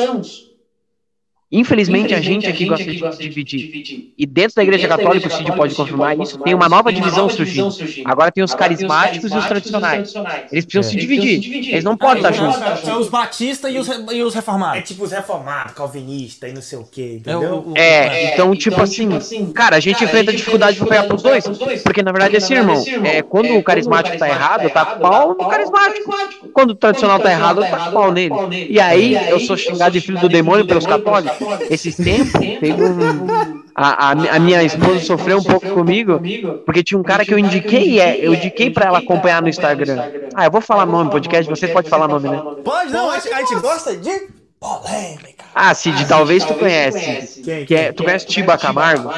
Infelizmente, 1.59 2.13
a 2.15 2.21
gente 2.21 2.47
aqui 2.47 2.67
gosta 2.67 2.85
de 2.85 3.01
dividir. 3.29 4.13
E 4.19 4.27
dentro 4.27 4.57
da 4.57 4.63
Igreja 4.63 4.87
Católica, 4.87 5.27
o 5.27 5.31
Cid 5.31 5.53
pode 5.53 5.75
confirmar 5.75 6.19
isso, 6.21 6.39
tem 6.41 6.53
uma 6.55 6.69
nova 6.69 6.93
divisão 6.93 7.29
surgindo. 7.31 7.75
Agora 8.05 8.31
tem 8.31 8.45
os 8.45 8.55
carismáticos 8.55 9.33
e 9.33 9.37
os 9.39 9.47
tradicionais. 9.47 10.13
Eles 10.53 10.67
precisam 10.67 10.83
se 10.83 10.97
dividir. 10.97 11.71
Eles 11.71 11.83
não 11.83 11.97
podem 11.97 12.19
estar 12.19 12.33
juntos. 12.33 12.87
É 12.87 12.95
os 12.95 13.09
batistas 13.09 13.73
e 13.75 13.79
os, 13.79 13.89
re- 13.89 14.15
e 14.17 14.23
os 14.23 14.35
É 14.35 14.37
reformados. 14.37 14.85
tipo 14.87 15.05
os 15.05 15.13
reformados, 15.13 15.73
calvinistas 15.73 16.51
e 16.51 16.53
não 16.53 16.61
sei 16.61 16.79
o 16.79 16.85
que, 16.85 17.03
É 17.03 17.15
entendeu? 17.15 17.73
É, 17.75 18.35
então, 18.35 18.55
tipo 18.55 18.81
assim, 18.83 19.09
cara, 19.55 19.77
a 19.77 19.81
gente 19.81 20.05
enfrenta 20.05 20.33
dificuldade 20.33 20.77
pra 20.77 20.87
pegar 20.87 21.05
pros 21.05 21.23
dois. 21.23 21.45
Porque, 21.83 22.03
na 22.03 22.13
verdade, 22.13 22.37
assim, 22.37 22.53
irmão, 22.55 22.85
é, 23.05 23.23
quando 23.23 23.57
o 23.57 23.63
carismático 23.63 24.19
tá 24.19 24.29
errado, 24.29 24.69
tá 24.69 24.85
pau 24.85 25.29
no 25.31 25.49
carismático. 25.49 26.15
Quando 26.53 26.71
o 26.71 26.75
tradicional 26.75 27.19
tá 27.19 27.31
errado, 27.31 27.63
tá 27.63 27.91
pau 27.91 28.13
nele. 28.13 28.35
E 28.69 28.79
aí, 28.79 29.15
eu 29.31 29.41
sou 29.41 29.57
xingado 29.57 29.93
de 29.93 30.01
filho 30.01 30.19
do 30.19 30.29
demônio 30.29 30.67
pelos 30.67 30.85
católicos. 30.87 31.46
Esses 31.71 31.97
tempos, 31.97 32.33
teve 32.33 32.83
um. 32.83 33.65
A, 33.75 34.09
a, 34.09 34.11
a 34.11 34.39
minha 34.39 34.63
esposa 34.63 35.01
sofreu 35.01 35.39
um 35.39 35.43
pouco 35.43 35.69
comigo, 35.71 36.19
porque 36.65 36.83
tinha 36.83 36.99
um 36.99 37.03
cara 37.03 37.25
que 37.25 37.35
eu 37.35 37.39
indiquei, 37.39 38.01
é, 38.01 38.25
eu 38.25 38.35
indiquei 38.35 38.71
pra 38.71 38.87
ela 38.87 38.99
acompanhar 38.99 39.43
no 39.43 39.49
Instagram. 39.49 40.11
Ah, 40.35 40.47
eu 40.47 40.51
vou 40.51 40.61
falar 40.61 40.87
nome, 40.87 41.11
podcast, 41.11 41.49
você 41.49 41.69
pode 41.69 41.89
falar 41.89 42.09
nome, 42.09 42.29
né? 42.29 42.43
Pode, 42.65 42.93
não, 42.93 43.11
a 43.11 43.19
gente, 43.19 43.33
a 43.35 43.39
gente 43.39 43.55
gosta 43.57 43.97
de 43.97 44.29
polêmica. 44.59 45.45
Ah, 45.55 45.75
Cid, 45.75 46.07
talvez 46.09 46.45
tu 46.45 46.55
conhece. 46.55 47.43
Quem? 47.43 47.67
Que 47.67 47.75
é, 47.75 47.93
tu 47.93 48.03
conhece 48.03 48.27
Tiba 48.27 48.57
Camargo? 48.57 49.11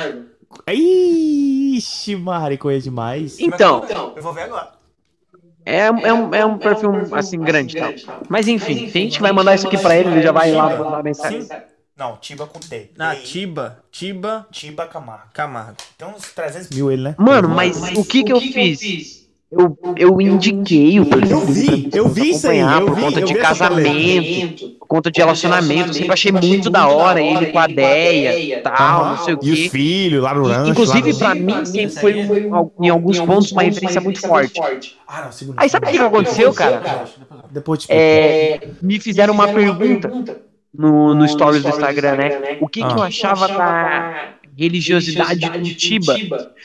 Ixi, 0.67 2.17
Mari, 2.17 2.59
coisa 2.59 2.83
demais. 2.83 3.39
Então, 3.39 3.85
Eu 4.17 4.23
vou 4.23 4.33
ver 4.33 4.43
agora. 4.43 4.79
É, 5.65 5.81
é, 5.81 6.13
um, 6.13 6.35
é 6.35 6.47
um 6.47 6.57
perfil 6.57 6.93
assim 7.13 7.39
grande 7.39 7.77
e 7.77 7.81
tal. 7.81 7.93
Mas 8.27 8.49
enfim, 8.49 8.89
se 8.89 8.97
a 8.97 9.01
gente 9.03 9.21
vai 9.21 9.33
mandar 9.33 9.55
isso 9.55 9.67
aqui 9.67 9.77
pra 9.77 9.95
ele, 9.95 10.09
ele 10.09 10.23
já 10.23 10.33
vai 10.33 10.51
lá 10.51 10.77
mandar 10.79 11.03
mensagem. 11.03 11.47
Não, 11.99 12.17
Tiba 12.17 12.47
com 12.47 12.61
T. 12.61 12.91
Ah, 12.99 13.17
Tiba, 13.17 13.81
Tiba 13.91 14.47
Tiba 14.53 14.87
Camargo. 14.87 15.25
Camargo. 15.35 15.77
Tem 15.99 16.07
uns 16.07 16.31
300 16.33 16.71
mil 16.71 16.93
ele, 16.93 17.03
né? 17.03 17.15
Mano, 17.19 17.49
mas 17.49 17.77
o 17.97 18.05
que 18.05 18.23
que 18.23 18.33
eu 18.33 18.41
fiz? 18.41 19.19
Eu, 19.51 19.79
eu 19.97 20.21
indiquei 20.21 21.01
o 21.01 21.07
perfil 21.07 21.39
Eu 21.39 21.47
vi, 21.47 21.91
eu 21.95 22.09
vi 22.09 22.31
isso 22.33 22.47
aí, 22.51 22.61
acompanhar 22.61 22.81
eu 22.83 22.87
por 22.87 22.95
vi, 22.97 23.01
conta 23.03 23.21
eu 23.21 23.25
de 23.27 23.33
vi 23.33 23.41
casamento, 23.41 24.69
por 24.79 24.87
conta 24.87 25.11
de 25.11 25.19
relacionamento. 25.21 25.89
Eu 25.89 25.95
sempre 25.95 26.13
achei 26.13 26.31
muito 26.31 26.69
da 26.69 26.87
hora 26.87 27.21
ele 27.21 27.47
com 27.47 27.59
a 27.59 27.67
Deia 27.67 28.39
e 28.39 28.61
tal, 28.61 29.07
não 29.07 29.25
sei 29.25 29.35
o 29.35 29.39
E 29.43 29.51
os 29.51 29.59
quê. 29.61 29.69
filhos 29.71 30.23
lá 30.23 30.35
no 30.35 30.45
rancho. 30.47 30.71
Inclusive, 30.71 31.15
pra 31.15 31.35
no... 31.35 31.41
mim, 31.41 31.65
sempre 31.65 31.89
foi, 31.99 32.15
um- 32.27 32.71
em 32.81 32.91
alguns 32.91 33.19
pontos, 33.19 33.51
uma 33.51 33.63
referência 33.63 34.01
muito 34.03 34.21
forte. 34.21 34.61
Ah, 35.09 35.23
não, 35.25 35.33
segura. 35.33 35.57
Aí 35.63 35.69
sabe 35.71 35.87
o 35.87 35.91
que 35.91 35.97
que 35.99 36.05
aconteceu, 36.05 36.53
cara? 36.53 37.07
Depois 37.51 37.87
É, 37.89 38.69
me 38.83 39.01
fizeram 39.01 39.33
uma 39.33 39.49
pergunta 39.49 40.48
no, 40.75 41.15
no 41.15 41.27
stories 41.29 41.63
do 41.63 41.69
Instagram, 41.69 42.17
né? 42.17 42.59
O 42.61 42.69
que, 42.69 42.81
que 42.81 42.87
eu 42.87 43.03
Ah. 43.03 43.07
achava 43.07 43.49
da 43.49 44.35
religiosidade 44.57 45.49
do 45.49 45.75
Tiba? 45.75 46.15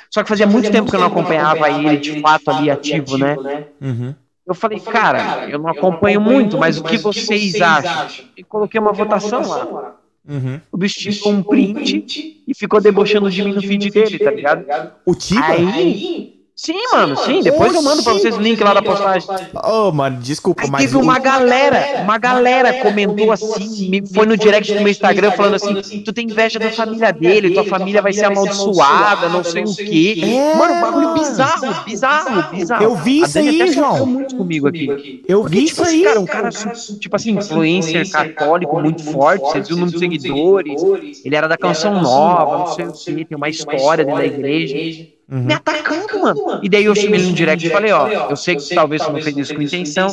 Só 0.10 0.24
que 0.24 0.30
fazia 0.30 0.48
muito 0.48 0.72
tempo 0.72 0.90
que 0.90 0.96
eu 0.96 1.00
não 1.00 1.08
acompanhava 1.08 1.70
ele 1.70 1.98
de 1.98 2.20
fato 2.22 2.50
ali 2.52 2.70
ativo, 2.70 3.18
né? 3.18 3.36
Uhum. 3.82 4.16
Eu 4.46 4.54
falei, 4.54 4.80
cara, 4.80 5.48
eu 5.50 5.58
não 5.58 5.70
acompanho 5.70 6.20
muito, 6.20 6.58
mas 6.58 6.78
o 6.78 6.84
que 6.84 6.98
vocês 6.98 7.62
acham? 7.62 8.26
E 8.36 8.44
coloquei 8.44 8.80
uma 8.80 8.92
votação 8.92 9.42
lá. 9.48 9.96
Uhum. 10.28 10.60
O 10.72 10.78
bicho 10.78 11.00
tirou 11.00 11.34
um 11.34 11.44
print 11.44 12.42
e 12.48 12.56
ficou 12.56 12.80
debochando 12.80 13.30
de 13.30 13.44
mim 13.44 13.54
no 13.54 13.62
feed 13.62 13.90
dele, 13.90 14.20
tá 14.20 14.32
ligado? 14.32 14.92
O 15.06 15.14
Tiba? 15.16 15.46
Aí. 15.46 16.33
Sim, 16.66 16.82
mano, 16.94 17.18
sim. 17.18 17.42
Depois 17.42 17.74
eu 17.76 17.82
mando 17.82 18.02
pra 18.04 18.14
vocês 18.14 18.38
o 18.38 18.40
link 18.40 18.64
lá 18.64 18.74
da 18.74 18.82
postagem. 18.82 19.28
Oh, 19.66 19.92
mano, 19.92 20.18
desculpa, 20.22 20.64
Aí 20.64 20.72
mas. 20.72 20.82
teve 20.84 20.96
uma 20.96 21.20
galera, 21.20 22.02
uma 22.02 22.18
galera 22.18 22.72
comentou 22.82 23.34
assim, 23.34 23.90
me- 23.90 24.08
foi 24.08 24.26
no 24.26 24.38
direct 24.38 24.74
do 24.74 24.80
meu 24.80 24.88
Instagram 24.88 25.32
falando 25.32 25.56
assim, 25.56 26.02
tu 26.06 26.14
tem 26.14 26.26
inveja 26.26 26.60
da 26.60 26.72
família 26.72 27.12
dele, 27.12 27.50
tua 27.54 27.66
família 27.66 28.02
vai 28.02 28.14
ser 28.14 28.24
amaldiçoada, 28.26 29.28
não 29.28 29.44
sei 29.44 29.66
o 29.66 29.76
quê. 29.76 30.16
É, 30.24 30.56
Mano, 30.56 30.80
bagulho 30.80 31.08
mano. 31.10 31.20
bizarro, 31.20 31.84
bizarro, 31.84 32.56
bizarro. 32.56 32.84
Eu 32.84 32.96
vi 32.96 33.20
isso 33.24 33.38
aí, 33.40 33.72
João. 33.74 34.06
muito 34.06 34.34
comigo 34.38 34.66
aqui. 34.70 35.22
Eu 35.28 35.44
vi 35.44 35.66
tipo 35.66 35.70
isso 35.70 35.82
assim, 35.84 35.98
aí. 35.98 36.04
cara, 36.06 36.20
um 36.22 36.26
cara, 36.26 36.50
tipo 36.50 37.14
assim, 37.14 37.32
influencer 37.32 38.10
católico 38.10 38.80
muito 38.80 39.04
forte, 39.04 39.42
você 39.52 39.60
viu 39.60 39.76
o 39.76 39.80
número 39.80 39.92
de 39.92 40.00
seguidores, 40.00 40.82
ele 41.26 41.36
era 41.36 41.48
da 41.50 41.58
canção 41.58 42.02
nova, 42.02 42.60
não 42.60 42.68
sei 42.68 42.86
o 42.86 42.94
quê, 42.94 43.26
tem 43.26 43.36
uma 43.36 43.50
história 43.50 44.06
dentro 44.06 44.22
da 44.22 44.26
igreja. 44.26 45.08
Uhum. 45.30 45.44
Me 45.44 45.54
atacando, 45.54 46.20
mano. 46.22 46.60
E 46.62 46.70
daí 46.70 46.84
eu 46.84 46.94
chamei 46.96 47.20
ele 47.20 47.30
no 47.30 47.34
direct 47.34 47.66
e 47.66 47.70
falei, 47.70 47.92
ó, 47.92 48.08
eu 48.30 48.36
sei 48.36 48.56
que 48.56 48.76
talvez 48.76 49.02
você 49.02 49.12
não 49.12 49.22
fez 49.22 49.38
isso 49.38 49.56
com 49.56 49.62
intenção, 49.62 50.10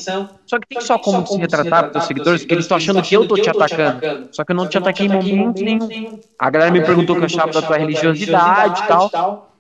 só 0.46 0.58
que 0.58 0.68
tem 0.68 0.80
só 0.80 0.98
como 0.98 1.26
se 1.26 1.36
retratar 1.36 1.82
pros 1.82 1.92
teus 1.92 2.04
seguidores, 2.06 2.40
porque 2.42 2.54
eles 2.54 2.64
estão 2.64 2.76
achando 2.76 3.02
que 3.02 3.14
eu 3.16 3.26
tô 3.26 3.34
te 3.34 3.50
atacando. 3.50 4.28
Só 4.32 4.44
que 4.44 4.52
eu 4.52 4.56
não 4.56 4.68
te 4.68 4.78
ataquei 4.78 5.06
em 5.06 5.08
momento 5.08 5.62
nenhum. 5.62 6.20
A 6.38 6.50
galera 6.50 6.70
me 6.70 6.80
perguntou 6.84 7.16
o 7.16 7.18
que 7.18 7.24
eu 7.24 7.26
achava 7.26 7.52
da 7.52 7.62
tua 7.62 7.76
religiosidade 7.76 8.82
e 8.82 8.86
tal. 8.86 9.50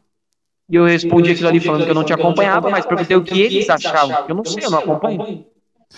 E 0.70 0.76
eu 0.76 0.84
respondi 0.84 1.32
aquilo 1.32 1.48
ali 1.48 1.58
falando 1.58 1.84
que 1.84 1.90
eu 1.90 1.94
não 1.94 2.04
te 2.04 2.12
acompanhava, 2.12 2.70
mas 2.70 2.86
perguntei 2.86 3.16
o 3.16 3.24
que 3.24 3.40
eles 3.40 3.68
achavam. 3.68 4.24
Eu 4.28 4.34
não 4.36 4.44
sei, 4.44 4.64
eu 4.64 4.70
não 4.70 4.78
acompanho. 4.78 5.44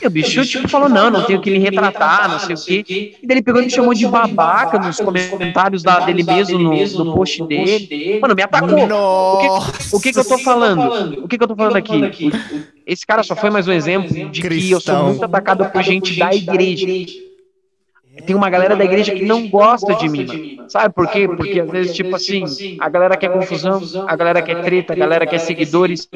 E 0.01 0.07
o 0.07 0.11
bicho, 0.11 0.45
tipo, 0.45 0.67
falou, 0.69 0.89
não, 0.89 1.11
não 1.11 1.23
tenho 1.25 1.41
que 1.41 1.51
me 1.51 1.59
retratar, 1.59 2.29
não 2.31 2.39
sei 2.57 2.81
o 2.81 2.85
quê. 2.85 3.15
E 3.23 3.27
daí 3.27 3.37
ele 3.37 3.43
pegou 3.43 3.61
e 3.61 3.65
me 3.67 3.71
chamou 3.71 3.95
de 3.95 4.07
babaca 4.09 4.79
nos 4.79 4.97
comentários 4.99 5.83
da, 5.83 6.01
dele 6.01 6.23
mesmo, 6.25 6.59
no, 6.59 7.05
no 7.05 7.15
post 7.15 7.45
dele. 7.47 8.19
Mano, 8.21 8.35
me 8.35 8.43
atacou. 8.43 8.87
Nossa. 8.87 9.97
O 9.97 10.01
que 10.01 10.13
que 10.13 10.19
eu 10.19 10.25
tô 10.25 10.39
falando? 10.39 11.25
O 11.25 11.29
que 11.29 11.37
que 11.39 11.45
eu 11.45 11.49
tô 11.49 11.55
falando 11.55 11.77
aqui? 11.77 12.01
Esse 12.87 13.07
cara 13.07 13.23
só 13.23 13.37
foi 13.37 13.51
mais 13.51 13.69
um 13.69 13.73
exemplo 13.73 14.09
de 14.31 14.41
que 14.43 14.71
eu 14.71 14.81
sou 14.81 15.05
muito 15.05 15.25
atacado 15.25 15.65
por 15.67 15.83
gente 15.83 16.19
da 16.19 16.35
igreja. 16.35 16.87
Tem 18.27 18.37
uma 18.37 18.51
galera 18.51 18.77
da 18.77 18.85
igreja 18.85 19.15
que 19.15 19.25
não 19.25 19.49
gosta 19.49 19.95
de 19.95 20.09
mim. 20.09 20.59
Sabe 20.69 20.95
por 20.95 21.09
quê? 21.11 21.27
Porque 21.27 21.61
às 21.61 21.71
vezes, 21.71 21.95
tipo 21.95 22.15
assim, 22.15 22.45
a 22.79 22.89
galera 22.89 23.17
quer 23.17 23.33
confusão, 23.33 23.81
a 24.07 24.15
galera 24.15 24.43
quer 24.43 24.63
treta, 24.63 24.93
a 24.93 24.97
galera 24.97 25.27
quer 25.27 25.39
seguidores. 25.39 26.09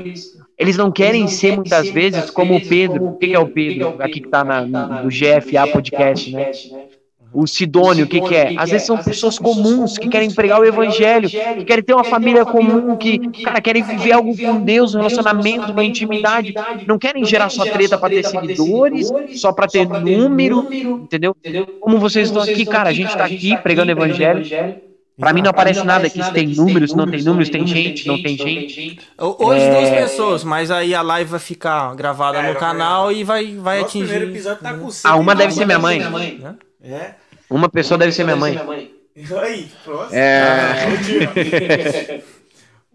Eles 0.59 0.77
não 0.77 0.93
querem 0.93 1.27
ser 1.27 1.57
muitas 1.57 1.89
vezes 1.89 2.31
como 2.31 2.57
o 2.57 2.61
Pedro. 2.61 3.07
O 3.09 3.17
que 3.17 3.35
é 3.35 3.39
o 3.39 3.49
Pedro? 3.49 3.97
Aqui 3.99 4.21
que 4.21 4.29
tá 4.29 4.45
na, 4.45 4.63
no, 4.63 5.05
no 5.05 5.09
GFA 5.09 5.67
Podcast, 5.73 6.31
né? 6.33 6.51
O 7.39 7.47
Sidônio, 7.47 8.07
o 8.07 8.09
que, 8.09 8.19
que 8.23 8.35
é? 8.35 8.55
Às 8.57 8.71
vezes 8.71 8.87
são 8.87 8.97
pessoas 8.97 9.39
comuns 9.39 9.99
que 9.99 10.09
querem 10.09 10.31
pregar 10.31 10.59
o 10.59 10.65
evangelho, 10.65 11.29
que 11.29 11.65
querem 11.67 11.85
ter 11.85 11.93
uma 11.93 12.03
família 12.03 12.47
comum, 12.47 12.97
que, 12.97 13.19
cara, 13.43 13.61
querem 13.61 13.83
viver 13.83 14.13
algo 14.13 14.35
com 14.35 14.59
Deus, 14.61 14.95
um 14.95 14.99
relacionamento, 14.99 15.71
uma 15.71 15.85
intimidade. 15.85 16.55
Não 16.87 16.99
querem 16.99 17.25
gerar 17.27 17.51
só 17.51 17.65
treta 17.67 17.99
pra 17.99 18.09
ter 18.09 18.25
seguidores, 18.25 19.13
só 19.35 19.53
pra 19.53 19.67
ter 19.67 19.87
número, 19.87 20.67
entendeu? 20.73 21.37
Como 21.79 21.99
vocês 21.99 22.29
estão 22.29 22.43
aqui, 22.43 22.65
cara, 22.65 22.89
a 22.89 22.93
gente 22.95 23.15
tá 23.15 23.27
aqui 23.27 23.55
pregando 23.59 23.91
evangelho. 23.91 24.43
Pra 25.19 25.33
mim 25.35 25.43
não 25.43 25.51
aparece 25.51 25.83
nada 25.85 26.07
aqui 26.07 26.23
se 26.23 26.33
tem 26.33 26.47
números, 26.49 26.91
se 26.93 26.97
não 26.97 27.07
tem 27.11 27.23
números, 27.23 27.51
tem 27.51 27.67
gente, 27.67 28.07
não 28.07 28.23
tem 28.23 28.37
gente. 28.37 28.99
Hoje 29.19 29.61
É. 29.63 29.71
duas 29.71 29.91
pessoas, 29.91 30.43
mas 30.45 30.71
aí 30.71 30.95
a 30.95 31.03
live 31.03 31.31
vai 31.31 31.41
ficar 31.41 31.95
gravada 31.95 32.39
É, 32.39 32.53
no 32.53 32.59
canal 32.59 33.13
e 33.13 33.25
vai, 33.25 33.47
vai 33.57 33.81
Nosso 33.81 33.89
atingir. 33.91 34.09
primeiro 34.09 34.33
episódio 34.33 34.63
tá 34.63 34.73
com 34.75 34.89
Ah, 35.05 35.17
uma 35.17 35.35
deve 35.35 35.53
ser 35.53 35.67
minha 35.67 35.79
mãe. 35.79 36.01
nove. 36.01 36.39
É. 36.83 37.15
Uma 37.49 37.69
pessoa 37.69 37.99
deve 37.99 38.13
ser 38.13 38.25
minha 38.25 38.37
mãe. 38.37 38.57
Aí, 39.43 39.69
próximo. 39.85 40.19
É. 40.19 42.23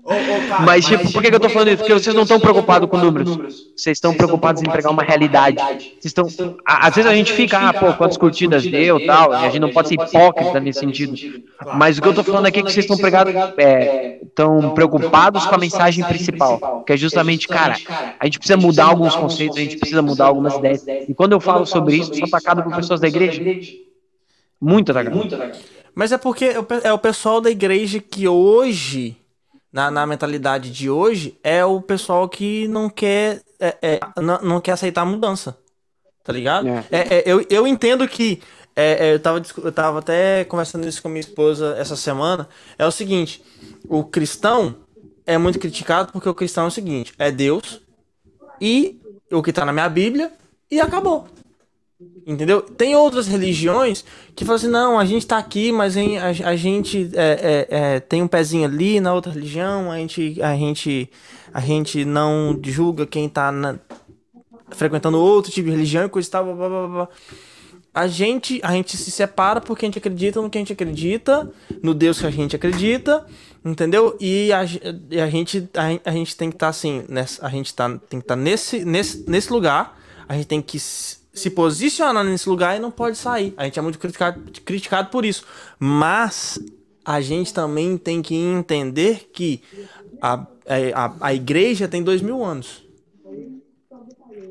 Ô, 0.03 0.13
ô, 0.13 0.47
cara, 0.47 0.63
Mas, 0.63 0.85
tipo, 0.85 1.11
por 1.11 1.21
que, 1.21 1.29
que 1.29 1.35
eu 1.35 1.39
tô 1.39 1.49
falando 1.49 1.67
isso? 1.67 1.77
Porque 1.77 1.93
vocês 1.93 2.15
não 2.15 2.23
estão 2.23 2.39
preocupados 2.39 2.89
com 2.89 2.97
números. 2.97 3.37
Vocês 3.75 3.97
estão 3.97 4.13
preocupados 4.13 4.61
em 4.61 4.65
pregar 4.65 4.91
uma 4.91 5.03
realidade. 5.03 5.63
Vocês 5.99 6.05
estão. 6.05 6.27
Às 6.65 6.95
vezes 6.95 7.09
a 7.09 7.13
gente 7.13 7.31
fica, 7.33 7.69
ah, 7.69 7.73
pô, 7.73 7.93
quantas 7.93 8.17
curtidas 8.17 8.65
deu 8.65 8.99
e 8.99 9.05
tal, 9.05 9.31
e 9.31 9.35
a 9.35 9.49
gente 9.49 9.59
não 9.59 9.69
pode 9.69 9.89
ser 9.89 9.95
hipócrita 9.95 10.59
nesse 10.59 10.79
sentido. 10.79 11.15
Mas 11.75 11.97
o 11.97 12.01
que 12.01 12.07
eu 12.07 12.15
tô 12.15 12.23
falando 12.23 12.47
aqui 12.47 12.59
é 12.59 12.63
que 12.63 12.71
vocês 12.71 12.85
estão 12.85 12.97
pregados, 12.97 13.33
é, 13.57 14.19
estão 14.23 14.73
preocupados 14.73 15.45
com 15.45 15.53
a 15.53 15.59
mensagem 15.59 16.03
principal, 16.03 16.83
que 16.85 16.93
é 16.93 16.97
justamente, 16.97 17.47
cara, 17.47 17.75
a 18.19 18.25
gente 18.25 18.39
precisa 18.39 18.57
mudar 18.57 18.85
alguns 18.85 19.15
conceitos, 19.15 19.57
a 19.57 19.61
gente 19.61 19.77
precisa 19.77 20.01
mudar 20.01 20.25
algumas 20.25 20.55
ideias. 20.55 20.83
E 21.07 21.13
quando 21.13 21.33
eu 21.33 21.39
falo 21.39 21.65
sobre 21.65 21.97
isso, 21.97 22.15
sou 22.15 22.25
atacado 22.25 22.63
por 22.63 22.75
pessoas 22.75 22.99
da 22.99 23.07
igreja. 23.07 23.41
Muito 24.61 24.91
atacado. 24.91 25.15
Mas 25.95 26.11
é 26.11 26.17
porque 26.17 26.45
é 26.45 26.59
o 26.59 26.63
pe- 26.63 26.89
o 26.89 26.97
pessoal 26.97 27.41
da 27.41 27.49
igreja 27.49 27.99
que 27.99 28.27
hoje, 28.27 29.17
na, 29.73 29.91
na 29.91 30.05
mentalidade 30.07 30.71
de 30.71 30.89
hoje, 30.89 31.37
é 31.43 31.65
o 31.65 31.81
pessoal 31.81 32.29
que 32.29 32.67
não 32.67 32.89
quer, 32.89 33.41
é, 33.59 33.77
é, 33.81 33.99
não, 34.21 34.41
não 34.41 34.61
quer 34.61 34.71
aceitar 34.73 35.01
a 35.01 35.05
mudança. 35.05 35.57
Tá 36.23 36.31
ligado? 36.31 36.67
É. 36.67 36.85
É, 36.91 37.17
é, 37.17 37.23
eu, 37.25 37.45
eu 37.49 37.65
entendo 37.67 38.07
que. 38.07 38.41
é, 38.75 39.07
é, 39.09 39.13
eu, 39.15 39.19
tava, 39.19 39.41
eu 39.63 39.71
tava 39.71 39.99
até 39.99 40.45
conversando 40.45 40.87
isso 40.87 41.01
com 41.01 41.09
minha 41.09 41.19
esposa 41.19 41.75
essa 41.77 41.95
semana. 41.95 42.47
É 42.77 42.85
o 42.85 42.91
seguinte: 42.91 43.43
o 43.89 44.03
cristão 44.03 44.75
é 45.25 45.37
muito 45.37 45.57
criticado 45.59 46.11
porque 46.11 46.29
o 46.29 46.35
cristão 46.35 46.65
é 46.65 46.67
o 46.67 46.71
seguinte: 46.71 47.13
é 47.17 47.31
Deus 47.31 47.81
e 48.61 49.01
o 49.31 49.41
que 49.41 49.51
tá 49.51 49.65
na 49.65 49.73
minha 49.73 49.89
Bíblia 49.89 50.31
e 50.69 50.79
acabou. 50.79 51.27
Entendeu? 52.25 52.61
Tem 52.61 52.95
outras 52.95 53.27
religiões 53.27 54.05
que 54.35 54.45
falam 54.45 54.55
assim, 54.57 54.67
não, 54.67 54.99
a 54.99 55.05
gente 55.05 55.25
tá 55.25 55.37
aqui, 55.37 55.71
mas 55.71 55.97
em- 55.97 56.17
a, 56.19 56.27
a 56.27 56.55
gente 56.55 57.09
é, 57.15 57.67
é, 57.69 57.95
é, 57.95 57.99
tem 57.99 58.21
um 58.21 58.27
pezinho 58.27 58.65
ali 58.65 58.99
na 58.99 59.13
outra 59.13 59.31
religião, 59.31 59.91
a 59.91 59.97
gente, 59.97 60.41
a 60.41 60.55
gente, 60.55 61.09
a 61.51 61.59
gente 61.59 62.05
não 62.05 62.59
julga 62.63 63.07
quem 63.07 63.27
tá 63.27 63.51
na- 63.51 63.79
frequentando 64.69 65.17
outro 65.19 65.51
tipo 65.51 65.65
de 65.67 65.71
religião 65.75 66.05
e 66.05 66.09
coisa 66.09 66.27
e 66.27 66.31
tal, 66.31 66.45
blá, 66.55 66.69
blá, 66.69 66.87
blá. 66.87 67.09
A 67.93 68.07
gente, 68.07 68.59
a 68.63 68.71
gente 68.71 68.95
se 68.95 69.11
separa 69.11 69.59
porque 69.59 69.85
a 69.85 69.87
gente 69.87 69.97
acredita 69.97 70.41
no 70.41 70.49
que 70.49 70.57
a 70.57 70.61
gente 70.61 70.71
acredita, 70.71 71.51
no 71.83 71.93
Deus 71.93 72.19
que 72.21 72.27
a 72.27 72.31
gente 72.31 72.55
acredita, 72.55 73.25
entendeu? 73.65 74.15
E 74.19 74.53
a, 74.53 74.59
a 74.59 75.29
gente, 75.29 75.69
a, 75.75 76.09
a 76.09 76.13
gente 76.13 76.37
tem 76.37 76.49
que 76.49 76.55
estar 76.55 76.69
assim, 76.69 77.03
nessa, 77.09 77.45
a 77.45 77.49
gente 77.49 77.73
tá, 77.73 77.89
tem 77.89 78.19
que 78.19 78.23
estar 78.23 78.35
nesse, 78.35 78.85
nesse, 78.85 79.29
nesse 79.29 79.51
lugar, 79.51 79.99
a 80.29 80.35
gente 80.35 80.45
tem 80.45 80.61
que 80.61 80.77
se 81.33 81.49
posicionar 81.49 82.23
nesse 82.23 82.47
lugar 82.49 82.75
e 82.75 82.79
não 82.79 82.91
pode 82.91 83.17
sair. 83.17 83.53
A 83.57 83.63
gente 83.65 83.79
é 83.79 83.81
muito 83.81 83.97
criticado, 83.99 84.41
criticado 84.65 85.09
por 85.09 85.23
isso. 85.25 85.43
Mas 85.79 86.59
a 87.05 87.21
gente 87.21 87.53
também 87.53 87.97
tem 87.97 88.21
que 88.21 88.35
entender 88.35 89.29
que 89.33 89.61
a, 90.21 90.45
é, 90.65 90.91
a, 90.93 91.13
a 91.21 91.33
igreja 91.33 91.87
tem 91.87 92.03
dois 92.03 92.21
mil 92.21 92.43
anos. 92.43 92.83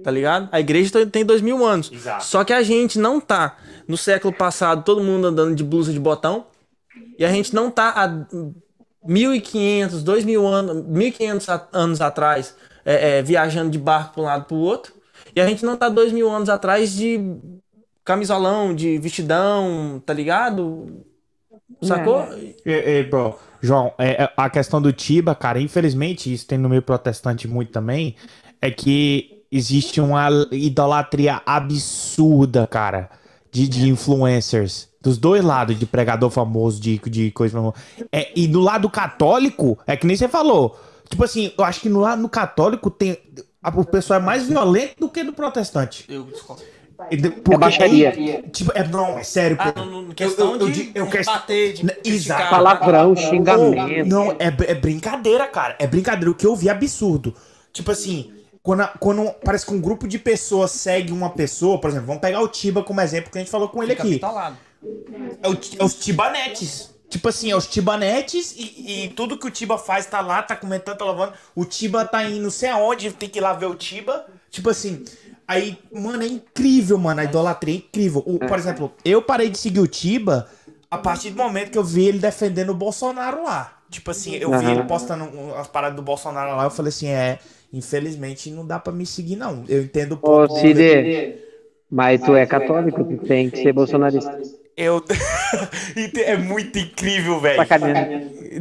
Tá 0.02 0.10
ligado? 0.10 0.48
A 0.50 0.58
igreja 0.58 1.04
tem- 1.06 1.24
dois 1.24 1.42
mil 1.42 1.64
anos. 1.64 1.90
Exato. 1.92 2.24
Só 2.24 2.42
que 2.42 2.52
a 2.54 2.62
gente 2.62 2.98
não 2.98 3.20
tá 3.20 3.58
no 3.86 3.96
século 3.98 4.32
passado, 4.32 4.82
todo 4.82 5.02
mundo 5.02 5.26
andando 5.26 5.54
de 5.54 5.62
blusa 5.62 5.92
de 5.92 6.00
botão. 6.00 6.46
E 7.18 7.24
a 7.24 7.30
gente 7.30 7.54
não 7.54 7.70
tá 7.70 7.90
há 7.94 8.08
1.500, 9.06 10.02
2.000 10.02 10.46
anos, 10.46 10.76
1.500 10.86 11.48
a- 11.50 11.68
anos 11.72 12.00
atrás 12.00 12.54
é, 12.84 13.18
é, 13.18 13.22
viajando 13.22 13.70
de 13.70 13.78
barco 13.78 14.14
para 14.14 14.22
um 14.22 14.26
lado 14.26 14.44
para 14.46 14.56
o 14.56 14.60
outro. 14.60 14.94
E 15.34 15.40
a 15.40 15.46
gente 15.46 15.64
não 15.64 15.76
tá 15.76 15.88
dois 15.88 16.12
mil 16.12 16.30
anos 16.30 16.48
atrás 16.48 16.92
de 16.94 17.20
camisolão, 18.04 18.74
de 18.74 18.98
vestidão, 18.98 20.02
tá 20.04 20.12
ligado? 20.12 21.04
Sacou? 21.82 22.26
É, 22.64 22.98
é, 22.98 23.02
bro, 23.04 23.36
João, 23.60 23.92
é, 23.98 24.24
é, 24.24 24.32
a 24.36 24.50
questão 24.50 24.80
do 24.80 24.92
Tiba, 24.92 25.34
cara, 25.34 25.60
infelizmente, 25.60 26.32
isso 26.32 26.46
tem 26.46 26.58
no 26.58 26.68
meio 26.68 26.82
protestante 26.82 27.46
muito 27.46 27.72
também, 27.72 28.16
é 28.60 28.70
que 28.70 29.44
existe 29.50 30.00
uma 30.00 30.28
idolatria 30.52 31.42
absurda, 31.44 32.66
cara, 32.66 33.10
de, 33.50 33.68
de 33.68 33.88
influencers. 33.88 34.88
Dos 35.02 35.16
dois 35.16 35.42
lados, 35.42 35.78
de 35.78 35.86
pregador 35.86 36.28
famoso, 36.28 36.78
de, 36.78 36.98
de 36.98 37.30
coisa 37.30 37.56
famosa. 37.56 37.74
É, 38.12 38.30
e 38.36 38.46
do 38.46 38.60
lado 38.60 38.88
católico, 38.90 39.78
é 39.86 39.96
que 39.96 40.06
nem 40.06 40.14
você 40.14 40.28
falou. 40.28 40.78
Tipo 41.08 41.24
assim, 41.24 41.50
eu 41.56 41.64
acho 41.64 41.80
que 41.80 41.88
no, 41.88 42.00
lá 42.00 42.14
no 42.16 42.28
católico 42.28 42.90
tem. 42.90 43.16
A- 43.62 43.70
O 43.70 43.84
pessoal 43.84 44.20
é 44.20 44.22
mais 44.22 44.46
violento 44.46 44.94
do 44.98 45.08
que 45.08 45.22
no 45.22 45.32
protestante. 45.32 46.04
Eu 46.08 46.24
discordo. 46.24 46.62
Porque 47.42 47.56
baixaria. 47.56 48.10
aí, 48.10 48.42
tipo, 48.52 48.70
é, 48.74 48.86
não, 48.86 49.18
é 49.18 49.22
sério. 49.22 49.56
Ah, 49.58 49.72
pô. 49.72 49.84
no, 49.86 50.02
no 50.02 50.14
questão 50.14 50.54
eu, 50.56 50.60
eu, 50.60 50.70
de 50.70 50.90
eu, 50.94 51.04
eu 51.06 51.10
quero- 51.10 51.24
bater, 51.24 51.72
de 51.72 51.86
exato. 52.04 52.50
Palavrão, 52.50 53.16
xingamento. 53.16 54.06
Não, 54.06 54.32
é, 54.32 54.52
é 54.68 54.74
brincadeira, 54.74 55.46
cara. 55.46 55.76
É 55.78 55.86
brincadeira. 55.86 56.30
O 56.30 56.34
que 56.34 56.44
eu 56.46 56.54
vi 56.54 56.68
é 56.68 56.72
absurdo. 56.72 57.34
Tipo 57.72 57.90
assim, 57.90 58.30
quando, 58.62 58.82
a- 58.82 58.88
quando 59.00 59.30
parece 59.42 59.64
que 59.64 59.72
um 59.72 59.80
grupo 59.80 60.06
de 60.06 60.18
pessoas 60.18 60.72
segue 60.72 61.10
uma 61.10 61.30
pessoa, 61.30 61.80
por 61.80 61.88
exemplo, 61.88 62.06
vamos 62.08 62.20
pegar 62.20 62.42
o 62.42 62.48
Tiba 62.48 62.84
como 62.84 63.00
exemplo 63.00 63.30
que 63.30 63.38
a 63.38 63.40
gente 63.40 63.50
falou 63.50 63.70
com 63.70 63.82
ele 63.82 63.92
Fica 63.92 64.02
aqui. 64.02 64.12
bitolado. 64.16 64.56
É, 65.42 65.48
o- 65.48 65.58
é 65.78 65.84
os 65.84 65.94
Tibanetes. 65.94 66.89
Tipo 67.10 67.28
assim, 67.28 67.50
é 67.50 67.56
os 67.56 67.66
Tibanetes 67.66 68.54
e, 68.56 69.04
e 69.04 69.08
tudo 69.10 69.36
que 69.36 69.46
o 69.46 69.50
Tiba 69.50 69.76
faz 69.76 70.06
tá 70.06 70.20
lá, 70.20 70.42
tá 70.42 70.54
comentando, 70.56 70.96
tá 70.96 71.04
lavando. 71.04 71.32
O 71.56 71.64
Tiba 71.64 72.04
tá 72.04 72.24
indo 72.24 72.40
não 72.40 72.50
sei 72.50 72.68
aonde, 72.70 73.10
tem 73.12 73.28
que 73.28 73.38
ir 73.38 73.42
lá 73.42 73.52
ver 73.52 73.66
o 73.66 73.74
Tiba. 73.74 74.26
Tipo 74.50 74.70
assim, 74.70 75.04
aí, 75.46 75.76
mano, 75.92 76.22
é 76.22 76.26
incrível, 76.26 76.96
mano. 76.98 77.20
A 77.20 77.24
idolatria 77.24 77.74
é 77.74 77.78
incrível. 77.78 78.22
O- 78.24 78.38
por 78.38 78.56
exemplo, 78.58 78.92
eu 79.04 79.20
parei 79.20 79.48
de 79.50 79.58
seguir 79.58 79.80
o 79.80 79.88
Tiba 79.88 80.48
a 80.90 80.96
partir 80.98 81.30
do 81.30 81.36
momento 81.36 81.70
que 81.72 81.78
eu 81.78 81.84
vi 81.84 82.06
ele 82.06 82.18
defendendo 82.18 82.70
o 82.70 82.74
Bolsonaro 82.74 83.42
lá. 83.44 83.76
Tipo 83.90 84.12
assim, 84.12 84.36
eu 84.36 84.56
vi 84.56 84.70
ele 84.70 84.84
postando 84.84 85.28
as 85.56 85.66
paradas 85.66 85.96
do 85.96 86.02
Bolsonaro 86.02 86.56
lá, 86.56 86.62
eu 86.64 86.70
falei 86.70 86.90
assim, 86.90 87.08
é, 87.08 87.40
infelizmente 87.72 88.48
não 88.52 88.64
dá 88.64 88.78
pra 88.78 88.92
me 88.92 89.04
seguir, 89.04 89.34
não. 89.34 89.64
Eu 89.68 89.82
entendo 89.82 90.12
o 90.12 90.14
Ô, 90.16 90.18
ponto. 90.46 90.54
Cid, 90.60 91.34
mas 91.90 92.20
tu 92.20 92.36
é 92.36 92.46
católico, 92.46 93.02
tu 93.02 93.16
tem 93.26 93.50
que 93.50 93.58
ser 93.58 93.72
bolsonarista. 93.72 94.38
Eu. 94.76 95.04
É 96.24 96.36
muito 96.36 96.78
incrível, 96.78 97.40
velho. 97.40 97.60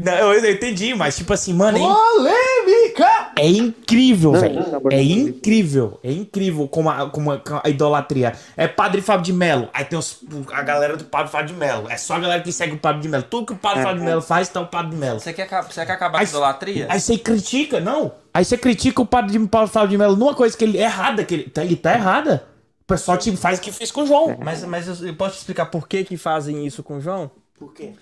Não, 0.03 0.14
eu, 0.14 0.34
eu 0.44 0.52
entendi, 0.52 0.94
mas 0.95 1.15
tipo 1.15 1.31
assim, 1.34 1.53
mano. 1.53 1.77
É 1.77 1.81
Polêmica! 1.81 3.31
É 3.38 3.48
incrível, 3.48 4.31
velho. 4.34 4.60
é 4.91 5.02
incrível. 5.02 5.99
É 6.03 6.11
incrível 6.11 6.68
como 6.68 6.90
a, 6.90 7.10
como 7.10 7.31
a, 7.31 7.41
a 7.64 7.69
idolatria. 7.69 8.34
É 8.57 8.68
Padre 8.68 9.02
Fábio 9.02 9.23
de 9.26 9.34
Melo. 9.34 9.69
Aí 9.73 9.86
tem 9.86 9.98
os, 9.98 10.19
a 10.52 10.61
galera 10.61 10.98
do 10.98 11.03
Padre 11.06 11.31
Fábio 11.31 11.53
de 11.53 11.60
Melo. 11.60 11.90
É 11.90 11.98
só 11.98 12.15
a 12.15 12.19
galera 12.19 12.41
que 12.41 12.52
segue 12.52 12.73
o 12.73 12.80
Padre 12.80 13.02
de 13.02 13.10
Melo. 13.10 13.23
Tudo 13.23 13.48
que 13.48 13.53
o 13.53 13.57
Padre 13.57 13.81
É. 13.81 13.84
Fábio 13.84 13.99
de 13.99 14.06
Melo 14.06 14.22
faz, 14.22 14.49
tá 14.49 14.60
o 14.61 14.68
Padre 14.68 14.91
de 14.91 14.98
Melo. 14.98 15.19
Você 15.19 15.31
quer, 15.34 15.48
você 15.48 15.86
quer 15.86 15.94
acabar 15.94 16.18
com 16.18 16.18
Aí- 16.18 16.26
a 16.26 16.30
idolatria? 16.30 16.88
Aí 16.90 16.99
você 16.99 17.18
critica, 17.18 17.80
não. 17.80 18.11
Aí 18.34 18.44
você 18.45 18.57
critica 18.57 19.02
o 19.02 19.06
Padre 19.06 19.38
de 19.38 19.48
Paulo 19.48 19.68
Fábio 19.68 19.90
de 19.90 19.98
Melo 19.98 20.15
numa 20.15 20.34
coisa 20.34 20.56
que 20.57 20.64
ele 20.64 20.77
é 20.77 20.84
errada, 20.84 21.23
que 21.23 21.34
ele 21.34 21.44
tá, 21.44 21.64
ele 21.64 21.76
tá 21.76 21.94
errada. 21.94 22.44
O 22.90 22.94
pessoal 22.94 23.20
te 23.20 23.38
faz 23.38 23.60
o 23.60 23.61
que 23.61 23.72
fez 23.72 23.91
com 23.91 24.02
o 24.02 24.06
João. 24.07 24.36
Mas, 24.44 24.64
mas 24.64 24.88
eu, 24.88 25.07
eu 25.10 25.16
posso 25.16 25.36
te 25.36 25.40
explicar 25.41 25.68
por 25.68 25.88
que 25.88 26.03
que 26.03 26.18
fazem 26.18 26.66
isso 26.66 26.82
com 26.82 26.98
o 26.98 27.02
João? 27.02 27.30
Por 27.53 27.72
quê? 27.72 27.94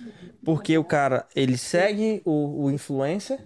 Porque 0.45 0.77
o 0.77 0.83
cara, 0.83 1.27
ele 1.35 1.57
segue 1.57 2.21
o, 2.23 2.63
o 2.63 2.71
influencer, 2.71 3.37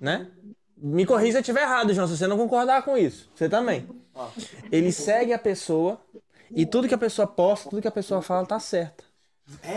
né? 0.00 0.26
Me 0.74 1.04
corrija 1.04 1.32
se 1.32 1.36
eu 1.36 1.40
estiver 1.40 1.64
errado, 1.64 1.92
João, 1.92 2.06
se 2.06 2.16
você 2.16 2.26
não 2.26 2.38
concordar 2.38 2.82
com 2.82 2.96
isso. 2.96 3.30
Você 3.34 3.46
também. 3.46 3.86
Ele 4.72 4.90
segue 4.90 5.34
a 5.34 5.38
pessoa 5.38 6.00
e 6.50 6.64
tudo 6.64 6.88
que 6.88 6.94
a 6.94 6.98
pessoa 6.98 7.26
posta, 7.26 7.68
tudo 7.68 7.82
que 7.82 7.88
a 7.88 7.92
pessoa 7.92 8.22
fala 8.22 8.46
tá 8.46 8.58
certo. 8.58 9.04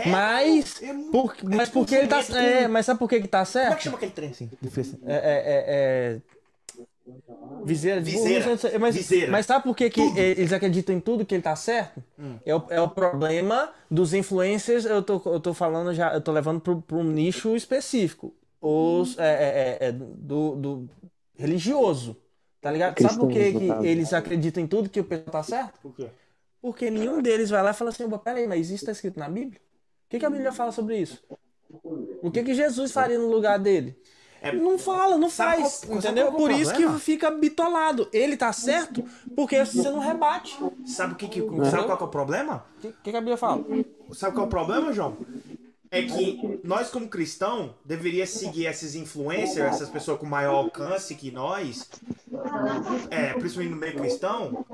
Mas, 0.06 0.82
é 0.82 0.94
por, 1.12 1.36
mas 1.42 1.68
é 1.68 1.72
porque 1.72 1.96
ele 1.96 2.08
tá. 2.08 2.20
É, 2.34 2.66
mas 2.66 2.86
sabe 2.86 2.98
por 2.98 3.08
que 3.08 3.20
que 3.20 3.28
tá 3.28 3.44
Como 3.44 3.58
é 3.58 3.66
que 3.66 3.68
certo? 3.68 3.82
chama 3.82 3.96
aquele 3.98 4.12
trem 4.12 4.30
assim? 4.30 4.50
É, 5.06 5.14
é, 5.14 5.18
é, 5.18 5.64
é... 5.66 6.20
Viseira, 7.64 8.00
de 8.00 8.10
Viseira. 8.10 8.56
burro, 8.56 8.80
mas, 8.80 8.96
Viseira. 8.96 9.30
mas 9.30 9.46
sabe 9.46 9.64
por 9.64 9.76
que, 9.76 9.90
que 9.90 10.00
eles 10.00 10.52
acreditam 10.52 10.94
em 10.94 11.00
tudo 11.00 11.24
que 11.24 11.34
ele 11.34 11.42
tá 11.42 11.54
certo? 11.54 12.02
Hum. 12.18 12.38
É, 12.44 12.54
o, 12.54 12.62
é 12.70 12.80
o 12.80 12.88
problema 12.88 13.72
dos 13.90 14.14
influencers, 14.14 14.84
eu 14.84 15.02
tô, 15.02 15.20
eu 15.26 15.40
tô 15.40 15.52
falando 15.52 15.92
já, 15.94 16.14
eu 16.14 16.20
tô 16.20 16.32
levando 16.32 16.60
pro 16.60 16.82
um 16.92 17.04
nicho 17.04 17.54
específico. 17.54 18.34
Os 18.60 19.18
é, 19.18 19.24
é, 19.24 19.86
é, 19.86 19.88
é, 19.88 19.92
do, 19.92 20.56
do 20.56 20.90
religioso. 21.36 22.16
Tá 22.60 22.70
ligado? 22.70 23.00
sabe 23.00 23.18
por 23.18 23.28
que, 23.28 23.52
que 23.52 23.86
eles 23.86 24.12
acreditam 24.12 24.62
em 24.62 24.66
tudo 24.66 24.90
que 24.90 25.00
o 25.00 25.04
pessoal 25.04 25.30
tá 25.30 25.42
certo? 25.42 25.80
Por 25.80 25.94
quê? 25.96 26.08
Porque 26.60 26.90
nenhum 26.90 27.22
deles 27.22 27.48
vai 27.48 27.62
lá 27.62 27.70
e 27.70 27.74
fala 27.74 27.88
assim, 27.88 28.04
"Opa, 28.04 28.18
peraí, 28.18 28.46
mas 28.46 28.70
isso 28.70 28.84
tá 28.84 28.92
escrito 28.92 29.18
na 29.18 29.30
Bíblia? 29.30 29.58
O 29.58 30.10
que, 30.10 30.18
que 30.18 30.26
a 30.26 30.30
Bíblia 30.30 30.52
fala 30.52 30.70
sobre 30.70 30.98
isso? 30.98 31.22
O 32.22 32.30
que, 32.30 32.42
que 32.42 32.54
Jesus 32.54 32.92
faria 32.92 33.18
no 33.18 33.30
lugar 33.30 33.58
dele? 33.58 33.96
É- 34.42 34.52
Não 34.52 34.78
fala, 34.78 35.18
não 35.18 35.28
faz, 35.28 35.82
qual- 35.86 35.98
entendeu? 35.98 36.26
é 36.26 36.30
o 36.30 36.32
Por 36.32 36.50
isso 36.50 36.72
que 36.74 36.88
fica 36.98 37.30
bitolado. 37.30 38.08
Ele 38.12 38.36
tá 38.36 38.52
certo 38.52 39.04
porque 39.36 39.64
você 39.64 39.90
não 39.90 39.98
rebate. 39.98 40.56
O 40.62 40.72
Sabe 40.86 41.12
o 41.12 41.16
que, 41.16 41.28
que 41.28 41.40
sabe 41.70 41.84
qual 41.84 41.96
que 41.98 42.02
é 42.02 42.06
o 42.06 42.10
problema? 42.10 42.64
que, 42.80 42.92
que, 43.02 43.10
que 43.10 43.16
a 43.16 43.20
Bíblia 43.20 43.36
fala? 43.36 43.62
Sabe 44.12 44.34
qual 44.34 44.44
é 44.44 44.46
o 44.46 44.50
problema, 44.50 44.92
João? 44.92 45.16
É 45.92 46.02
que 46.02 46.60
nós, 46.62 46.88
como 46.88 47.08
cristão, 47.08 47.74
deveria 47.84 48.24
seguir 48.26 48.66
esses 48.66 48.94
influencers, 48.94 49.66
essas 49.74 49.90
pessoas 49.90 50.18
com 50.20 50.24
maior 50.26 50.54
alcance 50.54 51.14
que 51.16 51.30
nós, 51.32 51.90
é, 53.10 53.32
principalmente 53.34 53.72
no 53.74 53.76
meio 53.80 53.96
cristão, 53.96 54.64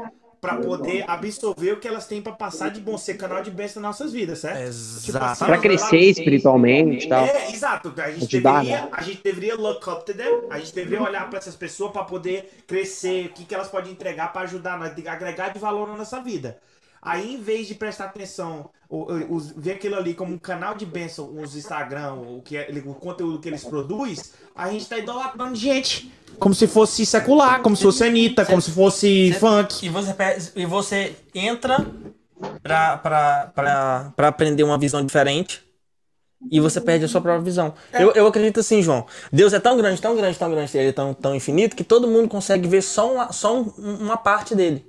pra 0.46 0.56
poder 0.56 1.04
absorver 1.08 1.72
o 1.72 1.80
que 1.80 1.88
elas 1.88 2.06
têm 2.06 2.22
pra 2.22 2.32
passar 2.32 2.70
de 2.70 2.80
bom 2.80 2.96
ser 2.96 3.14
canal 3.14 3.42
de 3.42 3.50
bênção 3.50 3.82
nas 3.82 3.98
nossas 3.98 4.12
vidas, 4.12 4.38
certo? 4.38 5.02
Tipo 5.02 5.18
assim, 5.18 5.44
Pra 5.44 5.58
crescer 5.58 5.98
espiritualmente 5.98 7.06
e 7.06 7.08
tal. 7.08 7.24
É, 7.24 7.50
exato. 7.50 7.92
A 7.96 8.10
gente, 8.10 8.36
Ajudar, 8.36 8.60
deveria, 8.60 8.82
né? 8.82 8.88
a 8.92 9.02
gente 9.02 9.22
deveria 9.22 9.56
look 9.56 9.88
up 9.88 10.04
to 10.04 10.14
them, 10.14 10.42
a 10.50 10.58
gente 10.58 10.74
deveria 10.74 11.02
olhar 11.02 11.28
pra 11.28 11.38
essas 11.38 11.56
pessoas 11.56 11.90
pra 11.90 12.04
poder 12.04 12.62
crescer, 12.66 13.26
o 13.26 13.28
que, 13.30 13.44
que 13.44 13.54
elas 13.54 13.68
podem 13.68 13.92
entregar 13.92 14.32
pra 14.32 14.42
ajudar, 14.42 14.76
de 14.94 15.08
agregar 15.08 15.48
de 15.50 15.58
valor 15.58 15.88
na 15.88 15.96
nossa 15.96 16.20
vida. 16.20 16.58
Aí, 17.06 17.34
em 17.34 17.40
vez 17.40 17.68
de 17.68 17.74
prestar 17.76 18.06
atenção, 18.06 18.68
o, 18.88 19.04
o- 19.12 19.34
os- 19.36 19.52
ver 19.52 19.72
aquilo 19.74 19.94
ali 19.94 20.12
como 20.12 20.34
um 20.34 20.38
canal 20.38 20.74
de 20.74 20.84
bênção, 20.84 21.30
os 21.40 21.54
Instagram, 21.56 22.14
o, 22.14 22.42
que 22.44 22.56
é, 22.56 22.68
o 22.84 22.94
conteúdo 22.94 23.38
que 23.38 23.48
eles 23.48 23.62
produzem, 23.62 24.24
a 24.56 24.68
gente 24.70 24.88
tá 24.88 24.98
idolatrando 24.98 25.54
gente. 25.54 26.12
Como 26.38 26.52
se 26.54 26.66
fosse 26.66 27.06
secular, 27.06 27.62
como 27.62 27.76
se 27.76 27.84
fosse 27.84 28.02
Anitta, 28.04 28.44
como 28.44 28.60
se 28.60 28.70
fosse 28.72 29.32
funk. 29.38 29.86
E 29.86 29.88
você, 29.88 30.14
e 30.56 30.66
você 30.66 31.16
entra 31.32 31.86
pra, 32.62 32.96
pra, 32.98 33.52
pra, 33.54 34.12
pra 34.16 34.28
aprender 34.28 34.64
uma 34.64 34.76
visão 34.76 35.04
diferente 35.06 35.62
e 36.50 36.60
você 36.60 36.80
perde 36.80 37.04
a 37.04 37.08
sua 37.08 37.20
própria 37.20 37.42
visão. 37.42 37.72
Eu, 37.92 38.12
eu 38.12 38.26
acredito 38.26 38.60
assim, 38.60 38.82
João. 38.82 39.06
Deus 39.32 39.52
é 39.52 39.60
tão 39.60 39.76
grande, 39.76 40.00
tão 40.02 40.14
grande, 40.16 40.38
tão 40.38 40.50
grande, 40.50 40.76
ele 40.76 40.88
é 40.88 40.92
tão, 40.92 41.14
tão 41.14 41.34
infinito 41.34 41.74
que 41.76 41.84
todo 41.84 42.06
mundo 42.08 42.28
consegue 42.28 42.68
ver 42.68 42.82
só, 42.82 43.12
uma, 43.14 43.32
só 43.32 43.58
um- 43.60 43.72
uma 43.78 44.16
parte 44.16 44.54
dele. 44.54 44.84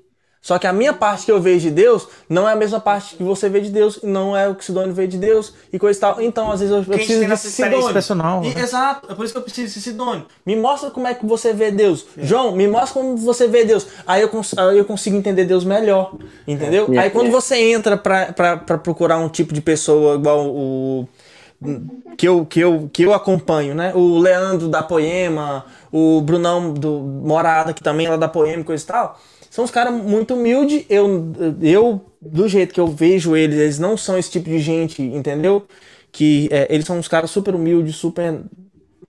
Só 0.48 0.57
que 0.57 0.65
a 0.65 0.72
minha 0.72 0.94
parte 0.94 1.26
que 1.26 1.32
eu 1.34 1.41
vejo 1.41 1.60
de 1.68 1.72
Deus 1.72 2.07
não 2.30 2.48
é 2.48 2.53
a 2.53 2.56
mesma 2.56 2.80
parte 2.80 3.18
que 3.18 3.22
você 3.24 3.49
vê 3.49 3.60
de 3.60 3.69
Deus, 3.69 3.99
não 4.02 4.34
é 4.36 4.48
o 4.48 4.56
que 4.56 4.64
Sidônio 4.64 4.94
vê 4.94 5.06
de 5.06 5.18
Deus 5.18 5.53
e 5.74 5.78
coisa 5.78 5.98
e 5.98 5.99
tal. 5.99 6.22
Então, 6.22 6.49
às 6.49 6.61
vezes, 6.61 6.72
eu, 6.74 6.80
eu 6.80 6.86
preciso 6.86 7.19
tem 7.19 7.28
de 7.28 7.34
experiência 7.34 7.65
Sidônio. 7.76 7.94
personal, 7.94 8.44
E- 8.45 8.56
né? 8.56 8.61
Exato, 8.61 9.11
é 9.11 9.14
por 9.14 9.26
isso 9.26 9.34
que 9.34 9.40
eu 9.40 9.44
preciso 9.44 9.74
de 9.74 9.82
Sidônio. 9.82 10.26
Me 10.45 10.56
mostra 10.56 10.90
como 10.90 11.06
é 11.06 11.14
que 11.14 11.26
você 11.26 11.52
vê 11.52 11.69
Deus. 11.69 12.06
João, 12.18 12.53
me 12.56 12.65
mostra 12.65 12.94
como 13.02 13.18
você 13.18 13.45
vê 13.45 13.65
Deus. 13.65 13.88
Aí 14.07 14.22
eu, 14.22 14.30
cons- 14.30 14.57
aí 14.57 14.78
eu 14.78 14.86
consigo 14.86 15.18
entender 15.18 15.44
Deus 15.44 15.65
melhor. 15.65 16.14
Entendeu? 16.48 16.88
É. 16.94 16.98
Aí 16.99 17.10
quando 17.10 17.30
você 17.30 17.57
entra 17.57 17.98
pra, 17.98 18.32
pra, 18.32 18.56
pra 18.56 18.78
procurar 18.78 19.18
um 19.18 19.28
tipo 19.28 19.53
de 19.53 19.60
pessoa 19.60 20.15
igual 20.15 20.48
o. 20.48 21.06
Que 22.18 22.28
eu, 22.28 22.45
que, 22.45 22.60
eu, 22.61 22.90
que 22.94 23.03
eu 23.03 23.14
acompanho, 23.14 23.76
né? 23.76 23.91
O 23.95 24.18
Leandro 24.19 24.68
da 24.69 24.82
Poema, 24.82 25.65
o 25.91 26.22
Brunão 26.22 26.72
do 26.74 26.99
Morada, 26.99 27.74
que 27.74 27.82
também 27.84 28.06
é 28.06 28.11
lá 28.11 28.15
da 28.18 28.28
Poema 28.30 28.61
e 28.61 28.64
coisa 28.64 28.82
e 28.84 28.88
tal. 28.88 29.19
São 29.57 29.63
uns 29.63 29.71
caras 29.71 29.91
muito 29.91 30.35
humildes. 30.35 30.85
Eu, 30.88 31.34
eu, 31.59 31.99
do 32.21 32.47
jeito 32.47 32.75
que 32.75 32.79
eu 32.79 32.85
vejo 32.85 33.35
eles, 33.35 33.57
eles 33.57 33.79
não 33.79 33.97
são 33.97 34.15
esse 34.15 34.29
tipo 34.29 34.47
de 34.47 34.59
gente, 34.59 35.01
entendeu? 35.01 35.65
Que 36.11 36.47
é, 36.51 36.67
eles 36.69 36.85
são 36.85 36.99
uns 36.99 37.07
caras 37.07 37.31
super 37.31 37.55
humildes, 37.55 37.95
super 37.95 38.39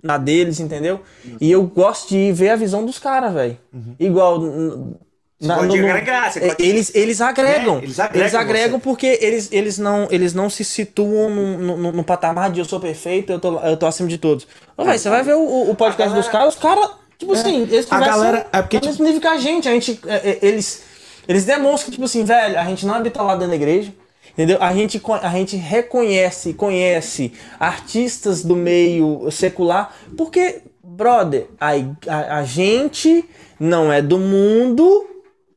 na 0.02 0.16
deles, 0.16 0.58
entendeu? 0.58 1.00
E 1.38 1.50
eu 1.50 1.64
gosto 1.64 2.08
de 2.08 2.32
ver 2.32 2.48
a 2.48 2.56
visão 2.56 2.82
dos 2.86 2.98
caras, 2.98 3.34
velho. 3.34 3.58
Igual. 4.00 4.40
n- 4.42 4.94
Na, 5.38 5.56
no- 5.62 5.74
agregar, 5.74 6.32
de- 6.32 6.40
eles, 6.58 6.94
eles 6.94 7.20
agregam. 7.20 7.76
É, 7.76 8.18
eles 8.18 8.34
agregam 8.34 8.78
você. 8.78 8.84
porque 8.84 9.18
eles, 9.20 9.50
eles, 9.52 9.76
não, 9.76 10.08
eles 10.10 10.32
não 10.32 10.48
se 10.48 10.64
situam 10.64 11.28
no, 11.28 11.76
no, 11.76 11.92
no 11.92 12.04
patamar 12.04 12.50
de 12.50 12.58
eu 12.60 12.64
sou 12.64 12.80
perfeito, 12.80 13.30
eu 13.32 13.38
tô, 13.38 13.58
eu 13.60 13.76
tô 13.76 13.84
acima 13.84 14.08
de 14.08 14.16
todos. 14.16 14.48
Ô, 14.78 14.82
véi, 14.84 14.96
você 14.96 15.10
vai 15.10 15.22
ver 15.22 15.34
o, 15.34 15.70
o 15.70 15.74
podcast 15.76 16.16
dos 16.16 16.26
caras, 16.26 16.54
os 16.54 16.58
caras, 16.60 16.90
tipo 17.18 17.32
assim, 17.32 17.62
eles 17.62 17.86
a 17.90 18.00
galera- 18.00 18.46
é 18.52 18.62
porque, 18.62 18.78
no 18.80 18.86
mesmo 18.86 19.04
nível 19.04 19.20
que 19.20 19.26
a 19.26 19.38
gente. 19.38 19.68
A 19.68 19.72
gente 19.72 20.00
é, 20.06 20.30
é, 20.30 20.38
eles, 20.40 20.82
eles 21.26 21.44
demonstram, 21.44 21.92
tipo 21.92 22.04
assim, 22.04 22.24
velho, 22.24 22.58
a 22.58 22.64
gente 22.64 22.86
não 22.86 22.94
habita 22.94 23.22
lá 23.22 23.34
dentro 23.34 23.50
da 23.50 23.56
igreja. 23.56 23.92
Entendeu? 24.32 24.58
A 24.60 24.72
gente, 24.72 25.02
a 25.20 25.28
gente 25.30 25.56
reconhece, 25.56 26.54
conhece 26.54 27.32
artistas 27.58 28.44
do 28.44 28.54
meio 28.54 29.28
secular, 29.32 29.92
porque, 30.16 30.60
brother, 30.80 31.48
a, 31.60 31.70
a, 32.06 32.38
a 32.38 32.44
gente 32.44 33.24
não 33.58 33.92
é 33.92 34.00
do 34.00 34.16
mundo, 34.16 35.06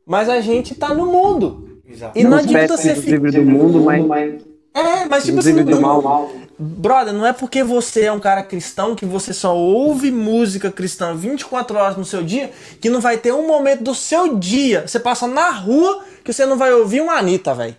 mas 0.03 0.27
a 0.29 0.41
gente 0.41 0.73
tá 0.73 0.95
no 0.95 1.05
mundo. 1.05 1.79
E 2.15 2.23
não 2.23 2.31
Não 2.31 2.37
adianta 2.39 2.75
ser 2.75 2.95
do 2.95 3.31
do 3.31 3.43
mundo, 3.43 3.81
mas 3.81 4.41
É, 4.73 5.05
mas 5.05 5.25
tipo 5.25 5.39
assim, 5.39 5.53
não- 5.53 6.01
mal. 6.01 6.31
Brother, 6.57 7.11
não 7.13 7.25
é 7.25 7.33
porque 7.33 7.63
você 7.63 8.01
é 8.03 8.11
um 8.11 8.19
cara 8.19 8.43
cristão 8.43 8.95
que 8.95 9.05
você 9.05 9.33
só 9.33 9.55
ouve 9.55 10.11
música 10.11 10.71
cristã 10.71 11.15
24 11.15 11.75
horas 11.77 11.97
no 11.97 12.05
seu 12.05 12.23
dia 12.23 12.51
que 12.79 12.87
não 12.89 13.01
vai 13.01 13.17
ter 13.17 13.33
um 13.33 13.47
momento 13.47 13.83
do 13.83 13.95
seu 13.95 14.37
dia. 14.37 14.83
Você 14.87 14.99
passa 14.99 15.27
na 15.27 15.49
rua 15.49 16.03
que 16.23 16.31
você 16.31 16.45
não 16.45 16.57
vai 16.57 16.71
ouvir 16.71 17.01
uma 17.01 17.13
Anitta, 17.15 17.53
velho. 17.55 17.75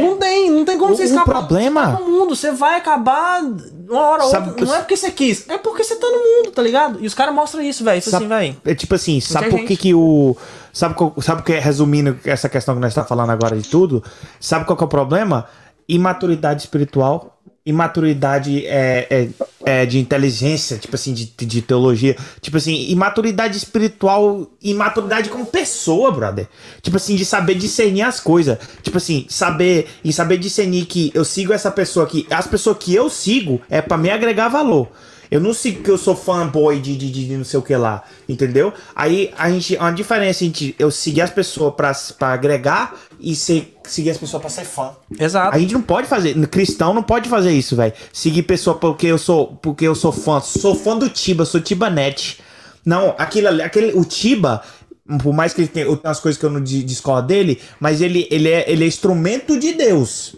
Não 0.00 0.16
tem, 0.16 0.50
não 0.50 0.64
tem 0.64 0.76
como 0.78 0.92
O- 0.92 0.96
você 0.96 1.02
o 1.04 1.06
escapar, 1.06 1.46
problema- 1.46 1.82
escapar 1.84 2.04
do 2.04 2.10
mundo. 2.10 2.34
Você 2.36 2.50
vai 2.52 2.76
acabar 2.76 3.40
uma 3.42 4.00
hora 4.00 4.24
ou 4.24 4.34
outra. 4.34 4.64
Não 4.66 4.74
é 4.74 4.78
porque 4.78 4.96
você 4.96 5.10
quis, 5.12 5.48
é 5.48 5.56
porque 5.58 5.82
você 5.84 5.96
tá 5.96 6.06
no 6.08 6.18
mundo, 6.18 6.50
tá 6.52 6.60
ligado? 6.62 6.98
E 7.00 7.06
os 7.06 7.14
caras 7.14 7.34
mostram 7.34 7.62
isso, 7.62 7.82
velho. 7.84 7.98
Isso 7.98 8.10
Sabe- 8.10 8.24
assim, 8.26 8.34
velho. 8.34 8.56
É 8.64 8.74
tipo 8.74 8.94
assim, 8.94 9.20
sabe 9.20 9.48
por 9.50 9.60
que 9.60 9.68
gente. 9.68 9.76
que 9.78 9.94
o... 9.94 10.36
Sabe, 10.72 10.94
sabe 11.22 11.40
o 11.40 11.44
que 11.44 11.52
é, 11.54 11.58
resumindo 11.58 12.18
essa 12.24 12.48
questão 12.48 12.74
que 12.74 12.80
nós 12.80 12.90
estamos 12.90 13.08
falando 13.08 13.30
agora 13.30 13.56
de 13.56 13.68
tudo? 13.68 14.02
Sabe 14.40 14.64
qual 14.64 14.76
que 14.76 14.82
é 14.84 14.86
o 14.86 14.88
problema? 14.88 15.46
Imaturidade 15.88 16.62
espiritual, 16.62 17.38
imaturidade 17.68 18.66
é, 18.66 19.06
é, 19.10 19.28
é 19.64 19.86
de 19.86 19.98
inteligência, 19.98 20.78
tipo 20.78 20.94
assim, 20.96 21.12
de, 21.12 21.26
de 21.26 21.60
teologia. 21.60 22.16
Tipo 22.40 22.56
assim, 22.56 22.90
imaturidade 22.90 23.58
espiritual, 23.58 24.50
imaturidade 24.62 25.28
como 25.28 25.44
pessoa, 25.44 26.10
brother. 26.10 26.48
Tipo 26.80 26.96
assim, 26.96 27.14
de 27.14 27.26
saber 27.26 27.56
discernir 27.56 28.02
as 28.02 28.20
coisas. 28.20 28.56
Tipo 28.82 28.96
assim, 28.96 29.26
saber 29.28 29.86
e 30.02 30.14
saber 30.14 30.38
discernir 30.38 30.86
que 30.86 31.12
eu 31.14 31.26
sigo 31.26 31.52
essa 31.52 31.70
pessoa 31.70 32.06
aqui. 32.06 32.26
As 32.30 32.46
pessoas 32.46 32.78
que 32.78 32.94
eu 32.94 33.10
sigo 33.10 33.60
é 33.68 33.82
pra 33.82 33.98
me 33.98 34.08
agregar 34.08 34.48
valor. 34.48 34.88
Eu 35.30 35.40
não 35.40 35.52
sigo 35.52 35.82
que 35.82 35.90
eu 35.90 35.98
sou 35.98 36.16
fanboy 36.16 36.80
de, 36.80 36.96
de, 36.96 37.10
de 37.10 37.36
não 37.36 37.44
sei 37.44 37.58
o 37.58 37.62
que 37.62 37.76
lá, 37.76 38.02
entendeu? 38.26 38.72
Aí 38.96 39.30
a 39.36 39.50
gente, 39.50 39.76
uma 39.76 39.90
diferença 39.90 40.42
entre 40.42 40.74
eu 40.78 40.90
seguir 40.90 41.20
as 41.20 41.30
pessoas 41.30 41.74
pra 42.18 42.32
agregar 42.32 42.98
e 43.20 43.34
ser, 43.34 43.76
seguir 43.84 44.10
as 44.10 44.18
pessoas 44.18 44.40
pra 44.40 44.50
ser 44.50 44.64
fã. 44.64 44.92
Exato. 45.18 45.54
A 45.56 45.58
gente 45.58 45.74
não 45.74 45.82
pode 45.82 46.06
fazer, 46.06 46.34
cristão 46.48 46.94
não 46.94 47.02
pode 47.02 47.28
fazer 47.28 47.50
isso, 47.52 47.74
velho. 47.76 47.92
Seguir 48.12 48.42
pessoa 48.44 48.76
porque 48.76 49.06
eu 49.06 49.18
sou, 49.18 49.58
porque 49.62 49.86
eu 49.86 49.94
sou 49.94 50.12
fã, 50.12 50.40
sou 50.40 50.74
fã 50.74 50.96
do 50.96 51.08
Tiba, 51.08 51.44
sou 51.44 51.60
Tibanete. 51.60 52.40
Não, 52.84 53.14
aquilo 53.18 53.48
ali, 53.48 53.62
aquele, 53.62 53.92
o 53.92 54.04
Tiba, 54.04 54.62
por 55.22 55.32
mais 55.34 55.52
que 55.52 55.60
ele 55.62 55.68
tenha 55.68 55.90
umas 55.90 56.20
coisas 56.20 56.38
que 56.38 56.46
eu 56.46 56.50
não 56.50 56.60
di- 56.60 56.82
discordo 56.84 57.28
dele, 57.28 57.60
mas 57.80 58.00
ele, 58.00 58.26
ele, 58.30 58.48
é, 58.48 58.70
ele 58.70 58.84
é 58.84 58.86
instrumento 58.86 59.58
de 59.58 59.72
Deus. 59.72 60.36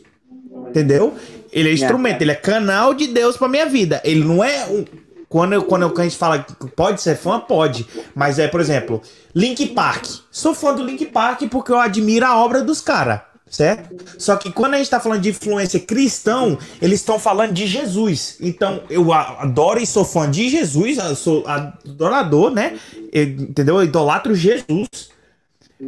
Entendeu? 0.68 1.14
Ele 1.52 1.68
é 1.68 1.72
instrumento, 1.72 2.22
ele 2.22 2.30
é 2.30 2.36
canal 2.36 2.94
de 2.94 3.08
Deus 3.08 3.36
pra 3.36 3.48
minha 3.48 3.66
vida. 3.66 4.00
Ele 4.04 4.22
não 4.24 4.42
é 4.42 4.66
um. 4.66 4.84
Quando, 5.30 5.52
eu, 5.52 5.62
quando 5.62 5.84
a 5.96 6.02
gente 6.02 6.16
fala 6.16 6.40
que 6.40 6.54
pode 6.72 7.00
ser 7.00 7.16
fã, 7.16 7.38
pode. 7.38 7.86
Mas 8.16 8.40
é, 8.40 8.48
por 8.48 8.60
exemplo, 8.60 9.00
Link 9.32 9.64
Park. 9.68 10.04
Sou 10.28 10.52
fã 10.52 10.74
do 10.74 10.84
Link 10.84 11.06
Park 11.06 11.42
porque 11.48 11.70
eu 11.70 11.78
admiro 11.78 12.26
a 12.26 12.36
obra 12.36 12.62
dos 12.62 12.80
caras. 12.80 13.20
Certo? 13.48 13.96
Só 14.18 14.36
que 14.36 14.50
quando 14.52 14.74
a 14.74 14.78
gente 14.78 14.90
tá 14.90 14.98
falando 15.00 15.22
de 15.22 15.30
influência 15.30 15.78
cristão, 15.80 16.58
eles 16.82 17.00
estão 17.00 17.18
falando 17.18 17.52
de 17.52 17.66
Jesus. 17.66 18.36
Então, 18.40 18.82
eu 18.90 19.12
adoro 19.12 19.80
e 19.80 19.86
sou 19.86 20.04
fã 20.04 20.28
de 20.30 20.48
Jesus, 20.48 20.98
sou 21.18 21.44
adorador, 21.46 22.50
né? 22.50 22.78
Eu- 23.12 23.24
entendeu? 23.24 23.76
Eu 23.76 23.84
idolatro 23.84 24.34
Jesus. 24.34 24.88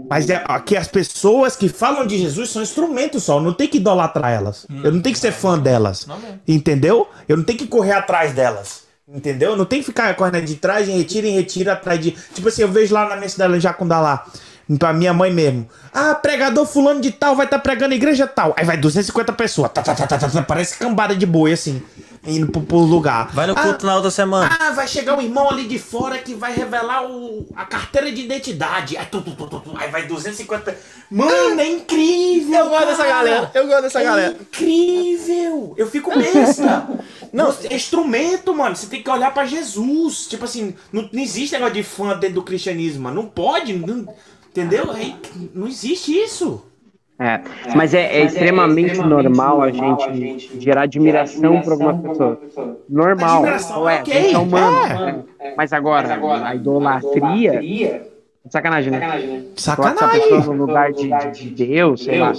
Mas 0.08 0.30
é 0.30 0.42
que 0.64 0.76
as 0.76 0.88
pessoas 0.88 1.54
que 1.56 1.68
falam 1.68 2.06
de 2.06 2.16
Jesus 2.18 2.50
são 2.50 2.62
instrumentos 2.62 3.24
só. 3.24 3.38
Eu 3.38 3.42
não 3.42 3.52
tenho 3.52 3.70
que 3.70 3.76
idolatrar 3.78 4.30
elas. 4.32 4.66
Eu 4.82 4.90
não 4.92 5.00
tenho 5.02 5.14
que 5.14 5.20
ser 5.20 5.32
fã 5.32 5.58
delas. 5.58 6.06
Entendeu? 6.48 7.08
Eu 7.28 7.36
não 7.36 7.44
tenho 7.44 7.58
que 7.58 7.66
correr 7.66 7.92
atrás 7.92 8.32
delas. 8.32 8.82
Entendeu? 9.14 9.50
Eu 9.50 9.56
não 9.56 9.66
tenho 9.66 9.82
que 9.82 9.86
ficar 9.86 10.14
correndo 10.14 10.46
de 10.46 10.54
trás, 10.56 10.88
em 10.88 10.96
retiro, 10.96 11.26
em 11.26 11.34
retiro, 11.34 11.70
atrás 11.70 12.00
de. 12.00 12.12
Tipo 12.32 12.48
assim, 12.48 12.62
eu 12.62 12.68
vejo 12.68 12.94
lá 12.94 13.08
na 13.08 13.16
minha 13.16 13.28
cidade, 13.28 13.60
Jacundá 13.60 14.00
lá. 14.00 14.24
Pra 14.78 14.92
minha 14.94 15.12
mãe 15.12 15.30
mesmo. 15.30 15.68
Ah, 15.92 16.14
pregador 16.14 16.64
fulano 16.64 17.00
de 17.00 17.10
tal 17.10 17.36
vai 17.36 17.44
estar 17.44 17.58
pregando 17.58 17.90
na 17.90 17.96
igreja 17.96 18.26
tal. 18.26 18.54
Aí 18.56 18.64
vai 18.64 18.76
250 18.76 19.32
pessoas. 19.34 19.70
Tá, 19.70 19.82
tá, 19.82 19.94
tá, 19.94 20.06
tá, 20.06 20.16
tá, 20.16 20.28
tá, 20.28 20.42
parece 20.42 20.78
cambada 20.78 21.14
de 21.14 21.26
boi, 21.26 21.52
assim. 21.52 21.82
Indo 22.24 22.52
pro, 22.52 22.60
pro 22.62 22.78
lugar. 22.78 23.32
Vai 23.32 23.48
no 23.48 23.52
Ah, 23.56 23.62
culto 23.62 23.84
na 23.84 23.96
outra 23.96 24.10
semana. 24.10 24.56
ah, 24.60 24.70
vai 24.70 24.86
chegar 24.86 25.18
um 25.18 25.20
irmão 25.20 25.50
ali 25.50 25.66
de 25.66 25.76
fora 25.78 26.18
que 26.18 26.34
vai 26.34 26.52
revelar 26.54 27.04
o, 27.10 27.44
a 27.56 27.64
carteira 27.64 28.12
de 28.12 28.22
identidade. 28.22 28.96
Aí, 28.96 29.04
tu, 29.06 29.20
tu, 29.20 29.32
tu, 29.32 29.46
tu, 29.48 29.58
tu, 29.60 29.72
aí 29.76 29.90
vai 29.90 30.06
250. 30.06 30.76
Mano, 31.10 31.60
é 31.60 31.66
incrível! 31.68 32.60
Eu 32.60 32.68
gosto 32.68 32.86
dessa 32.86 33.04
cara. 33.04 33.14
galera, 33.28 33.50
eu 33.54 33.66
gosto 33.66 33.82
dessa 33.82 34.00
é 34.00 34.04
galera. 34.04 34.36
incrível! 34.40 35.74
Eu 35.76 35.86
fico 35.90 36.16
besta. 36.16 36.88
Não, 37.32 37.54
é 37.68 37.74
instrumento, 37.74 38.54
mano. 38.54 38.76
Você 38.76 38.86
tem 38.86 39.02
que 39.02 39.10
olhar 39.10 39.32
pra 39.34 39.44
Jesus. 39.44 40.26
Tipo 40.28 40.44
assim, 40.44 40.74
não, 40.92 41.08
não 41.12 41.20
existe 41.22 41.54
negócio 41.54 41.74
de 41.74 41.82
fã 41.82 42.16
dentro 42.16 42.36
do 42.36 42.42
cristianismo, 42.42 43.04
mano. 43.04 43.22
Não 43.22 43.28
pode. 43.28 43.72
não- 43.72 44.06
entendeu? 44.50 44.90
Aí, 44.92 45.16
não 45.54 45.66
existe 45.66 46.12
isso. 46.12 46.62
É, 47.22 47.40
mas 47.76 47.94
é, 47.94 48.02
é 48.20 48.24
extremamente 48.24 48.98
normal 49.00 49.62
a 49.62 49.70
gente 49.70 50.48
gerar 50.58 50.82
admiração 50.82 51.60
por 51.62 51.72
alguma 51.72 51.94
pessoa. 51.98 52.40
Normal, 52.88 53.36
Admiração, 53.38 53.88
é, 53.88 54.00
ok, 54.00 54.12
a 54.12 54.20
gente 54.22 54.34
é 54.34 54.38
humano. 54.38 54.76
é. 55.40 55.46
é. 55.48 55.54
Mas 55.56 55.72
agora, 55.72 56.18
a 56.46 56.54
idolatria, 56.54 58.02
sacanagem, 58.50 58.90
né? 58.92 59.00
Coloca 59.00 59.22
essa 59.54 59.62
Sacanagem. 59.76 60.20
pessoa 60.20 60.56
no 60.56 60.66
lugar 60.66 60.92
de, 60.92 61.08
de- 61.08 61.50
de 61.54 61.66
Deus, 61.66 62.02
sei 62.04 62.18
lá. 62.18 62.32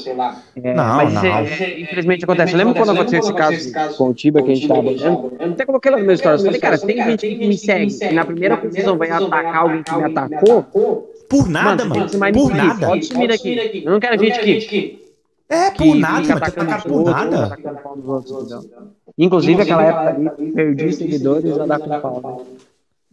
É, 0.55 0.73
Não, 0.73 0.95
mas 0.97 1.13
não. 1.13 1.23
é- 1.25 1.43
isso 1.43 1.63
é- 1.63 1.79
infelizmente 1.79 2.23
acontece. 2.25 2.55
Lembra 2.55 2.73
quando 2.73 2.91
aconteceu 2.91 3.19
esse 3.19 3.33
caso 3.71 3.97
com 3.97 4.09
o 4.09 4.13
Tiba 4.13 4.41
que 4.43 4.51
a 4.51 4.55
gente 4.55 4.67
tava 4.67 4.79
abordando? 4.81 5.31
Eu 5.39 5.51
até 5.51 5.65
coloquei 5.65 5.91
lá 5.91 5.97
no 5.97 6.05
meu 6.05 6.17
stories. 6.17 6.43
Falei, 6.43 6.59
cara, 6.59 6.77
tem 6.77 6.97
gente 7.03 7.27
que 7.27 7.47
me 7.47 7.57
segue 7.57 7.97
e 8.09 8.13
na 8.13 8.25
primeira 8.25 8.57
confusão 8.57 8.97
vai 8.97 9.09
atacar 9.11 9.55
alguém 9.55 9.81
que 9.83 9.95
me 9.95 10.03
atacou. 10.03 10.65
Por 11.37 11.49
nada, 11.49 11.85
Mano, 11.85 11.95
mano. 12.09 12.33
Por 12.33 12.53
nada. 12.53 12.87
Pode 12.87 13.05
sumir 13.05 13.27
daqui. 13.27 13.83
Eu 13.85 13.91
não 13.91 13.99
quero 13.99 14.17
gente 14.23 14.67
que 14.67 15.03
É, 15.49 15.71
que 15.71 15.77
por 15.83 15.95
nada, 15.95 16.23
fica 16.45 16.63
mano. 16.63 16.69
Tá 16.69 16.81
por 16.81 17.03
nada. 17.05 17.57
Inclusive, 19.17 19.61
aquela 19.61 19.83
época 19.83 20.09
ali, 20.37 20.51
perdi 20.53 20.93
seguidores 20.93 21.57
a 21.59 21.65
dar 21.65 21.79
com 21.79 21.99
pau. 21.99 22.45
né? 22.47 22.57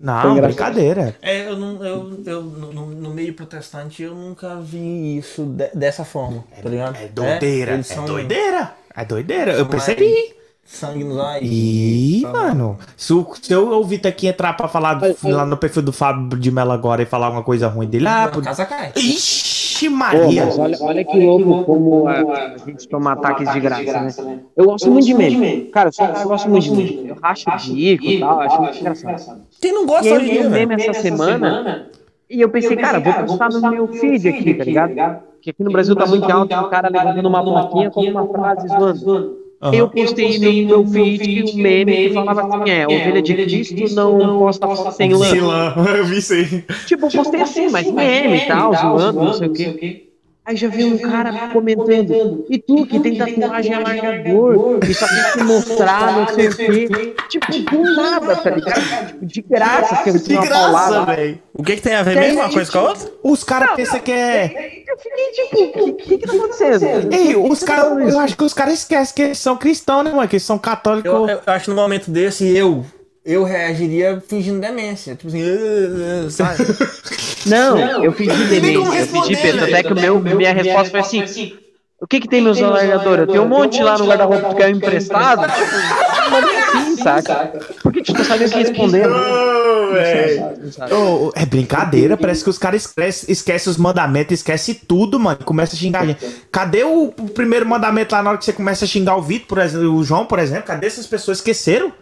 Não, 0.02 0.40
brincadeira. 0.40 1.14
É, 1.20 1.46
eu 1.46 1.58
não, 1.58 1.84
eu, 1.84 2.20
eu 2.24 2.42
no, 2.42 2.72
no- 2.72 3.10
meio 3.10 3.34
protestante 3.34 4.02
eu 4.02 4.14
nunca 4.14 4.56
vi 4.58 5.18
isso 5.18 5.44
de- 5.44 5.70
dessa 5.74 6.04
forma, 6.04 6.42
tá 6.62 6.68
ligado? 6.70 6.96
É 6.96 7.06
doideira. 7.08 7.72
É, 7.72 7.82
são 7.82 8.06
doideira. 8.06 8.72
É 8.96 9.04
doideira. 9.04 9.52
Eu 9.52 9.66
percebi. 9.66 10.34
Sangue 10.72 11.02
nos 11.02 11.16
olhos. 11.18 11.42
Ih, 11.50 12.20
Tá 12.22 12.32
mano. 12.32 12.78
Se, 12.96 13.12
o- 13.12 13.26
se 13.42 13.52
eu 13.52 13.70
ouvir 13.72 14.00
aqui 14.06 14.28
entrar 14.28 14.52
pra 14.52 14.68
falar 14.68 14.94
do- 14.94 15.16
lá 15.24 15.44
no 15.44 15.56
perfil 15.56 15.82
do 15.82 15.92
Fábio 15.92 16.38
de 16.38 16.50
Mello 16.50 16.70
agora 16.70 17.02
e 17.02 17.06
falar 17.06 17.26
alguma 17.26 17.42
coisa 17.42 17.66
ruim 17.66 17.88
dele, 17.88 18.06
ah, 18.06 18.30
por... 18.32 18.42
casa 18.42 18.64
cai. 18.64 18.92
Ixi, 18.96 19.90
Pô, 19.90 19.96
Maria. 19.96 20.46
mas 20.46 20.58
olha, 20.58 20.76
olha 20.80 21.04
que 21.04 21.18
louco 21.26 21.64
como 21.64 22.06
a, 22.06 22.12
a 22.20 22.56
gente 22.64 22.86
toma 22.88 23.12
ataques 23.12 23.52
de 23.52 23.58
graça, 23.60 24.22
né? 24.22 24.38
Eu 24.56 24.66
gosto 24.66 24.88
muito 24.90 25.04
de 25.06 25.12
meme. 25.14 25.62
Cara, 25.72 25.88
eu 25.90 25.92
cara 25.92 26.12
que 26.20 26.24
gosta 26.24 26.48
muito 26.48 26.62
de 26.62 26.70
meme. 26.70 27.08
Eu 27.08 27.16
racho 27.20 27.50
o 27.50 27.74
bico 27.74 28.04
e 28.04 28.20
tal, 28.20 28.40
acho 28.40 28.62
muito 28.62 28.78
engraçado. 28.78 29.40
Quem 29.60 29.72
não 29.74 29.84
gosta 29.86 30.08
eu 30.08 30.14
um 30.20 30.50
velho? 30.50 30.50
meme 30.50 30.74
essa 30.82 31.02
semana 31.02 31.86
e 32.30 32.40
eu 32.40 32.48
pensei, 32.48 32.76
cara, 32.76 33.00
vou 33.00 33.12
postar 33.12 33.48
no 33.50 33.60
meu 33.70 33.88
feed 33.88 34.28
aqui, 34.28 34.54
tá 34.54 34.62
ligado? 34.64 35.20
Porque 35.32 35.50
aqui 35.50 35.64
no 35.64 35.72
Brasil 35.72 35.96
tá 35.96 36.06
muito 36.06 36.30
alto 36.30 36.54
um 36.54 36.70
cara 36.70 36.88
levantando 36.88 37.28
uma 37.28 37.42
plaquinha 37.42 37.90
com 37.90 38.02
uma 38.02 38.26
frase 38.28 38.68
zoando. 38.68 39.39
Aham. 39.62 39.74
Eu 39.74 39.90
postei 39.90 40.38
no 40.38 40.84
meu 40.84 40.86
feed 40.86 41.52
um 41.52 41.56
meme 41.56 42.08
que 42.08 42.14
falava 42.14 42.40
assim, 42.40 42.70
é, 42.70 42.86
ovelha 42.86 43.20
de 43.20 43.34
Cristo 43.34 43.94
não 43.94 44.38
posta 44.38 44.66
foto 44.66 44.92
sem 44.92 45.12
lã. 45.12 45.26
Silã, 45.26 45.74
eu 45.98 46.04
vi 46.06 46.18
isso 46.18 46.32
aí. 46.32 46.64
Tipo, 46.86 47.06
eu 47.06 47.10
postei 47.10 47.40
assim, 47.42 47.68
mas 47.68 47.90
meme 47.90 48.38
e 48.38 48.46
tal, 48.46 48.74
zoando, 48.74 49.22
não 49.22 49.34
sei 49.34 49.48
o 49.48 49.52
quê. 49.52 50.09
Aí 50.50 50.56
já 50.56 50.66
vi 50.66 50.84
um 50.84 50.98
cara 50.98 51.48
comentando, 51.52 52.44
e 52.50 52.58
tu 52.58 52.84
que 52.84 52.98
tem 52.98 53.16
tatuagem 53.16 53.72
alargador, 53.72 54.80
e 54.82 54.92
só 54.92 55.06
tem 55.06 55.32
que 55.32 55.44
mostrar, 55.44 56.12
não 56.12 56.26
sei 56.26 56.48
o 56.48 56.56
quê. 56.56 57.14
Tipo, 57.28 57.52
do 57.70 57.94
nada, 57.94 58.34
tá 58.34 58.50
ligado? 58.50 59.06
Tipo, 59.06 59.26
de 59.26 59.42
graça, 59.42 60.02
que 60.02 60.08
eu 60.10 60.14
De 60.14 60.24
tinha 60.24 60.40
uma 60.40 60.46
graça, 60.48 60.62
paulada. 60.62 61.14
velho. 61.14 61.38
O 61.54 61.62
que 61.62 61.76
que 61.76 61.82
tem 61.82 61.94
a 61.94 62.02
ver 62.02 62.16
mesmo 62.16 62.40
uma 62.40 62.50
coisa 62.50 62.72
com 62.72 62.78
a 62.78 62.82
outra? 62.82 63.12
Os 63.22 63.44
caras 63.44 63.76
pensam 63.76 64.00
que 64.00 64.10
é. 64.10 64.82
Eu 64.88 64.98
fiquei 64.98 65.30
tipo, 65.30 65.84
o 65.84 65.94
que, 65.94 66.18
que 66.18 66.26
tá 66.26 66.32
acontecendo? 66.32 67.14
Ei, 67.14 67.36
os 67.36 67.62
caras. 67.62 67.84
falando 67.84 68.08
isso? 68.08 68.16
Eu 68.16 68.20
acho 68.20 68.36
que 68.36 68.42
os 68.42 68.52
caras 68.52 68.74
esquecem 68.74 69.14
que 69.14 69.22
eles 69.22 69.38
são 69.38 69.56
cristãos, 69.56 70.04
né, 70.04 70.10
mano? 70.10 70.26
Que 70.26 70.34
eles 70.34 70.42
são 70.42 70.58
católicos. 70.58 71.08
Eu, 71.12 71.28
eu 71.28 71.40
acho 71.46 71.66
que 71.66 71.70
no 71.70 71.76
momento 71.76 72.10
desse, 72.10 72.56
eu, 72.56 72.84
eu 73.24 73.44
reagiria 73.44 74.22
fingindo 74.26 74.60
demência. 74.60 75.14
Tipo 75.14 75.28
assim, 75.28 75.42
"Ah, 75.42 76.26
ah", 76.26 76.30
sabe? 76.30 76.64
Não, 77.46 78.04
eu 78.04 78.12
como 78.12 78.28
demência, 78.46 79.00
eu 79.00 79.22
pedi 79.22 79.36
peso, 79.36 79.58
velho. 79.58 79.64
até 79.64 79.82
que 79.82 79.92
o 79.92 79.96
meu, 79.96 80.20
minha 80.20 80.52
resposta 80.52 80.90
foi 80.90 81.00
assim, 81.00 81.54
o 82.00 82.06
que 82.06 82.20
que 82.20 82.28
tem 82.28 82.40
meus 82.40 82.60
alargadores? 82.62 83.20
Eu 83.20 83.26
tenho 83.26 83.42
um 83.42 83.48
monte 83.48 83.82
lá 83.82 83.98
no 83.98 84.06
guarda-roupa 84.06 84.54
que 84.54 84.62
é 84.62 84.70
emprestado, 84.70 85.42
tipo, 85.52 85.76
mas 86.30 86.44
é 86.44 86.58
assim, 86.58 86.96
saca? 86.96 87.52
Por 87.82 87.92
que 87.92 88.02
tu 88.02 88.14
não 88.14 88.24
sabe 88.24 88.44
o 88.44 88.50
que 88.50 88.58
responder? 88.58 89.06
Não 89.06 90.72
sabe. 90.72 90.94
Ô, 90.94 91.32
é 91.34 91.44
brincadeira, 91.44 92.16
parece 92.16 92.42
que 92.42 92.48
os 92.50 92.58
caras 92.58 92.82
esquecem 92.86 93.30
esquece 93.30 93.68
os 93.68 93.76
mandamentos, 93.76 94.34
esquece 94.34 94.74
tudo, 94.74 95.18
mano. 95.20 95.38
Começa 95.44 95.76
a 95.76 95.78
xingar 95.78 96.02
a 96.02 96.06
gente. 96.06 96.24
Cadê 96.50 96.84
o, 96.84 97.04
o 97.06 97.28
primeiro 97.28 97.66
mandamento 97.66 98.14
lá 98.14 98.22
na 98.22 98.30
hora 98.30 98.38
que 98.38 98.44
você 98.44 98.52
começa 98.52 98.84
a 98.84 98.88
xingar 98.88 99.16
o 99.16 99.22
Vitor, 99.22 99.48
por 99.48 99.58
exemplo, 99.58 99.94
o 99.94 100.02
João, 100.02 100.24
por 100.24 100.38
exemplo? 100.38 100.64
Cadê 100.64 100.86
essas 100.86 101.06
pessoas? 101.06 101.38
Esqueceram? 101.38 101.92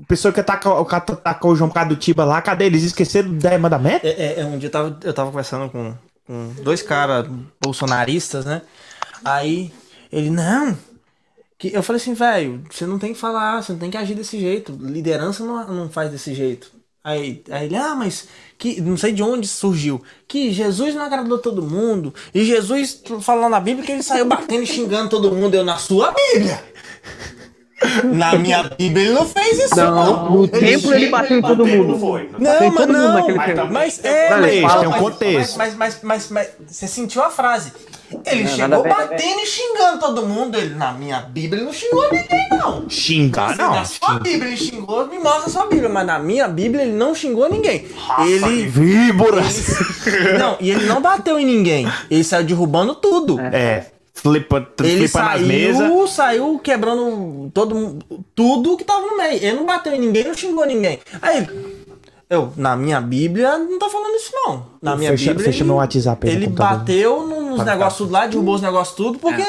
A 0.00 0.06
pessoa 0.06 0.32
que 0.32 0.40
atacou, 0.40 0.84
que 0.84 0.94
atacou 0.94 1.52
o 1.52 1.56
João 1.56 1.68
por 1.68 1.74
causa 1.74 1.90
do 1.90 1.96
Tiba 1.96 2.24
lá, 2.24 2.40
cadê? 2.40 2.64
Eles 2.64 2.82
esqueceram 2.82 3.30
do 3.30 3.36
10 3.36 3.60
mandamentos? 3.60 4.08
É, 4.08 4.12
é, 4.12 4.40
é, 4.40 4.44
um 4.44 4.58
dia 4.58 4.68
eu 4.68 4.72
tava, 4.72 4.98
eu 5.04 5.12
tava 5.12 5.30
conversando 5.30 5.70
com, 5.70 5.94
com 6.26 6.54
dois 6.62 6.80
caras 6.80 7.28
bolsonaristas, 7.62 8.44
né? 8.44 8.62
Aí 9.24 9.72
ele, 10.10 10.30
não. 10.30 10.76
Que, 11.58 11.72
eu 11.74 11.82
falei 11.82 12.00
assim, 12.00 12.14
velho, 12.14 12.64
você 12.70 12.86
não 12.86 12.98
tem 12.98 13.12
que 13.12 13.20
falar, 13.20 13.62
você 13.62 13.72
não 13.72 13.78
tem 13.78 13.90
que 13.90 13.96
agir 13.96 14.14
desse 14.14 14.40
jeito. 14.40 14.72
Liderança 14.80 15.44
não, 15.44 15.66
não 15.68 15.90
faz 15.90 16.10
desse 16.10 16.34
jeito. 16.34 16.72
Aí, 17.04 17.42
aí 17.50 17.66
ele, 17.66 17.76
ah, 17.76 17.94
mas 17.94 18.28
que 18.56 18.80
não 18.80 18.96
sei 18.96 19.12
de 19.12 19.22
onde 19.22 19.46
surgiu. 19.46 20.02
Que 20.26 20.52
Jesus 20.52 20.94
não 20.94 21.02
agradou 21.02 21.38
todo 21.38 21.62
mundo. 21.62 22.14
E 22.32 22.44
Jesus 22.44 23.02
falou 23.20 23.48
na 23.48 23.58
Bíblia 23.60 23.84
que 23.84 23.92
ele 23.92 24.02
saiu 24.02 24.24
batendo 24.24 24.62
e 24.62 24.66
xingando 24.66 25.10
todo 25.10 25.32
mundo. 25.32 25.54
Eu, 25.54 25.64
na 25.64 25.76
sua 25.78 26.12
Bíblia. 26.12 26.62
Na 28.04 28.34
minha 28.36 28.62
Bíblia 28.64 29.04
ele 29.06 29.14
não 29.14 29.26
fez 29.26 29.58
isso, 29.58 29.76
Não, 29.76 30.30
no 30.30 30.48
templo 30.48 30.94
ele 30.94 31.08
bateu 31.08 31.38
em 31.38 31.42
todo 31.42 31.66
mundo. 31.66 31.98
Foi. 31.98 32.30
Não, 32.38 32.62
em 32.62 32.70
mas 32.70 32.74
todo 32.74 32.86
mundo 32.92 32.98
não. 32.98 33.14
naquele 33.14 33.38
Mas 33.38 33.70
Mas 33.70 34.04
é, 34.04 34.30
Não, 34.30 34.40
mas, 34.40 34.52
ele 34.52 34.62
fala- 34.62 34.80
tem 34.80 34.88
um 34.88 34.92
contexto. 34.92 35.58
Mas, 35.58 35.74
mas, 35.74 35.98
mas, 36.02 36.30
mas, 36.30 36.48
você 36.66 36.86
sentiu 36.86 37.22
a 37.22 37.30
frase. 37.30 37.72
Ele 38.26 38.42
Não, 38.44 38.50
chegou 38.50 38.82
batendo 38.82 39.40
e 39.40 39.46
xingando 39.46 39.98
todo 39.98 40.26
mundo. 40.26 40.58
Ele, 40.58 40.74
na 40.74 40.92
minha 40.92 41.20
Bíblia 41.20 41.60
ele 41.60 41.64
não 41.64 41.72
xingou 41.72 42.02
ninguém, 42.12 42.48
não. 42.50 42.84
Xingar, 42.88 43.56
não. 43.56 43.74
na 43.74 43.84
sua 43.86 44.18
Bíblia 44.20 44.48
ele 44.48 44.56
xingou, 44.58 45.06
me 45.06 45.18
mostra 45.18 45.46
a 45.46 45.48
sua 45.48 45.66
Bíblia. 45.66 45.88
Mas 45.88 46.06
na 46.06 46.18
minha 46.18 46.46
Bíblia 46.46 46.82
ele 46.82 46.92
não 46.92 47.14
xingou 47.14 47.48
ninguém. 47.50 47.86
ele. 48.18 48.66
Víboras. 48.66 49.66
Não, 50.38 50.56
e 50.60 50.70
ele 50.70 50.84
não 50.86 51.00
bateu 51.00 51.38
em 51.38 51.44
ninguém. 51.46 51.86
Ele 52.10 52.24
saiu 52.24 52.44
derrubando 52.44 52.94
tudo. 52.94 53.38
É. 53.40 53.86
Flipa, 54.14 54.68
Ele 54.80 55.08
flipa 55.08 55.22
nas 55.22 55.40
mesas. 55.40 55.78
saiu, 55.78 56.06
saiu 56.06 56.58
quebrando 56.58 57.50
todo, 57.54 57.74
mundo- 57.74 58.04
tudo 58.34 58.76
que 58.76 58.84
tava 58.84 59.06
no 59.06 59.16
meio. 59.16 59.34
Ele 59.42 59.52
não 59.54 59.66
bateu 59.66 59.92
em 59.94 59.98
ninguém, 60.00 60.24
não 60.24 60.34
xingou 60.34 60.66
ninguém. 60.66 60.98
Aí. 61.20 61.46
Eu, 62.28 62.50
na 62.56 62.74
minha 62.76 62.98
Bíblia, 63.00 63.58
não 63.58 63.78
tá 63.78 63.90
falando 63.90 64.14
isso, 64.16 64.30
não. 64.32 64.66
Na 64.80 64.96
minha 64.96 65.10
Fecha- 65.10 65.30
Bíblia. 65.32 65.46
fecha 65.46 65.58
ele, 65.58 65.64
meu 65.66 65.76
WhatsApp 65.76 66.26
aí 66.28 66.34
Ele 66.34 66.46
bateu 66.46 67.26
no- 67.26 67.50
nos 67.56 67.64
negócios 67.64 67.98
tudo 67.98 68.12
lá, 68.12 68.26
derrubou 68.26 68.54
os 68.54 68.62
negócios 68.62 68.96
tudo, 68.96 69.18
porque. 69.18 69.42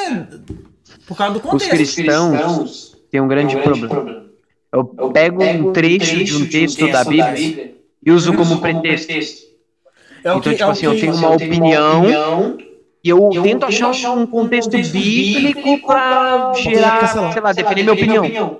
Por 1.06 1.16
causa 1.16 1.34
do 1.34 1.38
Os 1.38 1.50
contexto. 1.50 1.70
cristãos 1.70 2.96
têm 3.10 3.20
um 3.20 3.28
grande 3.28 3.56
problema. 3.56 4.24
Eu 4.72 4.84
pego 5.12 5.42
um 5.44 5.72
trecho 5.72 6.24
de 6.24 6.36
um 6.36 6.46
texto 6.46 6.86
da 6.90 7.04
Bíblia 7.04 7.74
e 8.04 8.10
uso 8.10 8.32
como 8.34 8.60
pretexto. 8.60 9.12
É 9.12 10.28
Então, 10.30 10.40
que- 10.40 10.50
tipo 10.50 10.62
é 10.64 10.70
assim, 10.70 10.86
eu 10.86 10.98
tenho 10.98 11.14
uma 11.14 11.30
opinião 11.34 12.02
e 13.04 13.08
eu 13.10 13.30
tento 13.42 13.66
achar 13.66 14.10
um 14.12 14.26
contexto 14.26 14.70
bíblico 14.70 15.86
pra 15.86 16.52
gerar, 16.56 17.06
sei 17.32 17.42
lá, 17.42 17.52
definir 17.52 17.82
minha 17.82 17.92
opinião. 17.92 18.58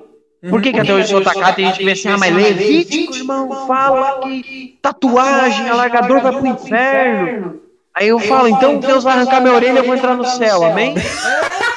Por 0.51 0.61
que, 0.61 0.73
que 0.75 0.81
até 0.81 0.93
hoje 0.93 1.05
eu 1.05 1.09
sou 1.09 1.19
atacado? 1.21 1.55
Tem 1.57 1.65
gente 1.67 1.79
que 1.79 1.85
vê 1.87 1.93
assim, 1.93 2.09
ah, 2.09 2.19
mas 2.19 2.35
Levítico, 2.35 3.17
irmão, 3.17 3.67
fala 3.67 4.21
que 4.21 4.79
tatuagem, 4.83 5.69
alargador 5.71 6.21
vai 6.21 6.33
pro 6.37 6.47
inferno. 6.47 7.61
Aí 7.95 8.09
eu 8.09 8.19
falo, 8.19 8.49
então 8.49 8.79
Deus 8.79 9.03
vai 9.05 9.15
arrancar 9.15 9.41
minha 9.41 9.55
orelha 9.55 9.75
e 9.75 9.77
eu 9.79 9.85
vou 9.85 9.95
entrar 9.95 10.15
no 10.17 10.25
céu, 10.27 10.63
amém? 10.65 10.95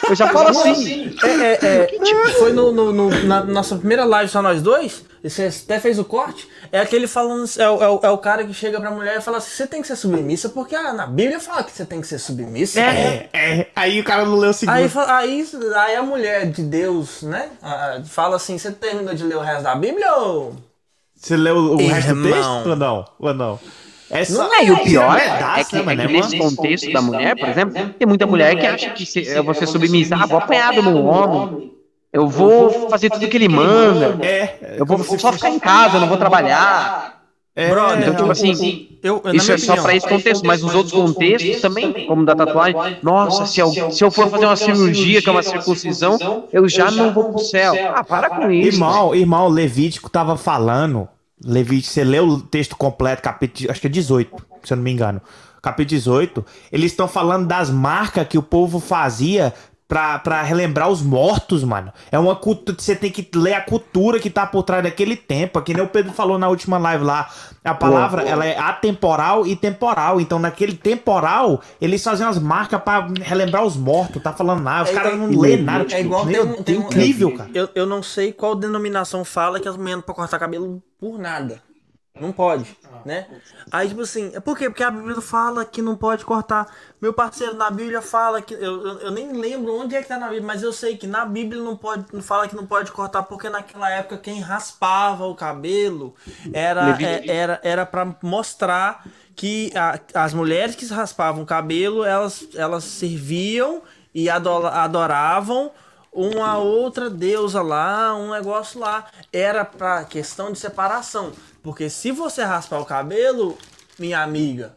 Eu 0.10 0.16
já 0.16 0.28
falo 0.28 0.50
assim. 0.50 1.14
É, 1.24 1.28
é, 1.28 1.60
é, 1.62 1.88
foi 2.40 2.52
no, 2.52 2.72
no- 2.74 2.92
no- 2.92 3.24
na 3.24 3.44
nossa 3.46 3.76
primeira 3.78 4.04
live 4.04 4.30
só 4.30 4.42
nós 4.42 4.62
dois. 4.62 5.06
E 5.24 5.30
Você 5.30 5.46
até 5.66 5.80
fez 5.80 5.98
o 6.00 6.06
corte. 6.06 6.48
É 6.72 6.80
aquele 6.80 7.08
falando. 7.08 7.46
É, 7.58 7.70
o- 7.70 7.84
é 7.84 7.90
o- 7.90 8.00
é 8.04 8.10
o 8.10 8.18
cara 8.18 8.44
que 8.44 8.54
chega 8.54 8.80
pra 8.80 8.92
mulher 8.92 9.18
e 9.18 9.22
fala 9.22 9.38
assim: 9.38 9.50
você 9.52 9.68
tem 9.68 9.82
que 9.82 9.88
ser 9.88 9.96
submissa, 9.96 10.50
porque 10.50 10.76
ah, 10.76 10.94
na 10.94 11.08
Bíblia 11.08 11.40
fala 11.40 11.64
que 11.64 11.72
você 11.72 11.86
tem 11.86 12.00
que 12.02 12.08
ser 12.08 12.20
submissa. 12.20 12.80
É, 12.80 13.30
é. 13.34 13.68
Aí 13.76 14.00
o 14.00 14.04
cara 14.04 14.26
não 14.26 14.36
leu 14.36 14.52
o 14.52 14.54
segundo. 14.54 14.76
Aí, 14.76 14.90
aí, 15.08 15.48
aí 15.76 15.96
a 15.96 16.04
mulher 16.04 16.46
de 16.50 16.62
Deus, 16.64 17.24
né? 17.24 17.50
Fala 18.06 18.36
assim: 18.36 18.58
você 18.58 18.72
terminou 18.72 19.14
de 19.14 19.24
ler 19.24 19.38
o 19.38 19.42
resto 19.42 19.64
da 19.64 19.76
Bíblia 19.76 20.14
ou. 20.16 20.56
Você 21.16 21.36
leu 21.36 21.56
o 21.58 21.78
resto 21.78 22.14
do 22.14 22.28
Irmão. 22.28 22.32
texto 22.32 22.70
ou 22.70 22.76
não? 22.76 23.06
Ou 23.20 23.34
não? 23.34 23.60
Essa... 24.10 24.38
Não 24.42 24.54
é, 24.54 24.64
e 24.64 24.72
o 24.72 24.78
pior 24.84 25.18
é, 25.18 25.20
pedaço, 25.20 25.70
que, 25.70 25.76
né, 25.84 25.94
é 25.94 25.96
que 25.98 26.02
É 26.02 26.08
nesse 26.08 26.38
contexto 26.38 26.94
da 26.94 27.02
mulher, 27.02 27.36
por 27.36 27.50
exemplo, 27.50 27.94
tem 28.00 28.08
muita 28.08 28.26
mulher 28.26 28.56
que 28.58 28.66
acha 28.66 28.90
que 28.92 29.06
se 29.06 29.26
eu 29.28 29.44
vou 29.44 29.54
ser 29.54 29.68
submissa, 29.68 30.16
ah, 30.16 30.26
vou 30.26 30.38
apanhar 30.38 30.74
do 30.74 30.82
meu 30.82 31.04
homem, 31.04 31.74
eu 32.12 32.28
vou 32.28 32.90
fazer 32.90 33.10
tudo 33.10 33.28
que 33.28 33.38
ele 33.38 33.48
manda, 33.50 34.18
É. 34.26 34.76
eu 34.78 34.86
vou 34.86 34.98
se 35.04 35.18
só 35.20 35.32
ficar 35.32 35.50
em 35.50 35.60
casa, 35.60 35.98
eu 35.98 36.02
não 36.02 36.08
vou 36.08 36.18
trabalhar. 36.18 37.16
É, 37.56 37.72
Brother, 37.72 37.98
Então, 38.02 38.12
tipo 38.14 38.26
eu- 38.28 38.32
assim, 38.32 38.88
Eu, 39.02 39.22
eu- 39.26 39.34
isso 39.34 39.52
é 39.52 39.58
só 39.58 39.72
opinião, 39.74 39.84
pra 39.84 39.96
esse 39.96 40.08
contexto, 40.08 40.46
mas 40.46 40.62
nos 40.62 40.76
outros 40.76 40.94
contextos 40.94 41.60
também, 41.60 42.06
como 42.06 42.24
da 42.24 42.36
tatuagem, 42.36 42.98
nossa, 43.02 43.48
se 43.48 43.60
eu, 43.60 43.72
se 43.92 44.04
eu 44.04 44.12
for 44.12 44.30
fazer 44.30 44.46
uma 44.46 44.56
cirurgia, 44.56 45.22
que 45.24 45.28
é 45.28 45.32
uma 45.32 45.42
circuncisão, 45.42 46.46
eu 46.54 46.70
já 46.70 46.92
não 46.92 47.12
vou 47.14 47.26
pro 47.32 47.40
céu. 47.40 47.74
Ah, 47.96 48.04
para 48.04 48.30
com 48.30 48.52
isso. 48.52 48.76
Irmão, 48.76 49.16
irmão, 49.16 49.48
Levítico 49.48 50.08
tava 50.10 50.38
falando. 50.38 51.08
Levítico, 51.44 51.92
você 51.94 52.04
leu 52.04 52.28
o 52.28 52.42
texto 52.42 52.76
completo, 52.76 53.24
capítulo, 53.24 53.72
acho 53.72 53.82
que 53.82 53.88
é 53.88 53.90
18, 53.90 54.36
se 54.64 54.74
eu 54.74 54.78
não 54.78 54.84
me 54.84 54.92
engano. 54.92 55.20
Capítulo 55.62 55.90
18, 55.98 56.46
eles 56.72 56.92
estão 56.92 57.08
falando 57.08 57.48
das 57.48 57.72
marcas 57.72 58.28
que 58.28 58.38
o 58.38 58.44
povo 58.44 58.80
fazia 58.80 59.52
pra, 59.88 60.20
pra 60.20 60.42
relembrar 60.44 60.90
os 60.90 61.02
mortos, 61.02 61.64
mano. 61.64 61.92
É 62.12 62.20
uma 62.20 62.36
cultura, 62.36 62.78
você 62.80 62.96
tem 62.96 63.10
que 63.12 63.28
ler 63.38 63.54
a 63.54 63.62
cultura 63.62 64.20
que 64.20 64.30
tá 64.30 64.46
por 64.46 64.64
trás 64.64 64.84
daquele 64.84 65.16
tempo. 65.16 65.62
Que 65.62 65.74
nem 65.74 65.84
o 65.84 65.88
Pedro 65.88 66.12
falou 66.14 66.38
na 66.38 66.50
última 66.50 66.78
live 66.78 67.04
lá. 67.04 67.30
A 67.64 67.74
palavra, 67.74 68.22
ela 68.24 68.46
é 68.46 68.58
atemporal 68.58 69.46
e 69.48 69.56
temporal. 69.56 70.20
Então, 70.22 70.40
naquele 70.40 70.74
temporal, 70.76 71.62
eles 71.82 72.04
faziam 72.04 72.30
as 72.30 72.40
marcas 72.40 72.82
pra 72.82 73.08
relembrar 73.22 73.64
os 73.64 73.76
mortos. 73.78 74.22
Tá 74.22 74.34
falando 74.34 74.62
nada, 74.62 74.84
os 74.84 74.90
É 74.90 74.94
caras 74.94 75.18
não 75.18 75.28
lê 75.30 75.58
nada. 75.58 75.84
É 75.84 75.86
tipo, 75.86 76.02
igual 76.02 76.24
tem, 76.26 76.32
meu, 76.34 76.46
um- 76.48 76.64
tem 76.64 76.78
um- 76.78 76.82
incrível, 76.82 77.36
cara. 77.36 77.50
Eu, 77.54 77.70
eu 77.76 77.86
não 77.86 78.02
sei 78.04 78.32
qual 78.32 78.56
denominação 78.56 79.24
fala 79.26 79.60
que 79.60 79.68
as 79.68 79.76
mulheres 79.78 79.98
não 79.98 80.02
podem 80.02 80.16
cortar 80.22 80.40
cabelo 80.40 80.82
por 81.00 81.18
nada. 81.18 81.62
Não 82.20 82.32
pode, 82.32 82.78
né? 83.06 83.28
Aí, 83.72 83.90
tipo 83.90 84.02
assim, 84.02 84.32
é 84.34 84.40
por 84.40 84.58
quê? 84.58 84.70
Porque 84.70 84.84
a 84.84 84.92
Bíblia 84.92 85.20
fala 85.22 85.64
que 85.66 85.82
não 85.82 85.96
pode 85.96 86.24
cortar. 86.26 86.68
Meu 87.02 87.14
parceiro 87.14 87.56
na 87.56 87.70
Bíblia 87.70 88.02
fala 88.02 88.42
que. 88.42 88.54
Eu, 88.54 88.60
eu, 88.88 89.00
eu 89.00 89.12
nem 89.12 89.32
lembro 89.34 89.74
onde 89.80 89.96
é 89.96 90.02
que 90.02 90.08
tá 90.08 90.18
na 90.18 90.28
Bíblia, 90.28 90.46
mas 90.48 90.64
eu 90.64 90.74
sei 90.74 90.98
que 90.98 91.06
na 91.08 91.26
Bíblia 91.26 91.62
não 91.62 91.76
pode. 91.78 92.06
Não 92.12 92.22
fala 92.22 92.48
que 92.48 92.56
não 92.56 92.66
pode 92.66 92.92
cortar, 92.92 93.24
porque 93.24 93.50
naquela 93.50 93.90
época 93.90 94.18
quem 94.18 94.40
raspava 94.40 95.26
o 95.26 95.36
cabelo 95.36 96.16
era, 96.54 96.90
é, 97.04 97.28
era, 97.30 97.60
era 97.64 97.86
para 97.86 98.16
mostrar 98.24 99.06
que 99.36 99.72
a- 99.76 100.00
as 100.24 100.34
mulheres 100.34 100.76
que 100.76 100.86
raspavam 100.88 101.44
o 101.44 101.46
cabelo, 101.46 102.04
elas, 102.04 102.48
elas 102.56 102.84
serviam 102.84 103.82
e 104.14 104.30
ado- 104.30 104.66
adoravam 104.66 105.72
uma 106.12 106.58
outra 106.58 107.10
deusa 107.12 107.62
lá, 107.62 108.16
um 108.16 108.32
negócio 108.32 108.80
lá. 108.80 109.06
Era 109.32 109.64
pra 109.64 110.04
questão 110.06 110.52
de 110.52 110.58
separação. 110.58 111.32
Porque 111.68 111.90
se 111.90 112.14
você 112.14 112.46
raspar 112.46 112.80
o 112.80 112.86
cabelo, 112.86 113.58
minha 114.00 114.24
amiga, 114.24 114.74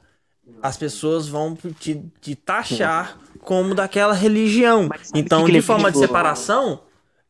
as 0.60 0.76
pessoas 0.76 1.28
vão 1.28 1.56
te, 1.78 2.04
te 2.20 2.34
taxar 2.34 3.16
como 3.42 3.76
daquela 3.76 4.12
religião. 4.12 4.88
Então, 5.14 5.44
de 5.44 5.62
forma 5.62 5.92
de 5.92 5.98
separação, 5.98 6.80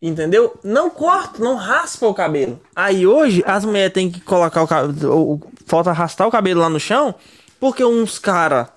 entendeu? 0.01 0.59
Não 0.65 0.89
corta, 0.89 1.45
não 1.45 1.57
raspa 1.57 2.07
o 2.07 2.15
cabelo. 2.15 2.59
Aí 2.75 3.07
hoje 3.07 3.45
as 3.47 3.63
mulheres 3.63 3.93
têm 3.93 4.11
que 4.11 4.23
colocar 4.23 4.63
o 4.63 4.67
cabelo. 4.67 5.43
Falta 5.67 5.91
arrastar 5.91 6.27
o 6.27 6.31
cabelo 6.31 6.63
lá 6.63 6.71
no 6.71 6.81
chão, 6.81 7.15
porque 7.61 7.85
uns 7.85 8.19
cara 8.19 8.71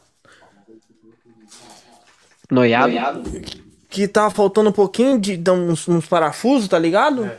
Noiado. 2.52 3.24
que 3.90 4.06
tá 4.06 4.30
faltando 4.30 4.70
um 4.70 4.74
pouquinho 4.74 5.18
de, 5.18 5.38
de 5.38 5.50
uns, 5.50 5.88
uns 5.88 6.06
parafusos, 6.06 6.68
tá 6.68 6.78
ligado? 6.78 7.32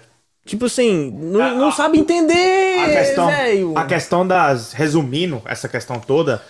Tipo 0.45 0.67
assim, 0.67 1.11
não, 1.11 1.57
não 1.57 1.73
sabe 1.73 1.99
entender, 1.99 2.79
a 2.81 2.89
questão, 2.91 3.27
velho. 3.29 3.79
a 3.79 3.85
questão 3.87 4.27
das. 4.27 4.73
Resumindo 4.75 5.41
essa 5.47 5.69
questão 5.69 5.99
toda, 5.99 6.43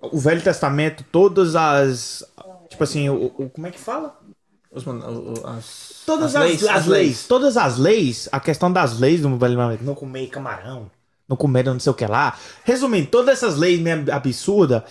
o 0.00 0.18
Velho 0.18 0.42
Testamento, 0.42 1.04
todas 1.12 1.54
as. 1.54 2.24
Tipo 2.68 2.82
assim, 2.82 3.08
o, 3.08 3.26
o- 3.38 3.48
como 3.50 3.66
é 3.66 3.70
que 3.70 3.78
fala? 3.78 4.18
Os 4.72 4.84
o- 4.86 5.46
as, 5.46 6.02
Todas 6.04 6.34
as, 6.34 6.64
as 6.64 6.86
leis, 6.86 7.26
Todas 7.28 7.56
as 7.56 7.78
leis, 7.78 8.28
a 8.32 8.40
questão 8.40 8.72
das 8.72 8.98
leis 8.98 9.20
do 9.20 9.28
Velho 9.36 9.54
Testamento, 9.54 9.84
não 9.84 9.94
comer 9.94 10.26
camarão, 10.26 10.90
não 11.28 11.36
comer 11.36 11.64
não 11.64 11.78
sei 11.78 11.92
o 11.92 11.94
que 11.94 12.06
lá. 12.06 12.36
Resumindo, 12.64 13.06
todas 13.06 13.34
essas 13.38 13.56
leis 13.56 13.78
meio 13.80 14.04
absurdas, 14.12 14.82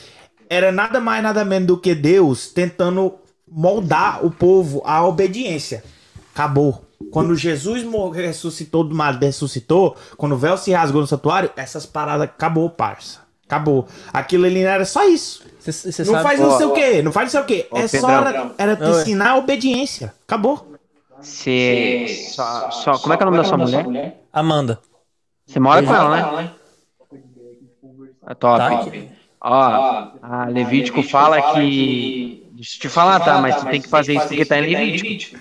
era 0.49 0.71
nada 0.71 1.01
mais, 1.01 1.21
nada 1.21 1.43
menos 1.43 1.67
do 1.67 1.77
que 1.77 1.93
Deus 1.93 2.47
tentando 2.47 3.15
moldar 3.45 4.25
o 4.25 4.31
povo 4.31 4.81
à 4.85 5.05
obediência. 5.05 5.83
Acabou. 6.33 6.85
Quando 7.09 7.35
Jesus 7.35 7.83
morreu, 7.83 8.27
ressuscitou 8.27 8.83
do 8.83 8.93
mar, 8.95 9.17
ressuscitou, 9.17 9.95
quando 10.17 10.33
o 10.33 10.37
véu 10.37 10.57
se 10.57 10.71
rasgou 10.71 11.01
no 11.01 11.07
santuário, 11.07 11.49
essas 11.55 11.85
paradas 11.85 12.23
acabou, 12.25 12.69
parça. 12.69 13.19
Acabou. 13.45 13.87
Aquilo 14.13 14.45
ali 14.45 14.61
era 14.61 14.85
só 14.85 15.03
isso. 15.07 15.43
Cê, 15.59 15.71
cê 15.71 16.03
Não 16.03 16.13
sabe, 16.13 16.23
faz 16.23 16.39
não 16.39 16.57
sei 16.57 16.65
o 16.65 16.73
quê, 16.73 17.01
não 17.01 17.11
faz 17.11 17.25
não 17.25 17.31
sei 17.31 17.41
o 17.41 17.45
quê. 17.45 17.67
ó, 17.69 17.77
É 17.77 17.87
só 17.87 18.07
Pedrão. 18.07 18.53
era, 18.57 18.75
era 18.75 18.89
ensinar 18.89 19.31
a 19.31 19.37
obediência. 19.37 20.13
Acabou. 20.23 20.71
Você. 21.19 22.07
Só, 22.31 22.71
só, 22.71 22.97
como 22.97 23.13
é 23.13 23.17
que 23.17 23.23
é 23.23 23.25
o 23.25 23.29
nome 23.29 23.43
da 23.43 23.47
sua 23.47 23.57
mulher? 23.57 23.85
Amanda. 24.33 24.79
Você 25.45 25.59
mora 25.59 25.83
com 25.83 25.93
ela, 25.93 26.41
né? 26.41 26.51
É 28.27 28.33
top. 28.33 28.57
Tá. 28.57 28.85
Ó, 29.43 30.11
a 30.21 30.45
Levítico 30.45 31.03
fala 31.03 31.53
que. 31.53 32.47
Deixa 32.53 32.77
eu 32.77 32.81
te 32.81 32.89
falar, 32.89 33.19
tá? 33.19 33.41
Mas 33.41 33.55
você 33.55 33.69
tem 33.69 33.81
que 33.81 33.89
fazer 33.89 34.13
isso 34.15 34.27
porque 34.27 34.45
tá 34.45 34.59
em 34.59 34.73
Levítico. 34.75 35.37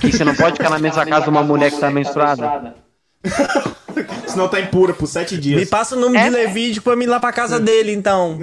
Que 0.00 0.12
você 0.12 0.24
não 0.24 0.34
pode 0.34 0.56
ficar 0.56 0.70
na 0.70 0.78
mesma 0.78 1.04
casa 1.06 1.24
de 1.24 1.30
uma 1.30 1.42
mulher 1.42 1.70
que 1.70 1.78
tá 1.78 1.90
menstruada. 1.90 2.74
Senão 4.26 4.48
tá 4.48 4.60
impura 4.60 4.92
por 4.92 5.06
sete 5.06 5.38
dias. 5.38 5.58
Me 5.58 5.66
passa 5.66 5.96
o 5.96 5.98
nome 5.98 6.18
de 6.18 6.28
Levítico 6.28 6.84
pra 6.84 6.92
eu 6.92 7.02
ir 7.02 7.06
lá 7.06 7.18
pra 7.18 7.32
casa 7.32 7.58
dele, 7.58 7.92
então. 7.92 8.38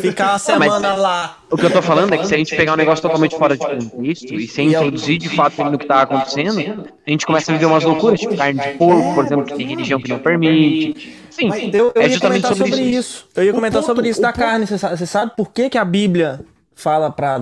Ficar 0.00 0.32
uma 0.32 0.38
semana 0.38 0.94
lá. 0.94 1.38
O 1.50 1.56
que 1.56 1.64
eu 1.64 1.70
tô 1.70 1.80
falando 1.80 2.12
é 2.12 2.18
que 2.18 2.26
se 2.26 2.34
a 2.34 2.36
gente 2.36 2.54
pegar 2.54 2.74
um 2.74 2.76
negócio 2.76 3.00
totalmente 3.00 3.36
fora 3.36 3.56
de 3.56 3.64
contexto 3.64 4.34
e 4.34 4.46
sem 4.46 4.68
introduzir 4.68 5.18
de 5.18 5.30
fato 5.30 5.64
no 5.64 5.78
que 5.78 5.86
tá 5.86 6.02
acontecendo, 6.02 6.86
a 7.06 7.10
gente 7.10 7.24
começa 7.24 7.50
a 7.50 7.54
viver 7.54 7.66
umas 7.66 7.84
loucuras, 7.84 8.20
tipo 8.20 8.36
carne 8.36 8.60
de 8.60 8.68
porco, 8.74 9.14
por 9.14 9.24
exemplo, 9.24 9.46
que 9.46 9.54
tem 9.54 9.66
religião 9.66 10.00
que 10.00 10.08
não 10.08 10.18
permite. 10.18 11.16
Sim, 11.30 11.50
Eu, 11.72 11.92
eu 11.94 12.02
é 12.02 12.08
ia 12.08 12.20
comentar 12.20 12.54
sobre, 12.54 12.70
isso. 12.70 12.82
isso. 12.82 13.28
Eu 13.34 13.44
ia 13.44 13.52
comentar 13.54 13.82
sobre 13.82 14.08
isso 14.08 14.20
da 14.20 14.32
carne. 14.32 14.66
Você 14.66 14.76
sabe, 14.76 14.98
você 14.98 15.06
sabe 15.06 15.32
por 15.34 15.50
que, 15.50 15.70
que 15.70 15.78
a 15.78 15.84
Bíblia 15.84 16.40
fala 16.74 17.10
pra, 17.10 17.40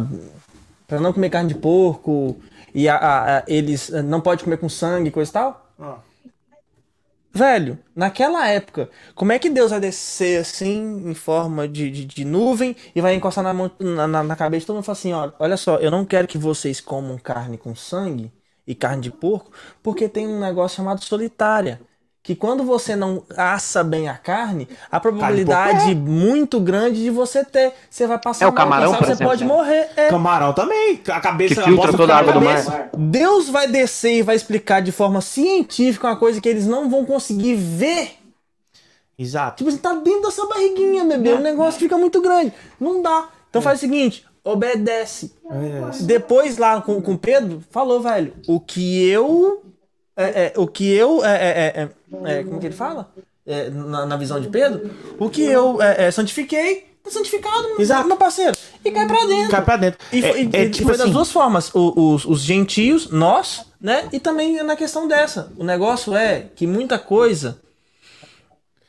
pra 0.87 1.01
não 1.01 1.13
comer 1.13 1.31
carne 1.31 1.49
de 1.49 1.57
porco 1.57 2.37
e 2.75 2.89
a, 2.89 2.97
a- 2.97 3.39
a- 3.39 3.45
eles 3.49 3.91
eh, 3.93 4.03
não 4.03 4.21
pode 4.21 4.45
comer 4.45 4.59
com 4.59 4.69
sangue 4.69 5.11
coisa 5.11 5.31
e 5.31 5.33
tal? 5.35 5.67
Ah. 5.79 6.01
Velho, 7.33 7.79
naquela 7.95 8.49
época, 8.49 8.91
como 9.15 9.31
é 9.31 9.39
que 9.39 9.49
Deus 9.49 9.71
vai 9.71 9.79
descer 9.79 10.41
assim, 10.41 11.09
em 11.09 11.15
forma 11.15 11.69
de, 11.69 11.89
de, 11.91 12.05
de 12.05 12.25
nuvem, 12.25 12.75
e 12.95 13.01
vai 13.01 13.15
encostar 13.15 13.45
na, 13.45 13.55
mão- 13.55 13.71
na, 13.79 14.09
na- 14.25 14.35
cabeça 14.37 14.61
de 14.63 14.67
todo 14.67 14.75
mundo 14.77 14.83
e 14.85 14.87
falar 14.87 14.99
assim: 14.99 15.13
ó, 15.13 15.31
olha 15.39 15.57
só, 15.57 15.77
eu 15.79 15.91
não 15.93 16.05
quero 16.05 16.27
que 16.27 16.37
vocês 16.37 16.81
comam 16.81 17.17
carne 17.19 17.57
com 17.57 17.73
sangue 17.75 18.33
e 18.67 18.75
carne 18.75 19.03
de 19.03 19.11
porco, 19.13 19.53
porque 19.83 20.09
tem 20.09 20.27
um 20.27 20.41
negócio 20.41 20.77
chamado 20.77 21.03
solitária. 21.05 21.81
Que 22.23 22.35
quando 22.35 22.63
você 22.65 22.95
não 22.95 23.23
assa 23.35 23.83
bem 23.83 24.07
a 24.09 24.15
carne, 24.15 24.69
a 24.93 25.01
probabilidade 25.01 25.95
muito 25.95 26.61
grande 26.61 27.03
de 27.03 27.09
você 27.11 27.43
ter. 27.43 27.73
Você 27.89 28.07
vai 28.07 28.19
passar 28.19 28.45
É 28.45 28.49
o 28.49 28.53
mal, 28.53 28.57
camarão, 28.57 28.93
por 28.93 29.07
você 29.07 29.13
exemplo, 29.13 29.27
pode 29.27 29.43
né? 29.43 29.49
morrer. 29.49 29.89
É. 29.97 30.09
Camarão 30.09 30.53
também. 30.53 31.01
A 31.09 31.21
cabeça 31.21 31.55
Que 31.55 31.63
filtra 31.63 31.77
bosta 31.87 31.97
toda 31.97 32.15
a 32.15 32.19
água 32.19 32.35
do 32.35 32.41
cabeça. 32.43 32.91
Deus 32.97 33.49
vai 33.49 33.67
descer 33.69 34.19
e 34.19 34.23
vai 34.23 34.37
explicar 34.37 34.81
de 34.81 34.93
forma 34.93 35.23
científica 35.23 36.09
uma 36.09 36.17
coisa 36.17 36.41
que 36.43 36.49
eles 36.49 36.67
não 36.67 36.91
vão 36.91 37.07
conseguir 37.07 37.55
ver. 37.55 38.19
Exato. 39.19 39.59
Tipo, 39.59 39.71
você 39.71 39.79
tá 39.79 39.95
dentro 39.95 40.23
da 40.23 40.31
sua 40.31 40.47
barriguinha, 40.49 41.05
bebê. 41.05 41.33
O 41.33 41.41
negócio 41.41 41.81
fica 41.81 41.97
muito 41.97 42.21
grande. 42.21 42.53
Não 42.79 43.03
dá. 43.03 43.29
Então 43.49 43.63
faz 43.63 43.79
o 43.79 43.81
seguinte: 43.81 44.27
obedece. 44.45 45.35
Depois 46.03 46.59
lá 46.59 46.81
com, 46.81 47.01
com 47.01 47.13
o 47.15 47.19
Pedro, 47.19 47.63
falou, 47.71 48.01
velho, 48.01 48.35
o 48.47 48.61
que 48.61 49.09
eu. 49.09 49.63
É, 50.17 50.25
é, 50.25 50.53
o 50.57 50.67
que 50.67 50.91
eu. 50.93 51.25
É, 51.25 51.35
é, 51.35 51.89
é, 52.27 52.33
é, 52.39 52.45
como 52.45 52.59
que 52.61 52.67
ele 52.67 52.75
fala? 52.75 53.11
Na, 53.73 54.07
na 54.07 54.17
visão 54.17 54.41
de 54.41 54.49
Pedro, 54.49 54.91
o 55.19 55.29
que 55.29 55.43
eu 55.43 55.79
santifiquei, 56.13 56.87
tá 57.03 57.11
santificado, 57.11 57.69
meu, 57.71 57.81
Exato. 57.81 58.07
meu 58.07 58.17
parceiro. 58.17 58.57
E 58.85 58.91
cai 58.93 59.07
pra 59.07 59.25
dentro. 59.27 59.51
Cai 59.51 59.65
pra 59.65 59.77
dentro. 59.77 59.99
E 60.13 60.23
foi, 60.23 60.41
e- 60.43 60.71
tipo 60.71 60.85
foi 60.89 60.93
das 60.97 61.01
assim, 61.03 61.13
duas 61.13 61.33
formas. 61.33 61.75
O- 61.75 62.13
os, 62.15 62.25
os 62.25 62.41
gentios, 62.43 63.11
nós, 63.11 63.65
né? 63.81 64.09
E 64.13 64.21
também 64.21 64.63
na 64.63 64.77
questão 64.77 65.09
dessa. 65.09 65.53
O 65.57 65.65
negócio 65.65 66.15
é 66.15 66.47
que 66.55 66.67
muita 66.67 66.99
coisa. 66.99 67.59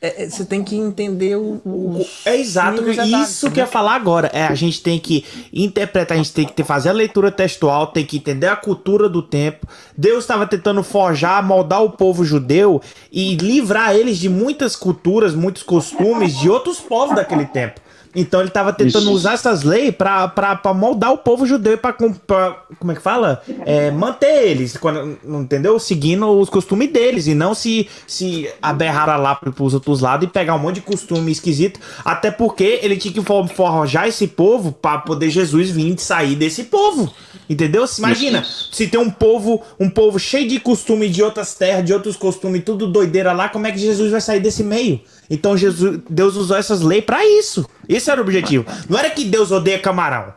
É- 0.01 0.23
é- 0.23 0.29
você 0.29 0.43
tem 0.43 0.63
que 0.63 0.75
entender 0.75 1.35
o. 1.35 1.61
o- 1.65 2.05
É 2.25 2.35
exato, 2.37 2.81
detalhes, 2.81 3.29
isso 3.29 3.51
que 3.51 3.59
eu 3.59 3.63
ia 3.63 3.67
falar 3.67 3.93
agora. 3.95 4.29
É, 4.33 4.47
a 4.47 4.55
gente 4.55 4.81
tem 4.81 4.97
que 4.99 5.23
interpretar, 5.53 6.15
a 6.15 6.17
gente 6.21 6.33
tem 6.33 6.45
que 6.45 6.53
ter- 6.53 6.63
fazer 6.63 6.89
a 6.89 6.93
leitura 6.93 7.31
textual, 7.31 7.87
tem 7.87 8.05
que 8.05 8.17
entender 8.17 8.47
a 8.47 8.55
cultura 8.55 9.07
do 9.07 9.21
tempo. 9.21 9.67
Deus 9.95 10.23
estava 10.23 10.47
tentando 10.47 10.81
forjar, 10.83 11.45
moldar 11.45 11.83
o 11.83 11.91
povo 11.91 12.25
judeu 12.25 12.81
e 13.11 13.35
livrar 13.35 13.95
eles 13.95 14.17
de 14.17 14.27
muitas 14.29 14.75
culturas, 14.75 15.35
muitos 15.35 15.63
costumes 15.63 16.37
de 16.37 16.49
outros 16.49 16.79
povos 16.79 17.15
daquele 17.15 17.45
tempo. 17.45 17.79
Então 18.13 18.41
ele 18.41 18.49
estava 18.49 18.73
tentando 18.73 19.03
Isso. 19.05 19.11
usar 19.13 19.33
essas 19.33 19.63
leis 19.63 19.93
pra 19.95 20.59
moldar 20.75 21.13
o 21.13 21.17
povo 21.17 21.45
judeu 21.45 21.73
e 21.73 21.77
pra- 21.77 21.93
como 21.93 22.91
é 22.91 22.95
que 22.95 23.01
fala? 23.01 23.41
É, 23.65 23.89
manter 23.89 24.49
eles, 24.49 24.75
quando, 24.75 25.17
entendeu? 25.23 25.79
Seguindo 25.79 26.29
os 26.39 26.49
costumes 26.49 26.91
deles 26.91 27.27
e 27.27 27.33
não 27.33 27.53
se, 27.53 27.87
se 28.05 28.49
aberrar 28.61 29.15
lá 29.17 29.35
pro- 29.35 29.53
pros 29.53 29.73
outros 29.73 30.01
lados 30.01 30.27
e 30.27 30.31
pegar 30.31 30.55
um 30.55 30.59
monte 30.59 30.75
de 30.75 30.81
costume 30.81 31.31
esquisito. 31.31 31.79
Até 32.03 32.29
porque 32.29 32.79
ele 32.81 32.97
tinha 32.97 33.13
que 33.13 33.21
for- 33.21 33.47
forjar 33.47 34.07
esse 34.07 34.27
povo 34.27 34.71
pra 34.73 34.97
poder 34.97 35.29
Jesus 35.29 35.69
vir 35.69 35.97
sair 35.97 36.35
desse 36.35 36.65
povo. 36.65 37.13
Entendeu? 37.49 37.85
Se 37.87 37.99
Imagina, 38.01 38.45
se 38.71 38.87
tem 38.87 38.99
um 38.99 39.09
povo, 39.09 39.61
um 39.79 39.89
povo 39.89 40.17
cheio 40.19 40.47
de 40.47 40.59
costume 40.59 41.09
de 41.09 41.21
outras 41.23 41.53
terras, 41.53 41.83
de 41.85 41.93
outros 41.93 42.15
costumes, 42.15 42.63
tudo 42.65 42.87
doideira 42.87 43.33
lá, 43.33 43.49
como 43.49 43.67
é 43.67 43.71
que 43.71 43.77
Jesus 43.79 44.11
vai 44.11 44.21
sair 44.21 44.39
desse 44.39 44.63
meio? 44.63 45.01
Então 45.33 45.55
Jesus, 45.55 45.99
Deus 46.09 46.35
usou 46.35 46.57
essas 46.57 46.81
leis 46.81 47.05
pra 47.05 47.25
isso. 47.25 47.65
Esse 47.87 48.11
era 48.11 48.19
o 48.19 48.23
objetivo. 48.23 48.65
Não 48.89 48.99
era 48.99 49.09
que 49.09 49.23
Deus 49.23 49.49
odeia 49.49 49.79
camarão. 49.79 50.33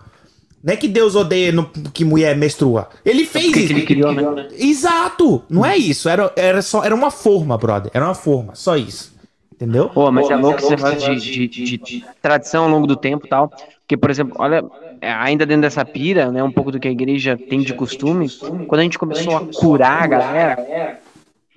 Não 0.63 0.73
é 0.73 0.77
que 0.77 0.89
Deus 0.89 1.15
odeia 1.17 1.51
no- 1.53 1.67
que 1.93 2.05
mulher 2.05 2.35
menstrua. 2.37 2.89
Ele 3.05 3.27
fez 3.27 3.47
Porque 3.47 3.59
isso. 3.59 3.67
que 3.69 3.73
ele 3.75 3.83
criou, 3.83 4.13
né? 4.13 4.49
Exato! 4.57 5.43
Não 5.51 5.67
é 5.67 5.77
isso. 5.77 6.09
Era, 6.09 6.33
era 6.37 6.63
só 6.63 6.83
era 6.85 6.95
uma 6.95 7.11
forma, 7.11 7.59
brother. 7.59 7.91
Era 7.93 8.05
uma 8.07 8.15
forma. 8.15 8.55
Só 8.55 8.77
isso. 8.77 9.13
Entendeu? 9.53 9.89
Pô, 9.89 10.11
mas 10.11 10.31
é 10.31 10.37
louco 10.37 10.61
esse 10.61 10.71
negócio 10.71 11.17
de, 11.17 11.49
de, 11.49 11.77
de 11.79 12.05
tradição 12.23 12.65
ao 12.65 12.71
longo 12.71 12.87
do 12.87 12.97
tempo 12.97 13.27
e 13.27 13.29
tal. 13.29 13.49
Porque, 13.49 13.97
por 13.97 14.11
exemplo, 14.11 14.35
olha, 14.39 14.65
é, 15.01 15.13
ainda 15.13 15.45
dentro 15.45 15.63
dessa 15.63 15.85
pira, 15.85 16.31
né, 16.31 16.43
um 16.43 16.51
pouco 16.51 16.73
do 16.73 16.81
que 16.81 16.89
a 16.89 16.91
igreja 16.91 17.37
tem 17.49 17.61
de 17.61 17.75
costume, 17.75 18.29
quando 18.67 18.81
a 18.81 18.83
gente 18.83 18.99
começou 18.99 19.37
a 19.37 19.41
curar 19.53 20.03
a 20.05 20.07
galera 20.07 21.01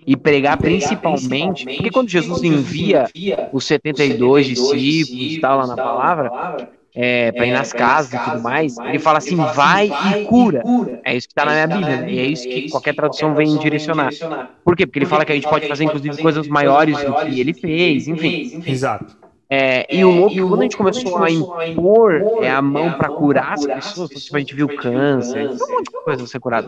e 0.07 0.15
pregar 0.15 0.57
principalmente, 0.57 1.65
porque 1.65 1.89
quando 1.89 2.07
Jesus 2.07 2.41
envia 2.41 3.07
os 3.51 3.65
72 3.65 4.47
discípulos 4.47 5.33
e 5.33 5.39
tal 5.41 5.57
lá 5.57 5.67
na 5.67 5.75
palavra, 5.75 6.69
é, 6.95 7.31
para 7.33 7.45
ir 7.45 7.51
nas 7.51 7.73
casas 7.73 8.13
e 8.13 8.23
tudo 8.23 8.41
mais, 8.41 8.77
ele 8.79 8.99
fala 8.99 9.17
assim, 9.17 9.35
vai 9.35 9.87
e 9.87 10.25
cura. 10.25 10.63
É 11.03 11.15
isso 11.15 11.27
que 11.27 11.35
tá 11.35 11.43
na 11.43 11.51
minha 11.51 11.67
Bíblia, 11.67 11.97
né? 11.97 12.11
E 12.11 12.19
é 12.19 12.25
isso 12.25 12.47
que 12.47 12.69
qualquer 12.69 12.95
tradução 12.95 13.35
vem 13.35 13.57
direcionar. 13.57 14.09
Por 14.63 14.75
quê? 14.77 14.87
Porque 14.87 14.97
ele 14.97 15.05
fala 15.05 15.25
que 15.25 15.33
a 15.33 15.35
gente 15.35 15.47
pode 15.47 15.67
fazer, 15.67 15.83
inclusive, 15.83 16.21
coisas 16.21 16.47
maiores 16.47 16.97
do 17.03 17.13
que 17.13 17.39
ele 17.39 17.53
fez, 17.53 18.07
enfim. 18.07 18.63
Exato. 18.65 19.26
É, 19.49 19.95
e 19.95 20.03
o 20.03 20.11
louco, 20.11 20.35
quando 20.35 20.59
a 20.59 20.63
gente 20.63 20.75
começou 20.75 21.17
a 21.17 21.31
impor 21.31 22.21
é, 22.41 22.49
a 22.49 22.61
mão 22.61 22.93
pra 22.93 23.07
curar 23.07 23.53
as 23.53 23.65
pessoas, 23.65 24.09
tipo, 24.09 24.35
a 24.35 24.39
gente 24.39 24.53
viu 24.53 24.67
câncer, 24.67 25.47
um 25.47 25.51
monte 25.51 25.85
de 25.85 26.03
coisa 26.03 26.27
ser 26.27 26.39
curada. 26.39 26.67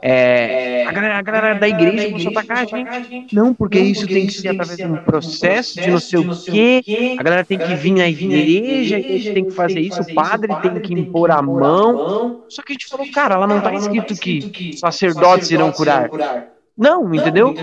É, 0.00 0.86
a, 0.86 0.92
galera, 0.92 1.18
a 1.18 1.22
galera 1.22 1.54
da 1.58 1.68
igreja 1.68 2.08
começou 2.08 2.32
a 2.34 2.40
atacar 2.40 2.58
a 2.58 2.64
gente. 2.64 3.34
Não, 3.34 3.52
porque 3.52 3.78
isso 3.78 4.06
tem 4.06 4.26
que 4.26 4.32
ser 4.32 4.48
através 4.48 4.78
de 4.78 4.86
um 4.86 4.96
processo 4.96 5.80
de 5.80 5.90
não 5.90 5.98
sei 5.98 6.20
o 6.20 6.44
quê. 6.44 7.16
A 7.18 7.22
galera 7.22 7.44
tem 7.44 7.58
que 7.58 7.74
vir 7.74 7.92
na 7.92 8.08
igreja, 8.08 8.98
e 8.98 9.16
a 9.16 9.18
gente 9.18 9.34
tem 9.34 9.44
que 9.44 9.52
fazer 9.52 9.80
isso, 9.80 10.00
o 10.00 10.14
padre 10.14 10.54
tem 10.62 10.80
que 10.80 10.94
impor 10.94 11.30
a 11.30 11.42
mão. 11.42 12.44
Só 12.48 12.62
que 12.62 12.72
a 12.72 12.74
gente 12.74 12.86
falou, 12.88 13.06
cara, 13.12 13.36
lá 13.36 13.46
não 13.46 13.60
tá 13.60 13.74
escrito 13.74 14.14
que 14.14 14.76
sacerdotes 14.78 15.50
irão 15.50 15.70
curar. 15.70 16.08
Não, 16.76 17.14
entendeu? 17.14 17.54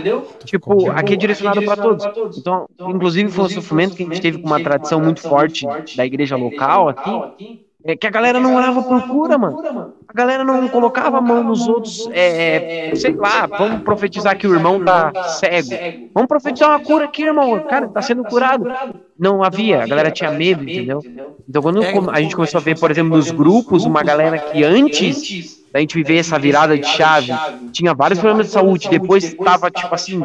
Tipo, 0.46 0.90
aqui 0.92 1.14
é 1.14 1.18
direcionado 1.18 1.62
para 1.64 1.82
todos. 1.82 2.38
Então, 2.38 2.68
inclusive 2.80 3.30
foi 3.30 3.46
um 3.46 3.50
sofrimento 3.50 3.96
que 3.96 4.04
a 4.04 4.06
gente 4.06 4.22
teve 4.22 4.38
com 4.38 4.48
uma 4.48 4.62
tradição 4.62 5.02
muito 5.02 5.22
forte 5.22 5.66
da 5.98 6.06
igreja 6.06 6.36
local 6.38 6.88
aqui, 6.90 7.66
é 7.84 7.96
que 7.96 8.06
a 8.06 8.12
galera 8.12 8.40
não 8.40 8.56
orava 8.56 8.84
por 8.84 9.02
cura, 9.08 9.38
mano. 9.38 9.94
A 10.08 10.14
galera 10.14 10.44
não 10.44 10.68
colocava 10.68 11.18
a 11.18 11.22
mão 11.22 11.44
nos 11.44 11.68
outros, 11.68 12.08
é, 12.12 12.94
sei 12.96 13.14
lá, 13.16 13.48
vamos 13.48 13.82
profetizar 13.82 14.38
que 14.38 14.46
o 14.46 14.54
irmão 14.54 14.84
tá 14.84 15.12
cego. 15.24 15.70
Vamos 16.14 16.28
profetizar 16.28 16.70
uma 16.70 16.80
cura 16.80 17.06
aqui, 17.06 17.24
irmão. 17.24 17.60
Cara, 17.62 17.88
tá 17.88 18.02
sendo 18.02 18.24
curado. 18.24 18.66
Não 19.18 19.44
havia, 19.44 19.84
a 19.84 19.88
galera 19.88 20.12
tinha 20.12 20.32
medo, 20.32 20.64
entendeu? 20.64 21.00
Então, 21.50 21.62
quando 21.62 21.82
a 22.12 22.22
gente 22.22 22.36
começou 22.36 22.60
a 22.60 22.64
ver, 22.64 22.80
por 22.80 22.92
exemplo, 22.92 23.18
nos 23.18 23.32
grupos, 23.32 23.84
uma 23.84 24.04
galera 24.04 24.38
que 24.38 24.64
antes 24.64 25.61
da 25.72 25.80
gente 25.80 25.96
viver 25.96 26.18
essa 26.18 26.38
virada 26.38 26.78
de 26.78 26.86
chave, 26.86 27.32
tinha 27.72 27.94
vários 27.94 28.20
problemas 28.20 28.48
de 28.48 28.54
saúde, 28.54 28.90
depois 28.90 29.34
tava, 29.36 29.72
tipo 29.72 29.94
assim, 29.94 30.24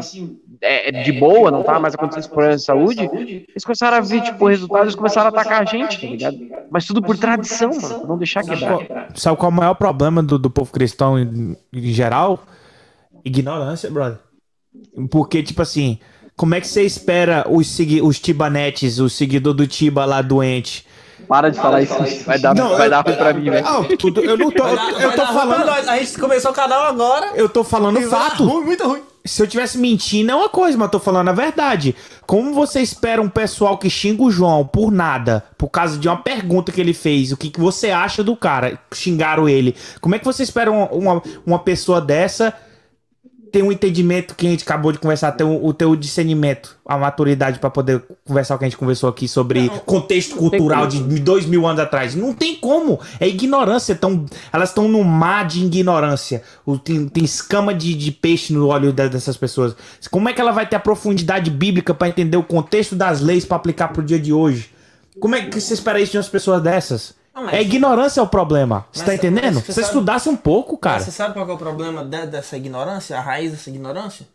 é, 0.60 0.90
de 1.02 1.12
boa, 1.12 1.50
não 1.50 1.62
tava 1.62 1.78
mais 1.78 1.94
acontecendo 1.94 2.20
esse 2.20 2.28
problema 2.28 2.56
de 2.56 2.62
saúde, 2.62 3.46
eles 3.48 3.64
começaram 3.64 3.96
a 3.96 4.00
ver, 4.00 4.22
tipo, 4.22 4.46
resultados, 4.46 4.86
eles 4.86 4.94
começaram 4.96 5.26
a 5.26 5.30
atacar 5.30 5.62
a 5.62 5.64
gente, 5.64 6.00
tá 6.00 6.06
ligado? 6.06 6.38
Mas 6.70 6.84
tudo 6.84 7.00
por 7.00 7.16
tradição, 7.16 7.70
mano, 7.70 8.00
pra 8.00 8.08
não 8.08 8.18
deixar 8.18 8.42
quebrar. 8.42 9.08
Sabe 9.14 9.36
qual 9.36 9.50
é 9.50 9.54
o 9.54 9.56
maior 9.56 9.74
problema 9.74 10.22
do, 10.22 10.38
do 10.38 10.50
povo 10.50 10.72
cristão 10.72 11.18
em, 11.18 11.56
em 11.72 11.92
geral? 11.92 12.42
Ignorância, 13.24 13.90
brother. 13.90 14.18
Porque, 15.10 15.42
tipo 15.42 15.62
assim, 15.62 15.98
como 16.36 16.54
é 16.54 16.60
que 16.60 16.68
você 16.68 16.82
espera 16.82 17.46
os, 17.48 17.78
os 18.02 18.18
tibanetes, 18.18 18.98
o 18.98 19.08
seguidor 19.08 19.54
do 19.54 19.66
Tiba 19.66 20.04
lá 20.04 20.20
doente? 20.20 20.86
Para 21.28 21.50
de 21.50 21.58
falar 21.58 21.82
isso, 21.82 21.94
vai 22.24 22.38
dar, 22.38 22.54
Não, 22.54 22.76
vai 22.76 22.86
eu- 22.86 22.90
dar 22.90 23.00
ruim 23.04 23.16
pra 23.16 23.32
mim, 23.32 23.50
velho. 23.50 23.96
Tudo, 23.98 24.20
eu 24.20 24.36
não 24.36 24.50
tô. 24.50 24.66
Eu, 24.66 24.76
Vai 24.76 25.04
eu 25.04 25.16
dar 25.16 25.26
tô 25.26 25.32
falando. 25.32 25.66
nós. 25.66 25.88
A 25.88 25.96
gente 25.98 26.18
começou 26.18 26.50
o 26.50 26.54
canal 26.54 26.84
agora. 26.84 27.32
Eu 27.34 27.48
tô 27.48 27.64
falando 27.64 28.00
fato. 28.02 28.44
Ruim, 28.44 28.64
muito 28.64 28.86
ruim. 28.86 29.02
Se 29.24 29.42
eu 29.42 29.46
tivesse 29.48 29.76
mentindo 29.76 30.30
é 30.30 30.34
uma 30.36 30.48
coisa, 30.48 30.78
mas 30.78 30.86
eu 30.86 30.90
tô 30.92 31.00
falando 31.00 31.28
a 31.28 31.32
verdade. 31.32 31.96
Como 32.26 32.54
você 32.54 32.80
espera 32.80 33.20
um 33.20 33.28
pessoal 33.28 33.76
que 33.76 33.90
xinga 33.90 34.22
o 34.22 34.30
João 34.30 34.64
por 34.64 34.92
nada, 34.92 35.42
por 35.58 35.68
causa 35.68 35.98
de 35.98 36.06
uma 36.06 36.16
pergunta 36.16 36.70
que 36.70 36.80
ele 36.80 36.94
fez, 36.94 37.32
o 37.32 37.36
que, 37.36 37.50
que 37.50 37.58
você 37.60 37.90
acha 37.90 38.22
do 38.22 38.36
cara? 38.36 38.78
Xingaram 38.94 39.48
ele. 39.48 39.74
Como 40.00 40.14
é 40.14 40.20
que 40.20 40.24
você 40.24 40.44
espera 40.44 40.70
uma, 40.70 40.86
uma, 40.92 41.22
uma 41.44 41.58
pessoa 41.58 42.00
dessa 42.00 42.54
ter 43.56 43.62
um 43.62 43.72
entendimento 43.72 44.34
que 44.34 44.46
a 44.46 44.50
gente 44.50 44.64
acabou 44.64 44.92
de 44.92 44.98
conversar, 44.98 45.32
ter 45.32 45.42
um- 45.42 45.64
o 45.64 45.72
teu 45.72 45.96
discernimento, 45.96 46.76
a 46.84 46.98
maturidade 46.98 47.58
pra 47.58 47.70
poder 47.70 48.02
conversar 48.26 48.54
o 48.54 48.58
que 48.58 48.66
a 48.66 48.68
gente 48.68 48.76
conversou 48.76 49.08
aqui 49.08 49.26
sobre 49.26 49.60
contexto 49.86 50.36
cultural 50.36 50.86
de 50.86 51.20
dois 51.20 51.46
mil 51.46 51.66
anos 51.66 51.80
atrás. 51.80 52.14
Não 52.14 52.34
tem 52.34 52.54
como. 52.56 53.00
É 53.18 53.26
ignorância. 53.26 53.94
Tão, 53.94 54.26
elas 54.52 54.68
estão 54.68 54.86
no 54.88 55.02
mar 55.02 55.46
de 55.46 55.64
ignorância. 55.64 56.42
O- 56.66 56.76
tem, 56.78 57.08
tem 57.08 57.24
escama 57.24 57.72
de, 57.72 57.94
de 57.94 58.10
peixe 58.12 58.52
no 58.52 58.66
olho 58.66 58.92
de- 58.92 59.08
dessas 59.08 59.38
pessoas. 59.38 59.74
Como 60.10 60.28
é 60.28 60.34
que 60.34 60.40
ela 60.40 60.52
vai 60.52 60.66
ter 60.68 60.76
a 60.76 60.80
profundidade 60.80 61.50
bíblica 61.50 61.94
pra 61.94 62.08
entender 62.10 62.36
o 62.36 62.42
contexto 62.42 62.94
das 62.94 63.22
leis 63.22 63.46
pra 63.46 63.56
aplicar 63.56 63.88
pro 63.88 64.02
dia 64.02 64.18
de 64.18 64.34
hoje? 64.34 64.68
Como 65.18 65.34
é 65.34 65.46
que 65.46 65.58
você 65.58 65.72
espera 65.72 65.98
isso 65.98 66.12
de 66.12 66.18
umas 66.18 66.28
pessoas 66.28 66.60
dessas? 66.62 67.14
Não, 67.36 67.44
mas- 67.44 67.54
É 67.54 67.60
ignorância 67.60 68.18
é 68.20 68.22
o 68.22 68.26
problema. 68.26 68.86
Você 68.90 69.04
tá 69.04 69.14
entendendo? 69.14 69.60
você 69.60 69.66
você 69.66 69.72
sabe- 69.74 69.86
estudasse 69.88 70.28
um 70.28 70.36
pouco, 70.36 70.78
cara. 70.78 70.96
Mas 70.96 71.04
Você 71.04 71.10
sabe 71.12 71.34
qual 71.34 71.48
é 71.48 71.52
o 71.52 71.58
problema 71.58 72.02
de- 72.02 72.26
dessa 72.26 72.56
ignorância? 72.56 73.16
A 73.18 73.20
raiz 73.20 73.52
dessa 73.52 73.68
ignorância? 73.68 74.26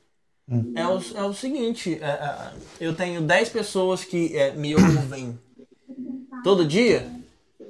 Hum. 0.48 0.72
É, 0.76 0.86
o, 0.88 1.02
é 1.16 1.24
o 1.24 1.34
seguinte: 1.34 1.98
é, 2.00 2.06
é, 2.06 2.52
eu 2.80 2.94
tenho 2.96 3.22
10 3.22 3.50
pessoas 3.50 4.04
que 4.04 4.38
é, 4.38 4.52
me 4.52 4.76
ouvem 4.76 5.40
todo 6.44 6.64
dia, 6.66 7.08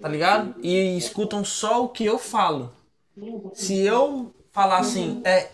tá 0.02 0.10
ligado? 0.10 0.54
E 0.62 0.98
escutam 0.98 1.46
só 1.46 1.84
o 1.86 1.90
que 1.90 2.04
eu 2.06 2.20
falo. 2.20 2.72
Se 3.54 3.80
eu 3.80 4.34
falar 4.52 4.80
assim, 4.80 5.22
é. 5.24 5.50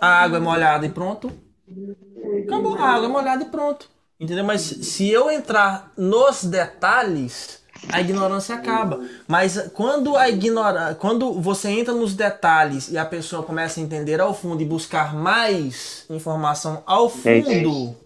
A 0.00 0.06
água 0.22 0.38
é 0.38 0.40
molhada 0.40 0.86
e 0.86 0.88
pronto. 0.88 1.30
Acabou, 2.46 2.76
a 2.76 2.88
água 2.88 3.06
é 3.06 3.10
molhada 3.10 3.42
e 3.44 3.46
pronto. 3.48 3.88
Entendeu? 4.18 4.44
Mas 4.44 4.60
se 4.62 5.08
eu 5.08 5.30
entrar 5.30 5.92
nos 5.96 6.44
detalhes, 6.44 7.60
a 7.90 8.00
ignorância 8.00 8.54
acaba. 8.54 9.00
Mas 9.26 9.70
quando 9.72 10.16
a 10.16 10.28
ignora... 10.28 10.94
quando 10.94 11.32
você 11.40 11.68
entra 11.68 11.94
nos 11.94 12.14
detalhes 12.14 12.90
e 12.90 12.98
a 12.98 13.04
pessoa 13.04 13.42
começa 13.42 13.80
a 13.80 13.82
entender 13.82 14.20
ao 14.20 14.34
fundo 14.34 14.62
e 14.62 14.66
buscar 14.66 15.14
mais 15.14 16.04
informação 16.10 16.82
ao 16.86 17.06
É 17.06 17.42
fundo, 17.42 17.96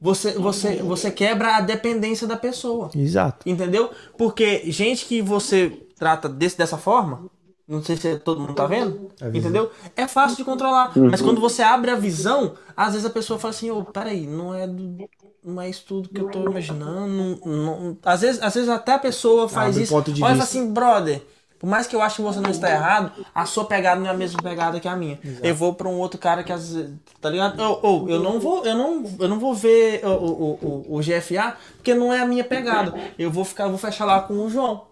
você, 0.00 0.32
você, 0.32 0.76
você 0.76 1.10
quebra 1.10 1.56
a 1.56 1.60
dependência 1.60 2.26
da 2.26 2.36
pessoa. 2.36 2.90
Exato. 2.94 3.48
Entendeu? 3.48 3.90
Porque 4.16 4.70
gente 4.70 5.04
que 5.06 5.20
você 5.20 5.72
trata 5.98 6.28
desse, 6.28 6.56
dessa 6.56 6.78
forma, 6.78 7.28
não 7.68 7.82
sei 7.82 7.96
se 7.96 8.16
todo 8.20 8.40
mundo 8.40 8.54
tá 8.54 8.66
vendo, 8.66 9.10
entendeu? 9.34 9.70
É 9.94 10.08
fácil 10.08 10.38
de 10.38 10.44
controlar. 10.44 10.92
Mas 10.96 11.20
quando 11.20 11.38
você 11.40 11.62
abre 11.62 11.90
a 11.90 11.96
visão, 11.96 12.54
às 12.74 12.92
vezes 12.92 13.04
a 13.04 13.10
pessoa 13.10 13.38
fala 13.38 13.52
assim, 13.52 13.70
ô, 13.70 13.84
peraí, 13.84 14.26
não 14.26 14.54
é 14.54 14.66
do. 14.66 15.08
Não 15.48 15.62
é 15.62 15.70
isso 15.70 15.84
tudo 15.88 16.08
que 16.10 16.20
eu 16.20 16.28
tô 16.28 16.42
imaginando. 16.42 17.08
Não, 17.08 17.38
não- 17.46 17.96
Às, 18.04 18.20
vezes, 18.20 18.42
às 18.42 18.54
vezes 18.54 18.68
até 18.68 18.92
a 18.92 18.98
pessoa 18.98 19.48
faz 19.48 19.70
Abre 19.70 19.82
isso. 19.84 19.92
ponto 19.94 20.12
de 20.12 20.22
Olha 20.22 20.34
vista. 20.34 20.44
assim, 20.44 20.70
brother. 20.72 21.22
Por 21.58 21.66
mais 21.66 21.86
que 21.88 21.96
eu 21.96 22.00
ache 22.02 22.16
que 22.16 22.22
você 22.22 22.38
não 22.38 22.50
está 22.50 22.70
errado, 22.70 23.10
a 23.34 23.44
sua 23.44 23.64
pegada 23.64 23.98
não 24.00 24.06
é 24.06 24.10
a 24.10 24.14
mesma 24.14 24.40
pegada 24.40 24.78
que 24.78 24.86
a 24.86 24.94
minha. 24.94 25.18
Eu 25.42 25.54
vou 25.56 25.74
pra 25.74 25.88
um 25.88 25.98
outro 25.98 26.16
cara 26.20 26.44
que 26.44 26.52
às 26.52 26.72
vezes. 26.72 26.92
Tá 27.20 27.28
ligado? 27.30 27.60
Ou 27.60 27.80
ou, 27.82 28.08
eu 28.08 28.20
não 28.22 28.38
vou, 28.38 28.64
eu 28.64 28.76
não, 28.76 29.04
eu 29.18 29.26
não 29.28 29.40
vou 29.40 29.54
ver 29.54 30.04
o, 30.04 30.08
o, 30.08 30.84
o, 30.90 30.96
o 30.96 31.00
GFA, 31.00 31.56
porque 31.76 31.94
não 31.94 32.12
é 32.12 32.20
a 32.20 32.26
minha 32.26 32.44
pegada. 32.44 32.94
Eu 33.18 33.30
vou 33.30 33.44
ficar, 33.44 33.64
eu 33.64 33.70
vou 33.70 33.78
fechar 33.78 34.04
lá 34.04 34.20
com 34.20 34.34
o 34.34 34.48
João. 34.50 34.82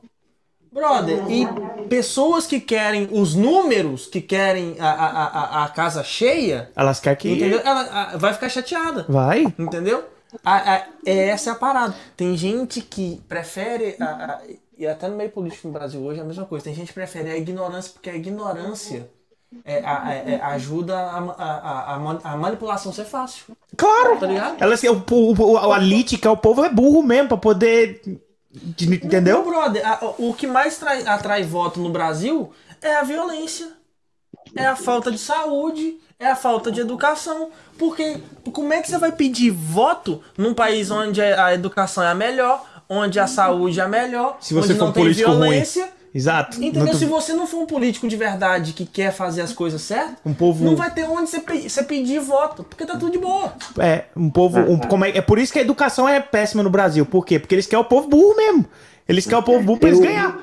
Brother, 0.72 1.24
e 1.30 1.46
pessoas 1.88 2.46
que 2.46 2.58
querem 2.60 3.08
os 3.12 3.34
números, 3.34 4.06
que 4.06 4.20
querem 4.20 4.76
a, 4.80 4.90
a, 4.90 5.24
a, 5.60 5.64
a 5.64 5.68
casa 5.68 6.02
cheia, 6.02 6.70
Elas 6.74 6.98
querem 7.00 7.16
que. 7.18 7.30
entendeu? 7.30 7.60
Ela 7.64 7.80
a- 7.82 8.16
vai 8.16 8.34
ficar 8.34 8.48
chateada. 8.48 9.06
Vai. 9.08 9.44
Entendeu? 9.58 10.04
A- 10.44 10.74
a- 10.74 10.86
é 11.04 11.28
essa 11.28 11.50
é 11.50 11.52
a 11.52 11.56
parada. 11.56 11.94
Tem 12.16 12.36
gente 12.36 12.80
que 12.80 13.20
prefere. 13.28 13.96
a- 14.00 14.40
e 14.78 14.86
até 14.86 15.08
no 15.08 15.16
meio 15.16 15.30
político 15.30 15.66
no 15.68 15.72
Brasil 15.72 16.00
hoje 16.02 16.20
é 16.20 16.22
a 16.22 16.26
mesma 16.26 16.44
coisa. 16.44 16.64
Tem 16.64 16.74
gente 16.74 16.88
que 16.88 16.94
prefere 16.94 17.30
a 17.30 17.36
ignorância, 17.36 17.92
porque 17.92 18.10
a 18.10 18.14
ignorância 18.14 19.08
é, 19.64 19.76
é- 19.78 20.32
é- 20.34 20.40
ajuda 20.42 20.94
a, 20.98 21.18
a, 21.18 21.52
a, 21.92 21.94
a 21.94 21.98
man- 21.98 22.20
a 22.22 22.36
manipulação 22.36 22.92
ser 22.92 23.04
fácil. 23.04 23.56
Claro. 23.76 24.18
Tá 24.18 24.26
ligado? 24.26 24.56
Elas, 24.62 24.82
o, 24.82 25.02
o, 25.10 25.32
o, 25.52 25.72
a 25.72 25.78
é 25.78 26.30
o 26.30 26.36
povo, 26.36 26.64
é 26.64 26.68
burro 26.68 27.02
mesmo 27.02 27.28
pra 27.28 27.36
poder. 27.38 28.02
de- 28.50 28.86
Não, 28.86 28.94
Entendeu? 28.96 29.44
brother, 29.44 29.82
o 30.18 30.34
que 30.34 30.46
mais 30.46 30.78
trai- 30.78 31.06
atrai 31.06 31.42
voto 31.42 31.80
no 31.80 31.90
Brasil 31.90 32.52
é 32.82 32.96
a 32.96 33.02
violência, 33.02 33.68
é 34.54 34.66
a 34.66 34.76
falta 34.76 35.10
de 35.10 35.18
saúde, 35.18 35.98
é 36.18 36.26
a 36.26 36.36
falta 36.36 36.70
de 36.70 36.80
educação. 36.80 37.48
Porque 37.78 38.18
como 38.52 38.72
é 38.72 38.80
que 38.80 38.88
você 38.90 38.98
vai 38.98 39.12
pedir 39.12 39.50
voto 39.50 40.20
num 40.36 40.54
país 40.54 40.90
onde 40.90 41.20
a 41.20 41.52
educação 41.54 42.02
é 42.02 42.08
a 42.08 42.14
melhor, 42.14 42.64
onde 42.88 43.18
a 43.20 43.26
saúde 43.26 43.80
é 43.80 43.82
a 43.82 43.88
melhor, 43.88 44.38
Se 44.40 44.54
você 44.54 44.70
onde 44.70 44.78
for 44.78 44.84
não 44.84 44.90
um 44.90 44.92
tem 44.94 45.02
político 45.04 45.30
ruim. 45.30 45.40
violência? 45.40 45.88
Exato. 46.14 46.56
Entendeu? 46.64 46.92
Tu- 46.92 46.96
Se 46.98 47.04
você 47.04 47.34
não 47.34 47.46
for 47.46 47.58
um 47.58 47.66
político 47.66 48.08
de 48.08 48.16
verdade 48.16 48.72
que 48.72 48.86
quer 48.86 49.12
fazer 49.12 49.42
as 49.42 49.52
coisas 49.52 49.82
certas, 49.82 50.14
Um 50.24 50.32
povo- 50.32 50.64
não 50.64 50.74
vai 50.74 50.90
ter 50.90 51.04
onde 51.06 51.28
você, 51.28 51.40
pe- 51.40 51.68
você 51.68 51.82
pedir 51.82 52.20
voto, 52.20 52.64
porque 52.64 52.86
tá 52.86 52.94
tudo 52.96 53.12
de 53.12 53.18
boa. 53.18 53.52
É, 53.78 54.04
um 54.16 54.30
povo. 54.30 54.58
um- 54.60 54.78
como 54.78 55.04
é, 55.04 55.10
é 55.10 55.20
por 55.20 55.38
isso 55.38 55.52
que 55.52 55.58
a 55.58 55.62
educação 55.62 56.08
é 56.08 56.18
péssima 56.18 56.62
no 56.62 56.70
Brasil. 56.70 57.04
Por 57.04 57.26
quê? 57.26 57.38
Porque 57.38 57.54
eles 57.54 57.66
querem 57.66 57.84
o 57.84 57.88
povo 57.88 58.08
burro 58.08 58.34
mesmo. 58.34 58.64
Eles 59.06 59.26
querem 59.26 59.40
o 59.40 59.42
povo 59.42 59.62
burro 59.62 59.78
pra 59.78 59.90
eles 59.90 60.00
Eu- 60.00 60.06
ganhar. 60.06 60.38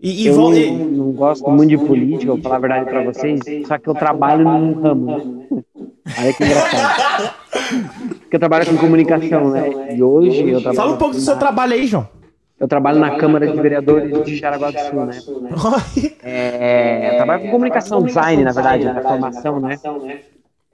E, 0.00 0.24
e 0.24 0.26
Eu 0.26 0.34
vão. 0.34 0.50
não, 0.50 0.84
não 0.86 1.12
gosto 1.12 1.50
muito 1.50 1.70
de 1.70 1.78
política, 1.78 2.32
vou 2.32 2.40
falar 2.42 2.56
a 2.56 2.58
verdade 2.58 2.90
pra 2.90 3.02
vocês, 3.02 3.40
só 3.66 3.78
que 3.78 3.88
eu 3.88 3.94
trabalho 3.94 4.44
num 4.44 4.74
ramo. 4.80 5.06
né? 5.06 5.62
Aí 6.18 6.28
é 6.28 6.32
que 6.32 6.44
engraçado. 6.44 7.34
Porque 8.20 8.36
eu 8.36 8.40
trabalho 8.40 8.66
com 8.66 8.76
comunicação, 8.76 9.50
né? 9.50 9.96
E 9.96 10.02
hoje 10.02 10.48
eu 10.48 10.60
trabalho. 10.60 10.76
Fala 10.76 10.92
um 10.92 10.98
pouco 10.98 11.14
do 11.14 11.20
seu 11.20 11.36
trabalho 11.36 11.72
aí, 11.72 11.86
João. 11.86 12.06
Eu 12.58 12.68
trabalho 12.68 12.98
na 12.98 13.16
Câmara 13.16 13.46
de 13.46 13.60
Vereadores 13.60 14.24
de 14.24 14.36
Jaraguá 14.36 14.70
do 14.70 14.78
Sul, 14.80 15.06
né? 15.06 15.18
É, 16.22 17.10
eu 17.12 17.16
trabalho 17.16 17.42
com 17.42 17.50
comunicação, 17.50 18.02
design, 18.02 18.42
na 18.44 18.52
verdade, 18.52 18.84
na 18.84 19.00
formação, 19.02 19.60
né? 19.60 19.78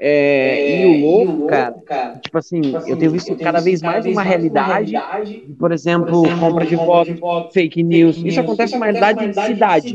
É, 0.05 0.83
e 0.83 0.85
o 0.85 1.01
louco, 1.01 1.47
cara, 1.47 1.77
tipo 2.21 2.37
assim, 2.37 2.61
eu 2.89 2.97
tenho 2.97 3.13
visto 3.13 3.37
cada 3.37 3.61
vez 3.61 3.81
mais 3.81 4.05
uma 4.05 4.21
realidade, 4.25 4.91
de, 4.91 5.55
por 5.55 5.71
exemplo, 5.71 6.23
compra 6.41 6.67
de 6.67 6.75
voto, 6.75 7.15
fake 7.53 7.85
news. 7.85 8.17
Isso 8.17 8.41
acontece 8.41 8.77
na 8.77 8.87
realidade 8.87 9.29
de 9.29 9.41
cidade. 9.47 9.95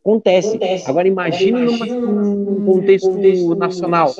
Acontece. 0.00 0.62
Agora 0.84 1.08
imagine 1.08 1.64
numa- 1.64 1.86
num 2.04 2.60
contexto 2.62 3.54
nacional, 3.56 4.16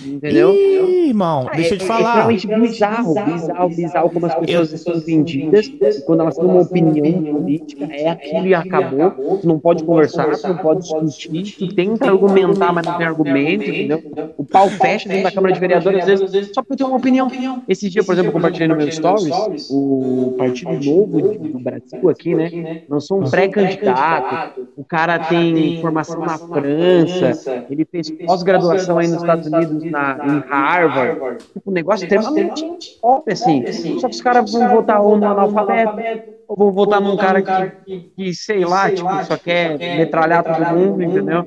entendeu? 0.00 0.52
Ih, 0.54 1.08
irmão, 1.08 1.50
deixa 1.54 1.74
eu 1.74 1.78
te 1.78 1.84
É- 1.84 1.86
falar. 1.86 2.10
É 2.10 2.14
realmente 2.16 2.46
bizarro, 2.48 3.16
bizarro, 3.16 3.70
bizarro 3.70 4.10
como 4.10 4.26
as 4.26 4.34
pessoas 4.34 4.72
estão 4.72 5.00
vendidas 5.00 5.70
e 5.96 6.02
quando 6.02 6.20
elas 6.20 6.38
têm 6.38 6.48
uma 6.48 6.60
opinião 6.60 7.22
política, 7.30 7.86
é 7.90 8.08
aquilo 8.08 8.46
e 8.46 8.54
acabou. 8.54 9.16
Tu 9.40 9.46
não 9.46 9.58
pode 9.58 9.82
conversar, 9.84 10.38
tu 10.38 10.48
não 10.48 10.58
pode 10.58 10.80
discutir, 10.80 11.52
tu 11.56 11.68
tenta 11.68 12.10
argumentar, 12.10 12.72
mas 12.72 12.84
não 12.84 12.94
tem 12.94 13.06
argumento, 13.06 13.70
entendeu? 13.70 14.02
O 14.36 14.44
pau 14.44 14.70
fecha 14.70 15.08
dentro 15.08 15.24
da 15.24 15.32
Câmara 15.32 15.52
de 15.52 15.60
Vereadores, 15.60 15.98
às 16.00 16.04
vezes, 16.06 16.24
só 16.54 16.62
porque 16.62 16.76
tem 16.76 16.86
uma 16.86 16.96
opinião. 16.96 17.32
Esse 17.68 17.88
dia, 17.88 18.04
por 18.04 18.12
exemplo, 18.12 18.28
eu 18.30 18.32
compartilhei 18.32 18.68
no 18.68 18.76
meu 18.76 18.90
stories, 18.90 19.48
o 19.68 20.34
Partido 20.36 20.76
Novo 20.76 21.22
do 21.22 21.60
Brasil 21.60 22.08
aqui, 22.10 22.34
né, 22.34 22.52
lançou 22.88 23.20
um 23.20 23.24
pré-candidato, 23.26 24.40
o 24.76 24.84
cara 24.84 25.18
tem 25.28 25.80
formação 25.80 26.20
na 26.20 26.38
França, 26.38 27.66
ele 27.70 27.84
fez 27.84 28.10
pós-graduação 28.10 28.98
aí 28.98 29.08
nos 29.08 29.20
Estados 29.20 29.46
Unidos, 29.46 29.90
na, 29.90 30.18
em 30.26 30.50
Harvard. 30.50 31.38
Tipo, 31.52 31.70
um 31.70 31.72
negócio 31.72 32.04
extremamente 32.04 32.98
top, 33.00 33.32
assim. 33.32 33.64
Só 33.98 34.08
que 34.08 34.14
os 34.14 34.20
caras 34.20 34.50
vão 34.52 34.68
votar 34.68 35.00
ou 35.02 35.16
no 35.16 35.26
analfabeto, 35.26 36.00
ou 36.48 36.56
vão 36.56 36.72
votar 36.72 37.00
num 37.00 37.16
cara 37.16 37.42
que, 37.42 38.10
que 38.16 38.34
sei 38.34 38.64
lá, 38.64 38.90
tipo, 38.90 39.08
só 39.24 39.36
quer 39.36 39.78
metralhar 39.78 40.42
todo 40.42 40.76
mundo, 40.76 41.02
entendeu? 41.02 41.44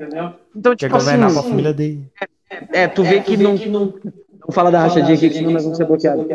Então, 0.54 0.74
tipo 0.76 0.96
assim, 0.96 1.06
governar 1.06 1.30
família 1.42 1.72
dele. 1.72 2.10
é, 2.72 2.86
tu 2.86 3.02
vê 3.02 3.20
que 3.20 3.36
não. 3.36 3.54
Não 4.46 4.52
fala 4.52 4.70
da 4.70 4.80
rachadinha 4.80 5.14
aqui, 5.14 5.30
que 5.30 5.36
senão 5.36 5.52
nós 5.52 5.62
vamos 5.62 5.78
ser 5.78 5.86
bloqueados. 5.86 6.26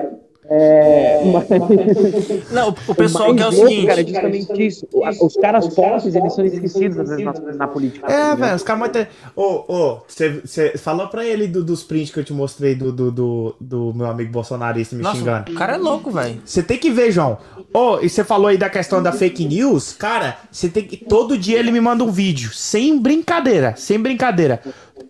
É, 0.52 1.22
mas, 1.32 2.50
Não, 2.52 2.76
o, 2.88 2.96
pessoal 2.96 3.30
o 3.32 3.36
quer 3.36 3.44
mais 3.44 3.60
o 3.60 3.68
seguinte. 3.68 3.86
cara, 3.88 4.02
é 4.02 4.06
justamente 4.06 4.66
isso. 4.66 4.88
Os 5.22 5.36
caras 5.36 5.68
pobres, 5.74 6.16
eles 6.16 6.34
são 6.34 6.44
esquecidos 6.46 6.98
às 7.00 7.10
vezes 7.10 7.24
na, 7.26 7.34
na 7.54 7.68
política. 7.68 8.12
É, 8.12 8.36
velho, 8.36 8.56
os 8.56 8.64
caras 8.64 8.80
vão 8.82 8.90
ter. 8.90 9.10
Ô, 9.36 9.64
ô, 9.68 10.00
você 10.08 10.78
falou 10.78 11.08
pra 11.08 11.24
ele 11.26 11.48
do- 11.48 11.64
dos 11.64 11.84
prints 11.84 12.12
que 12.12 12.20
eu 12.20 12.24
te 12.24 12.34
mostrei 12.34 12.74
do, 12.74 12.92
do, 12.92 13.12
do, 13.12 13.56
do 13.62 13.94
meu 13.94 14.08
amigo 14.08 14.32
bolsonarista 14.32 14.96
me 14.96 15.04
Nossa, 15.04 15.18
xingando. 15.20 15.52
o 15.52 15.56
cara 15.56 15.76
é 15.76 15.78
louco, 15.78 16.10
velho. 16.10 16.42
Você 16.44 16.64
tem 16.64 16.78
que 16.80 16.90
ver, 16.90 17.12
João. 17.12 17.38
Ô, 17.72 18.00
e 18.02 18.10
você 18.10 18.24
falou 18.24 18.48
aí 18.48 18.58
da 18.58 18.70
questão 18.70 19.04
da 19.04 19.12
fake 19.12 19.46
news. 19.46 19.94
Cara, 19.94 20.38
você 20.52 20.68
tem 20.68 20.84
que. 20.84 20.98
Todo 20.98 21.38
dia 21.38 21.60
ele 21.60 21.72
me 21.72 21.80
manda 21.80 22.04
um 22.04 22.12
vídeo. 22.12 22.52
Sem 22.54 22.98
brincadeira. 23.00 23.76
Sem 23.78 24.00
brincadeira. 24.00 24.60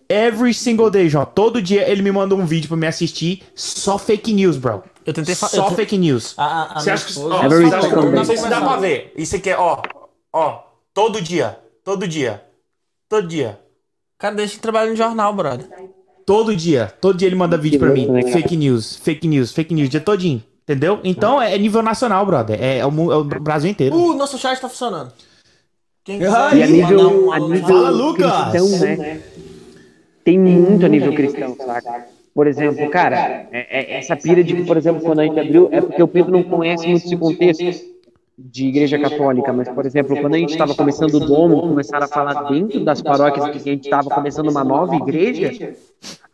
Every 0.08 0.52
single 0.52 0.90
day, 0.90 1.08
João. 1.08 1.24
Todo 1.24 1.62
dia 1.62 1.88
ele 1.88 2.02
me 2.02 2.10
manda 2.12 2.34
um 2.34 2.44
vídeo 2.44 2.68
pra 2.68 2.76
me 2.76 2.86
assistir. 2.86 3.42
Só 3.54 3.96
fake 3.96 4.32
news, 4.32 4.56
bro. 4.56 4.82
Eu 5.06 5.12
tentei 5.14 5.34
fa- 5.34 5.48
Só 5.48 5.68
eu 5.68 5.70
fake 5.74 5.96
news. 5.98 6.34
A, 6.36 6.44
a, 6.44 6.72
a 6.76 6.80
Você 6.80 6.90
acha 6.90 7.04
que. 7.04 7.10
esposa- 7.12 7.34
ó, 7.34 7.44
Every 7.44 7.64
você 7.68 7.74
acha 7.74 7.88
que- 7.88 7.94
single 7.94 8.12
não 8.12 8.24
sei 8.24 8.36
se 8.36 8.48
dá 8.48 8.60
pra 8.60 8.76
ver. 8.76 9.12
Isso 9.16 9.36
aqui 9.36 9.50
é, 9.50 9.58
ó. 9.58 9.80
Ó. 10.32 10.62
Todo 10.92 11.20
dia. 11.20 11.58
Todo 11.84 12.06
dia. 12.06 12.42
Todo 13.08 13.26
dia. 13.26 13.58
Cara, 14.18 14.34
deixa 14.34 14.54
de 14.54 14.60
trabalhar 14.60 14.90
no 14.90 14.96
jornal, 14.96 15.32
brother. 15.32 15.66
Todo 16.26 16.54
dia. 16.54 16.92
Todo 17.00 17.16
dia 17.16 17.26
ele 17.26 17.36
manda 17.36 17.56
vídeo 17.56 17.78
pra 17.78 17.88
mim. 17.90 18.06
cara? 18.06 18.28
Fake 18.32 18.56
news, 18.56 18.96
fake 18.96 19.26
news, 19.26 19.52
fake 19.52 19.74
news, 19.74 19.88
dia 19.88 20.00
todinho. 20.00 20.42
Entendeu? 20.62 21.00
Então 21.02 21.40
é 21.42 21.56
nível 21.58 21.82
nacional, 21.82 22.24
brother. 22.24 22.56
É, 22.62 22.78
é 22.78 22.86
o, 22.86 23.12
é 23.12 23.16
o 23.16 23.24
Brasil 23.24 23.70
inteiro. 23.70 23.96
Uh, 23.96 24.14
nosso 24.14 24.38
chat 24.38 24.60
tá 24.60 24.68
funcionando. 24.68 25.12
Quem 26.04 26.24
Ai, 26.24 26.58
E 26.58 26.62
a 26.62 26.66
quiser 26.66 26.68
nível, 26.90 27.26
um 27.26 27.32
a 27.32 27.38
nível 27.40 27.66
Fala, 27.66 27.90
Lucas! 27.90 28.50
cristão, 28.52 28.68
né? 28.78 29.22
tem 30.24 30.38
muito 30.38 30.86
a 30.86 30.88
nível 30.88 31.12
cristão, 31.14 31.56
saca? 31.56 32.06
Por 32.34 32.46
exemplo, 32.46 32.88
cara, 32.90 33.48
é- 33.52 33.94
é- 33.94 33.98
essa 33.98 34.16
pira 34.16 34.42
de 34.42 34.54
que, 34.54 34.62
por 34.64 34.76
exemplo, 34.76 35.02
quando 35.02 35.20
a 35.20 35.24
gente 35.24 35.38
abriu, 35.40 35.68
é 35.72 35.80
porque 35.80 36.02
o 36.02 36.08
Pedro 36.08 36.30
não 36.32 36.42
conhece 36.42 36.86
muito 36.86 37.04
esse 37.04 37.16
contexto 37.16 37.64
de 38.38 38.68
igreja 38.68 38.98
católica, 38.98 39.52
mas, 39.52 39.68
por 39.68 39.84
exemplo, 39.84 40.16
quando 40.18 40.34
a 40.34 40.38
gente 40.38 40.50
estava 40.50 40.74
começando 40.74 41.14
o 41.14 41.20
domo, 41.20 41.60
começaram 41.60 42.04
a 42.06 42.08
falar 42.08 42.44
dentro 42.50 42.80
das 42.80 43.02
paróquias 43.02 43.48
que 43.50 43.56
a 43.58 43.72
gente 43.72 43.84
estava 43.84 44.08
começando 44.08 44.48
uma 44.48 44.64
nova 44.64 44.94
igreja, 44.94 45.74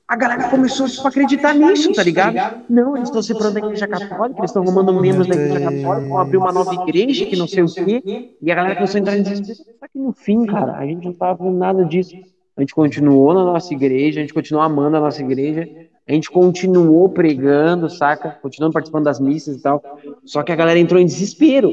a 0.07 0.15
galera 0.17 0.49
começou 0.51 0.87
a 1.05 1.09
acreditar 1.09 1.53
nisso, 1.55 1.93
tá 1.93 2.03
ligado? 2.03 2.63
Não, 2.69 2.97
eles 2.97 3.09
estão 3.09 3.23
separando 3.23 3.55
da 3.55 3.61
igreja 3.67 3.89
católica, 3.89 4.39
eles 4.39 4.51
estão 4.51 4.63
arrumando 4.63 4.93
membros 5.01 5.27
da 5.27 5.35
igreja 5.35 5.61
católica, 5.61 6.09
vão 6.09 6.19
abrir 6.19 6.37
uma 6.37 6.53
nova 6.53 6.75
igreja 6.75 7.27
que 7.27 7.35
não 7.35 7.49
sei 7.49 7.65
o 7.65 7.67
quê, 7.73 8.03
e 8.41 8.53
a 8.53 8.55
galera 8.55 8.77
começou 8.77 8.99
a 8.99 9.01
entrar 9.01 9.19
em 9.19 9.23
desespero. 9.23 9.59
Só 9.81 9.89
que 9.89 9.99
no 9.99 10.13
fim, 10.13 10.47
cara, 10.47 10.77
a 10.77 10.87
gente 10.87 11.07
não 11.07 11.13
tava 11.13 11.39
fazendo 11.39 11.57
nada 11.57 11.85
disso. 11.85 12.15
A 12.57 12.63
gente 12.63 12.75
continuou 12.75 13.35
na 13.35 13.45
nossa 13.45 13.73
igreja, 13.75 14.19
a 14.19 14.23
gente 14.23 14.33
continuou 14.33 14.65
amando 14.65 14.97
a 14.97 15.01
nossa 15.01 15.21
igreja, 15.21 15.69
a 16.09 16.13
gente 16.13 16.31
continuou 16.31 17.09
pregando, 17.09 17.91
saca? 17.91 18.31
Continuando 18.41 18.73
participando 18.73 19.05
das 19.05 19.21
missas 19.21 19.57
e 19.57 19.63
tal. 19.63 19.83
Só 20.25 20.43
que 20.43 20.53
a 20.53 20.57
galera 20.57 20.79
entrou 20.79 21.01
em 21.01 21.05
desespero. 21.05 21.71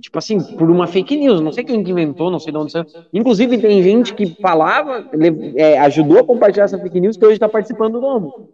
Tipo 0.00 0.18
assim, 0.18 0.38
por 0.56 0.70
uma 0.70 0.86
fake 0.86 1.16
news. 1.16 1.40
Não 1.40 1.52
sei 1.52 1.64
quem 1.64 1.82
que 1.82 1.90
inventou, 1.90 2.30
não 2.30 2.38
sei 2.38 2.52
de 2.52 2.58
onde 2.58 2.72
saiu. 2.72 2.84
Inclusive, 3.12 3.56
tem 3.56 3.82
gente 3.82 4.14
que 4.14 4.26
falava, 4.42 5.08
é, 5.56 5.78
ajudou 5.78 6.18
a 6.18 6.24
compartilhar 6.24 6.64
essa 6.64 6.78
fake 6.78 7.00
news, 7.00 7.16
que 7.16 7.24
hoje 7.24 7.38
tá 7.38 7.48
participando 7.48 7.94
do 7.94 8.00
novo. 8.00 8.50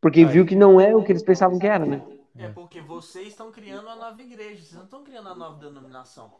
Porque 0.00 0.24
viu 0.24 0.46
que 0.46 0.56
não 0.56 0.80
é 0.80 0.94
o 0.94 1.02
que 1.02 1.12
eles 1.12 1.22
pensavam 1.22 1.58
que 1.58 1.66
era, 1.66 1.84
né? 1.84 2.02
É 2.36 2.48
porque 2.48 2.80
vocês 2.80 3.28
estão 3.28 3.50
criando 3.52 3.82
uma 3.82 3.96
nova 3.96 4.20
igreja, 4.20 4.56
vocês 4.56 4.74
não 4.74 4.84
estão 4.84 5.04
criando 5.04 5.26
uma 5.26 5.34
nova 5.34 5.58
denominação. 5.58 6.30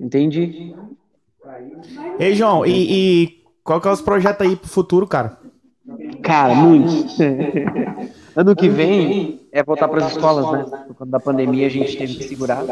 Entendi. 0.00 0.74
Ei, 2.18 2.34
João, 2.34 2.64
e, 2.66 2.70
e 2.72 3.44
qual 3.64 3.80
que 3.80 3.88
é 3.88 3.90
os 3.90 4.00
projetos 4.00 4.46
aí 4.46 4.56
pro 4.56 4.68
futuro, 4.68 5.06
cara? 5.06 5.38
Cara, 6.22 6.54
muito. 6.54 6.92
ano 8.36 8.54
que 8.54 8.68
vem 8.68 9.40
é 9.50 9.62
voltar 9.62 9.88
para 9.88 10.04
as 10.04 10.12
escolas, 10.12 10.52
né? 10.52 10.84
Conta 10.88 11.06
da 11.06 11.20
pandemia 11.20 11.66
a 11.66 11.70
gente 11.70 11.96
teve 11.96 12.14
que 12.14 12.24
segurar. 12.24 12.64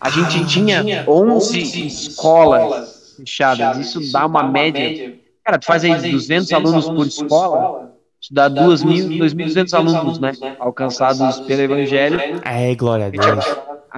A 0.00 0.10
gente 0.10 0.46
tinha 0.46 1.04
11 1.08 1.86
escolas 1.86 3.14
fechadas. 3.16 3.78
Isso 3.78 4.12
dá 4.12 4.26
uma 4.26 4.42
média. 4.42 5.18
Cara, 5.44 5.58
tu 5.58 5.66
faz 5.66 5.84
aí 5.84 6.10
200 6.10 6.52
alunos 6.52 6.88
por 6.88 7.06
escola, 7.06 7.94
isso 8.20 8.34
dá 8.34 8.50
2.000, 8.50 9.18
2.200 9.18 9.74
alunos, 9.74 10.18
né? 10.18 10.32
Alcançados 10.58 11.40
pelo 11.40 11.62
evangelho. 11.62 12.20
É, 12.44 12.74
glória 12.74 13.06
a 13.06 13.10
Deus. 13.10 13.44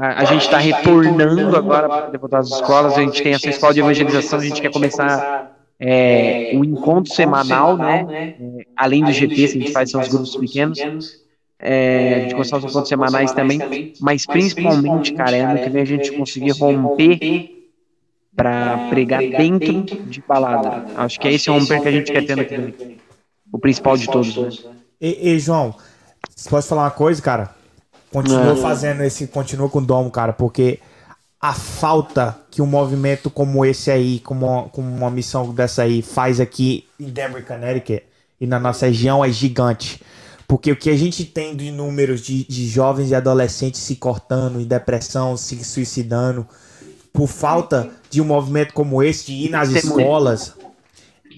A, 0.00 0.22
a 0.22 0.24
gente 0.24 0.42
está 0.42 0.56
retornando 0.56 1.54
agora 1.54 1.86
para 1.86 2.18
voltar 2.18 2.38
às 2.38 2.48
escolas. 2.48 2.96
A 2.96 3.02
gente 3.02 3.22
tem 3.22 3.34
essa 3.34 3.50
escola 3.50 3.74
de 3.74 3.80
evangelização. 3.80 4.38
A 4.38 4.42
gente 4.42 4.62
quer 4.62 4.72
começar 4.72 5.54
é, 5.78 6.52
um 6.54 6.64
encontro 6.64 7.12
semanal, 7.12 7.76
né? 7.76 8.34
É, 8.40 8.64
além 8.74 9.04
do 9.04 9.12
GP, 9.12 9.34
que 9.34 9.44
a 9.44 9.48
gente 9.48 9.72
faz 9.72 9.90
são 9.90 10.00
os 10.00 10.08
grupos 10.08 10.34
pequenos. 10.36 10.80
É, 11.58 12.14
a 12.14 12.20
gente 12.20 12.32
começar 12.32 12.56
os 12.56 12.64
encontros 12.64 12.88
semanais 12.88 13.32
também. 13.32 13.92
Mas 14.00 14.24
principalmente, 14.24 15.12
cara, 15.12 15.36
ano 15.36 15.62
que 15.62 15.68
vem 15.68 15.82
a 15.82 15.86
gente 15.86 16.12
conseguir 16.12 16.52
romper 16.52 17.68
para 18.34 18.88
pregar 18.88 19.20
dentro 19.20 19.82
de 19.82 20.22
balada. 20.26 20.86
Acho 20.96 21.20
que 21.20 21.28
é 21.28 21.32
esse 21.34 21.50
romper 21.50 21.82
que 21.82 21.88
a 21.88 21.92
gente 21.92 22.10
quer 22.10 22.24
ter 22.24 22.36
vem. 22.48 22.96
O 23.52 23.58
principal 23.58 23.98
de 23.98 24.06
todos, 24.06 24.34
né? 24.34 24.48
E, 24.98 25.32
e, 25.32 25.38
João, 25.38 25.74
você 26.34 26.48
pode 26.48 26.66
falar 26.66 26.84
uma 26.84 26.90
coisa, 26.90 27.20
cara? 27.20 27.59
Continua 28.12 28.54
Não. 28.54 28.56
fazendo 28.56 29.02
esse, 29.02 29.26
continua 29.28 29.68
com 29.68 29.78
o 29.78 29.84
domo, 29.84 30.10
cara, 30.10 30.32
porque 30.32 30.80
a 31.40 31.54
falta 31.54 32.36
que 32.50 32.60
um 32.60 32.66
movimento 32.66 33.30
como 33.30 33.64
esse 33.64 33.90
aí, 33.90 34.18
como 34.20 34.46
uma, 34.46 34.68
como 34.68 34.88
uma 34.88 35.10
missão 35.10 35.54
dessa 35.54 35.82
aí, 35.82 36.02
faz 36.02 36.40
aqui 36.40 36.86
em 36.98 37.08
Denver, 37.08 37.44
Connecticut 37.46 38.02
e 38.40 38.46
na 38.46 38.58
nossa 38.58 38.86
região 38.86 39.24
é 39.24 39.30
gigante. 39.30 40.02
Porque 40.46 40.72
o 40.72 40.76
que 40.76 40.90
a 40.90 40.96
gente 40.96 41.24
tem 41.24 41.54
de 41.54 41.70
números 41.70 42.20
de, 42.20 42.44
de 42.44 42.66
jovens 42.66 43.10
e 43.10 43.14
adolescentes 43.14 43.80
se 43.80 43.94
cortando, 43.94 44.60
em 44.60 44.64
depressão, 44.64 45.36
se 45.36 45.62
suicidando, 45.62 46.46
por 47.12 47.28
falta 47.28 47.88
de 48.10 48.20
um 48.20 48.24
movimento 48.24 48.74
como 48.74 49.02
esse, 49.02 49.26
de 49.26 49.32
ir 49.32 49.50
nas 49.50 49.70
escolas, 49.70 50.54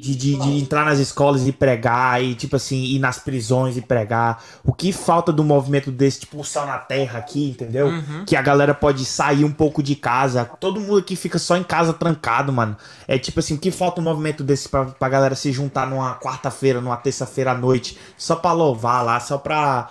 de, 0.03 0.16
de, 0.16 0.37
de 0.37 0.59
entrar 0.59 0.85
nas 0.85 0.99
escolas 0.99 1.47
e 1.47 1.53
pregar, 1.53 2.20
e 2.20 2.35
tipo 2.35 2.57
assim, 2.57 2.83
ir 2.83 2.99
nas 2.99 3.20
prisões 3.20 3.77
e 3.77 3.81
pregar. 3.81 4.43
O 4.65 4.73
que 4.73 4.93
falta 4.93 5.33
do 5.33 5.45
movimento 5.45 5.93
desse, 5.93 6.20
tipo 6.20 6.41
o 6.41 6.45
céu 6.45 6.66
na 6.66 6.77
terra 6.77 7.20
aqui, 7.20 7.51
entendeu? 7.51 7.89
Que 8.27 8.35
a 8.35 8.43
galera 8.43 8.74
pode 8.74 9.05
sair 9.05 9.45
um 9.45 9.53
pouco 9.53 9.81
de 9.81 9.95
casa. 9.95 10.45
Todo 10.59 10.81
mundo 10.81 10.99
aqui 10.99 11.15
fica 11.15 11.39
só 11.39 11.57
em 11.57 11.62
casa 11.62 11.93
trancado, 11.93 12.53
mano. 12.53 12.77
É 13.07 13.16
tipo 13.16 13.39
assim, 13.39 13.55
o 13.55 13.59
que 13.59 13.70
falta 13.70 14.01
um 14.01 14.05
movimento 14.05 14.43
desse 14.43 14.69
pra, 14.69 14.87
pra 14.87 15.09
galera 15.09 15.37
se 15.37 15.53
juntar 15.53 15.87
numa 15.87 16.16
quarta-feira, 16.16 16.81
numa 16.81 16.97
terça-feira 16.97 17.53
à 17.53 17.55
noite, 17.55 17.97
só 18.16 18.35
pra 18.35 18.51
louvar 18.51 19.05
lá, 19.05 19.20
só 19.20 19.39
pra, 19.39 19.89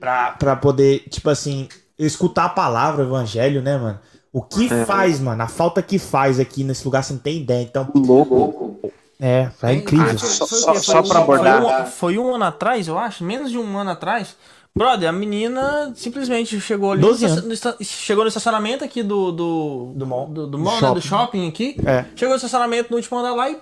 pra, 0.00 0.32
pra 0.32 0.56
poder, 0.56 1.04
tipo 1.08 1.30
assim, 1.30 1.68
escutar 1.96 2.46
a 2.46 2.48
palavra, 2.48 3.04
o 3.04 3.06
evangelho, 3.06 3.62
né, 3.62 3.78
mano? 3.78 4.00
O 4.32 4.42
que 4.42 4.68
faz, 4.86 5.20
mano? 5.20 5.40
A 5.40 5.46
falta 5.46 5.80
que 5.82 6.00
faz 6.00 6.40
aqui 6.40 6.64
nesse 6.64 6.84
lugar, 6.84 7.04
você 7.04 7.12
não 7.12 7.20
tem 7.20 7.36
ideia. 7.42 7.62
Então, 7.62 7.86
Louco. 7.94 8.80
É, 9.20 9.50
é 9.62 9.72
incrível. 9.74 10.18
Só- 10.18 10.46
Foi 10.46 10.58
o 10.58 10.60
só- 10.60 10.74
só 10.74 10.92
Foi 11.02 11.08
pra 11.08 11.20
um- 11.20 11.24
foi 11.26 11.34
abordar. 11.36 11.82
um- 11.82 11.86
Foi 11.86 12.18
um 12.18 12.34
ano 12.34 12.44
atrás, 12.44 12.88
eu 12.88 12.98
acho, 12.98 13.22
menos 13.24 13.50
de 13.50 13.58
um 13.58 13.76
ano 13.78 13.90
atrás. 13.90 14.36
Brother, 14.74 15.08
a 15.08 15.12
menina 15.12 15.92
simplesmente 15.94 16.58
chegou 16.58 16.92
ali, 16.92 17.02
no 17.02 17.08
12 17.08 17.26
esta- 17.26 17.42
no 17.42 17.84
chegou 17.84 18.24
no 18.24 18.28
estacionamento 18.28 18.82
aqui 18.82 19.02
do 19.02 19.30
do 19.30 19.92
Do 19.94 20.06
mall. 20.06 20.26
do, 20.28 20.46
do 20.46 20.58
mall, 20.58 20.74
né, 20.74 20.80
Shopping. 20.80 20.94
do 20.94 21.02
shopping 21.02 21.48
aqui. 21.48 21.76
É. 21.84 22.06
Chegou 22.16 22.30
no 22.30 22.36
estacionamento 22.36 22.90
no 22.90 22.96
último 22.96 23.18
andar 23.18 23.34
lá 23.34 23.50
e 23.50 23.58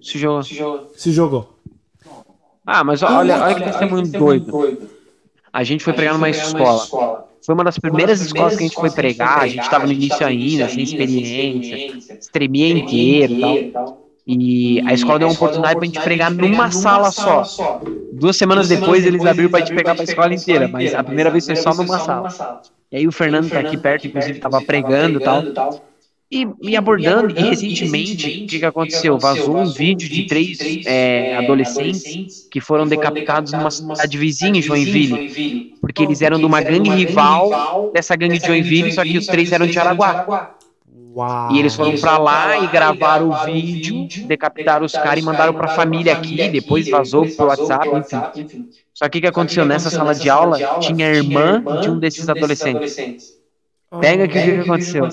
Se 0.00 0.18
jogou. 0.18 0.42
Se 0.96 1.12
jogou. 1.12 1.58
Ah, 2.66 2.84
mas 2.84 3.02
olha, 3.02 3.42
olha 3.42 3.54
que 3.54 3.62
testemunho 3.64 4.06
doido. 4.06 4.88
A 5.52 5.64
gente 5.64 5.82
foi 5.82 5.92
pregar 5.94 6.12
numa 6.14 6.28
escola. 6.28 7.26
Foi 7.48 7.54
uma 7.54 7.64
das 7.64 7.78
primeiras 7.78 8.20
escolas 8.20 8.56
que 8.56 8.62
a 8.62 8.66
gente 8.66 8.76
foi 8.76 8.90
pregar. 8.90 9.38
A 9.38 9.48
gente 9.48 9.62
estava 9.62 9.86
no 9.86 9.92
início 9.92 10.26
ainda, 10.26 10.68
sem 10.68 10.82
experiência, 10.82 11.96
tremia 12.30 12.68
inteiro 12.68 13.32
e 13.32 13.40
tal. 13.70 14.02
E 14.26 14.82
a 14.86 14.92
escola 14.92 15.18
deu 15.18 15.28
uma 15.28 15.34
oportunidade 15.34 15.76
pra 15.76 15.86
gente 15.86 15.98
pregar 15.98 16.30
numa 16.30 16.70
sala 16.70 17.10
só. 17.10 17.42
Duas 18.12 18.36
semanas 18.36 18.68
depois 18.68 19.06
eles 19.06 19.24
abriram 19.24 19.50
pra 19.50 19.60
gente 19.60 19.72
pregar 19.72 19.94
pra 19.94 20.04
escola 20.04 20.34
inteira, 20.34 20.68
mas 20.68 20.94
a 20.94 21.02
primeira 21.02 21.30
vez 21.30 21.46
foi 21.46 21.56
só 21.56 21.72
numa 21.72 21.98
sala. 21.98 22.28
E 22.92 22.98
aí 22.98 23.08
o 23.08 23.12
Fernando 23.12 23.48
tá 23.48 23.60
aqui 23.60 23.78
perto, 23.78 24.06
inclusive 24.06 24.38
tava 24.40 24.60
pregando 24.60 25.18
e 25.18 25.22
tal. 25.22 25.42
E, 26.30 26.46
e 26.60 26.76
abordando, 26.76 27.30
e 27.30 27.42
recentemente, 27.42 28.26
o 28.26 28.46
que, 28.46 28.58
que 28.58 28.64
aconteceu? 28.64 29.18
Vazou 29.18 29.56
um 29.56 29.72
vídeo 29.72 30.06
de 30.10 30.26
três 30.26 30.58
é, 30.86 31.34
adolescentes 31.36 32.46
que 32.50 32.60
foram 32.60 32.86
decapitados 32.86 33.52
numa 33.52 33.70
cidade 33.70 34.18
vizinha 34.18 34.58
em 34.58 34.62
Joinville, 34.62 35.74
porque 35.80 36.02
eles 36.02 36.20
eram 36.20 36.38
de 36.38 36.44
uma 36.44 36.60
gangue 36.60 36.90
rival 36.90 37.90
dessa 37.94 38.14
gangue 38.14 38.38
de 38.38 38.46
Joinville, 38.46 38.92
só 38.92 39.04
que 39.04 39.16
os 39.16 39.26
três 39.26 39.52
eram 39.52 39.66
de 39.66 39.78
Araguá. 39.78 40.54
Uau. 41.16 41.50
E 41.50 41.58
eles 41.58 41.74
foram 41.74 41.96
pra 41.96 42.18
lá 42.18 42.58
e 42.58 42.66
gravaram 42.66 43.30
o 43.30 43.44
vídeo, 43.46 44.06
decapitaram 44.26 44.84
os 44.84 44.92
caras 44.92 45.22
e 45.22 45.26
mandaram 45.26 45.54
pra 45.54 45.68
família 45.68 46.12
aqui, 46.12 46.48
depois 46.50 46.90
vazou 46.90 47.26
pro 47.26 47.46
WhatsApp, 47.46 47.88
enfim. 47.88 48.68
Só 48.92 49.08
que 49.08 49.16
o 49.16 49.20
que 49.22 49.26
aconteceu? 49.26 49.64
Nessa 49.64 49.88
sala 49.88 50.14
de 50.14 50.28
aula 50.28 50.78
tinha 50.80 51.06
a 51.06 51.14
irmã 51.14 51.64
de 51.80 51.88
um 51.88 51.98
desses 51.98 52.28
adolescentes. 52.28 53.38
Pega 53.98 54.24
aqui 54.24 54.38
o 54.38 54.42
que 54.42 54.60
aconteceu. 54.60 55.08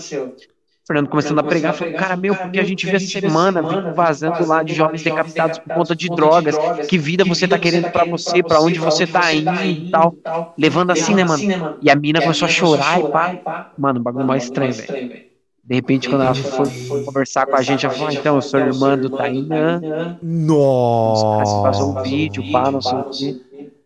Fernando 0.88 1.10
começando 1.10 1.40
a 1.40 1.44
pregar, 1.44 1.74
falou, 1.74 1.96
cara, 1.96 2.16
meu, 2.16 2.36
porque 2.36 2.60
a 2.60 2.64
gente 2.64 2.86
viu 2.86 2.96
essa 2.96 3.08
semana 3.08 3.60
vídeo 3.62 3.92
vazando 3.96 4.46
lá 4.46 4.62
de 4.62 4.76
jovens 4.76 5.02
decapitados 5.02 5.58
por 5.58 5.74
conta 5.74 5.96
de 5.96 6.08
drogas, 6.08 6.56
que 6.88 6.96
vida 6.96 7.26
você 7.26 7.48
tá 7.48 7.58
querendo 7.58 7.90
pra 7.92 8.06
você, 8.06 8.44
pra 8.44 8.62
onde 8.62 8.78
você 8.78 9.08
tá 9.08 9.34
indo 9.34 9.64
e 9.64 9.90
tal. 9.90 10.16
Levando 10.56 10.92
assim, 10.92 11.16
né, 11.16 11.24
mano? 11.24 11.78
E 11.82 11.90
a 11.90 11.96
mina 11.96 12.22
começou 12.22 12.46
a 12.46 12.50
chorar 12.50 13.00
e 13.00 13.08
pá. 13.08 13.72
Mano, 13.76 14.00
bagulho 14.00 14.28
mais 14.28 14.44
estranho, 14.44 14.74
velho. 14.74 15.26
De 15.64 15.74
repente, 15.74 16.08
quando 16.08 16.22
ela 16.22 16.36
foi 16.36 17.04
conversar 17.04 17.48
com 17.48 17.56
a 17.56 17.62
gente, 17.64 17.84
ela 17.84 17.96
falou, 17.96 18.10
ah, 18.10 18.14
então, 18.14 18.36
eu 18.36 18.42
sou 18.44 18.60
irmã 18.60 18.96
do 18.96 19.10
Tainã, 19.10 19.82
Nossa. 20.22 21.52
se 21.52 21.62
vazou 21.64 21.98
um 21.98 22.04
vídeo, 22.04 22.44
pá, 22.52 22.70
não 22.70 22.82
sei 22.82 22.98
o 23.00 23.10
quê. 23.10 23.42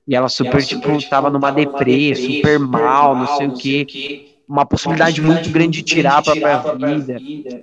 E 0.05 0.13
ela 0.13 0.27
super, 0.27 0.61
tipo, 0.61 1.09
tava 1.09 1.29
numa 1.29 1.51
deprê, 1.51 2.13
super 2.15 2.59
mal, 2.59 3.15
não 3.15 3.27
sei 3.37 3.47
o 3.47 3.53
quê. 3.53 4.28
Uma 4.49 4.65
possibilidade 4.65 5.21
muito 5.21 5.51
grande 5.51 5.77
de 5.77 5.83
tirar 5.83 6.17
a 6.17 6.21
própria 6.23 6.57
vida. 6.73 7.17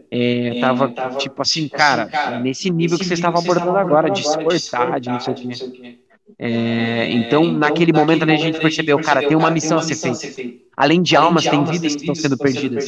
É, 0.08 0.60
tava, 0.60 0.94
tipo 1.18 1.42
assim, 1.42 1.68
cara, 1.68 2.38
nesse 2.40 2.70
nível 2.70 2.96
que 2.96 3.04
vocês 3.04 3.18
estavam 3.18 3.40
abordando 3.40 3.76
agora, 3.76 4.08
de 4.08 4.22
se 4.22 4.38
cortar, 4.38 5.00
de 5.00 5.08
não 5.10 5.18
sei 5.18 5.34
o 5.34 5.36
quê. 5.36 5.98
É, 6.38 7.10
então, 7.10 7.44
naquele 7.50 7.92
momento 7.92 8.22
ali 8.22 8.34
a 8.34 8.36
gente 8.36 8.60
percebeu, 8.60 9.00
cara, 9.00 9.26
tem 9.26 9.36
uma 9.36 9.50
missão 9.50 9.78
a 9.78 9.82
ser 9.82 9.96
feita. 9.96 10.66
Além 10.76 11.02
de 11.02 11.16
almas, 11.16 11.44
tem 11.44 11.64
vidas 11.64 11.96
que 11.96 12.02
estão 12.02 12.14
sendo 12.14 12.36
perdidas. 12.36 12.84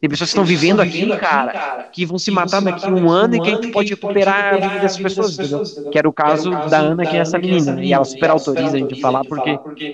Tem 0.00 0.10
pessoas 0.10 0.30
que 0.30 0.38
estão 0.38 0.44
vivendo 0.44 0.80
aqui, 0.80 1.06
cara, 1.16 1.88
que 1.92 2.04
vão 2.04 2.18
se 2.18 2.32
matar 2.32 2.60
daqui 2.62 2.86
a 2.86 2.90
um 2.90 3.08
ano 3.10 3.36
e 3.36 3.40
que 3.40 3.48
a 3.48 3.54
gente 3.54 3.68
pode 3.70 3.90
recuperar 3.90 4.54
a 4.54 4.56
vida 4.56 4.80
dessas 4.80 4.98
pessoas, 4.98 5.38
entendeu? 5.38 5.62
Que 5.92 5.98
era 5.98 6.08
o 6.08 6.12
caso 6.12 6.50
da 6.68 6.78
Ana, 6.78 7.06
que 7.06 7.16
é 7.16 7.20
essa 7.20 7.38
menina? 7.38 7.84
E 7.84 7.92
ela 7.92 8.04
super 8.04 8.30
autoriza 8.30 8.76
a 8.76 8.80
gente 8.80 8.94
a 8.94 9.00
falar 9.00 9.22
porque 9.24 9.50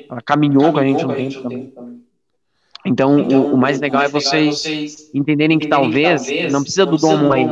ela 0.08 0.22
caminhou 0.22 0.72
com 0.72 0.78
a 0.78 0.84
gente 0.84 1.04
um 1.04 1.12
tempo 1.12 1.42
também. 1.42 1.72
Então, 2.84 3.16
o, 3.20 3.54
o 3.54 3.56
mais 3.56 3.80
legal 3.80 4.02
é 4.02 4.08
vocês 4.08 5.10
entenderem 5.14 5.58
que 5.58 5.68
talvez 5.68 6.28
não 6.50 6.62
precisa 6.62 6.84
do 6.84 6.98
Dom 6.98 7.32
aí, 7.32 7.46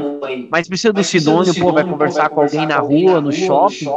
mas 0.51 0.69
precisa 0.69 0.93
do 0.93 1.05
Sidônio, 1.05 1.55
pô, 1.55 1.73
vai 1.73 1.85
conversar 1.85 2.29
com 2.31 2.41
alguém 2.41 2.67
na 2.67 2.79
rua, 2.79 3.21
no 3.21 3.31
shopping. 3.33 3.89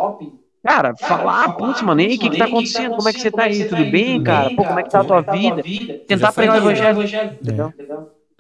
Cara, 0.66 0.96
falar, 0.96 1.44
ah, 1.44 1.52
putz, 1.52 1.82
mano, 1.82 2.00
e 2.02 2.06
aí, 2.06 2.16
o 2.16 2.20
que 2.20 2.30
que 2.30 2.38
tá 2.38 2.46
acontecendo? 2.46 2.96
Como 2.96 3.10
é 3.10 3.14
que 3.14 3.20
você 3.20 3.30
tá 3.30 3.44
aí? 3.44 3.66
Tudo 3.66 3.84
bem, 3.86 4.24
cara? 4.24 4.50
Pô, 4.52 4.64
como 4.64 4.80
é 4.80 4.84
que 4.84 4.90
tá 4.90 5.02
a 5.02 5.04
tua 5.04 5.22
vida? 5.22 5.62
Tentar 6.08 6.32
pregar 6.32 6.56
o 6.56 6.58
evangelho, 6.60 7.04
entendeu? 7.42 7.74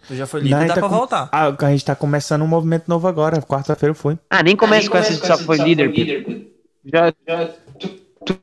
Tu 0.07 0.15
já 0.15 0.25
foi 0.27 0.41
Não, 0.41 0.45
líder, 0.45 0.55
a 0.55 0.59
gente 0.59 0.67
dá 0.69 0.73
tá 0.75 0.79
pra 0.81 0.89
com- 0.89 0.95
voltar. 0.97 1.29
Ah, 1.31 1.55
a 1.57 1.69
gente 1.71 1.85
tá 1.85 1.95
começando 1.95 2.41
um 2.41 2.47
movimento 2.47 2.87
novo 2.87 3.07
agora. 3.07 3.41
Quarta-feira 3.41 3.93
foi. 3.93 4.17
Ah, 4.29 4.43
nem 4.43 4.55
começa 4.55 4.89
com 4.89 4.97
essa 4.97 5.13
de 5.13 5.25
só 5.25 5.37
foi 5.37 5.57
líder, 5.57 5.93
Pedro. 5.93 6.45
Já, 6.85 7.11
tu, 7.79 7.89
tu, 8.25 8.37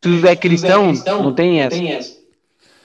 tu 0.00 0.26
é 0.26 0.34
cristão, 0.34 0.92
não 1.06 1.32
tem 1.32 1.60
essa. 1.60 1.76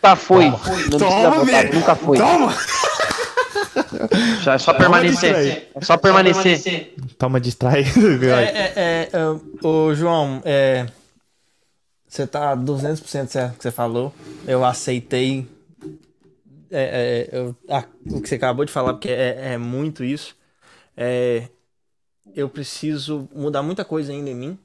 Nunca 0.01 0.15
foi. 0.15 0.45
Não 0.45 0.97
Toma, 0.99 1.45
velho. 1.45 1.73
nunca 1.76 1.95
foi. 1.95 2.17
Toma! 2.17 2.53
Só- 4.43 4.53
É 4.53 4.57
só 4.57 4.73
permanecer. 4.73 5.69
É 5.76 5.81
só 5.81 5.97
permanecer. 5.97 6.93
Toma 7.17 7.39
distraído. 7.39 7.89
É, 8.26 8.43
é, 8.43 8.73
é, 8.76 9.09
é, 9.13 9.65
ô, 9.67 9.93
João, 9.93 10.41
é, 10.45 10.85
você 12.07 12.26
tá 12.26 12.55
200% 12.55 13.27
certo 13.27 13.57
que 13.57 13.63
você 13.63 13.71
falou. 13.71 14.13
Eu 14.47 14.63
aceitei 14.63 15.47
é, 16.71 17.27
é, 17.31 17.38
eu- 17.38 17.55
a- 17.69 17.84
o 18.11 18.21
que 18.21 18.30
você 18.30 18.35
acabou 18.35 18.63
de 18.63 18.71
falar, 18.71 18.93
porque 18.93 19.09
é, 19.09 19.53
é 19.53 19.57
muito 19.57 20.03
isso. 20.03 20.35
É, 20.95 21.47
eu 22.35 22.47
preciso 22.47 23.27
mudar 23.34 23.63
muita 23.63 23.84
coisa 23.84 24.11
ainda 24.11 24.30
em 24.30 24.35
mim, 24.35 24.59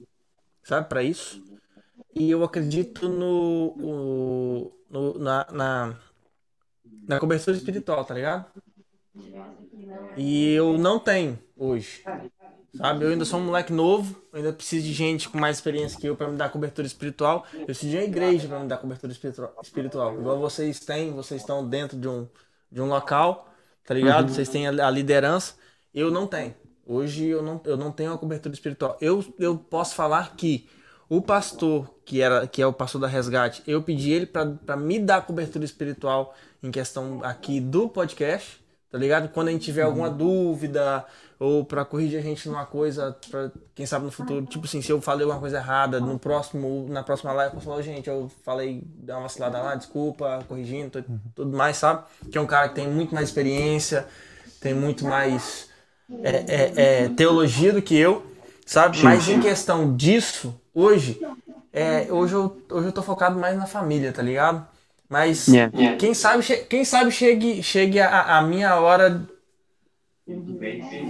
sabe, 0.62 0.89
para 0.89 1.02
isso. 1.02 1.43
E 2.15 2.31
eu 2.31 2.43
acredito 2.45 3.09
no, 3.09 3.74
no- 4.89 5.19
na, 5.19 5.47
na, 5.53 5.99
na 7.07 7.19
cobertura 7.20 7.57
espiritual, 7.57 8.05
tá 8.05 8.15
ligado? 8.15 8.47
E 10.15 10.53
eu 10.53 10.78
não 10.78 10.99
tenho 10.99 11.39
hoje. 11.57 12.09
Sabe? 12.77 13.05
Eu 13.05 13.11
ainda 13.11 13.24
sou 13.24 13.41
um 13.41 13.47
moleque 13.47 13.73
novo, 13.73 14.20
ainda 14.32 14.53
preciso 14.53 14.86
de 14.86 14.93
gente 14.95 15.28
com 15.28 15.39
mais 15.39 15.57
experiência 15.59 15.99
que 15.99 16.07
eu 16.09 16.16
para 16.16 16.28
me 16.28 16.36
dar 16.36 16.51
cobertura 16.51 16.86
espiritual. 16.86 17.47
Eu 17.61 17.66
preciso 17.66 17.91
de 17.93 17.99
uma 17.99 18.05
igreja 18.05 18.49
para 18.49 18.61
me 18.61 18.69
dar 18.69 18.78
cobertura 18.78 19.12
espiritual. 19.12 20.19
Igual 20.19 20.39
vocês 20.41 20.81
têm, 20.81 21.12
vocês 21.12 21.41
estão 21.43 21.69
dentro 21.69 21.99
de 21.99 22.09
um, 22.09 22.28
de 22.70 22.81
um 22.81 22.86
local, 22.89 23.49
tá 23.85 23.95
ligado? 23.95 24.31
Vocês 24.32 24.49
têm 24.49 24.66
a, 24.69 24.89
a 24.89 24.91
liderança. 24.91 25.55
Eu 25.95 26.11
não 26.11 26.27
tenho. 26.27 26.55
Hoje 26.86 27.27
eu 27.27 27.43
não, 27.43 27.61
eu 27.65 27.77
não 27.77 27.93
tenho 27.93 28.11
uma 28.12 28.19
cobertura 28.19 28.55
espiritual. 28.55 28.97
Eu, 29.01 29.24
eu 29.39 29.57
posso 29.59 29.95
falar 29.95 30.36
que 30.36 30.69
o 31.16 31.23
pastor, 31.23 31.89
que, 32.05 32.20
era, 32.20 32.47
que 32.47 32.61
é 32.61 32.66
o 32.66 32.73
pastor 32.73 33.01
da 33.01 33.07
resgate, 33.07 33.62
eu 33.66 33.82
pedi 33.82 34.11
ele 34.11 34.27
para 34.27 34.77
me 34.77 34.99
dar 34.99 35.24
cobertura 35.24 35.65
espiritual 35.65 36.35
em 36.62 36.70
questão 36.70 37.20
aqui 37.23 37.61
do 37.61 37.89
podcast, 37.89 38.61
tá 38.91 38.99
ligado? 38.99 39.28
Quando 39.28 39.49
a 39.49 39.51
gente 39.53 39.65
tiver 39.65 39.82
alguma 39.82 40.11
dúvida 40.11 41.05
ou 41.39 41.65
para 41.65 41.85
corrigir 41.85 42.19
a 42.19 42.23
gente 42.23 42.49
numa 42.49 42.66
coisa, 42.66 43.16
pra, 43.31 43.51
quem 43.74 43.86
sabe 43.86 44.07
no 44.07 44.11
futuro, 44.11 44.45
tipo 44.47 44.65
assim, 44.65 44.82
se 44.82 44.91
eu 44.91 45.01
falei 45.01 45.23
alguma 45.24 45.41
coisa 45.41 45.59
errada, 45.59 46.01
no 46.01 46.19
próximo, 46.19 46.86
na 46.89 47.03
próxima 47.03 47.32
live 47.32 47.53
eu 47.53 47.55
posso 47.55 47.66
falar, 47.66 47.82
gente, 47.82 48.09
eu 48.09 48.31
falei, 48.45 48.82
dá 48.85 49.15
uma 49.15 49.23
vacilada 49.23 49.61
lá, 49.61 49.74
desculpa, 49.74 50.45
corrigindo, 50.49 50.91
tudo, 50.91 51.20
tudo 51.35 51.57
mais, 51.57 51.77
sabe? 51.77 52.05
Que 52.31 52.39
é 52.39 52.41
um 52.41 52.47
cara 52.47 52.69
que 52.69 52.74
tem 52.74 52.89
muito 52.89 53.15
mais 53.15 53.28
experiência, 53.28 54.07
tem 54.61 54.74
muito 54.74 55.05
mais 55.05 55.69
é, 56.23 56.31
é, 56.31 56.73
é, 57.05 57.09
teologia 57.11 57.73
do 57.73 57.82
que 57.82 57.97
eu, 57.97 58.24
sabe? 58.65 59.03
Mas 59.03 59.28
em 59.28 59.41
questão 59.41 59.95
disso, 59.97 60.55
hoje, 60.74 61.20
é, 61.73 62.07
hoje, 62.11 62.35
eu, 62.35 62.57
hoje 62.70 62.86
eu 62.89 62.93
tô 62.93 63.03
focado 63.03 63.39
mais 63.39 63.57
na 63.57 63.66
família, 63.66 64.12
tá 64.12 64.23
ligado? 64.23 64.66
Mas 65.09 65.47
Yeah. 65.49 65.97
quem 65.99 66.15
sabe, 66.15 66.43
quem 66.69 66.85
sabe 66.85 67.11
chegue, 67.11 67.62
chegue 67.62 68.01
a, 68.01 68.39
a 68.39 68.43
minha 68.43 68.74
hora 68.81 69.23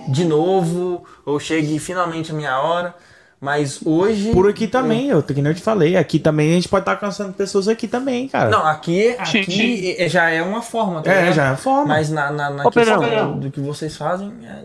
de 0.08 0.24
novo, 0.24 1.04
ou 1.24 1.38
chegue 1.38 1.78
finalmente 1.78 2.32
a 2.32 2.34
minha 2.34 2.58
hora. 2.60 2.94
Mas 3.40 3.80
hoje. 3.84 4.32
Por 4.32 4.48
aqui 4.48 4.66
também, 4.66 5.08
eu, 5.08 5.22
que 5.22 5.34
nem 5.34 5.46
eu 5.46 5.54
te 5.54 5.60
falei. 5.60 5.96
Aqui 5.96 6.18
também 6.18 6.50
a 6.52 6.54
gente 6.54 6.68
pode 6.68 6.82
estar 6.82 6.92
alcançando 6.92 7.34
pessoas 7.34 7.68
aqui 7.68 7.86
também, 7.86 8.26
cara. 8.26 8.48
Não, 8.48 8.64
aqui, 8.66 9.16
Sim, 9.26 9.40
aqui 9.40 9.96
é- 9.98 10.08
já 10.08 10.30
é 10.30 10.40
uma 10.42 10.62
forma, 10.62 11.02
tá 11.02 11.12
É, 11.12 11.18
ligado? 11.20 11.34
já 11.34 11.44
é 11.44 11.48
a 11.50 11.56
forma. 11.56 11.86
Mas 11.88 12.10
na, 12.10 12.30
na, 12.30 12.50
na 12.50 12.66
Ô, 12.66 12.70
questão 12.70 13.38
do 13.38 13.50
que 13.50 13.60
vocês 13.60 13.96
fazem, 13.96 14.32
é- 14.44 14.64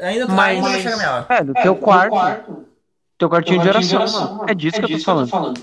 ainda, 0.00 0.26
tá, 0.26 0.32
Mas- 0.32 0.56
ainda 0.56 0.68
vai 0.68 0.80
chegar 0.80 0.94
a 0.94 0.96
minha 0.96 1.12
hora. 1.12 1.26
É, 1.28 1.44
do 1.44 1.54
teu 1.54 1.76
quarto, 1.76 2.64
teu 3.16 3.28
quartinho 3.28 3.60
de 3.62 3.68
oração, 3.68 4.06
mano. 4.06 4.44
É 4.48 4.54
disso 4.54 4.80
que 4.80 4.92
eu 4.92 4.98
tô 4.98 5.04
falando. 5.04 5.54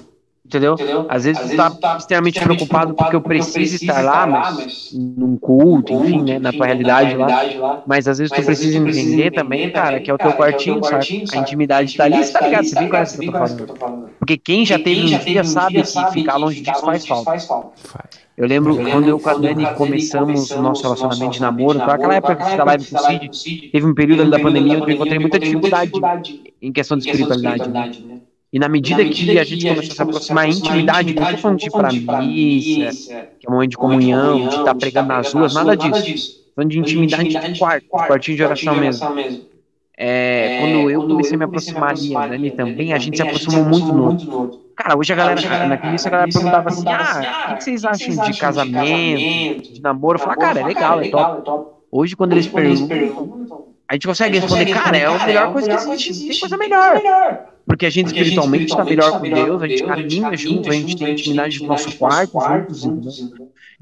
Entendeu? 0.45 0.76
Às 1.10 1.24
vezes 1.24 1.41
tu 1.41 1.57
tá 1.57 1.98
extremamente 1.98 2.40
preocupado 2.40 2.94
porque 2.94 3.16
eu 3.16 3.22
preciso 3.22 3.76
estar 3.78 4.02
lá, 4.03 4.28
mas 4.28 4.91
num 4.94 5.36
culto, 5.38 5.91
enfim, 5.91 6.22
né, 6.22 6.38
na 6.38 6.53
tua 6.53 6.68
realidade 6.68 7.18
lá. 7.18 7.82
Mas 7.88 8.07
às 8.07 8.20
vezes 8.20 8.32
tu 8.32 8.44
precisa 8.44 8.78
entender 8.78 9.32
também, 9.32 9.72
cara, 9.72 9.99
que 9.99 10.12
é 10.12 10.14
o 10.14 10.18
teu 10.20 10.34
quartinho, 10.34 10.84
sabe? 10.84 11.26
A 11.34 11.38
intimidade 11.38 11.98
tá 11.98 12.03
ali, 12.03 12.24
você 12.24 12.32
tá 12.32 12.41
ligado? 12.41 12.64
Você 12.64 12.78
viu 12.80 12.90
qual 12.90 12.99
é 12.99 13.03
essa 13.03 13.18
que 13.18 13.64
eu 13.64 13.68
tô 13.68 13.76
falando? 13.76 14.10
Porque 14.20 14.38
quem 14.38 14.64
já 14.64 14.78
teve 14.78 15.02
um 15.02 15.18
dia 15.18 15.44
sabe 15.44 15.82
que 15.82 16.12
ficar 16.12 16.36
longe 16.36 16.62
disso 16.62 16.82
faz 16.82 17.07
falta. 17.07 17.32
Faz. 17.78 18.24
Eu 18.38 18.48
lembro 18.48 18.76
quando 18.76 19.07
eu 19.07 19.18
com 19.18 19.30
a 19.30 19.34
Dani 19.36 19.66
começamos 19.76 20.52
o 20.52 20.62
nosso 20.62 20.84
relacionamento 20.84 21.32
de 21.32 21.41
namoro, 21.41 21.80
foi 21.80 21.94
aquela 21.94 22.16
época 22.16 22.36
que 22.36 22.41
eu 22.44 22.48
fiz 22.48 22.60
a 22.60 22.64
live 22.66 22.86
com 22.86 22.95
o 22.98 23.34
Cid, 23.34 23.70
teve 23.72 23.86
um 23.86 23.94
período 23.94 24.30
da 24.30 24.40
pandemia 24.40 24.78
onde 24.78 24.91
eu 24.91 24.95
encontrei 24.95 25.20
muita 25.20 25.40
dificuldade 25.40 25.91
em 26.62 26.72
questão 26.74 26.98
de 26.98 27.10
espiritualidade. 27.10 27.70
né? 27.70 28.20
E 28.52 28.60
na 28.60 28.68
medida 28.70 29.03
que 29.06 29.38
a 29.38 29.44
gente 29.44 29.68
começou 29.68 29.91
a 29.91 29.95
se 29.95 30.02
aproximar, 30.02 30.45
a 30.45 30.48
intimidade, 30.49 31.14
não 31.14 31.26
tô 31.26 31.38
falando 31.38 31.60
de 31.60 31.68
ir 31.68 31.72
pra 31.72 31.91
missa, 31.91 33.28
que 33.40 33.48
é 33.48 33.49
um 33.49 33.53
momento 33.53 33.72
de 33.72 33.78
comunhão, 33.78 34.48
de 34.48 34.56
estar 34.56 34.76
pregando 34.76 35.07
nas 35.10 35.34
ruas, 35.34 35.53
nada 35.53 35.76
disso. 35.76 36.45
Falando 36.56 36.72
de 36.72 36.80
intimidade 36.80 37.30
de 37.30 37.60
quarto, 37.60 37.86
quartinho 37.88 38.38
de 38.38 38.44
oração 38.44 38.76
mesmo. 38.76 39.07
É, 39.98 40.60
quando 40.60 40.90
eu 40.90 41.07
comecei 41.07 41.36
a 41.36 41.38
me 41.38 41.45
aproximar 41.45 41.91
ali, 41.91 42.16
a 42.16 42.28
Dani 42.28 42.52
também, 42.52 42.91
a 42.94 42.98
gente 42.98 43.16
se 43.16 43.24
aproximou 43.24 43.64
muito 43.64 43.94
no 43.94 44.06
outro. 44.07 44.65
Cara, 44.76 44.97
hoje 44.97 45.14
a 45.14 45.15
galera, 45.15 45.68
naquele 45.68 45.89
início 45.89 46.07
a 46.07 46.11
galera 46.11 46.31
perguntava 46.31 46.69
assim, 46.69 46.88
ah, 46.88 47.52
o 47.53 47.57
que 47.57 47.64
vocês 47.64 47.85
acham 47.85 48.26
de 48.26 48.38
casamento, 48.38 49.73
de 49.73 49.81
namoro? 49.81 50.18
Eu 50.18 50.22
falava, 50.22 50.39
cara, 50.39 50.60
é 50.60 50.65
legal, 50.65 51.02
é 51.02 51.10
top. 51.10 51.69
Hoje 51.91 52.15
quando 52.15 52.34
eles 52.34 52.47
perguntam, 52.47 53.68
a 53.88 53.93
gente 53.93 54.07
consegue 54.07 54.39
responder, 54.39 54.73
cara, 54.73 54.97
é 54.97 55.06
a 55.06 55.26
melhor 55.26 55.53
coisa 55.53 55.69
que 55.69 55.76
existe, 55.76 56.22
não 56.22 56.30
tem 56.30 56.39
coisa 56.39 56.57
melhor. 56.57 57.45
Porque 57.65 57.85
a 57.85 57.89
gente 57.89 58.07
espiritualmente 58.07 58.65
está 58.65 58.84
melhor 58.84 59.19
com 59.19 59.30
Deus, 59.30 59.61
a 59.61 59.68
gente 59.68 59.84
caminha 59.84 60.38
junto, 60.38 60.69
a 60.69 60.73
gente 60.73 60.97
tem 60.97 61.11
intimidade 61.14 61.61
no 61.61 61.68
nosso 61.68 61.97
quarto 61.97 62.39
juntos? 62.73 63.34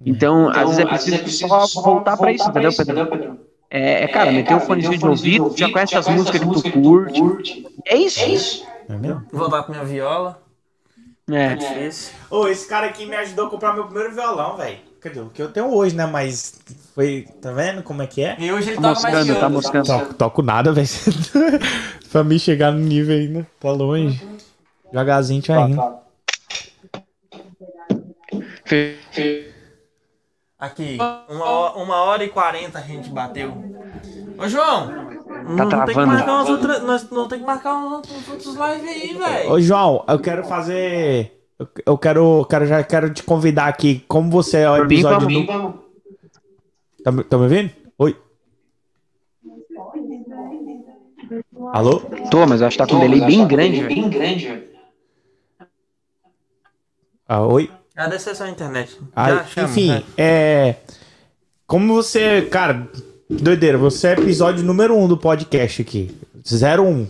Então, 0.06 0.50
às 0.50 0.78
vezes 0.78 0.80
é 0.80 1.18
preciso 1.18 1.68
só 1.68 1.82
voltar 1.82 2.18
pra 2.18 2.32
isso, 2.32 2.48
entendeu, 2.50 2.72
Pedro? 2.76 3.40
É, 3.70 4.04
é, 4.04 4.08
cara, 4.08 4.32
meter 4.32 4.56
o 4.56 4.60
fonezinho 4.60 5.00
de 5.00 5.08
ouvido, 5.08 5.54
já 5.58 5.68
conhece 5.72 5.96
as 5.96 6.08
músicas 6.08 6.42
que 6.42 6.48
tu 6.48 6.72
curte. 6.72 7.66
É 7.88 7.98
isso. 7.98 8.64
É 8.88 8.96
mesmo? 8.96 9.24
Vou 9.32 9.42
voltar 9.42 9.64
pra 9.64 9.74
minha 9.74 9.86
viola. 9.86 10.40
É. 11.32 11.56
Difícil. 11.56 12.14
Ô, 12.30 12.48
esse 12.48 12.68
cara 12.68 12.88
aqui 12.88 13.06
me 13.06 13.16
ajudou 13.16 13.48
a 13.48 13.50
comprar 13.50 13.74
meu 13.74 13.86
primeiro 13.86 14.14
violão, 14.14 14.58
velho. 14.58 14.78
Quer 15.02 15.10
dizer, 15.10 15.22
o 15.22 15.30
que 15.30 15.42
eu 15.42 15.52
tenho 15.52 15.74
hoje, 15.74 15.96
né? 15.96 16.06
Mas 16.06 16.60
foi. 16.96 17.28
Tá 17.42 17.52
vendo 17.52 17.84
como 17.84 18.02
é 18.02 18.08
que 18.08 18.24
é? 18.24 18.36
E 18.40 18.52
hoje 18.52 18.70
ele 18.72 18.82
Tá 18.82 18.94
toca 18.94 19.12
mais 19.12 19.28
tá 19.28 19.50
moscando. 19.50 19.86
Toco, 19.86 20.14
toco 20.14 20.42
nada, 20.42 20.72
velho. 20.72 20.88
pra 22.12 22.24
mim 22.24 22.40
chegar 22.40 22.72
no 22.72 22.80
nível 22.80 23.16
ainda. 23.16 23.48
Tá 23.60 23.72
longe. 23.72 24.22
Devagarzinho 24.92 25.40
a 25.40 25.42
gente 25.42 25.52
vai 25.52 25.70
indo. 25.70 26.04
Aqui, 30.58 30.98
uma 31.30 31.46
hora, 31.46 31.78
uma 31.78 31.96
hora 32.04 32.24
e 32.24 32.30
quarenta 32.30 32.80
a 32.80 32.82
gente 32.82 33.10
bateu. 33.10 33.52
Ô, 34.38 34.48
João, 34.48 35.13
não, 35.34 35.56
não 35.56 35.70
tem 35.70 35.80
que 35.80 35.94
travando. 35.94 36.52
outras, 36.52 36.84
nós 36.84 37.10
não 37.10 37.28
tem 37.28 37.40
que 37.40 37.46
marcar 37.46 37.76
uns 37.76 38.10
uns 38.12 38.28
outros 38.30 38.56
lives 38.56 38.90
aí, 38.90 39.14
velho. 39.18 39.52
Ô, 39.52 39.60
João, 39.62 40.04
eu 40.08 40.20
quero 40.20 40.44
fazer. 40.44 41.40
eu- 41.86 41.98
quero, 41.98 42.46
quero, 42.50 42.66
já 42.66 42.84
quero 42.84 43.14
te 43.14 43.24
convidar 43.24 43.68
aqui. 43.68 44.04
Como 44.08 44.30
você 44.30 44.60
é 44.60 44.70
o 44.70 44.74
mim, 44.76 44.82
episódio. 44.84 45.28
vamos. 45.46 45.64
nu- 45.76 45.84
Tá, 47.04 47.12
me- 47.12 47.24
tá 47.24 47.38
me 47.38 47.44
ouvindo? 47.44 47.72
Oi. 47.98 48.16
Alô? 51.74 52.00
Tô, 52.30 52.46
mas 52.46 52.62
eu 52.62 52.68
acho 52.68 52.78
que 52.78 52.84
tá 52.84 52.88
com 52.90 52.96
um 52.96 53.00
delay 53.00 53.22
bem 53.22 53.48
grande, 53.48 53.82
velho. 53.82 54.64
Ah, 57.28 57.42
oi? 57.42 57.70
Agradecer 57.96 58.36
sua 58.36 58.50
internet. 58.50 59.00
Ah, 59.16 59.44
chama, 59.46 59.68
enfim, 59.70 59.90
né? 59.90 60.04
é. 60.18 60.76
Como 61.68 61.94
você. 61.94 62.42
Cara, 62.44 62.88
doideira, 63.42 63.78
você 63.78 64.08
é 64.08 64.14
episódio 64.14 64.64
número 64.64 64.96
1 64.96 65.04
um 65.04 65.08
do 65.08 65.18
podcast 65.18 65.82
aqui. 65.82 66.16
01. 66.46 67.08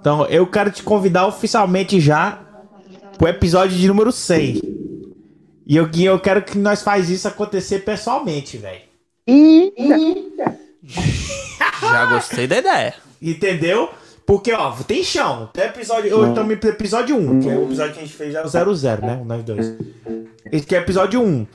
Então, 0.00 0.26
eu 0.26 0.46
quero 0.46 0.70
te 0.70 0.82
convidar 0.82 1.26
oficialmente 1.26 2.00
já 2.00 2.40
pro 3.16 3.28
episódio 3.28 3.76
de 3.76 3.88
número 3.88 4.12
100. 4.12 4.60
E 5.66 5.76
eu, 5.76 5.88
eu 5.94 6.20
quero 6.20 6.42
que 6.42 6.58
nós 6.58 6.82
faz 6.82 7.08
isso 7.08 7.26
acontecer 7.26 7.80
pessoalmente, 7.80 8.58
velho. 8.58 8.82
Já 11.80 12.06
gostei 12.06 12.46
da 12.46 12.58
ideia. 12.58 12.94
Entendeu? 13.20 13.90
Porque, 14.26 14.52
ó, 14.52 14.72
tem 14.72 15.02
chão. 15.02 15.48
Tem 15.52 15.64
episódio. 15.64 16.14
Hoje 16.14 16.30
estamos 16.30 16.58
no 16.62 16.68
episódio 16.68 17.16
1, 17.16 17.40
que 17.40 17.48
é 17.48 17.56
o 17.56 17.64
episódio 17.64 17.94
que 17.94 18.00
a 18.00 18.02
gente 18.02 18.14
fez 18.14 18.32
já 18.32 18.40
é 18.40 18.44
o 18.44 18.74
00, 18.74 19.06
né? 19.06 19.22
Nós 19.24 19.42
dois. 19.42 19.74
Esse 20.52 20.66
que 20.66 20.74
é 20.74 20.78
episódio 20.78 21.22
1. 21.22 21.46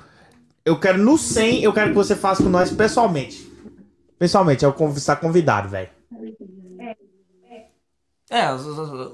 Eu 0.66 0.80
quero 0.80 0.98
no 0.98 1.18
100, 1.18 1.64
eu 1.64 1.74
quero 1.74 1.90
que 1.90 1.96
você 1.96 2.16
faça 2.16 2.44
com 2.44 2.50
nós 2.50 2.72
pessoalmente. 2.72 3.49
Pessoalmente, 4.20 4.64
é 4.66 4.68
o 4.68 4.74
conv- 4.74 4.98
está 4.98 5.16
convidado, 5.16 5.70
velho. 5.70 5.90
É, 8.30 8.42
as- 8.42 8.68
as- 8.68 8.78
as- 8.80 9.12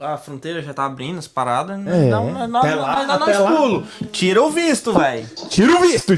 a 0.00 0.16
fronteira 0.16 0.60
já 0.62 0.74
tá 0.74 0.84
abrindo 0.86 1.18
as 1.18 1.28
paradas. 1.28 1.78
É, 1.86 2.08
Nós 2.08 2.10
dá, 2.10 2.20
nós, 2.20 2.48
nós, 2.50 2.64
até 2.64 2.74
lá, 2.74 3.04
dá 3.04 3.14
até 3.14 3.26
nós 3.26 3.38
lá. 3.38 3.56
pulo. 3.56 3.86
Tira 4.10 4.42
o 4.42 4.50
visto, 4.50 4.92
velho. 4.92 5.28
Tira 5.48 5.76
o 5.76 5.80
visto! 5.80 6.12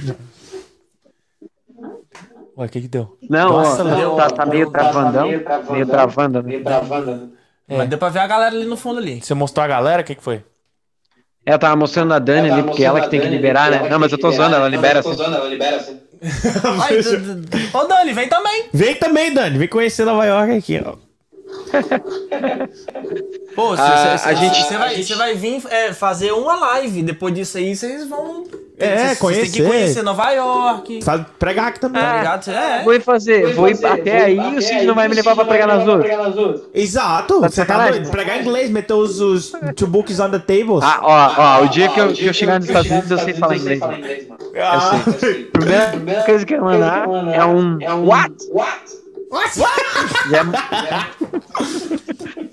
Ué, 2.57 2.67
o 2.67 2.69
que 2.69 2.81
que 2.83 2.89
deu? 2.89 3.19
Não, 3.29 3.51
Nossa, 3.51 3.85
ó, 3.85 3.95
deu- 3.97 4.15
tá, 4.17 4.31
tá 4.31 4.47
meio 4.47 4.71
travandão. 4.71 5.27
Meio 5.73 5.87
travando. 5.87 6.43
né? 6.43 7.29
Mas 7.67 7.89
deu 7.89 7.99
pra 7.99 8.09
ver 8.11 8.21
a 8.21 8.27
galera 8.27 8.55
ali 8.55 8.65
no 8.65 8.77
fundo 8.77 9.01
ali. 9.01 9.21
Você 9.21 9.35
mostrou 9.35 9.65
a 9.65 9.69
galera? 9.69 10.03
O 10.03 10.05
que 10.05 10.15
que 10.15 10.23
foi? 10.23 10.45
É, 11.45 11.53
eu 11.53 11.59
tava 11.59 11.75
mostrando 11.77 12.15
a 12.15 12.19
Dani 12.19 12.51
ali, 12.51 12.63
porque 12.63 12.85
ela 12.85 13.01
que 13.03 13.09
tem 13.11 13.21
que 13.21 13.27
liberar, 13.29 13.71
né? 13.71 13.89
Não, 13.91 13.99
mas 13.99 14.11
eu 14.13 14.19
tô 14.19 14.31
zoando, 14.31 14.55
ela 14.55 14.69
libera 14.69 15.01
assim. 15.01 15.11
Ai, 15.11 15.17
d- 15.91 16.04
Ô, 17.73 17.85
Dani, 17.85 18.13
vem 18.13 18.29
também. 18.29 18.65
Vem 18.73 18.95
também, 18.97 19.33
Dani. 19.33 19.59
Vem 19.59 19.69
conhecer 19.69 20.05
Nova 20.05 20.25
York 20.25 20.53
aqui, 20.53 20.83
ó. 20.85 20.97
Pô, 23.55 23.73
Ah, 23.79 24.17
você 24.19 24.29
a 24.29 24.35
gente- 24.35 25.15
vai, 25.15 25.35
vir 25.35 25.63
é, 25.71 25.93
fazer 25.93 26.33
uma 26.33 26.57
live. 26.57 27.03
Depois 27.03 27.33
disso 27.35 27.57
aí, 27.59 27.75
vocês 27.77 28.09
vão. 28.09 28.45
É, 28.77 28.97
cês 28.97 29.07
têm 29.07 29.15
que 29.15 29.21
conhecer. 29.21 29.63
conhecer 29.65 30.03
Nova 30.03 30.33
York. 30.33 31.01
Faz, 31.05 31.23
pregar 31.39 31.69
aqui 31.69 31.79
também. 31.79 32.03
Tá 32.03 32.17
ligado? 32.17 32.43
Cê- 32.45 32.51
É. 32.51 32.83
Vou 32.83 32.93
ir 32.93 33.01
fazer, 33.01 33.55
vou 33.55 33.69
ir 33.69 33.87
até 33.87 34.25
aí 34.25 34.37
e 34.37 34.57
o 34.59 34.61
Cid 34.63 34.85
não 34.85 34.97
vai 34.97 35.07
me 35.07 35.15
levar 35.15 35.37
pra 35.37 35.45
pregar 35.45 35.69
nas 35.69 35.85
duas. 35.85 36.05
Exato. 36.75 37.41
Tá 37.41 37.49
Você 37.49 37.61
tá 37.61 37.67
sacanagem? 37.67 37.93
doido? 38.03 38.11
Pregar 38.11 38.41
inglês, 38.41 38.71
meter 38.71 38.95
os, 38.95 39.21
os 39.21 39.53
two 39.77 39.87
books 39.87 40.19
on 40.19 40.31
the 40.31 40.41
tables. 40.41 40.83
Ah, 40.83 40.99
ó, 41.03 41.35
ó, 41.61 41.65
o 41.65 41.69
dia 41.69 41.89
que 41.89 42.01
eu, 42.01 42.11
eu 42.11 42.33
chegar 42.35 42.59
nos 42.59 42.67
Estados 42.69 42.91
Unidos 42.91 43.11
eu 43.13 43.19
sei 43.19 43.35
falar 43.35 43.57
inglês. 43.57 43.81
Ah. 44.57 45.01
Eu 45.07 45.13
sei. 45.21 45.45
Primeira 45.55 46.23
coisa 46.25 46.45
que 46.45 46.55
eu 46.55 46.63
mandar 46.65 47.05
é 47.33 47.45
um 47.45 47.79
what? 48.09 48.35
Já, 50.31 50.41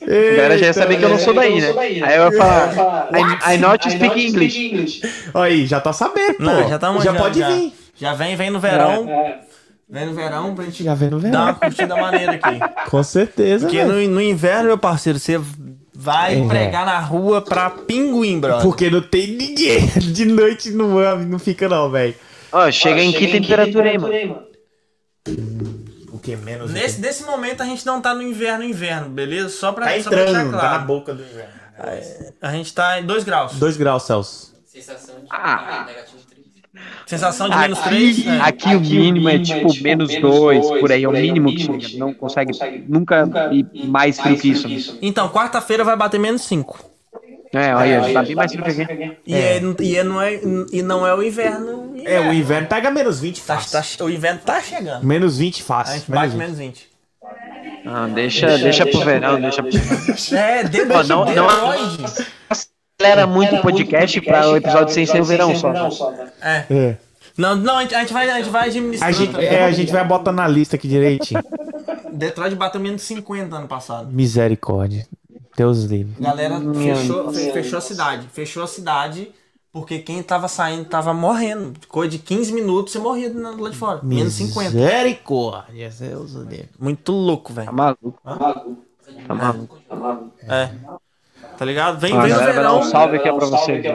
a 0.02 0.36
galera 0.36 0.58
já 0.58 0.66
ia 0.68 0.74
saber 0.74 0.98
que 0.98 1.06
eu 1.06 1.10
não 1.10 1.20
sou 1.20 1.34
daí, 1.34 1.60
né? 1.62 1.74
Aí 2.04 2.18
eu 2.18 2.30
vou 2.30 2.38
falar, 2.38 3.10
I, 3.14 3.56
I 3.56 3.58
not 3.58 3.90
speak 3.90 4.28
English. 4.28 5.02
Aí, 5.34 5.66
já 5.66 5.80
tá 5.80 5.94
sabendo, 5.94 6.36
pô. 6.38 6.44
Não, 6.44 6.68
já 6.68 6.80
tá 6.80 6.88
Já 6.88 6.94
manjando, 6.94 7.18
pode 7.20 7.40
já. 7.40 7.50
vir. 7.50 7.74
Já 7.96 8.14
vem, 8.14 8.36
vem 8.36 8.50
no 8.50 8.60
verão. 8.60 9.06
Vem 9.90 10.06
no 10.06 10.14
verão 10.14 10.56
pra 10.56 10.66
gente 10.66 10.84
Já 10.84 10.94
vem 10.96 11.10
no 11.10 11.20
dar 11.20 11.28
verão. 11.30 11.44
uma 11.44 11.54
curtida 11.54 11.96
maneira 11.96 12.32
aqui. 12.34 12.60
Com 12.90 13.04
certeza, 13.04 13.66
Porque 13.66 13.84
no, 13.84 13.94
no 14.08 14.22
inverno, 14.22 14.66
meu 14.68 14.78
parceiro, 14.78 15.20
você 15.20 15.40
vai 15.94 16.42
É. 16.42 16.48
pregar 16.48 16.86
na 16.86 17.00
rua 17.00 17.42
pra 17.42 17.70
pinguim, 17.70 18.40
brother. 18.40 18.64
Porque 18.64 18.90
não 18.90 19.02
tem 19.02 19.28
ninguém. 19.28 19.86
De 20.00 20.26
noite 20.26 20.72
não, 20.72 20.90
não 21.26 21.38
fica 21.40 21.68
não, 21.70 21.90
velho. 21.92 22.16
Ó, 22.52 22.72
chega 22.72 23.02
em 23.02 23.12
que 23.12 23.28
temperatura 23.28 23.90
aí, 23.90 23.98
mano? 23.98 24.40
O 25.28 25.81
que 26.22 26.36
menos? 26.36 26.72
Nesse, 26.72 27.00
nesse 27.02 27.24
momento 27.24 27.62
a 27.62 27.66
gente 27.66 27.86
não 27.86 28.00
tá 28.02 28.14
no 28.14 28.22
inverno, 28.22 28.64
inverno, 28.64 29.10
beleza? 29.10 29.50
Só 29.50 29.72
pra, 29.72 29.88
Tá 29.88 30.02
só 30.02 30.10
pra 30.10 30.18
deixar 30.24 30.30
entrando, 30.32 30.52
tá 30.52 30.58
na 30.58 30.70
claro. 30.70 30.86
boca 30.86 31.14
do 31.14 31.24
inverno. 31.24 31.62
A 32.42 32.52
gente 32.52 32.74
tá 32.74 33.00
em 33.00 33.06
2 33.06 33.24
graus. 33.24 33.54
2 33.54 33.78
graus 33.78 34.04
Celsius. 34.04 34.54
Sensação 34.66 35.16
de 35.20 35.26
Ah. 35.30 35.84
negativo 35.88 36.18
3. 36.30 36.42
Sensação 37.06 37.50
de 37.50 37.58
menos 37.58 37.80
3. 37.80 38.20
Aqui, 38.20 38.40
aqui 38.70 38.76
o 38.76 38.80
mínimo 38.80 39.28
é 39.30 39.40
tipo 39.40 39.74
menos 39.82 40.16
dois, 40.22 40.66
por 40.80 40.92
aí, 40.92 41.04
é 41.04 41.08
o 41.10 41.12
mínimo 41.12 41.50
que 41.54 41.64
chega. 41.64 41.98
Não 41.98 42.14
consegue 42.14 42.54
nunca 42.88 43.26
ir 43.52 43.66
mais 43.88 44.20
frio 44.20 44.38
que 44.38 44.50
isso. 44.50 44.68
né? 44.70 45.00
Então, 45.02 45.28
quarta-feira 45.30 45.84
vai 45.84 45.96
bater 45.98 46.20
menos 46.20 46.44
5. 46.44 46.80
É, 47.54 47.76
olha, 47.76 48.14
tá 48.14 48.24
bem 48.24 48.36
mais 48.36 48.52
frio 48.52 48.64
que 48.64 48.70
aqui. 48.82 49.18
E, 49.28 49.36
é. 49.36 49.62
e, 49.82 49.98
é- 49.98 50.04
não 50.04 50.22
é, 50.22 50.40
e 50.72 50.82
não 50.82 51.06
é 51.06 51.14
o 51.14 51.22
inverno. 51.22 51.94
É, 52.06 52.20
o 52.22 52.32
inverno 52.34 52.68
pega 52.68 52.90
menos 52.90 53.20
20 53.20 53.42
Tá, 53.42 53.58
fácil. 53.60 53.98
tá- 54.00 54.06
o 54.06 54.10
inverno 54.10 54.40
tá 54.46 54.62
chegando. 54.62 55.04
Menos 55.06 55.38
20 55.38 55.62
A 55.62 55.66
fácil. 55.66 55.94
gente 56.00 56.10
Menos 56.12 56.22
bate 56.24 56.32
20. 56.32 56.40
menos 56.40 56.58
20. 56.58 56.92
Ah, 57.86 58.08
deixa, 58.14 58.58
deixa 58.58 58.86
pro 58.86 59.00
verão, 59.04 59.42
deixa 59.42 59.62
pro 59.64 60.38
É, 60.38 60.64
de, 60.64 60.82
Ó, 60.82 61.04
não- 61.04 61.26
não- 61.26 61.26
Detroit. 61.26 62.28
Acelera 62.50 63.28
muito 63.28 63.56
o 63.56 63.62
podcast 63.62 64.22
pra 64.22 64.50
o 64.50 64.56
episódio 64.56 64.94
sem 64.94 65.06
ser 65.06 65.20
o 65.22 65.26
verão 65.26 65.54
só. 65.56 65.74
É. 66.42 66.66
É. 66.70 66.98
Não, 67.38 67.56
não, 67.56 67.78
a 67.78 67.82
gente, 67.82 67.96
a 67.96 68.00
gente 68.02 68.14
vai, 68.14 68.30
a 68.30 68.38
gente 68.38 68.50
vai 68.50 68.62
A 68.62 68.66
administrando. 68.66 69.14
gente, 69.14 69.40
é, 69.46 69.64
a 69.66 69.72
gente 69.72 69.92
vai 69.92 70.04
botar 70.06 70.32
na 70.32 70.48
lista 70.48 70.76
aqui 70.76 70.88
direitinho. 70.88 71.42
Detroit 72.14 72.56
bateu 72.56 72.80
menos 72.80 73.02
50 73.02 73.56
ano 73.56 73.68
passado. 73.68 74.12
Misericórdia. 74.12 75.08
Deus 75.56 75.84
livre. 75.86 76.14
Galera 76.20 76.60
fechou, 76.74 77.34
fe- 77.34 77.52
fechou 77.52 77.78
a 77.78 77.82
cidade. 77.82 78.28
Fechou 78.32 78.64
a 78.64 78.68
cidade 78.68 79.32
porque 79.72 80.00
quem 80.00 80.22
tava 80.24 80.48
saindo 80.48 80.86
tava 80.86 81.14
morrendo. 81.14 81.74
Coisa 81.88 82.12
de 82.12 82.20
15 82.20 82.52
minutos 82.54 82.94
você 82.94 83.00
morria 83.00 83.32
lá 83.36 83.70
de 83.70 83.76
fora. 83.78 84.00
Menos 84.04 84.34
50. 84.34 84.72
Misericórdia. 84.72 85.90
Deus 86.00 86.32
livre. 86.34 86.70
Muito 86.80 87.12
louco, 87.12 87.54
Tá 87.54 87.62
velho. 87.62 87.74
maluco. 87.74 88.20
Tá 89.28 89.36
maluco. 89.36 89.78
É. 90.48 90.70
Tá 91.58 91.66
ligado? 91.66 92.00
Vem, 92.00 92.14
Ó, 92.14 92.20
a 92.20 92.22
vem 92.24 92.32
o 92.32 92.36
galera 92.36 92.54
dar 92.54 92.62
verão. 92.62 92.80
um 92.80 92.84
salve 92.84 93.18
aqui 93.18 93.30
ó, 93.30 93.38
pra 93.38 93.46
vocês. 93.48 93.86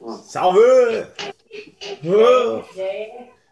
ó. 0.00 0.12
Salve! 0.22 1.06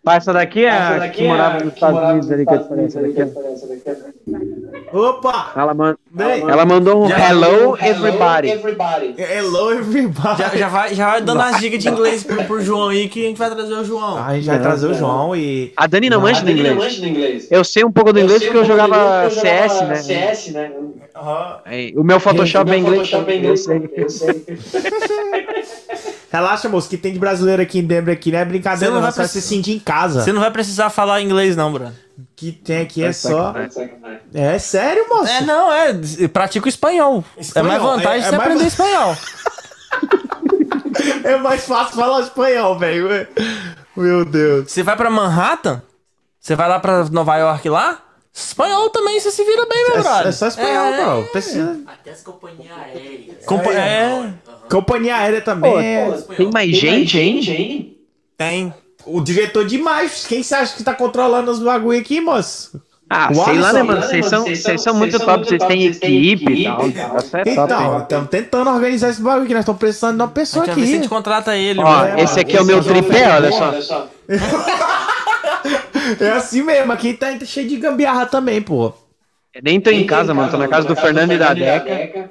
Mas 0.07 0.19
essa 0.19 0.33
daqui 0.33 0.65
é 0.65 0.71
a 0.71 1.09
que 1.09 1.25
morava 1.27 1.65
nos 1.65 1.75
Estados 1.75 2.01
Unidos 2.01 2.31
ali, 2.31 2.47
que 2.47 2.55
eu 2.55 2.63
te 2.63 2.69
falei, 2.69 2.85
essa 2.85 3.01
daqui, 3.01 3.83
ó. 4.93 5.09
Opa! 5.09 5.53
Ela, 5.57 5.75
man- 5.75 5.97
Bem, 6.13 6.43
ela 6.49 6.65
mandou 6.65 7.05
um 7.05 7.11
hello 7.11 7.77
everybody. 7.83 8.49
hello 9.19 9.73
everybody. 9.73 10.39
Já, 10.39 10.49
já 10.57 10.69
vai, 10.69 10.95
já 10.95 11.11
vai 11.11 11.21
dando 11.23 11.41
as 11.41 11.59
dicas 11.59 11.83
de 11.83 11.89
inglês 11.89 12.23
pro, 12.23 12.45
pro 12.45 12.61
João 12.61 12.91
aí 12.91 13.09
que 13.09 13.25
a 13.25 13.29
gente 13.29 13.37
vai 13.37 13.51
trazer 13.51 13.75
o 13.75 13.85
João. 13.85 14.17
A 14.25 14.35
gente 14.37 14.47
vai 14.47 14.61
trazer 14.61 14.87
o 14.87 14.95
João 14.95 15.35
e. 15.35 15.73
A 15.77 15.89
Dani 15.89 16.09
não 16.09 16.21
manja 16.21 16.41
do 16.45 16.51
inglês. 16.53 17.49
Eu 17.51 17.65
sei 17.65 17.85
um 17.85 17.91
pouco 17.91 18.13
do 18.13 18.21
inglês 18.21 18.45
porque 18.45 18.59
eu 18.59 18.65
jogava 18.65 19.29
CS, 19.29 19.81
né? 19.83 19.95
CS, 19.97 20.53
né? 20.53 20.71
O 21.97 22.05
meu 22.05 22.21
Photoshop 22.21 22.71
é 22.71 22.79
inglês. 22.79 23.11
Eu 23.43 23.57
sei. 23.57 23.91
Relaxa, 26.37 26.69
moço, 26.69 26.89
que 26.89 26.97
tem 26.97 27.13
de 27.13 27.19
brasileiro 27.19 27.63
aqui 27.63 27.79
em 27.79 27.85
Denver 27.85 28.15
aqui, 28.15 28.31
não 28.31 28.39
é 28.39 28.45
brincadeira, 28.45 28.79
Você 28.79 28.87
não 28.87 28.95
não, 28.97 29.03
vai 29.03 29.13
você 29.13 29.19
vai 29.19 29.29
se 29.29 29.41
sentir 29.43 29.73
em 29.73 29.79
casa. 29.79 30.23
Você 30.23 30.33
não 30.33 30.41
vai 30.41 30.51
precisar 30.51 30.91
falar 30.91 31.21
inglês, 31.23 31.57
não, 31.57 31.73
Bruno. 31.73 31.93
que 32.35 32.53
tem 32.53 32.83
aqui 32.83 33.03
é 33.03 33.13
só. 33.13 33.53
sacanagem. 33.53 33.91
É 34.35 34.59
sério, 34.59 35.07
moço? 35.09 35.31
É, 35.31 35.41
não, 35.43 35.73
é. 35.73 35.93
Pratica 36.33 36.67
o 36.67 36.69
espanhol. 36.69 37.25
Espanhol, 37.39 37.67
É 37.67 37.69
mais 37.69 37.83
vantagem 37.83 38.13
é- 38.23 38.27
é 38.27 38.31
você 38.31 38.37
mais 38.37 38.51
aprender 38.51 38.67
espanhol. 38.67 39.17
É 41.25 41.37
mais 41.37 41.65
fácil 41.67 41.95
falar 41.97 42.21
espanhol, 42.23 42.79
velho. 42.79 43.09
Meu 43.97 44.25
Deus. 44.25 44.71
Você 44.71 44.83
vai 44.83 44.97
pra 44.97 45.11
Manhattan? 45.11 45.83
Você 46.41 46.55
vai 46.55 46.69
lá 46.69 46.79
pra 46.79 47.05
Nova 47.11 47.37
York 47.37 47.69
lá? 47.69 47.99
Espanhol 48.39 48.91
também, 48.91 49.19
você 49.19 49.31
se 49.31 49.43
vira 49.45 49.65
bem, 49.67 49.85
meu 49.89 49.97
É, 49.99 50.03
brother. 50.03 50.27
é 50.27 50.33
só 50.33 50.47
espanhol, 50.49 50.87
É. 50.93 51.03
bro. 51.05 51.23
Precisa. 51.33 51.81
Até 51.87 52.11
as 52.11 52.21
companhias 52.21 52.71
aéreas. 52.79 53.45
Compa- 53.47 53.73
é, 53.73 54.35
Companhia 54.71 55.17
aérea 55.17 55.41
também. 55.41 55.73
Pô, 55.73 55.79
é- 55.81 56.37
Tem 56.37 56.51
mais 56.53 56.77
gente, 56.77 57.19
hein? 57.19 57.97
tem. 58.37 58.75
O 59.07 59.21
diretor 59.23 59.65
demais. 59.65 60.27
Quem 60.29 60.43
você 60.43 60.55
acha 60.55 60.77
que 60.77 60.83
tá 60.85 60.93
controlando 60.93 61.51
os 61.51 61.61
bagulho 61.61 61.99
aqui, 61.99 62.21
moço? 62.21 62.79
Ah, 63.09 63.29
O 63.31 63.45
sei 63.45 63.57
lá, 63.59 63.73
né, 63.73 63.83
mano? 63.85 64.03
Vocês 64.03 64.27
são, 64.27 64.45
vocês 64.45 64.83
são 64.83 64.93
muito 64.93 65.17
top, 65.21 65.47
vocês 65.47 65.63
têm 65.63 65.87
equipe 65.87 66.53
e 66.53 66.65
tal. 66.65 66.81
Essa 67.17 67.39
é 67.39 67.45
top, 67.55 67.73
Então, 67.73 67.99
estamos 68.03 68.29
tentando 68.31 68.69
organizar 68.69 69.11
esse 69.11 69.23
bagulho 69.23 69.45
aqui. 69.45 69.55
Nós 69.55 69.61
estamos 69.63 69.79
precisando 69.79 70.17
de 70.17 70.23
uma 70.23 70.29
pessoa 70.29 70.65
se 70.65 70.71
a 70.73 70.75
aqui. 70.75 70.85
gente 70.87 71.09
contrata 71.09 71.57
ele, 71.57 71.79
Ó, 71.81 71.85
mano. 71.85 72.19
esse 72.19 72.41
aqui 72.41 72.57
é 72.57 72.61
o 72.61 72.65
meu 72.65 72.83
tripé, 72.83 73.29
olha 73.33 73.53
só. 73.53 74.09
É 76.21 76.31
assim 76.31 76.63
mesmo. 76.63 76.93
Aqui 76.93 77.15
tá 77.15 77.39
cheio 77.45 77.69
de 77.69 77.77
gambiarra 77.77 78.27
também, 78.27 78.61
pô. 78.63 78.93
Eu 79.55 79.63
nem 79.63 79.81
tô 79.81 79.91
em 79.91 80.07
casa, 80.07 80.35
mano. 80.35 80.51
Tô 80.51 80.59
na 80.59 80.69
casa 80.69 80.87
do 80.87 80.95
Fernando 80.97 81.33
e 81.33 81.39
da 81.39 81.55
Deca. 81.55 82.31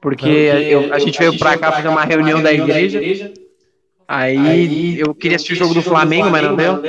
Porque 0.00 0.28
eu- 0.28 0.92
a 0.92 0.98
gente 0.98 1.18
veio 1.18 1.38
pra 1.38 1.56
cá 1.56 1.70
fazer 1.72 1.88
uma 1.88 2.04
reunião 2.04 2.42
da 2.42 2.52
igreja. 2.52 3.32
Aí 4.08 4.98
eu 4.98 5.14
queria 5.14 5.36
assistir 5.36 5.52
o 5.52 5.56
jogo 5.56 5.74
do 5.74 5.82
Flamengo, 5.82 6.28
mas 6.30 6.42
não 6.42 6.56
deu. 6.56 6.82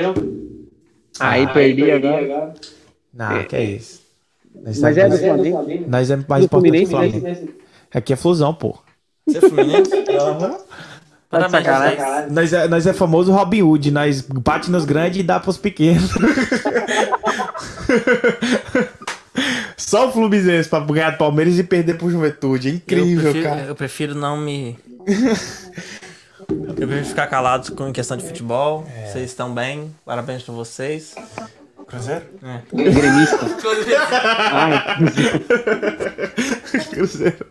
Aí 1.20 1.48
perdi 1.54 1.92
agora. 1.92 2.54
Não, 3.14 3.44
que 3.44 3.56
é 3.56 3.64
isso. 3.64 4.02
Nós 4.56 4.80
Mas 4.80 4.96
tá- 4.96 5.02
é 5.02 5.10
do 5.10 5.18
Flamengo. 5.18 5.86
Nós 5.88 6.10
é 6.12 6.16
mais 6.28 6.44
importante 6.46 6.46
que 6.46 6.46
o 6.46 6.50
Fluminense, 6.50 6.92
Flamengo. 6.92 7.54
Aqui 7.94 8.14
é 8.14 8.16
fusão, 8.16 8.54
pô. 8.54 8.78
Você 9.28 9.38
é 9.38 9.42
fluminense? 9.42 9.92
Tá 11.39 11.45
de 11.45 11.51
sacanagem. 11.51 12.31
Nós 12.31 12.53
é, 12.53 12.68
nós 12.68 12.88
é 12.88 12.93
famoso 12.93 13.31
Robin 13.31 13.61
Hood. 13.61 13.91
Nós 13.91 14.22
bate 14.22 14.69
nos 14.72 14.85
grandes 14.85 15.19
e 15.19 15.23
dá 15.23 15.39
pros 15.39 15.57
pequenos. 15.57 16.11
Só 19.77 20.07
o 20.07 20.11
Fluminense 20.11 20.69
pra 20.69 20.80
ganhar 20.80 21.11
do 21.11 21.18
Palmeiras 21.18 21.57
e 21.60 21.64
perder 21.64 21.97
pro 21.97 22.10
Juventude. 22.10 22.69
É 22.69 22.72
incrível, 22.72 23.15
eu 23.15 23.31
prefiro, 23.31 23.43
cara. 23.43 23.61
Eu 23.61 23.76
prefiro 23.76 24.15
não 24.15 24.38
me. 24.38 24.77
Eu 26.49 26.73
prefiro 26.73 27.05
ficar 27.05 27.27
calado 27.27 27.72
com 27.73 27.91
questão 27.91 28.18
de 28.18 28.23
futebol. 28.23 28.85
É. 28.95 29.07
Vocês 29.07 29.26
estão 29.30 29.53
bem. 29.53 29.93
Parabéns 30.05 30.43
pra 30.43 30.53
vocês. 30.53 31.15
Cruzeiro? 31.88 32.26
Gremista. 32.73 33.39
Ai, 34.51 34.84
Cruzeiro. 36.91 37.45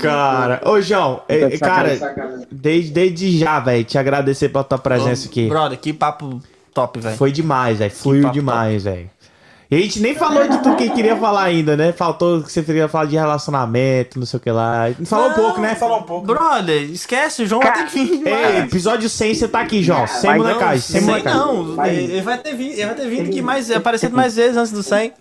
cara. 0.00 0.60
Ô, 0.64 0.80
João, 0.80 1.22
é, 1.28 1.40
Tá 1.40 1.48
de 1.48 1.58
cara, 1.58 1.96
sacanagem. 1.96 2.46
desde, 2.50 2.90
desde 2.92 3.38
já, 3.38 3.60
velho, 3.60 3.84
te 3.84 3.98
agradecer 3.98 4.48
pela 4.48 4.64
tua 4.64 4.78
presença 4.78 5.28
aqui. 5.28 5.48
Brother, 5.48 5.78
que 5.78 5.92
papo 5.92 6.40
top, 6.74 7.00
velho. 7.00 7.16
Foi 7.16 7.30
demais, 7.32 7.78
velho. 7.78 7.90
Fluiu 7.90 8.30
demais, 8.30 8.84
velho. 8.84 9.10
E 9.70 9.76
a 9.76 9.78
gente 9.80 10.00
nem 10.00 10.16
falou 10.16 10.48
de 10.48 10.58
tudo 10.62 10.74
que 10.74 10.90
queria 10.90 11.16
falar 11.16 11.44
ainda, 11.44 11.76
né? 11.76 11.92
Faltou 11.92 12.42
que 12.42 12.50
você 12.50 12.60
queria 12.60 12.88
falar 12.88 13.04
de 13.04 13.14
relacionamento, 13.16 14.18
não 14.18 14.26
sei 14.26 14.38
o 14.38 14.40
que 14.40 14.50
lá. 14.50 14.86
Falou 15.06 15.30
um 15.30 15.34
pouco, 15.34 15.60
né? 15.60 15.76
Falou 15.76 16.00
um 16.00 16.02
pouco. 16.02 16.26
Brother, 16.26 16.82
esquece, 16.90 17.44
o 17.44 17.46
João 17.46 17.60
vai 17.62 17.72
ter 17.72 17.84
que 17.86 17.92
vir. 18.04 18.26
Ei, 18.26 18.58
episódio 18.64 19.08
100 19.08 19.34
você 19.34 19.46
tá 19.46 19.60
aqui, 19.60 19.80
João. 19.80 20.08
Sem 20.08 20.28
Vai 20.30 20.38
molecagem, 20.38 20.80
sem 20.80 21.00
Sem 21.00 21.08
molecagem. 21.08 21.38
não, 21.38 21.86
ele 21.86 22.20
vai 22.20 22.38
ter 22.38 22.54
vindo, 22.56 22.72
ele 22.72 22.86
vai 22.86 22.94
ter 22.96 23.08
vindo 23.08 23.28
aqui 23.28 23.40
mais, 23.40 23.70
aparecido 23.70 24.16
mais 24.16 24.34
vezes 24.34 24.56
antes 24.56 24.72
do 24.72 24.82
100. 24.82 25.12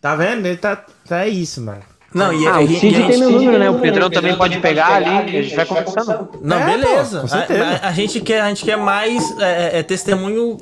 Tá 0.00 0.14
vendo? 0.16 0.46
Ele 0.46 0.56
tá, 0.56 0.76
tá 1.08 1.26
isso, 1.26 1.60
mano. 1.60 1.82
Não, 2.14 2.32
e, 2.32 2.46
Ah, 2.46 2.60
o 2.60 2.64
a 2.64 2.66
Cid 2.66 2.78
gente- 2.90 3.06
tem 3.08 3.18
meu 3.18 3.30
número, 3.30 3.58
né? 3.58 3.70
O 3.70 3.80
Pedrão 3.80 4.10
também 4.10 4.36
pode 4.36 4.58
pegar 4.60 4.94
ali, 4.96 5.08
a 5.08 5.42
gente 5.42 5.56
vai 5.56 5.64
conversando. 5.66 6.28
Não, 6.42 6.58
É, 6.58 6.64
beleza. 6.66 7.16
pô, 7.16 7.22
com 7.22 7.28
certeza. 7.28 7.64
A, 7.64 7.70
a- 7.70 7.88
a 7.88 7.92
gente 7.92 8.20
quer, 8.20 8.40
a 8.42 8.48
gente 8.48 8.64
quer 8.64 8.76
mais 8.76 9.22
é, 9.40 9.78
é, 9.78 9.82
testemunho 9.82 10.58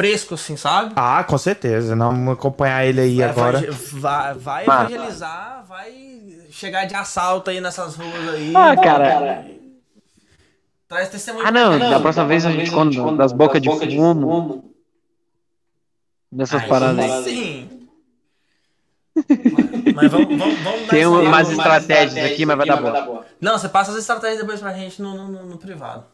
fresco, 0.00 0.34
assim, 0.34 0.56
sabe? 0.56 0.94
Ah, 0.96 1.22
com 1.24 1.36
certeza. 1.36 1.94
Não, 1.94 2.10
vamos 2.10 2.32
acompanhar 2.32 2.86
ele 2.86 3.02
aí 3.02 3.22
agora. 3.22 3.60
Vai, 3.92 4.34
vai 4.34 4.64
evangelizar, 4.64 5.64
vai 5.68 5.92
chegar 6.50 6.86
de 6.86 6.94
assalto 6.94 7.50
aí 7.50 7.60
nessas 7.60 7.96
ruas 7.96 8.34
aí. 8.34 8.52
Ah, 8.56 8.74
cara. 8.76 9.44
Traz 10.88 11.10
testemunho. 11.10 11.46
Ah, 11.46 11.50
não, 11.50 11.78
da 11.78 12.00
próxima 12.00 12.26
vez 12.26 12.46
a 12.46 12.50
gente 12.50 12.70
conta 12.70 13.12
das 13.12 13.32
bocas 13.32 13.60
de 13.60 13.68
fumo. 13.68 14.64
Dessas 16.32 16.62
Aí 16.62 16.68
paradas 16.68 17.04
aí. 17.04 17.24
Sim. 17.24 17.88
Mas 19.94 20.10
vamos, 20.10 20.38
vamos, 20.38 20.58
vamos 20.60 20.80
dar 20.82 20.88
Tem 20.88 21.06
umas 21.06 21.50
estratégias 21.50 22.24
aqui, 22.24 22.46
mas 22.46 22.56
vai 22.56 22.66
dar 22.66 22.80
bom. 22.80 23.22
Não, 23.40 23.58
você 23.58 23.68
passa 23.68 23.90
as 23.90 23.98
estratégias 23.98 24.40
depois 24.40 24.60
pra 24.60 24.72
gente 24.72 25.02
no, 25.02 25.14
no, 25.14 25.44
no 25.44 25.58
privado. 25.58 26.04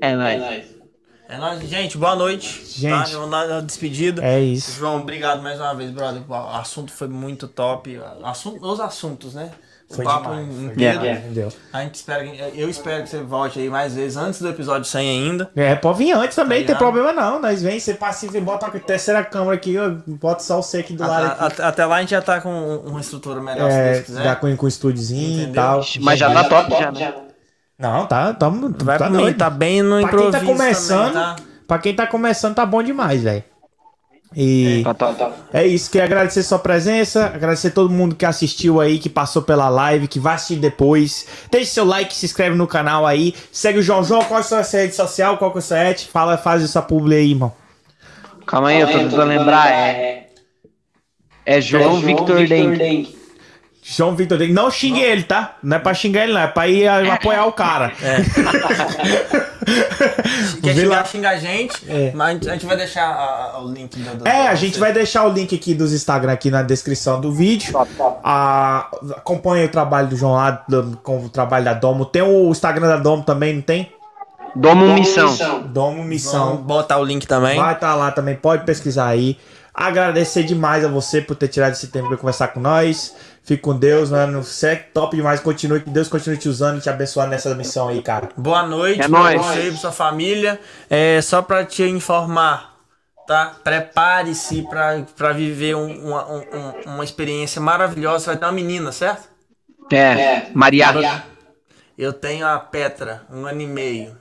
É 0.00 0.14
nóis. 0.14 0.34
É 0.34 0.38
nóis. 0.38 0.81
Gente, 1.66 1.96
boa 1.96 2.14
noite. 2.14 2.62
Gente. 2.66 3.10
Tá? 3.12 3.16
Vamos 3.18 3.30
dar 3.30 3.50
a 3.56 3.60
despedida. 3.60 4.22
É 4.24 4.38
isso. 4.40 4.72
João, 4.78 5.00
obrigado 5.00 5.42
mais 5.42 5.58
uma 5.58 5.74
vez, 5.74 5.90
brother. 5.90 6.22
O 6.28 6.34
assunto 6.34 6.92
foi 6.92 7.08
muito 7.08 7.48
top. 7.48 7.98
Assunto, 8.22 8.64
os 8.66 8.78
assuntos, 8.80 9.34
né? 9.34 9.50
O 9.88 9.94
Foi 9.94 10.04
papo 10.06 10.30
demais, 10.30 10.46
foi 10.56 10.64
inteiro. 10.64 11.00
demais, 11.00 11.18
entendeu? 11.18 11.52
A 11.70 11.82
gente 11.82 11.94
espera, 11.96 12.24
que- 12.24 12.58
eu 12.58 12.70
espero 12.70 13.02
que 13.02 13.10
você 13.10 13.20
volte 13.22 13.58
aí 13.60 13.68
mais 13.68 13.94
vezes 13.94 14.16
antes 14.16 14.40
do 14.40 14.48
episódio 14.48 14.84
100 14.86 15.08
ainda. 15.10 15.50
É, 15.54 15.74
pode 15.74 15.98
vir 15.98 16.12
antes 16.12 16.34
também, 16.34 16.60
não 16.60 16.66
tem 16.66 16.74
ligado? 16.74 16.78
problema 16.78 17.12
não. 17.12 17.38
Nós 17.40 17.62
vem, 17.62 17.78
você 17.78 17.92
passiva 17.92 18.38
e 18.38 18.40
bota 18.40 18.66
uma 18.66 18.80
terceira 18.80 19.22
câmera 19.22 19.54
aqui, 19.54 19.74
bota 20.06 20.42
só 20.42 20.58
o 20.60 20.62
C 20.62 20.78
aqui 20.78 20.94
do 20.94 21.02
lado 21.02 21.26
A- 21.42 21.46
aqui. 21.46 21.60
a- 21.60 21.68
até 21.68 21.84
lá 21.84 21.96
a 21.96 22.00
gente 22.00 22.10
já 22.10 22.22
tá 22.22 22.40
com 22.40 22.76
uma 22.86 23.00
estrutura 23.00 23.40
melhor, 23.42 23.70
se 23.70 23.76
É, 23.76 23.84
Deus 23.92 23.98
dá 23.98 24.04
quiser. 24.04 24.36
com, 24.40 24.56
com 24.56 24.66
estúdiozinho 24.68 25.50
e 25.50 25.52
tal. 25.52 25.82
Mas 26.00 26.18
já 26.18 26.32
tá 26.32 26.44
top 26.44 26.70
já, 26.70 26.90
né? 26.90 27.14
Não, 27.82 28.06
tá, 28.06 28.36
Vai 28.84 28.96
tá 28.96 29.06
por 29.06 29.10
mim, 29.10 29.22
doido. 29.22 29.36
tá 29.36 29.50
bem 29.50 29.82
no 29.82 29.88
Pra 29.90 29.98
quem 29.98 30.06
improviso 30.06 30.30
tá 30.32 30.40
começando, 30.46 31.12
também, 31.12 31.36
tá? 31.36 31.36
pra 31.66 31.78
quem 31.78 31.94
tá 31.94 32.06
começando, 32.06 32.54
tá 32.54 32.64
bom 32.64 32.82
demais, 32.82 33.22
velho. 33.22 33.42
E 34.34 34.80
Tá 34.82 34.94
top. 34.94 35.34
é 35.52 35.66
isso, 35.66 35.90
queria 35.90 36.06
agradecer 36.06 36.42
sua 36.42 36.58
presença, 36.58 37.26
agradecer 37.26 37.72
todo 37.72 37.90
mundo 37.90 38.14
que 38.14 38.24
assistiu 38.24 38.80
aí, 38.80 38.98
que 38.98 39.10
passou 39.10 39.42
pela 39.42 39.68
live, 39.68 40.08
que 40.08 40.18
vai 40.18 40.36
assistir 40.36 40.56
depois. 40.56 41.26
Deixe 41.50 41.66
seu 41.72 41.84
like, 41.84 42.14
se 42.14 42.24
inscreve 42.24 42.56
no 42.56 42.66
canal 42.66 43.06
aí, 43.06 43.34
segue 43.50 43.80
o 43.80 43.82
João 43.82 44.02
João, 44.02 44.22
qual 44.24 44.38
é 44.38 44.40
a 44.40 44.44
sua 44.44 44.62
rede 44.62 44.94
social, 44.94 45.36
qual 45.36 45.50
que 45.50 45.58
é 45.58 45.60
a 45.60 45.62
sua 45.62 45.76
rede, 45.82 46.06
fala, 46.06 46.38
faz 46.38 46.62
essa 46.62 46.80
publi 46.80 47.14
aí, 47.16 47.30
irmão. 47.32 47.52
Calma 48.46 48.68
aí, 48.68 48.80
eu 48.80 48.86
tô 48.86 48.98
tentando 48.98 49.24
lembrar. 49.24 49.70
É, 49.70 50.28
é 51.44 51.60
João 51.60 52.00
Victor 52.00 52.46
Denk. 52.46 53.21
João 53.84 54.14
Vitor, 54.14 54.38
não 54.50 54.70
xingue 54.70 55.00
ele, 55.00 55.24
tá? 55.24 55.56
Não 55.60 55.76
é 55.76 55.80
pra 55.80 55.92
xingar 55.92 56.22
ele, 56.22 56.32
não, 56.32 56.40
é 56.40 56.46
pra 56.46 56.68
ir 56.68 56.86
a- 56.86 57.14
apoiar 57.14 57.46
o 57.46 57.52
cara. 57.52 57.90
Quer 60.62 60.74
Vê 60.74 60.82
xingar, 60.82 61.06
xinga 61.06 61.30
a 61.30 61.36
gente, 61.36 61.90
É. 61.90 62.12
mas 62.14 62.46
a 62.46 62.52
gente- 62.52 62.66
vai 62.66 62.76
deixar 62.76 63.04
a- 63.04 63.52
a- 63.56 63.60
o 63.60 63.68
link 63.72 63.96
do, 63.98 64.18
do- 64.18 64.28
É, 64.28 64.48
a 64.48 64.54
gente 64.54 64.78
vai 64.78 64.92
deixar 64.92 65.24
o 65.26 65.32
link 65.32 65.54
aqui 65.54 65.74
dos 65.74 65.92
Instagram 65.92 66.32
aqui 66.32 66.50
na 66.50 66.62
descrição 66.62 67.20
do 67.20 67.32
vídeo. 67.32 67.72
Ah, 68.24 68.88
acompanha 69.16 69.64
o 69.66 69.68
trabalho 69.68 70.08
do 70.08 70.16
João 70.16 70.32
lá, 70.34 70.64
com 71.02 71.24
o 71.24 71.28
trabalho 71.28 71.64
da 71.64 71.74
Domo. 71.74 72.04
Tem 72.04 72.22
o 72.22 72.50
Instagram 72.50 72.88
da 72.88 72.96
Domo 72.96 73.22
também, 73.24 73.54
não 73.54 73.62
tem? 73.62 73.92
Domo 74.54 74.92
Missão. 74.94 75.34
Domo 75.66 75.92
Vamos 75.96 76.06
Missão. 76.06 76.56
botar 76.56 76.98
o 76.98 77.04
link 77.04 77.26
também. 77.26 77.58
Vai 77.58 77.74
estar 77.74 77.94
lá 77.94 78.10
também, 78.10 78.34
pode 78.36 78.64
pesquisar 78.64 79.06
aí. 79.08 79.38
Agradecer 79.74 80.42
demais 80.42 80.84
a 80.84 80.88
você 80.88 81.20
por 81.22 81.34
ter 81.34 81.48
tirado 81.48 81.72
esse 81.72 81.88
tempo 81.88 82.08
para 82.08 82.16
conversar 82.18 82.48
com 82.48 82.60
nós. 82.60 83.14
Fique 83.42 83.62
com 83.62 83.76
Deus, 83.76 84.10
mano. 84.10 84.42
Você 84.44 84.66
é 84.68 84.76
top 84.76 85.16
demais. 85.16 85.40
Continue, 85.40 85.80
que 85.80 85.90
Deus 85.90 86.08
continue 86.08 86.36
te 86.36 86.48
usando 86.48 86.78
e 86.78 86.80
te 86.80 86.90
abençoando 86.90 87.30
nessa 87.30 87.54
missão 87.54 87.88
aí, 87.88 88.02
cara. 88.02 88.28
Boa 88.36 88.62
noite 88.66 89.00
É 89.00 89.08
pra 89.08 89.18
nóis. 89.18 89.40
você 89.40 89.68
e 89.68 89.70
pra 89.70 89.80
sua 89.80 89.92
família. 89.92 90.60
É, 90.90 91.20
só 91.22 91.40
pra 91.42 91.64
te 91.64 91.82
informar, 91.84 92.76
tá? 93.26 93.56
Prepare-se 93.64 94.62
pra, 94.68 95.02
pra 95.16 95.32
viver 95.32 95.74
um- 95.74 96.08
uma, 96.08 96.30
um- 96.30 96.38
um- 96.38 96.92
uma 96.94 97.04
experiência 97.04 97.60
maravilhosa. 97.60 98.18
Você 98.24 98.26
vai 98.26 98.36
ter 98.36 98.44
uma 98.44 98.52
menina, 98.52 98.92
certo? 98.92 99.26
É, 99.90 100.46
Maria. 100.54 101.24
Eu 101.98 102.12
tenho 102.12 102.46
a 102.46 102.58
Petra, 102.58 103.22
um 103.30 103.44
ano 103.46 103.60
e 103.60 103.66
meio. 103.66 104.16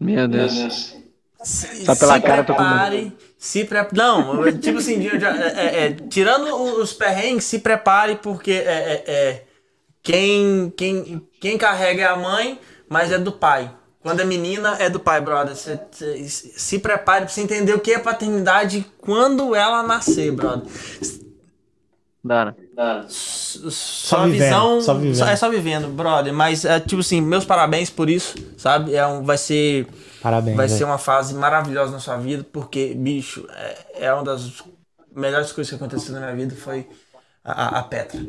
Meu 0.00 0.26
Deus. 0.26 0.96
Se, 1.42 1.84
Só 1.84 1.94
pela 1.96 2.14
se 2.14 2.20
cara 2.22 2.40
eu 2.42 2.44
tô 2.46 2.54
com 2.54 2.62
prepare, 2.64 3.16
se 3.42 3.64
pre... 3.64 3.86
Não, 3.94 4.52
tipo 4.60 4.78
assim, 4.78 4.98
de- 5.00 5.16
de- 5.16 5.24
é- 5.24 5.54
é- 5.56 5.86
é, 5.86 5.92
tirando 6.10 6.54
os 6.78 6.92
perrengues, 6.92 7.44
se 7.44 7.58
prepare, 7.60 8.16
porque 8.16 8.52
é, 8.52 8.54
é- 8.66 9.04
é, 9.06 9.42
quem, 10.02 10.70
quem, 10.76 11.26
quem 11.40 11.56
carrega 11.56 12.02
é 12.02 12.06
a 12.06 12.16
mãe, 12.16 12.60
mas 12.86 13.10
é 13.10 13.18
do 13.18 13.32
pai. 13.32 13.70
Quando 14.02 14.20
é 14.20 14.24
menina, 14.24 14.76
é 14.78 14.90
do 14.90 15.00
pai, 15.00 15.20
brother. 15.22 15.56
Cê- 15.56 15.80
cê- 15.90 16.24
se 16.28 16.78
prepare 16.78 17.24
pra 17.24 17.32
você 17.32 17.40
entender 17.40 17.72
o 17.74 17.80
que 17.80 17.92
é 17.92 17.98
paternidade 17.98 18.84
quando 18.98 19.54
ela 19.54 19.82
nascer, 19.82 20.30
brother. 20.32 20.68
Dana. 22.22 22.54
Só, 23.08 24.24
vivendo, 24.26 24.42
visão. 24.44 24.80
só 24.82 24.94
vivendo. 24.94 25.28
é 25.28 25.36
só 25.36 25.48
vivendo, 25.48 25.88
brother. 25.88 26.32
Mas, 26.32 26.64
é, 26.66 26.78
tipo 26.78 27.00
assim, 27.00 27.20
meus 27.22 27.44
parabéns 27.46 27.88
por 27.88 28.10
isso, 28.10 28.34
sabe? 28.58 28.94
É 28.94 29.06
um, 29.06 29.22
vai 29.24 29.38
ser. 29.38 29.86
Parabéns. 30.22 30.56
Vai 30.56 30.66
velho. 30.66 30.78
ser 30.78 30.84
uma 30.84 30.98
fase 30.98 31.34
maravilhosa 31.34 31.92
na 31.92 31.98
sua 31.98 32.16
vida, 32.16 32.44
porque, 32.52 32.94
bicho, 32.94 33.46
é, 33.50 34.06
é 34.06 34.12
uma 34.14 34.22
das 34.24 34.62
melhores 35.14 35.50
coisas 35.52 35.70
que 35.70 35.76
aconteceu 35.76 36.12
na 36.14 36.20
minha 36.20 36.34
vida 36.36 36.54
foi 36.54 36.86
a, 37.44 37.78
a- 37.78 37.82
Petra, 37.82 38.20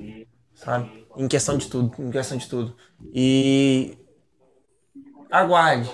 sabe? 0.56 1.06
Em 1.18 1.28
questão 1.28 1.58
de 1.58 1.68
tudo, 1.68 1.92
em 2.00 2.10
questão 2.10 2.38
de 2.38 2.48
tudo. 2.48 2.76
E 3.14 3.98
aguarde. 5.30 5.90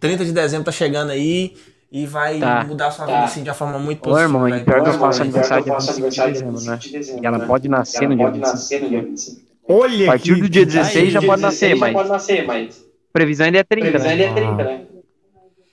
30 0.00 0.24
de 0.24 0.32
dezembro 0.32 0.64
tá 0.64 0.72
chegando 0.72 1.10
aí 1.10 1.56
e 1.90 2.06
vai 2.06 2.38
Tá. 2.40 2.64
mudar 2.64 2.88
a 2.88 2.90
sua 2.90 3.06
vida 3.06 3.20
assim 3.20 3.42
de 3.42 3.50
uma 3.50 3.54
forma 3.54 3.78
muito 3.78 3.98
Ô, 4.00 4.02
positiva. 4.02 4.22
irmão, 4.28 4.48
e 4.48 4.52
velho. 4.52 4.64
pior 4.64 4.82
que 4.82 4.88
eu 4.88 4.94
faço 4.94 5.22
aniversário 5.22 5.64
dia 5.64 5.74
25 5.78 6.10
de 6.10 6.20
dezembro, 6.32 6.60
né? 6.62 6.78
E 7.22 7.26
ela 7.26 7.40
pode 7.46 7.68
nascer 7.68 8.08
no 8.08 8.16
dia 8.16 8.30
25. 8.30 9.42
Olha 9.68 10.06
A 10.06 10.08
partir 10.12 10.34
que- 10.34 10.40
do 10.40 10.48
dia 10.48 10.62
Aí, 10.62 10.66
16 10.66 11.12
já 11.12 11.22
pode 11.22 11.40
nascer, 11.42 11.76
mas 11.76 12.84
previsão 13.12 13.46
ainda 13.46 13.58
é 13.58 13.64
30, 13.64 13.98
né? 13.98 14.80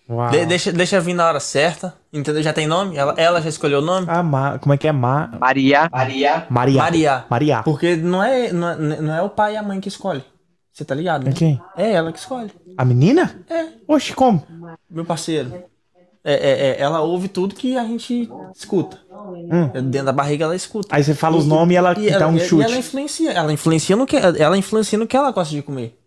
Uau. 0.10 0.32
De- 0.32 0.46
deixa, 0.48 0.72
deixa 0.72 1.00
vir 1.00 1.14
na 1.14 1.28
hora 1.28 1.40
certa, 1.40 1.94
entendeu? 2.12 2.42
Já 2.42 2.52
tem 2.52 2.66
nome? 2.66 2.98
Ela, 2.98 3.14
ela 3.16 3.42
já 3.42 3.50
escolheu 3.50 3.78
o 3.78 3.82
nome? 3.82 4.08
Ah, 4.10 4.24
Ma- 4.24 4.58
como 4.58 4.74
é 4.74 4.78
que 4.78 4.88
é? 4.88 4.92
Ma... 4.92 5.28
Maria. 5.40 5.88
Maria. 5.92 6.48
Maria. 6.50 7.26
Maria. 7.30 7.62
Porque 7.64 7.96
não 7.96 8.24
é, 8.24 8.52
não, 8.52 8.70
é, 8.70 8.76
não 9.02 9.14
é 9.16 9.22
o 9.22 9.30
pai 9.30 9.54
e 9.54 9.58
a 9.58 9.62
mãe 9.64 9.80
que 9.80 9.88
escolhe. 9.88 10.24
Você 10.74 10.84
tá 10.84 10.96
ligado, 10.96 11.26
né? 11.26 11.30
É 11.32 11.34
quem? 11.34 11.62
É 11.78 11.92
ela 11.92 12.12
que 12.12 12.18
escolhe. 12.18 12.52
A 12.76 12.84
menina? 12.86 13.40
É. 13.50 13.68
Oxe, 13.88 14.14
como? 14.14 14.44
Meu 14.90 15.06
parceiro. 15.06 15.54
É, 16.24 16.34
é, 16.34 16.70
é, 16.72 16.82
ela 16.82 17.02
ouve 17.02 17.28
tudo 17.28 17.54
que 17.54 17.78
a 17.78 17.84
gente 17.84 18.28
escuta. 18.56 18.98
É, 19.76 19.82
Dentro 19.82 20.06
da 20.08 20.12
barriga 20.12 20.46
ela 20.46 20.56
escuta. 20.56 20.88
Aí 20.96 21.04
você 21.04 21.14
fala 21.14 21.38
os 21.38 21.46
nomes 21.46 21.74
e 21.76 21.78
ela 21.78 21.94
E 21.98 22.10
dá 22.12 22.28
um 22.28 22.36
e- 22.36 22.40
chute. 22.40 22.62
E 22.64 22.66
ela 22.66 22.78
influencia. 22.78 23.32
Ela 23.32 23.54
influencia 23.54 23.96
no 23.96 24.08
que 24.08 24.16
ela 24.18 24.58
influencia 24.58 24.98
no 24.98 25.06
que 25.06 25.16
ela 25.16 25.32
gosta 25.32 25.54
de 25.54 25.62
comer. 25.62 25.99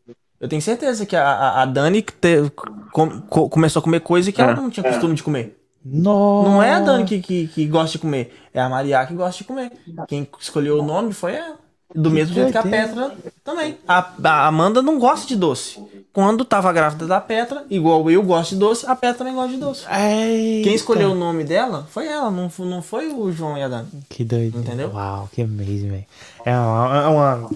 Eu 0.42 0.48
tenho 0.48 0.60
certeza 0.60 1.06
que 1.06 1.14
a, 1.14 1.22
a, 1.24 1.62
a 1.62 1.64
Dani 1.66 2.02
te- 2.02 2.50
com- 2.92 3.20
co- 3.22 3.48
começou 3.48 3.78
a 3.80 3.82
comer 3.82 4.00
coisa 4.00 4.32
que 4.32 4.42
ela 4.42 4.54
não 4.56 4.68
tinha 4.68 4.82
costume 4.82 5.14
de 5.14 5.22
comer. 5.22 5.56
Nossa. 5.84 6.50
Não 6.50 6.62
é 6.62 6.72
a 6.74 6.80
Dani 6.80 7.04
que, 7.04 7.20
que, 7.22 7.46
que 7.46 7.66
gosta 7.66 7.92
de 7.92 7.98
comer, 8.00 8.34
é 8.52 8.60
a 8.60 8.68
Maria 8.68 9.06
que 9.06 9.14
gosta 9.14 9.38
de 9.38 9.44
comer. 9.44 9.70
Quem 10.08 10.28
escolheu 10.40 10.80
o 10.80 10.82
nome 10.82 11.12
foi 11.12 11.34
ela. 11.36 11.61
Do 11.94 12.10
mesmo 12.10 12.34
jeito 12.34 12.52
que 12.52 12.58
a 12.58 12.62
Petra 12.62 13.12
também. 13.44 13.76
A, 13.86 14.10
a 14.24 14.46
Amanda 14.46 14.80
não 14.82 14.98
gosta 14.98 15.26
de 15.26 15.36
doce. 15.36 15.78
Quando 16.12 16.44
tava 16.44 16.70
grávida 16.74 17.06
da 17.06 17.20
Petra, 17.20 17.64
igual 17.70 18.10
eu 18.10 18.22
gosto 18.22 18.50
de 18.50 18.56
doce, 18.56 18.84
a 18.86 18.94
Petra 18.94 19.18
também 19.18 19.34
gosta 19.34 19.50
de 19.52 19.56
doce. 19.56 19.84
Eita. 19.90 20.64
Quem 20.64 20.74
escolheu 20.74 21.12
o 21.12 21.14
nome 21.14 21.42
dela 21.42 21.86
foi 21.90 22.06
ela, 22.06 22.30
não, 22.30 22.50
não 22.58 22.82
foi 22.82 23.08
o 23.08 23.32
João 23.32 23.56
e 23.56 23.62
a 23.62 23.68
Dani. 23.68 23.88
Que 24.10 24.22
doido. 24.22 24.58
Entendeu? 24.58 24.90
Uau, 24.92 25.28
que 25.32 25.40
amazing, 25.42 25.88
velho. 25.90 26.04
É 26.44 26.54
uma, 26.54 27.02
é 27.02 27.06
uma- 27.08 27.50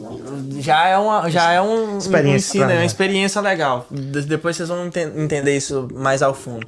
Já 0.61 0.87
é, 0.89 0.97
uma, 0.97 1.29
já 1.31 1.53
é 1.53 1.61
um, 1.61 1.99
Experiência 1.99 2.33
um 2.33 2.37
ensino, 2.63 2.71
é 2.71 2.77
uma 2.77 2.85
experiência 2.87 3.41
legal. 3.43 3.87
De- 3.91 4.23
depois 4.23 4.57
vocês 4.57 4.69
vão 4.71 4.87
enten- 4.87 5.13
entender 5.17 5.55
isso 5.57 5.87
mais 5.93 6.23
ao 6.23 6.33
fundo. 6.33 6.67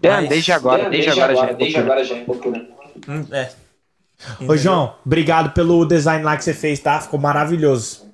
Dan, 0.00 0.20
Mas- 0.20 0.28
desde 0.28 0.52
agora, 0.52 0.88
desde 0.88 1.10
agora 1.10 1.34
já 2.04 2.14
é 2.16 2.24
loucura. 2.26 2.64
Hum, 3.08 3.24
É. 3.32 3.50
Ô, 4.48 4.56
João, 4.56 4.94
obrigado 5.04 5.52
pelo 5.52 5.84
design 5.84 6.24
lá 6.24 6.36
que 6.36 6.44
você 6.44 6.54
fez, 6.54 6.78
tá? 6.80 7.00
Ficou 7.00 7.18
maravilhoso. 7.20 8.04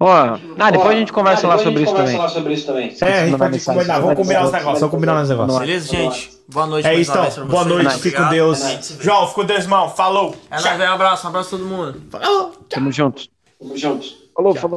Ó, 0.00 0.10
ah, 0.58 0.70
depois 0.70 0.96
a 0.96 0.98
gente 0.98 1.12
conversa 1.12 1.46
lá 1.46 1.56
sobre 1.56 1.82
isso 1.82 1.94
também. 2.66 2.94
É, 3.00 3.22
a 3.22 3.26
gente 3.26 3.38
pode 3.38 3.60
combinar. 3.64 3.94
Vamos 3.94 4.06
vai 4.06 4.16
combinar 4.16 4.44
os 4.44 4.52
negócios. 4.52 4.80
Vamos 4.80 4.94
combinar 4.94 5.22
os 5.22 5.28
negócios. 5.28 5.58
Beleza, 5.60 5.88
gente? 5.88 6.30
Boa 6.48 6.66
noite. 6.66 6.88
É 6.88 6.94
isso, 6.94 7.10
então. 7.10 7.46
Boa 7.46 7.64
noite. 7.64 7.94
Fique 7.94 8.16
com 8.16 8.22
Obrigado. 8.22 8.30
Deus. 8.30 8.62
A 8.62 8.70
gente 8.70 8.92
vê. 8.92 9.04
João, 9.04 9.26
fica 9.28 9.34
com 9.40 9.46
Deus, 9.46 9.64
irmão. 9.64 9.88
Falou. 9.88 10.36
É 10.50 10.60
nóis. 10.60 10.80
Um 10.80 10.92
abraço. 10.92 11.26
Um 11.26 11.30
abraço 11.30 11.54
a 11.54 11.58
todo 11.58 11.64
mundo. 11.64 12.02
Tamo 12.68 12.92
junto. 12.92 13.22
Falou, 14.34 14.54
falou. 14.54 14.70